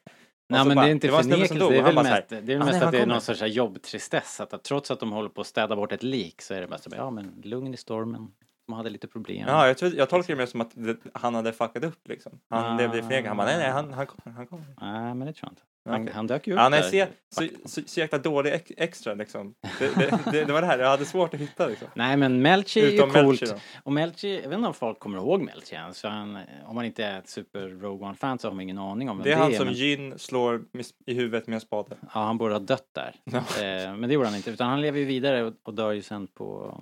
Nej 0.53 0.63
så 0.63 0.69
men 0.69 0.75
bara- 0.75 0.85
det 0.85 0.91
är 0.91 0.93
inte 0.93 1.09
förnekelse, 1.09 1.55
dog 1.59 1.73
det 1.73 1.79
är 1.79 1.83
väl 1.83 1.95
mest, 1.95 2.29
det 2.29 2.37
är 2.37 2.41
väl 2.43 2.63
"Ah, 2.63 2.65
mest 2.65 2.73
nej, 2.79 2.83
att 2.87 2.93
det 2.93 2.99
är 2.99 3.03
kommer." 3.03 3.15
någon 3.15 3.21
sorts 3.21 3.43
jobbtristess. 3.43 4.41
Att, 4.41 4.53
att 4.55 4.63
trots 4.65 4.91
att 4.91 5.01
de 5.01 5.13
håller 5.13 5.29
på 5.29 5.41
att 5.41 5.47
städa 5.47 5.77
bort 5.77 5.93
ett 5.93 6.03
lik 6.03 6.43
så 6.43 6.55
är 6.55 6.61
det 6.61 6.67
bara 6.67 6.79
så 6.79 6.91
ja 6.97 7.11
men 7.11 7.41
lugn 7.45 7.75
i 7.75 7.77
stormen. 7.77 8.29
De 8.67 8.73
hade 8.73 8.91
lite 8.91 9.09
problem. 9.09 9.45
Ja, 9.49 9.67
jag, 9.67 9.79
tror, 9.79 9.93
jag 9.95 10.09
tolkar 10.09 10.35
det 10.35 10.39
mer 10.39 10.47
som 10.47 10.61
att 10.61 10.71
det, 10.75 10.97
han 11.15 11.35
hade 11.35 11.53
fuckat 11.53 11.85
upp 11.85 12.09
liksom. 12.09 12.33
Han 12.49 12.65
Ah. 12.65 12.77
levde 12.77 12.99
i 12.99 13.03
förnekelse. 13.03 13.29
Han 13.29 13.37
bara, 13.37 13.47
nej, 13.47 13.59
nej, 13.59 13.71
han, 13.71 13.93
han 13.93 14.07
kommer, 14.07 14.37
han 14.37 14.47
kommer. 14.47 14.65
Nej 14.81 15.15
men 15.15 15.27
det 15.27 15.33
tror 15.33 15.47
jag 15.49 15.53
inte. 15.53 15.63
Han, 15.85 16.09
han 16.09 16.27
dök 16.27 16.47
ju 16.47 16.53
upp 16.53 16.59
Ja, 16.59 16.69
nej, 16.69 16.83
se, 16.83 17.07
så, 17.31 17.49
så, 17.65 17.81
så 17.87 18.01
jäkla 18.01 18.19
dålig 18.19 18.53
ex, 18.53 18.73
extra 18.77 19.15
liksom. 19.15 19.55
Det, 19.79 19.95
det, 19.95 20.19
det, 20.33 20.45
det 20.45 20.53
var 20.53 20.61
det 20.61 20.67
här, 20.67 20.79
jag 20.79 20.89
hade 20.89 21.05
svårt 21.05 21.35
att 21.35 21.41
hitta 21.41 21.67
liksom. 21.67 21.89
Nej 21.95 22.17
men 22.17 22.43
Melchi 22.43 22.81
är 22.81 22.91
ju 22.91 22.99
coolt. 22.99 23.41
Melchi 23.41 23.55
och 23.83 23.93
Melchi, 23.93 24.35
jag 24.43 24.49
vet 24.49 24.57
inte 24.57 24.69
om 24.69 24.75
folk 24.75 24.99
kommer 24.99 25.19
ihåg 25.19 25.43
Melchi 25.43 25.75
ens. 25.75 26.01
För 26.01 26.09
han, 26.09 26.39
om 26.65 26.75
man 26.75 26.85
inte 26.85 27.05
är 27.05 27.19
ett 27.19 27.29
super 27.29 27.69
Rogue 27.69 28.09
One-fan 28.09 28.39
så 28.39 28.49
har 28.49 28.55
man 28.55 28.61
ingen 28.61 28.79
aning 28.79 29.11
om 29.11 29.19
vem 29.19 29.25
Det 29.25 29.33
är 29.33 29.37
han 29.37 29.55
som 29.55 29.67
men, 29.67 29.75
Jyn 29.75 30.19
slår 30.19 30.65
i 31.07 31.15
huvudet 31.15 31.47
med 31.47 31.55
en 31.55 31.61
spade. 31.61 31.97
Ja, 32.01 32.21
han 32.21 32.39
borde 32.39 32.55
ha 32.55 32.61
dött 32.61 32.89
där. 32.93 33.15
Eh, 33.33 33.97
men 33.97 34.03
det 34.03 34.15
gjorde 34.15 34.27
han 34.27 34.37
inte, 34.37 34.51
utan 34.51 34.69
han 34.69 34.81
lever 34.81 34.99
ju 34.99 35.05
vidare 35.05 35.43
och, 35.43 35.55
och 35.63 35.75
dör 35.75 35.93
ju 35.93 36.03
sen 36.03 36.27
på 36.27 36.79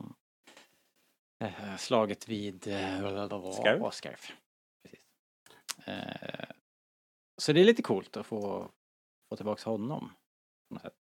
eh, 1.44 1.76
slaget 1.78 2.28
vid 2.28 2.66
eh? 2.66 3.90
Scarif. 3.92 4.32
Precis. 4.82 5.00
Eh, 5.84 6.48
så 7.40 7.52
det 7.52 7.60
är 7.60 7.64
lite 7.64 7.82
coolt 7.82 8.16
att 8.16 8.26
få, 8.26 8.70
få 9.30 9.36
tillbaka 9.36 9.70
honom. 9.70 10.12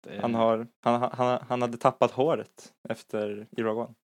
Eh, 0.07 0.21
Han, 0.21 0.35
har, 0.35 0.67
han, 0.81 1.11
han, 1.13 1.45
han 1.49 1.63
hade 1.63 1.77
tappat 1.77 2.11
håret 2.11 2.75
efter 2.89 3.47
i 3.51 3.63
Rogue 3.63 3.85
One. 3.85 3.95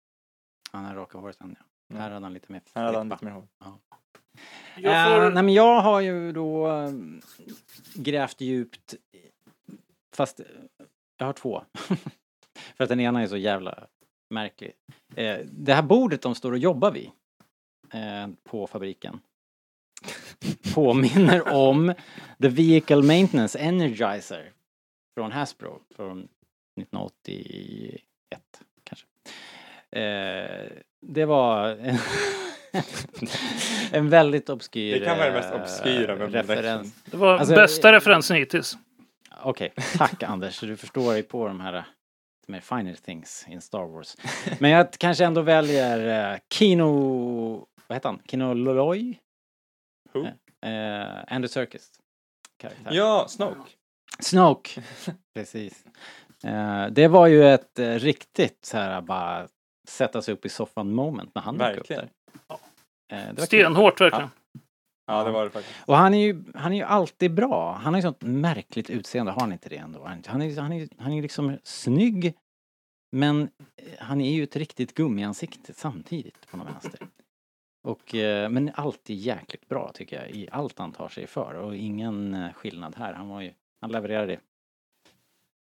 Han 0.72 0.84
har 0.84 0.94
raka 0.94 1.18
håret 1.18 1.40
än 1.40 1.56
ja. 1.58 1.64
Mm. 1.90 2.02
Här 2.02 2.10
hade 2.10 2.26
han 2.26 2.32
lite 2.32 2.52
mer 2.52 2.62
Här 2.74 2.84
hade 2.84 2.98
han 2.98 3.08
lite 3.08 3.24
mer 3.24 3.32
hår. 3.32 3.46
Jag 4.76 5.12
Eh, 5.12 5.16
får... 5.24 5.30
nej 5.34 5.42
men 5.42 5.54
jag 5.54 5.80
har 5.80 6.00
ju 6.00 6.32
då 6.32 6.68
eh, 6.72 6.90
grävt 7.94 8.40
djupt 8.40 8.94
fast 10.16 10.40
eh, 10.40 10.46
jag 11.18 11.26
har 11.26 11.32
två. 11.32 11.62
För 12.76 12.84
att 12.84 12.88
den 12.88 13.00
ena 13.00 13.22
är 13.22 13.26
så 13.26 13.36
jävla 13.36 13.86
märklig. 14.30 14.72
Eh, 15.16 15.38
det 15.52 15.74
här 15.74 15.82
bordet 15.82 16.22
de 16.22 16.34
står 16.34 16.52
och 16.52 16.58
jobbar 16.58 16.90
vid 16.90 17.10
eh, 17.92 18.28
på 18.42 18.66
fabriken 18.66 19.20
påminner 20.74 21.54
om 21.54 21.94
The 22.42 22.48
Vehicle 22.48 23.02
Maintenance 23.02 23.58
Energizer 23.58 24.50
från 25.14 25.32
Hasbro 25.32 25.80
från 25.96 26.28
1981 26.80 28.00
kanske. 28.84 29.06
Eh, 29.90 30.70
det 31.00 31.24
var 31.24 31.68
en, 31.68 31.98
en 33.92 34.10
väldigt 34.10 34.48
obskyr 34.48 35.00
Det 35.00 35.06
kan 35.06 35.18
vara 35.18 35.28
det 35.28 35.34
mest 35.34 35.52
eh, 35.52 35.62
obskyra 35.62 36.16
med 36.16 36.32
referens. 36.32 36.94
Det 37.04 37.16
var 37.16 37.38
Alltså, 37.38 37.54
bästa 37.54 37.92
referensen 37.92 38.36
hittills. 38.36 38.76
Okej, 39.42 39.72
tack 39.98 40.22
Anders. 40.22 40.60
Du 40.60 40.76
förstår 40.76 41.16
ju 41.16 41.22
på 41.22 41.48
de 41.48 41.60
här 41.60 41.84
med 42.46 42.64
finer 42.64 42.94
things 42.94 43.46
in 43.48 43.60
Star 43.60 43.86
Wars. 43.86 44.16
Men 44.58 44.70
jag 44.70 44.92
kanske 44.92 45.24
ändå 45.24 45.40
väljer 45.40 46.32
uh, 46.32 46.38
Kino... 46.52 47.66
Vad 47.86 47.96
heter 47.96 48.08
han? 48.08 48.18
Kino 48.26 48.54
Loloy? 48.54 49.18
Who? 50.14 50.20
Uh, 50.20 51.24
Andy 51.26 51.48
Serkis. 51.48 51.90
Karaktär. 52.56 52.92
Ja, 52.92 53.26
Snoke. 53.28 53.70
Snoke. 54.18 54.82
Precis. 55.34 55.84
Eh, 56.44 56.86
det 56.86 57.08
var 57.08 57.26
ju 57.26 57.44
ett 57.44 57.78
eh, 57.78 57.94
riktigt 57.94 58.64
så 58.64 58.76
här 58.76 59.00
bara 59.00 59.48
sätta 59.88 60.22
sig 60.22 60.34
upp 60.34 60.46
i 60.46 60.48
soffan 60.48 60.94
moment 60.94 61.30
när 61.34 61.42
han 61.42 61.58
dök 61.58 61.70
upp 61.70 61.90
Verkligen. 61.90 62.08
där. 62.48 62.56
Eh, 63.12 63.18
det 63.18 63.26
var 63.26 63.34
kul. 63.34 63.46
Stenhårt 63.46 64.00
verkligen. 64.00 64.30
Ja, 65.06 65.24
det 65.24 65.30
var 65.30 65.44
det 65.44 65.50
faktiskt. 65.50 65.76
Och 65.86 65.96
han 65.96 66.14
är 66.14 66.18
ju, 66.18 66.44
han 66.54 66.72
är 66.72 66.76
ju 66.76 66.82
alltid 66.82 67.34
bra. 67.34 67.72
Han 67.72 67.94
har 67.94 67.98
ju 67.98 68.02
sånt 68.02 68.22
märkligt 68.22 68.90
utseende, 68.90 69.32
har 69.32 69.40
han 69.40 69.52
inte 69.52 69.68
det 69.68 69.76
ändå? 69.76 70.04
Han 70.26 70.42
är, 70.42 70.60
han 70.60 70.72
är, 70.72 70.88
han 70.98 71.12
är 71.12 71.22
liksom 71.22 71.58
snygg, 71.62 72.34
men 73.12 73.42
eh, 73.42 73.48
han 73.98 74.20
är 74.20 74.32
ju 74.32 74.42
ett 74.44 74.56
riktigt 74.56 74.94
gummiansikte 74.94 75.74
samtidigt 75.74 76.46
på 76.50 76.56
något 76.56 76.68
vänster. 76.68 77.06
Och, 77.84 78.14
eh, 78.14 78.48
men 78.48 78.70
alltid 78.74 79.16
jäkligt 79.16 79.68
bra 79.68 79.90
tycker 79.94 80.20
jag 80.22 80.30
i 80.30 80.48
allt 80.52 80.78
han 80.78 80.92
tar 80.92 81.08
sig 81.08 81.26
för 81.26 81.54
och 81.54 81.76
ingen 81.76 82.34
eh, 82.34 82.52
skillnad 82.52 82.96
här. 82.96 83.12
Han 83.14 83.28
var 83.28 83.40
ju, 83.40 83.52
han 83.80 83.92
levererade 83.92 84.26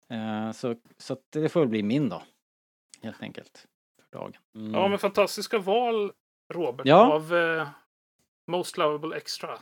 det. 0.09 0.15
Eh, 0.15 0.51
Så, 0.51 0.76
så 0.97 1.17
det 1.30 1.49
får 1.49 1.59
väl 1.59 1.69
bli 1.69 1.84
min 1.84 2.09
då. 2.09 2.21
Helt 3.01 3.21
enkelt. 3.21 3.67
För 4.11 4.19
dagen. 4.19 4.34
Mm. 4.55 4.74
Ja, 4.74 4.88
men 4.88 4.99
fantastiska 4.99 5.59
val, 5.59 6.11
Robert, 6.53 6.86
Ja. 6.88 7.13
av 7.13 7.36
eh, 7.36 7.67
Most 8.47 8.78
Lovable 8.78 9.17
Extra. 9.17 9.59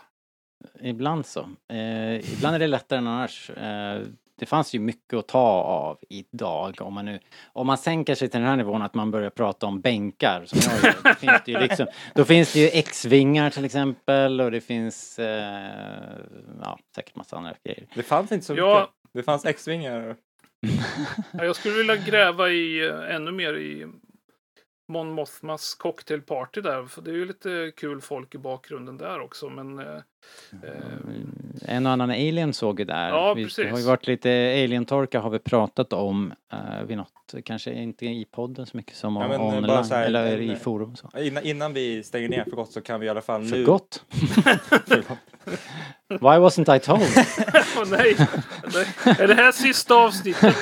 Ibland 0.82 1.26
så. 1.26 1.40
Eh, 1.68 2.34
ibland 2.34 2.56
är 2.56 2.60
det 2.60 2.68
lättare 2.68 3.00
än 3.00 3.08
annars. 3.08 3.50
Eh, 3.50 4.06
det 4.42 4.46
fanns 4.48 4.74
ju 4.76 4.80
mycket 4.80 5.14
att 5.20 5.28
ta 5.28 5.40
av 5.62 5.98
idag. 6.10 6.76
Om 6.82 6.94
man, 6.94 7.06
nu, 7.06 7.20
om 7.54 7.68
man 7.68 7.78
sänker 7.78 8.16
sig 8.16 8.30
till 8.30 8.40
den 8.40 8.50
här 8.50 8.56
nivån 8.56 8.82
att 8.82 8.94
man 8.94 9.12
börjar 9.12 9.30
prata 9.30 9.66
om 9.66 9.82
bänkar. 9.82 10.44
Som 10.46 10.60
jag 10.64 10.84
gör, 10.84 11.04
då, 11.04 11.14
finns 11.16 11.42
det 11.46 11.52
ju 11.52 11.60
liksom, 11.60 11.88
då 12.16 12.26
finns 12.26 12.54
det 12.54 12.60
ju 12.60 12.68
X-vingar 12.68 13.50
till 13.50 13.66
exempel 13.66 14.42
och 14.42 14.52
det 14.52 14.62
finns 14.62 15.20
eh, 15.20 15.70
ja, 16.62 16.80
säkert 16.96 17.16
massa 17.16 17.38
andra 17.38 17.54
grejer. 17.64 17.86
Det 17.96 18.04
fanns 18.04 18.32
inte 18.32 18.46
så 18.46 18.56
Ja. 18.58 18.80
mycket. 18.80 19.14
Det 19.14 19.24
fanns 19.24 19.46
X-vingar. 19.46 20.16
Ja, 21.32 21.44
jag 21.46 21.56
skulle 21.56 21.78
vilja 21.78 21.96
gräva 21.96 22.50
i 22.50 22.88
eh, 22.90 23.16
ännu 23.16 23.32
mer 23.32 23.54
i 23.54 23.88
Mon 24.88 25.12
Mothmas 25.12 25.76
cocktailparty 25.76 26.62
där. 26.62 26.86
För 26.86 27.02
det 27.02 27.12
är 27.12 27.16
ju 27.16 27.26
lite 27.26 27.72
kul 27.78 28.02
folk 28.02 28.36
i 28.36 28.38
bakgrunden 28.38 28.98
där 28.98 29.20
också. 29.20 29.50
Men 29.50 29.80
eh, 29.80 29.86
eh, 30.64 30.72
En 31.76 31.86
och 31.86 31.92
annan 31.92 32.10
alien 32.10 32.54
såg 32.54 32.80
ju 32.80 32.86
där. 32.86 33.10
Ja, 33.10 33.34
vi, 33.34 33.44
precis. 33.44 33.66
Det 33.66 33.72
har 33.72 33.78
ju 33.80 33.86
varit 33.86 34.08
lite 34.08 34.30
alien-torka 34.64 35.20
har 35.20 35.30
vi 35.30 35.40
pratat 35.40 35.94
om 35.94 36.34
eh, 36.54 36.84
vid 36.88 36.98
något, 36.98 37.34
kanske 37.46 37.74
inte 37.74 38.06
i 38.06 38.26
podden 38.32 38.66
så 38.66 38.78
mycket 38.78 38.96
som 38.96 39.16
Ja, 39.16 39.28
men, 39.28 39.32
eh, 39.42 39.48
online 39.48 39.68
bara 39.68 39.84
så 39.84 39.94
här, 39.96 40.06
eller 40.06 40.38
en- 40.38 40.52
i 40.52 40.56
forum 40.56 40.92
och 40.92 40.98
så. 40.98 41.10
Innan, 41.20 41.44
innan 41.44 41.74
vi 41.74 42.04
stänger 42.04 42.30
ner 42.30 42.44
för 42.44 42.52
gott 42.52 42.72
så 42.72 42.82
kan 42.82 43.00
vi 43.00 43.06
i 43.06 43.10
alla 43.10 43.22
fall 43.22 43.46
För 43.46 43.58
nu... 43.58 43.66
gott? 43.66 44.06
för 44.88 45.04
gott. 45.08 45.18
Why 46.10 46.18
wasn't 46.38 46.76
I 46.76 46.80
told? 46.80 47.02
åh 47.78 47.90
nej! 47.90 48.16
nej! 48.74 48.88
Är 49.20 49.28
det 49.28 49.34
här 49.36 49.52
sista 49.52 49.96
avsnittet? 49.96 50.56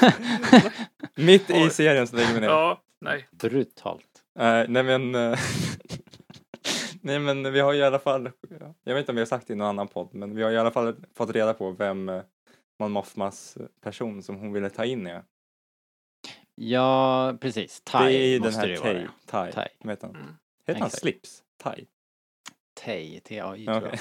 Mitt 1.15 1.49
i 1.49 1.69
serien 1.69 2.07
så 2.07 2.15
lägger 2.15 2.33
vi 2.33 2.39
ner. 2.39 2.47
Ja, 2.47 2.81
nej. 3.01 3.27
Brutalt. 3.31 4.05
Eh, 4.39 4.65
nej 4.67 4.83
men... 4.83 5.15
eh, 5.15 5.39
nej 7.01 7.19
men 7.19 7.53
vi 7.53 7.59
har 7.59 7.73
ju 7.73 7.79
i 7.79 7.83
alla 7.83 7.99
fall... 7.99 8.31
Jag 8.83 8.93
vet 8.93 9.01
inte 9.01 9.11
om 9.11 9.15
vi 9.15 9.21
har 9.21 9.25
sagt 9.25 9.47
det 9.47 9.53
i 9.53 9.55
någon 9.55 9.67
annan 9.67 9.87
podd 9.87 10.13
men 10.13 10.35
vi 10.35 10.43
har 10.43 10.51
i 10.51 10.57
alla 10.57 10.71
fall 10.71 10.95
fått 11.15 11.29
reda 11.29 11.53
på 11.53 11.71
vem 11.71 12.09
uh, 12.09 12.21
Mon 12.79 12.91
Mothmas 12.91 13.57
person 13.81 14.23
som 14.23 14.35
hon 14.37 14.53
ville 14.53 14.69
ta 14.69 14.85
in 14.85 15.07
är. 15.07 15.23
Ja, 16.55 17.37
precis. 17.41 17.81
Tai 17.81 18.13
det 18.13 18.19
är 18.19 18.27
ju 18.27 18.39
den 18.39 18.53
här 18.53 18.77
Tai. 18.77 19.07
Tai. 19.25 19.51
Tai. 19.51 19.67
Heter 19.89 20.07
han? 20.07 20.15
Mm. 20.15 20.35
Heter 20.67 20.81
han. 20.81 20.89
Slips? 20.89 21.43
Tai? 21.57 21.87
Tai, 22.73 23.19
T-A-I 23.19 23.65
Ja, 23.65 23.79
tror 23.79 23.89
jag. 23.89 23.99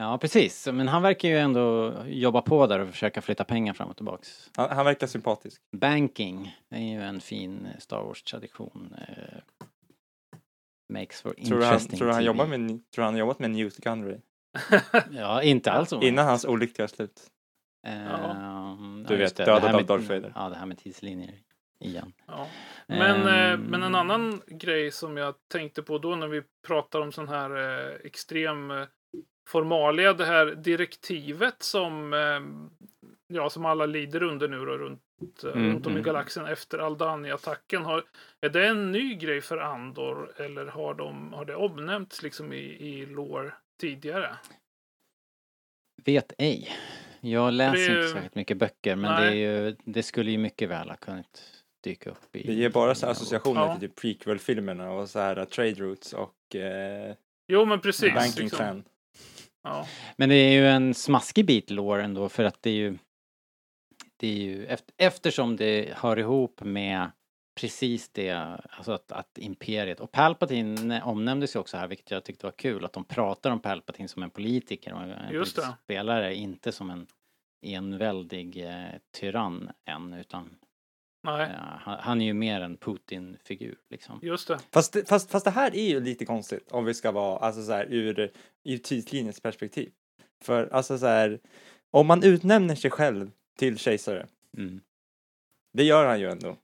Ja, 0.00 0.18
precis. 0.18 0.66
Men 0.66 0.88
han 0.88 1.02
verkar 1.02 1.28
ju 1.28 1.38
ändå 1.38 1.94
jobba 2.06 2.42
på 2.42 2.66
där 2.66 2.78
och 2.78 2.88
försöka 2.88 3.22
flytta 3.22 3.44
pengar 3.44 3.74
fram 3.74 3.90
och 3.90 3.96
tillbaks. 3.96 4.50
Han, 4.56 4.70
han 4.70 4.84
verkar 4.84 5.06
sympatisk. 5.06 5.62
Banking 5.76 6.56
är 6.70 6.82
ju 6.94 7.02
en 7.02 7.20
fin 7.20 7.68
Star 7.78 8.02
Wars-tradition. 8.02 8.94
Eh, 9.08 9.38
makes 10.92 11.20
for 11.22 11.30
Tror 11.30 11.58
du 11.58 11.64
han, 11.64 11.74
interesting 11.74 11.98
tror 11.98 12.08
du 12.08 12.14
han 12.14 12.24
jobbar 12.24 12.46
med, 12.46 12.58
tror 12.68 12.82
du 12.92 13.02
han 13.02 13.14
har 13.14 13.18
jobbat 13.18 13.38
med 13.38 13.50
Newt 13.50 13.76
Gunray? 13.76 14.18
Ja, 15.10 15.42
inte 15.42 15.72
alls. 15.72 15.92
Innan 16.02 16.26
hans 16.26 16.44
olyckliga 16.44 16.88
slut. 16.88 17.20
Ehm, 17.86 19.04
Du 19.08 19.14
ja, 19.14 19.20
just 19.20 19.32
vet, 19.40 19.46
det. 19.46 19.52
dödad 19.52 19.74
av 19.74 19.86
Darth 19.86 20.08
Vader. 20.08 20.32
Ja, 20.34 20.48
det 20.48 20.56
här 20.56 20.66
med 20.66 20.78
tidslinjer. 20.78 21.34
igen. 21.84 22.12
Ja. 22.26 22.46
Men, 22.86 23.26
eh, 23.28 23.52
Ehm. 23.52 23.60
men 23.60 23.82
en 23.82 23.94
annan 23.94 24.42
grej 24.46 24.90
som 24.90 25.16
jag 25.16 25.34
tänkte 25.52 25.82
på 25.82 25.98
då 25.98 26.16
när 26.16 26.28
vi 26.28 26.42
pratar 26.66 27.00
om 27.00 27.12
sån 27.12 27.28
här 27.28 27.50
eh, 27.90 27.94
extrem 28.04 28.70
eh, 28.70 28.86
formalia, 29.50 30.12
det 30.12 30.24
här 30.24 30.46
direktivet 30.46 31.62
som, 31.62 32.12
eh, 32.14 32.40
ja, 33.36 33.50
som 33.50 33.64
alla 33.64 33.86
lider 33.86 34.22
under 34.22 34.48
nu 34.48 34.58
då, 34.58 34.78
runt, 34.78 35.02
eh, 35.44 35.50
Mm, 35.52 35.72
runt 35.72 35.86
om 35.86 35.92
i 35.92 35.94
mm. 35.94 36.04
galaxen 36.04 36.46
efter 36.46 36.78
Aldani-attacken. 36.78 37.84
Är 38.40 38.48
det 38.48 38.66
en 38.66 38.92
ny 38.92 39.14
grej 39.14 39.40
för 39.40 39.58
Andor 39.58 40.32
eller 40.36 40.66
har, 40.66 40.94
de, 40.94 41.32
har 41.32 41.44
det 41.44 41.54
omnämnts 41.54 42.22
liksom 42.22 42.52
i, 42.52 42.58
i 42.88 43.06
lore 43.06 43.52
tidigare? 43.80 44.36
Vet 46.04 46.32
ej. 46.38 46.68
Jag 47.20 47.52
läser 47.52 47.78
ju- 47.92 47.96
inte 47.96 48.08
särskilt 48.12 48.34
mycket 48.34 48.56
böcker 48.56 48.96
men 48.96 49.20
det, 49.20 49.28
är 49.28 49.34
ju, 49.34 49.76
det 49.84 50.02
skulle 50.02 50.30
ju 50.30 50.38
mycket 50.38 50.68
väl 50.68 50.88
ha 50.88 50.96
kunnat 50.96 51.42
dyka 51.84 52.10
upp 52.10 52.36
i... 52.36 52.46
Det 52.46 52.52
ger 52.52 52.70
bara 52.70 52.94
så 52.94 53.06
associationer 53.06 53.60
Ja. 53.60 53.76
till 53.78 53.88
typ 53.88 54.00
prequel-filmerna 54.00 54.90
och 54.92 55.08
så 55.10 55.18
här 55.18 55.38
uh, 55.38 55.44
trade 55.44 55.70
routes 55.74 56.12
och 56.12 56.56
eh, 56.56 57.14
Jo, 57.48 57.64
men 57.64 57.80
precis. 57.80 58.14
banking 58.14 58.42
liksom. 58.42 58.56
clan. 58.58 58.84
Ja. 59.62 59.86
Men 60.16 60.28
det 60.28 60.34
är 60.34 60.52
ju 60.52 60.68
en 60.68 60.94
smaskig 60.94 61.46
bit 61.46 61.70
lore 61.70 62.04
ändå 62.04 62.28
för 62.28 62.44
att 62.44 62.62
det 62.62 62.70
är 62.70 62.74
ju... 62.74 62.98
Det 64.16 64.28
är 64.28 64.36
ju 64.36 64.66
efter, 64.66 64.94
eftersom 64.96 65.56
det 65.56 65.94
hör 65.96 66.18
ihop 66.18 66.60
med 66.60 67.10
precis 67.60 68.08
det, 68.08 68.30
alltså 68.70 68.92
att, 68.92 69.12
att 69.12 69.38
imperiet 69.38 70.00
och 70.00 70.12
Palpatine 70.12 71.02
omnämndes 71.02 71.56
ju 71.56 71.60
också 71.60 71.76
här 71.76 71.88
vilket 71.88 72.10
jag 72.10 72.24
tyckte 72.24 72.46
var 72.46 72.52
kul 72.52 72.84
att 72.84 72.92
de 72.92 73.04
pratar 73.04 73.50
om 73.50 73.60
Palpatine 73.60 74.08
som 74.08 74.22
en 74.22 74.30
politiker 74.30 74.92
och 74.92 75.02
en 75.02 75.32
Just 75.32 75.58
spelare, 75.84 76.34
inte 76.34 76.72
som 76.72 76.90
en 76.90 77.06
enväldig 77.62 78.64
eh, 78.64 78.98
tyrann 79.10 79.70
än 79.84 80.12
utan 80.12 80.56
Nej, 81.22 81.42
eh, 81.42 81.56
han, 81.60 81.98
han 82.00 82.20
är 82.20 82.24
ju 82.24 82.32
mer 82.34 82.60
en 82.60 82.76
Putin-figur 82.76 83.76
liksom. 83.90 84.18
just 84.22 84.48
det. 84.48 84.58
Fast, 84.72 84.92
det- 84.92 85.08
fast, 85.08 85.30
fast 85.30 85.44
det 85.44 85.50
här 85.50 85.76
är 85.76 85.88
ju 85.88 86.00
lite 86.00 86.24
konstigt 86.26 86.72
om 86.72 86.84
vi 86.84 86.94
ska 86.94 87.10
vara, 87.12 87.38
alltså 87.38 87.62
så 87.62 87.72
här 87.72 87.86
ur, 87.90 88.32
ur 88.64 88.78
tidslinjens 88.78 89.40
perspektiv. 89.40 89.90
För 90.42 90.66
alltså 90.72 90.98
så 90.98 91.06
här, 91.06 91.40
om 91.90 92.06
man 92.06 92.22
utnämner 92.22 92.74
sig 92.74 92.90
själv 92.90 93.30
till 93.58 93.78
kejsare, 93.78 94.26
Mm. 94.56 94.80
det 95.72 95.84
gör 95.84 96.06
han 96.06 96.20
ju 96.20 96.30
ändå. 96.30 96.56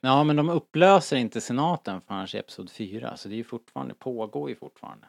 Ja 0.00 0.24
men 0.24 0.36
de 0.36 0.48
upplöser 0.50 1.16
inte 1.16 1.40
senaten 1.40 2.00
förrän 2.00 2.26
i 2.34 2.36
Episod 2.38 2.70
4 2.70 3.16
så 3.16 3.28
det 3.28 3.34
är 3.34 3.36
ju 3.36 3.44
fortfarande, 3.44 3.94
pågår 3.94 4.48
ju 4.50 4.56
fortfarande. 4.56 5.06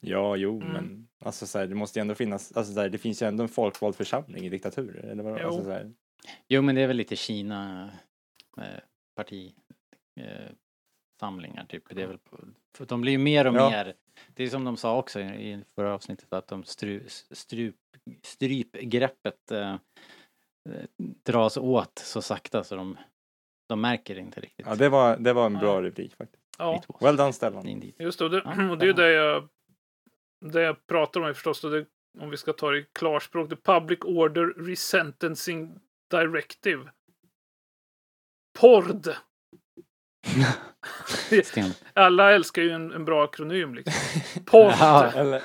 Ja, 0.00 0.36
jo, 0.36 0.56
Mm. 0.60 0.72
men 0.72 1.08
alltså 1.24 1.46
så 1.46 1.58
här, 1.58 1.66
det 1.66 1.74
måste 1.74 1.98
ju 1.98 2.00
ändå 2.00 2.14
finnas, 2.14 2.52
alltså 2.52 2.72
så 2.72 2.80
här, 2.80 2.88
det 2.88 2.98
finns 2.98 3.22
ju 3.22 3.26
ändå 3.26 3.42
en 3.42 3.48
folkvald 3.48 3.96
församling 3.96 4.44
i 4.44 4.48
diktaturer. 4.48 5.02
Eller 5.10 5.22
vad, 5.22 5.40
Jo. 5.40 5.46
alltså 5.46 5.64
så 5.64 5.70
här, 5.70 5.92
Jo 6.48 6.62
men 6.62 6.74
det 6.74 6.80
är 6.80 6.86
väl 6.86 6.96
lite 6.96 7.16
Kina 7.16 7.90
eh, 8.58 8.64
parti 9.16 9.54
eh, 10.20 10.50
samlingar 11.20 11.64
typ. 11.64 11.82
Det 11.90 12.02
är 12.02 12.06
väl, 12.06 12.18
på- 12.18 12.38
för 12.76 12.86
de 12.86 13.00
blir 13.00 13.12
ju 13.12 13.18
mer 13.18 13.46
och 13.46 13.54
Ja. 13.56 13.70
mer, 13.70 13.94
det 14.34 14.44
är 14.44 14.48
som 14.48 14.64
de 14.64 14.76
sa 14.76 14.98
också 14.98 15.20
i, 15.20 15.52
i 15.52 15.64
förra 15.74 15.94
avsnittet 15.94 16.32
att 16.32 16.48
de 16.48 16.64
stru, 16.64 17.02
strup, 17.30 17.76
strypgreppet 18.22 19.50
eh, 19.50 19.72
eh, 20.70 20.84
dras 21.24 21.56
åt 21.56 21.98
så 21.98 22.22
sakta 22.22 22.64
så 22.64 22.76
de, 22.76 22.96
de 23.68 23.80
märker 23.80 24.18
inte 24.18 24.40
riktigt. 24.40 24.66
ja, 24.66 24.74
det 24.74 24.88
var, 24.88 25.16
det 25.16 25.32
var 25.32 25.46
en 25.46 25.54
bra 25.58 25.82
replik 25.82 26.14
faktiskt. 26.16 26.42
Ja. 26.58 26.82
Well 27.00 27.16
done 27.16 27.32
Stellan. 27.32 27.66
indeed. 27.68 27.92
Just 27.98 28.18
det, 28.18 28.24
och 28.24 28.30
det, 28.30 28.42
Ja, 28.44 28.70
och 28.70 28.78
det 28.78 28.84
är 28.84 28.86
ju 28.86 28.92
det 28.92 29.12
jag, 29.12 29.48
det 30.52 30.60
jag 30.62 30.86
pratar 30.86 31.20
om 31.20 31.26
är 31.26 31.32
förstås, 31.32 31.64
och 31.64 31.70
det, 31.70 31.86
om 32.20 32.30
vi 32.30 32.36
ska 32.36 32.52
ta 32.52 32.70
det 32.70 32.78
i 32.78 32.86
klarspråk, 32.92 33.48
the 33.50 33.56
Public 33.56 33.98
Order 34.04 34.46
Resentencing 34.46 35.80
Directive. 36.20 36.90
PORD! 38.58 39.08
Alla 41.94 42.32
älskar 42.32 42.62
ju 42.62 42.70
en, 42.70 42.92
en 42.92 43.04
bra 43.04 43.24
akronym 43.24 43.74
liksom. 43.74 44.20
PORD! 44.44 44.74
Ja. 44.80 45.12
Eller, 45.12 45.42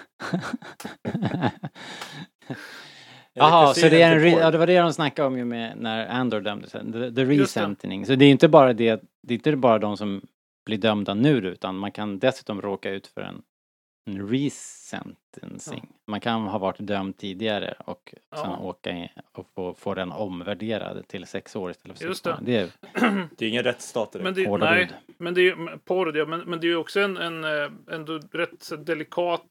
Jaha, 3.34 3.74
så 3.74 3.90
det 3.90 4.02
är 4.02 4.12
en, 4.12 4.20
re, 4.20 4.30
ja 4.30 4.52
det 4.52 4.58
var 4.58 4.68
det 4.68 4.80
de 4.80 4.94
snackade 4.94 5.28
om 5.28 5.38
ju 5.38 5.46
med 5.46 5.78
när 5.78 6.08
Andor 6.08 6.42
dömdes, 6.42 6.72
the, 6.72 7.12
the 7.16 7.26
resentening. 7.26 8.06
Så 8.06 8.16
det 8.16 8.26
är 8.26 8.30
inte 8.30 8.48
bara 8.48 8.74
det, 8.74 9.04
det 9.24 9.34
är 9.34 9.36
inte 9.36 9.56
bara 9.56 9.80
de 9.80 9.98
som 9.98 10.22
blir 10.66 10.78
dömda 10.78 11.14
nu 11.14 11.38
utan 11.38 11.78
man 11.78 11.92
kan 11.92 12.20
dessutom 12.20 12.62
råka 12.62 12.90
ut 12.90 13.08
för 13.08 13.22
en, 13.22 13.42
en 14.10 14.28
resentencing. 14.30 15.88
Man 16.08 16.20
kan 16.20 16.42
ha 16.42 16.58
varit 16.58 16.78
dömd 16.80 17.18
tidigare 17.18 17.74
och 17.86 18.14
sen 18.36 18.50
Ja. 18.52 18.58
åka 18.60 18.92
in 18.92 19.08
och 19.32 19.48
få, 19.56 19.74
få 19.74 19.94
den 19.94 20.12
omvärderad 20.12 21.08
till 21.08 21.26
sex 21.26 21.56
år 21.56 21.72
istället 21.72 21.98
för 22.00 22.06
Just 22.06 22.24
sex 22.24 22.38
det. 22.40 22.44
månader. 22.44 22.72
Det 22.92 23.10
är 23.10 23.28
det 23.38 23.46
är 23.46 23.50
ingen 23.50 23.64
rättsstat. 23.64 24.14
Men 24.20 24.34
det, 24.34 24.48
hårda 24.48 24.66
nej, 24.72 24.86
bud. 24.86 25.16
men 25.18 25.34
det 25.34 25.42
är 25.42 25.44
ju 25.44 25.78
porr, 25.86 26.18
ja, 26.18 26.26
men, 26.26 26.40
men 26.40 26.60
det 26.60 26.68
är 26.68 26.70
ju 26.70 26.76
också 26.76 27.00
en, 27.00 27.18
en 27.18 27.44
eh, 27.44 27.72
ändå 27.92 28.20
rätt 28.32 28.86
delikat 28.86 29.46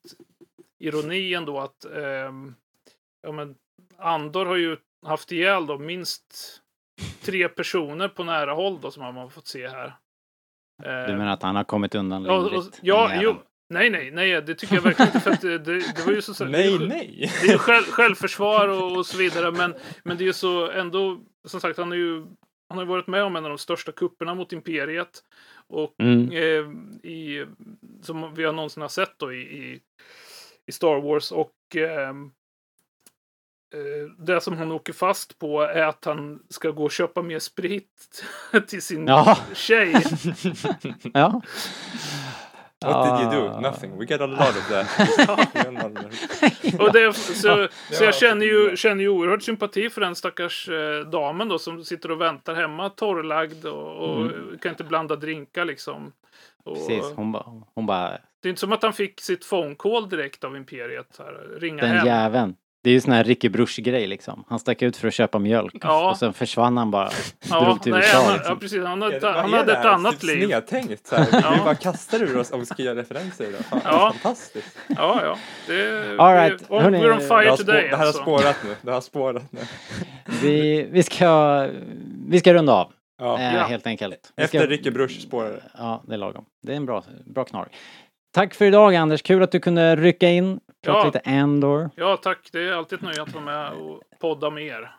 ironi 0.78 1.34
ändå 1.34 1.58
att 1.60 1.84
ehm, 1.84 2.54
ja, 3.22 3.32
men 3.32 3.54
Andor 3.96 4.46
har 4.46 4.56
ju 4.56 4.76
haft 5.06 5.32
ihjäl 5.32 5.66
då 5.66 5.78
minst 5.78 6.34
tre 7.22 7.48
personer 7.48 8.08
på 8.08 8.24
nära 8.24 8.52
håll 8.52 8.80
då 8.80 8.90
som 8.90 9.02
man 9.04 9.16
har 9.16 9.28
fått 9.28 9.46
se 9.46 9.68
här. 9.68 9.92
Du 10.82 10.88
Eh, 10.88 11.16
menar 11.16 11.32
att 11.32 11.42
han 11.42 11.56
har 11.56 11.64
kommit 11.64 11.94
undan 11.94 12.24
ja, 12.24 12.32
och, 12.38 12.50
lindrigt? 12.52 12.78
ja, 12.82 13.10
jo? 13.22 13.34
Nej, 13.68 13.90
nej, 13.90 14.10
nej, 14.10 14.42
det 14.42 14.54
tycker 14.54 14.74
jag 14.74 14.82
verkligen 14.82 15.08
inte 15.08 15.20
för 15.20 15.30
att 15.30 15.40
det, 15.40 15.58
det, 15.58 15.78
det 15.96 16.06
var 16.06 16.12
ju 16.12 16.22
så, 16.22 16.34
så 16.34 16.44
Nej, 16.44 16.78
nej! 16.78 17.30
det 17.42 17.48
är 17.48 17.52
ju 17.52 17.58
själv, 17.58 17.84
självförsvar 17.84 18.68
och, 18.68 18.96
och 18.96 19.06
så 19.06 19.16
vidare. 19.18 19.52
Men, 19.52 19.74
men 20.04 20.16
det 20.16 20.24
är 20.24 20.26
ju 20.26 20.32
så 20.32 20.70
ändå, 20.70 21.20
som 21.46 21.60
sagt, 21.60 21.78
han 21.78 21.88
har 21.88 21.96
ju 21.96 22.26
han 22.70 22.78
har 22.78 22.84
ju 22.84 22.88
varit 22.88 23.06
med 23.06 23.22
om 23.22 23.36
en 23.36 23.44
av 23.44 23.48
de 23.48 23.58
största 23.58 23.92
kupperna 23.92 24.34
mot 24.34 24.52
imperiet. 24.52 25.22
Och 25.68 25.94
Mm. 25.98 26.30
eh, 26.32 27.10
i, 27.10 27.46
som 28.02 28.34
vi 28.34 28.44
har 28.44 28.52
någonsin 28.52 28.80
har 28.80 28.88
sett 28.88 29.14
då 29.18 29.32
i, 29.32 29.38
i, 29.40 29.80
i 30.66 30.72
Star 30.72 31.00
Wars. 31.00 31.32
Och 31.32 31.52
ehm, 31.76 32.24
eh, 33.74 34.24
det 34.26 34.40
som 34.40 34.56
han 34.56 34.72
åker 34.72 34.92
fast 34.92 35.38
på 35.38 35.62
är 35.62 35.82
att 35.82 36.04
han 36.04 36.42
ska 36.48 36.70
gå 36.70 36.84
och 36.84 36.92
köpa 36.92 37.22
mer 37.22 37.38
sprit 37.38 38.24
till 38.68 38.82
sin 38.82 39.06
Ja. 39.06 39.38
tjej. 39.54 39.94
ja. 41.14 41.42
What 42.86 43.20
did 43.20 43.22
you 43.32 43.40
do? 43.48 43.52
Ah. 43.54 43.60
Nothing. 43.60 43.98
We 43.98 44.04
get 44.06 44.20
a 44.20 44.26
lot 44.26 44.40
of 44.40 44.68
that. 44.68 44.88
Och 46.80 46.92
det, 46.92 47.12
så 47.12 47.34
så 47.34 47.48
Ja. 47.48 48.04
jag 48.04 48.14
känner 48.14 48.46
ju, 48.46 48.76
känner 48.76 49.02
ju 49.02 49.08
oerhört 49.08 49.42
sympati 49.42 49.90
för 49.90 50.00
den 50.00 50.14
stackars 50.14 50.68
eh, 50.68 51.00
damen 51.00 51.48
då 51.48 51.58
som 51.58 51.84
sitter 51.84 52.10
och 52.10 52.20
väntar 52.20 52.54
hemma 52.54 52.90
torrlagd 52.90 53.64
och, 53.66 53.96
och 54.10 54.20
Mm. 54.20 54.58
kan 54.62 54.70
inte 54.70 54.84
blanda 54.84 55.16
drinkar 55.16 55.64
liksom. 55.64 56.12
Och, 56.64 56.74
Precis, 56.74 57.04
hon 57.16 57.32
bara, 57.32 57.44
hon 57.74 57.86
bara 57.86 58.10
Det 58.40 58.48
är 58.48 58.50
inte 58.50 58.60
som 58.60 58.72
att 58.72 58.82
han 58.82 58.92
fick 58.92 59.20
sitt 59.20 59.48
phone 59.50 59.74
call 59.74 60.08
direkt 60.08 60.44
av 60.44 60.56
Imperiet. 60.56 61.16
Här, 61.18 61.58
ringa 61.60 61.82
Den 61.82 61.96
hem. 61.96 62.06
jäveln. 62.06 62.54
Det 62.82 62.90
är 62.90 62.94
ju 62.94 63.00
sån 63.00 63.12
här 63.12 63.24
Ricky 63.24 63.48
Bruch 63.48 63.78
grej 63.82 64.06
liksom. 64.06 64.44
Han 64.48 64.58
stack 64.58 64.82
ut 64.82 64.96
för 64.96 65.08
att 65.08 65.14
köpa 65.14 65.38
mjölk 65.38 65.74
Ja. 65.82 66.10
och 66.10 66.16
sen 66.16 66.32
försvann 66.32 66.76
han 66.76 66.90
bara. 66.90 67.10
Ja, 67.50 67.60
drog 67.64 67.82
till 67.82 67.92
nej, 67.92 68.00
USA 68.00 68.22
han, 68.24 68.32
liksom. 68.34 68.52
ja, 68.54 68.60
precis. 68.60 68.84
Han, 68.84 69.02
hade, 69.02 69.18
Vad 69.18 69.34
han 69.34 69.52
hade 69.52 69.64
det 69.64 69.72
ett 69.72 69.78
här? 69.78 69.88
annat 69.90 70.22
liv. 70.22 70.46
Snedtänkt 70.46 71.06
så 71.06 71.16
här. 71.16 71.26
Ja. 71.32 71.50
Vi 71.58 71.64
bara 71.64 71.74
kastar 71.74 72.22
ur 72.22 72.36
oss 72.38 72.52
om 72.52 72.60
vi 72.60 72.66
ska 72.66 72.82
göra 72.82 72.98
referenser 72.98 73.48
idag. 73.48 73.60
Fan, 73.60 73.80
Ja. 73.84 74.12
Fantastiskt. 74.22 74.76
Ja, 74.88 75.20
ja. 75.24 75.36
Det, 75.66 76.16
All 76.18 76.34
right, 76.34 76.62
vi, 76.70 76.74
on, 76.76 76.82
hörni, 76.82 76.98
we're 76.98 77.12
on 77.12 77.20
fire 77.20 77.50
har, 77.50 77.56
today. 77.56 77.82
det 77.82 77.88
här 77.90 77.96
har 77.96 78.06
alltså. 78.06 78.22
spårat 78.22 78.56
nu. 78.64 78.74
Det 78.82 78.90
har 78.92 79.00
spårat 79.00 79.52
nu. 79.52 79.60
Vi, 80.42 80.82
vi, 80.90 81.02
ska, 81.02 81.60
vi 82.28 82.38
ska 82.40 82.54
runda 82.54 82.72
av. 82.72 82.92
Ja. 83.18 83.38
Eh, 83.38 83.54
Ja. 83.54 83.62
Helt 83.62 83.86
enkelt. 83.86 84.32
Vi 84.36 84.46
ska, 84.48 84.58
Efter 84.58 84.68
Ricky 84.68 84.90
Bruch 84.90 85.20
spårade. 85.20 85.62
Ja, 85.78 86.02
det 86.06 86.14
är 86.14 86.18
lagom. 86.18 86.44
Det 86.62 86.72
är 86.72 86.76
en 86.76 86.86
bra, 86.86 87.04
bra 87.26 87.44
knorr. 87.44 87.68
Tack 88.34 88.54
för 88.54 88.64
idag 88.64 88.94
Anders. 88.94 89.22
Kul 89.22 89.42
att 89.42 89.52
du 89.52 89.60
kunde 89.60 89.96
rycka 89.96 90.28
in. 90.28 90.60
Prata 90.84 90.98
Ja. 90.98 91.04
lite 91.04 91.20
Andor. 91.30 91.90
Ja, 91.96 92.16
tack. 92.16 92.48
Det 92.52 92.60
är 92.68 92.72
alltid 92.72 92.98
ett 92.98 93.04
nöje 93.04 93.22
att 93.22 93.32
vara 93.32 93.44
med 93.44 93.72
och 93.72 94.02
podda 94.20 94.50
med 94.50 94.64
er. 94.66 94.90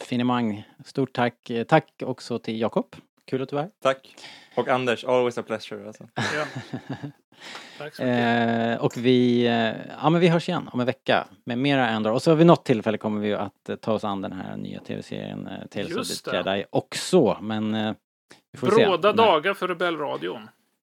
Finemang. 0.00 0.64
Stort 0.84 1.12
tack. 1.12 1.50
Eh, 1.50 1.64
Tack 1.64 2.02
också 2.04 2.38
till 2.38 2.60
Jakob. 2.60 2.96
Kul 3.30 3.42
att 3.42 3.48
du 3.48 3.56
är 3.56 3.60
här. 3.62 3.70
Tack. 3.82 4.14
Och 4.56 4.68
Anders, 4.68 5.04
always 5.04 5.38
a 5.38 5.42
pleasure. 5.42 5.86
Alltså. 5.86 6.08
Ja. 6.14 6.44
Tack 7.78 7.94
så 7.94 8.02
mycket. 8.02 8.78
Eh, 8.78 8.84
och 8.84 8.96
vi, 8.96 9.46
eh, 9.46 9.74
ja 10.02 10.10
men 10.10 10.20
vi 10.20 10.28
hörs 10.28 10.48
igen 10.48 10.68
om 10.72 10.80
en 10.80 10.86
vecka 10.86 11.26
med 11.44 11.58
mera 11.58 11.88
Andor. 11.88 12.12
Och 12.12 12.22
så 12.22 12.34
vid 12.34 12.46
något 12.46 12.64
tillfälle 12.64 12.98
kommer 12.98 13.20
vi 13.20 13.34
att 13.34 13.68
eh, 13.68 13.76
ta 13.76 13.92
oss 13.92 14.04
an 14.04 14.20
den 14.20 14.32
här 14.32 14.56
nya 14.56 14.80
tv-serien 14.80 15.46
eh, 15.46 15.66
Tales 15.66 15.96
of 15.96 16.22
the 16.22 16.30
det. 16.30 16.36
Jedi 16.36 16.64
också. 16.70 17.38
Men 17.40 17.74
eh, 17.74 17.94
vi 18.52 18.58
får 18.58 18.70
se. 18.70 18.84
Bråda 18.86 19.08
Men- 19.08 19.16
dagar 19.16 19.54
för 19.54 19.68
Rebellradion. 19.68 20.48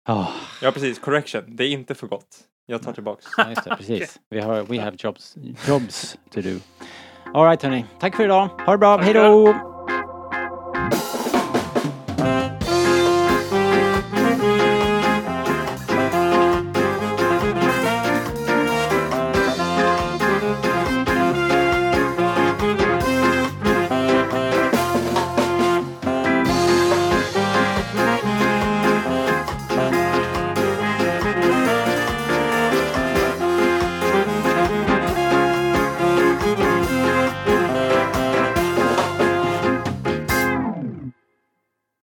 Ah, 0.04 0.26
Ja, 0.62 0.70
precis. 0.72 0.98
Correction. 0.98 1.42
Det 1.56 1.64
är 1.64 1.68
inte 1.70 1.94
för 1.94 2.06
gott. 2.06 2.38
Jag 2.66 2.82
tar 2.82 2.92
tillbaks. 2.92 3.26
ja, 3.36 3.48
just 3.48 3.64
det, 3.64 3.70
precis. 3.76 4.20
Vi 4.30 4.40
har, 4.40 4.62
we 4.62 4.80
have 4.80 4.96
jobs, 4.98 5.36
jobs 5.68 6.18
to 6.30 6.40
do. 6.40 6.58
Alright 7.34 7.62
hörni, 7.62 7.84
tack 8.00 8.16
för 8.16 8.24
idag. 8.24 8.48
Ha 8.66 8.72
det 8.72 8.78
bra, 8.78 8.96
hejdå! 8.96 9.71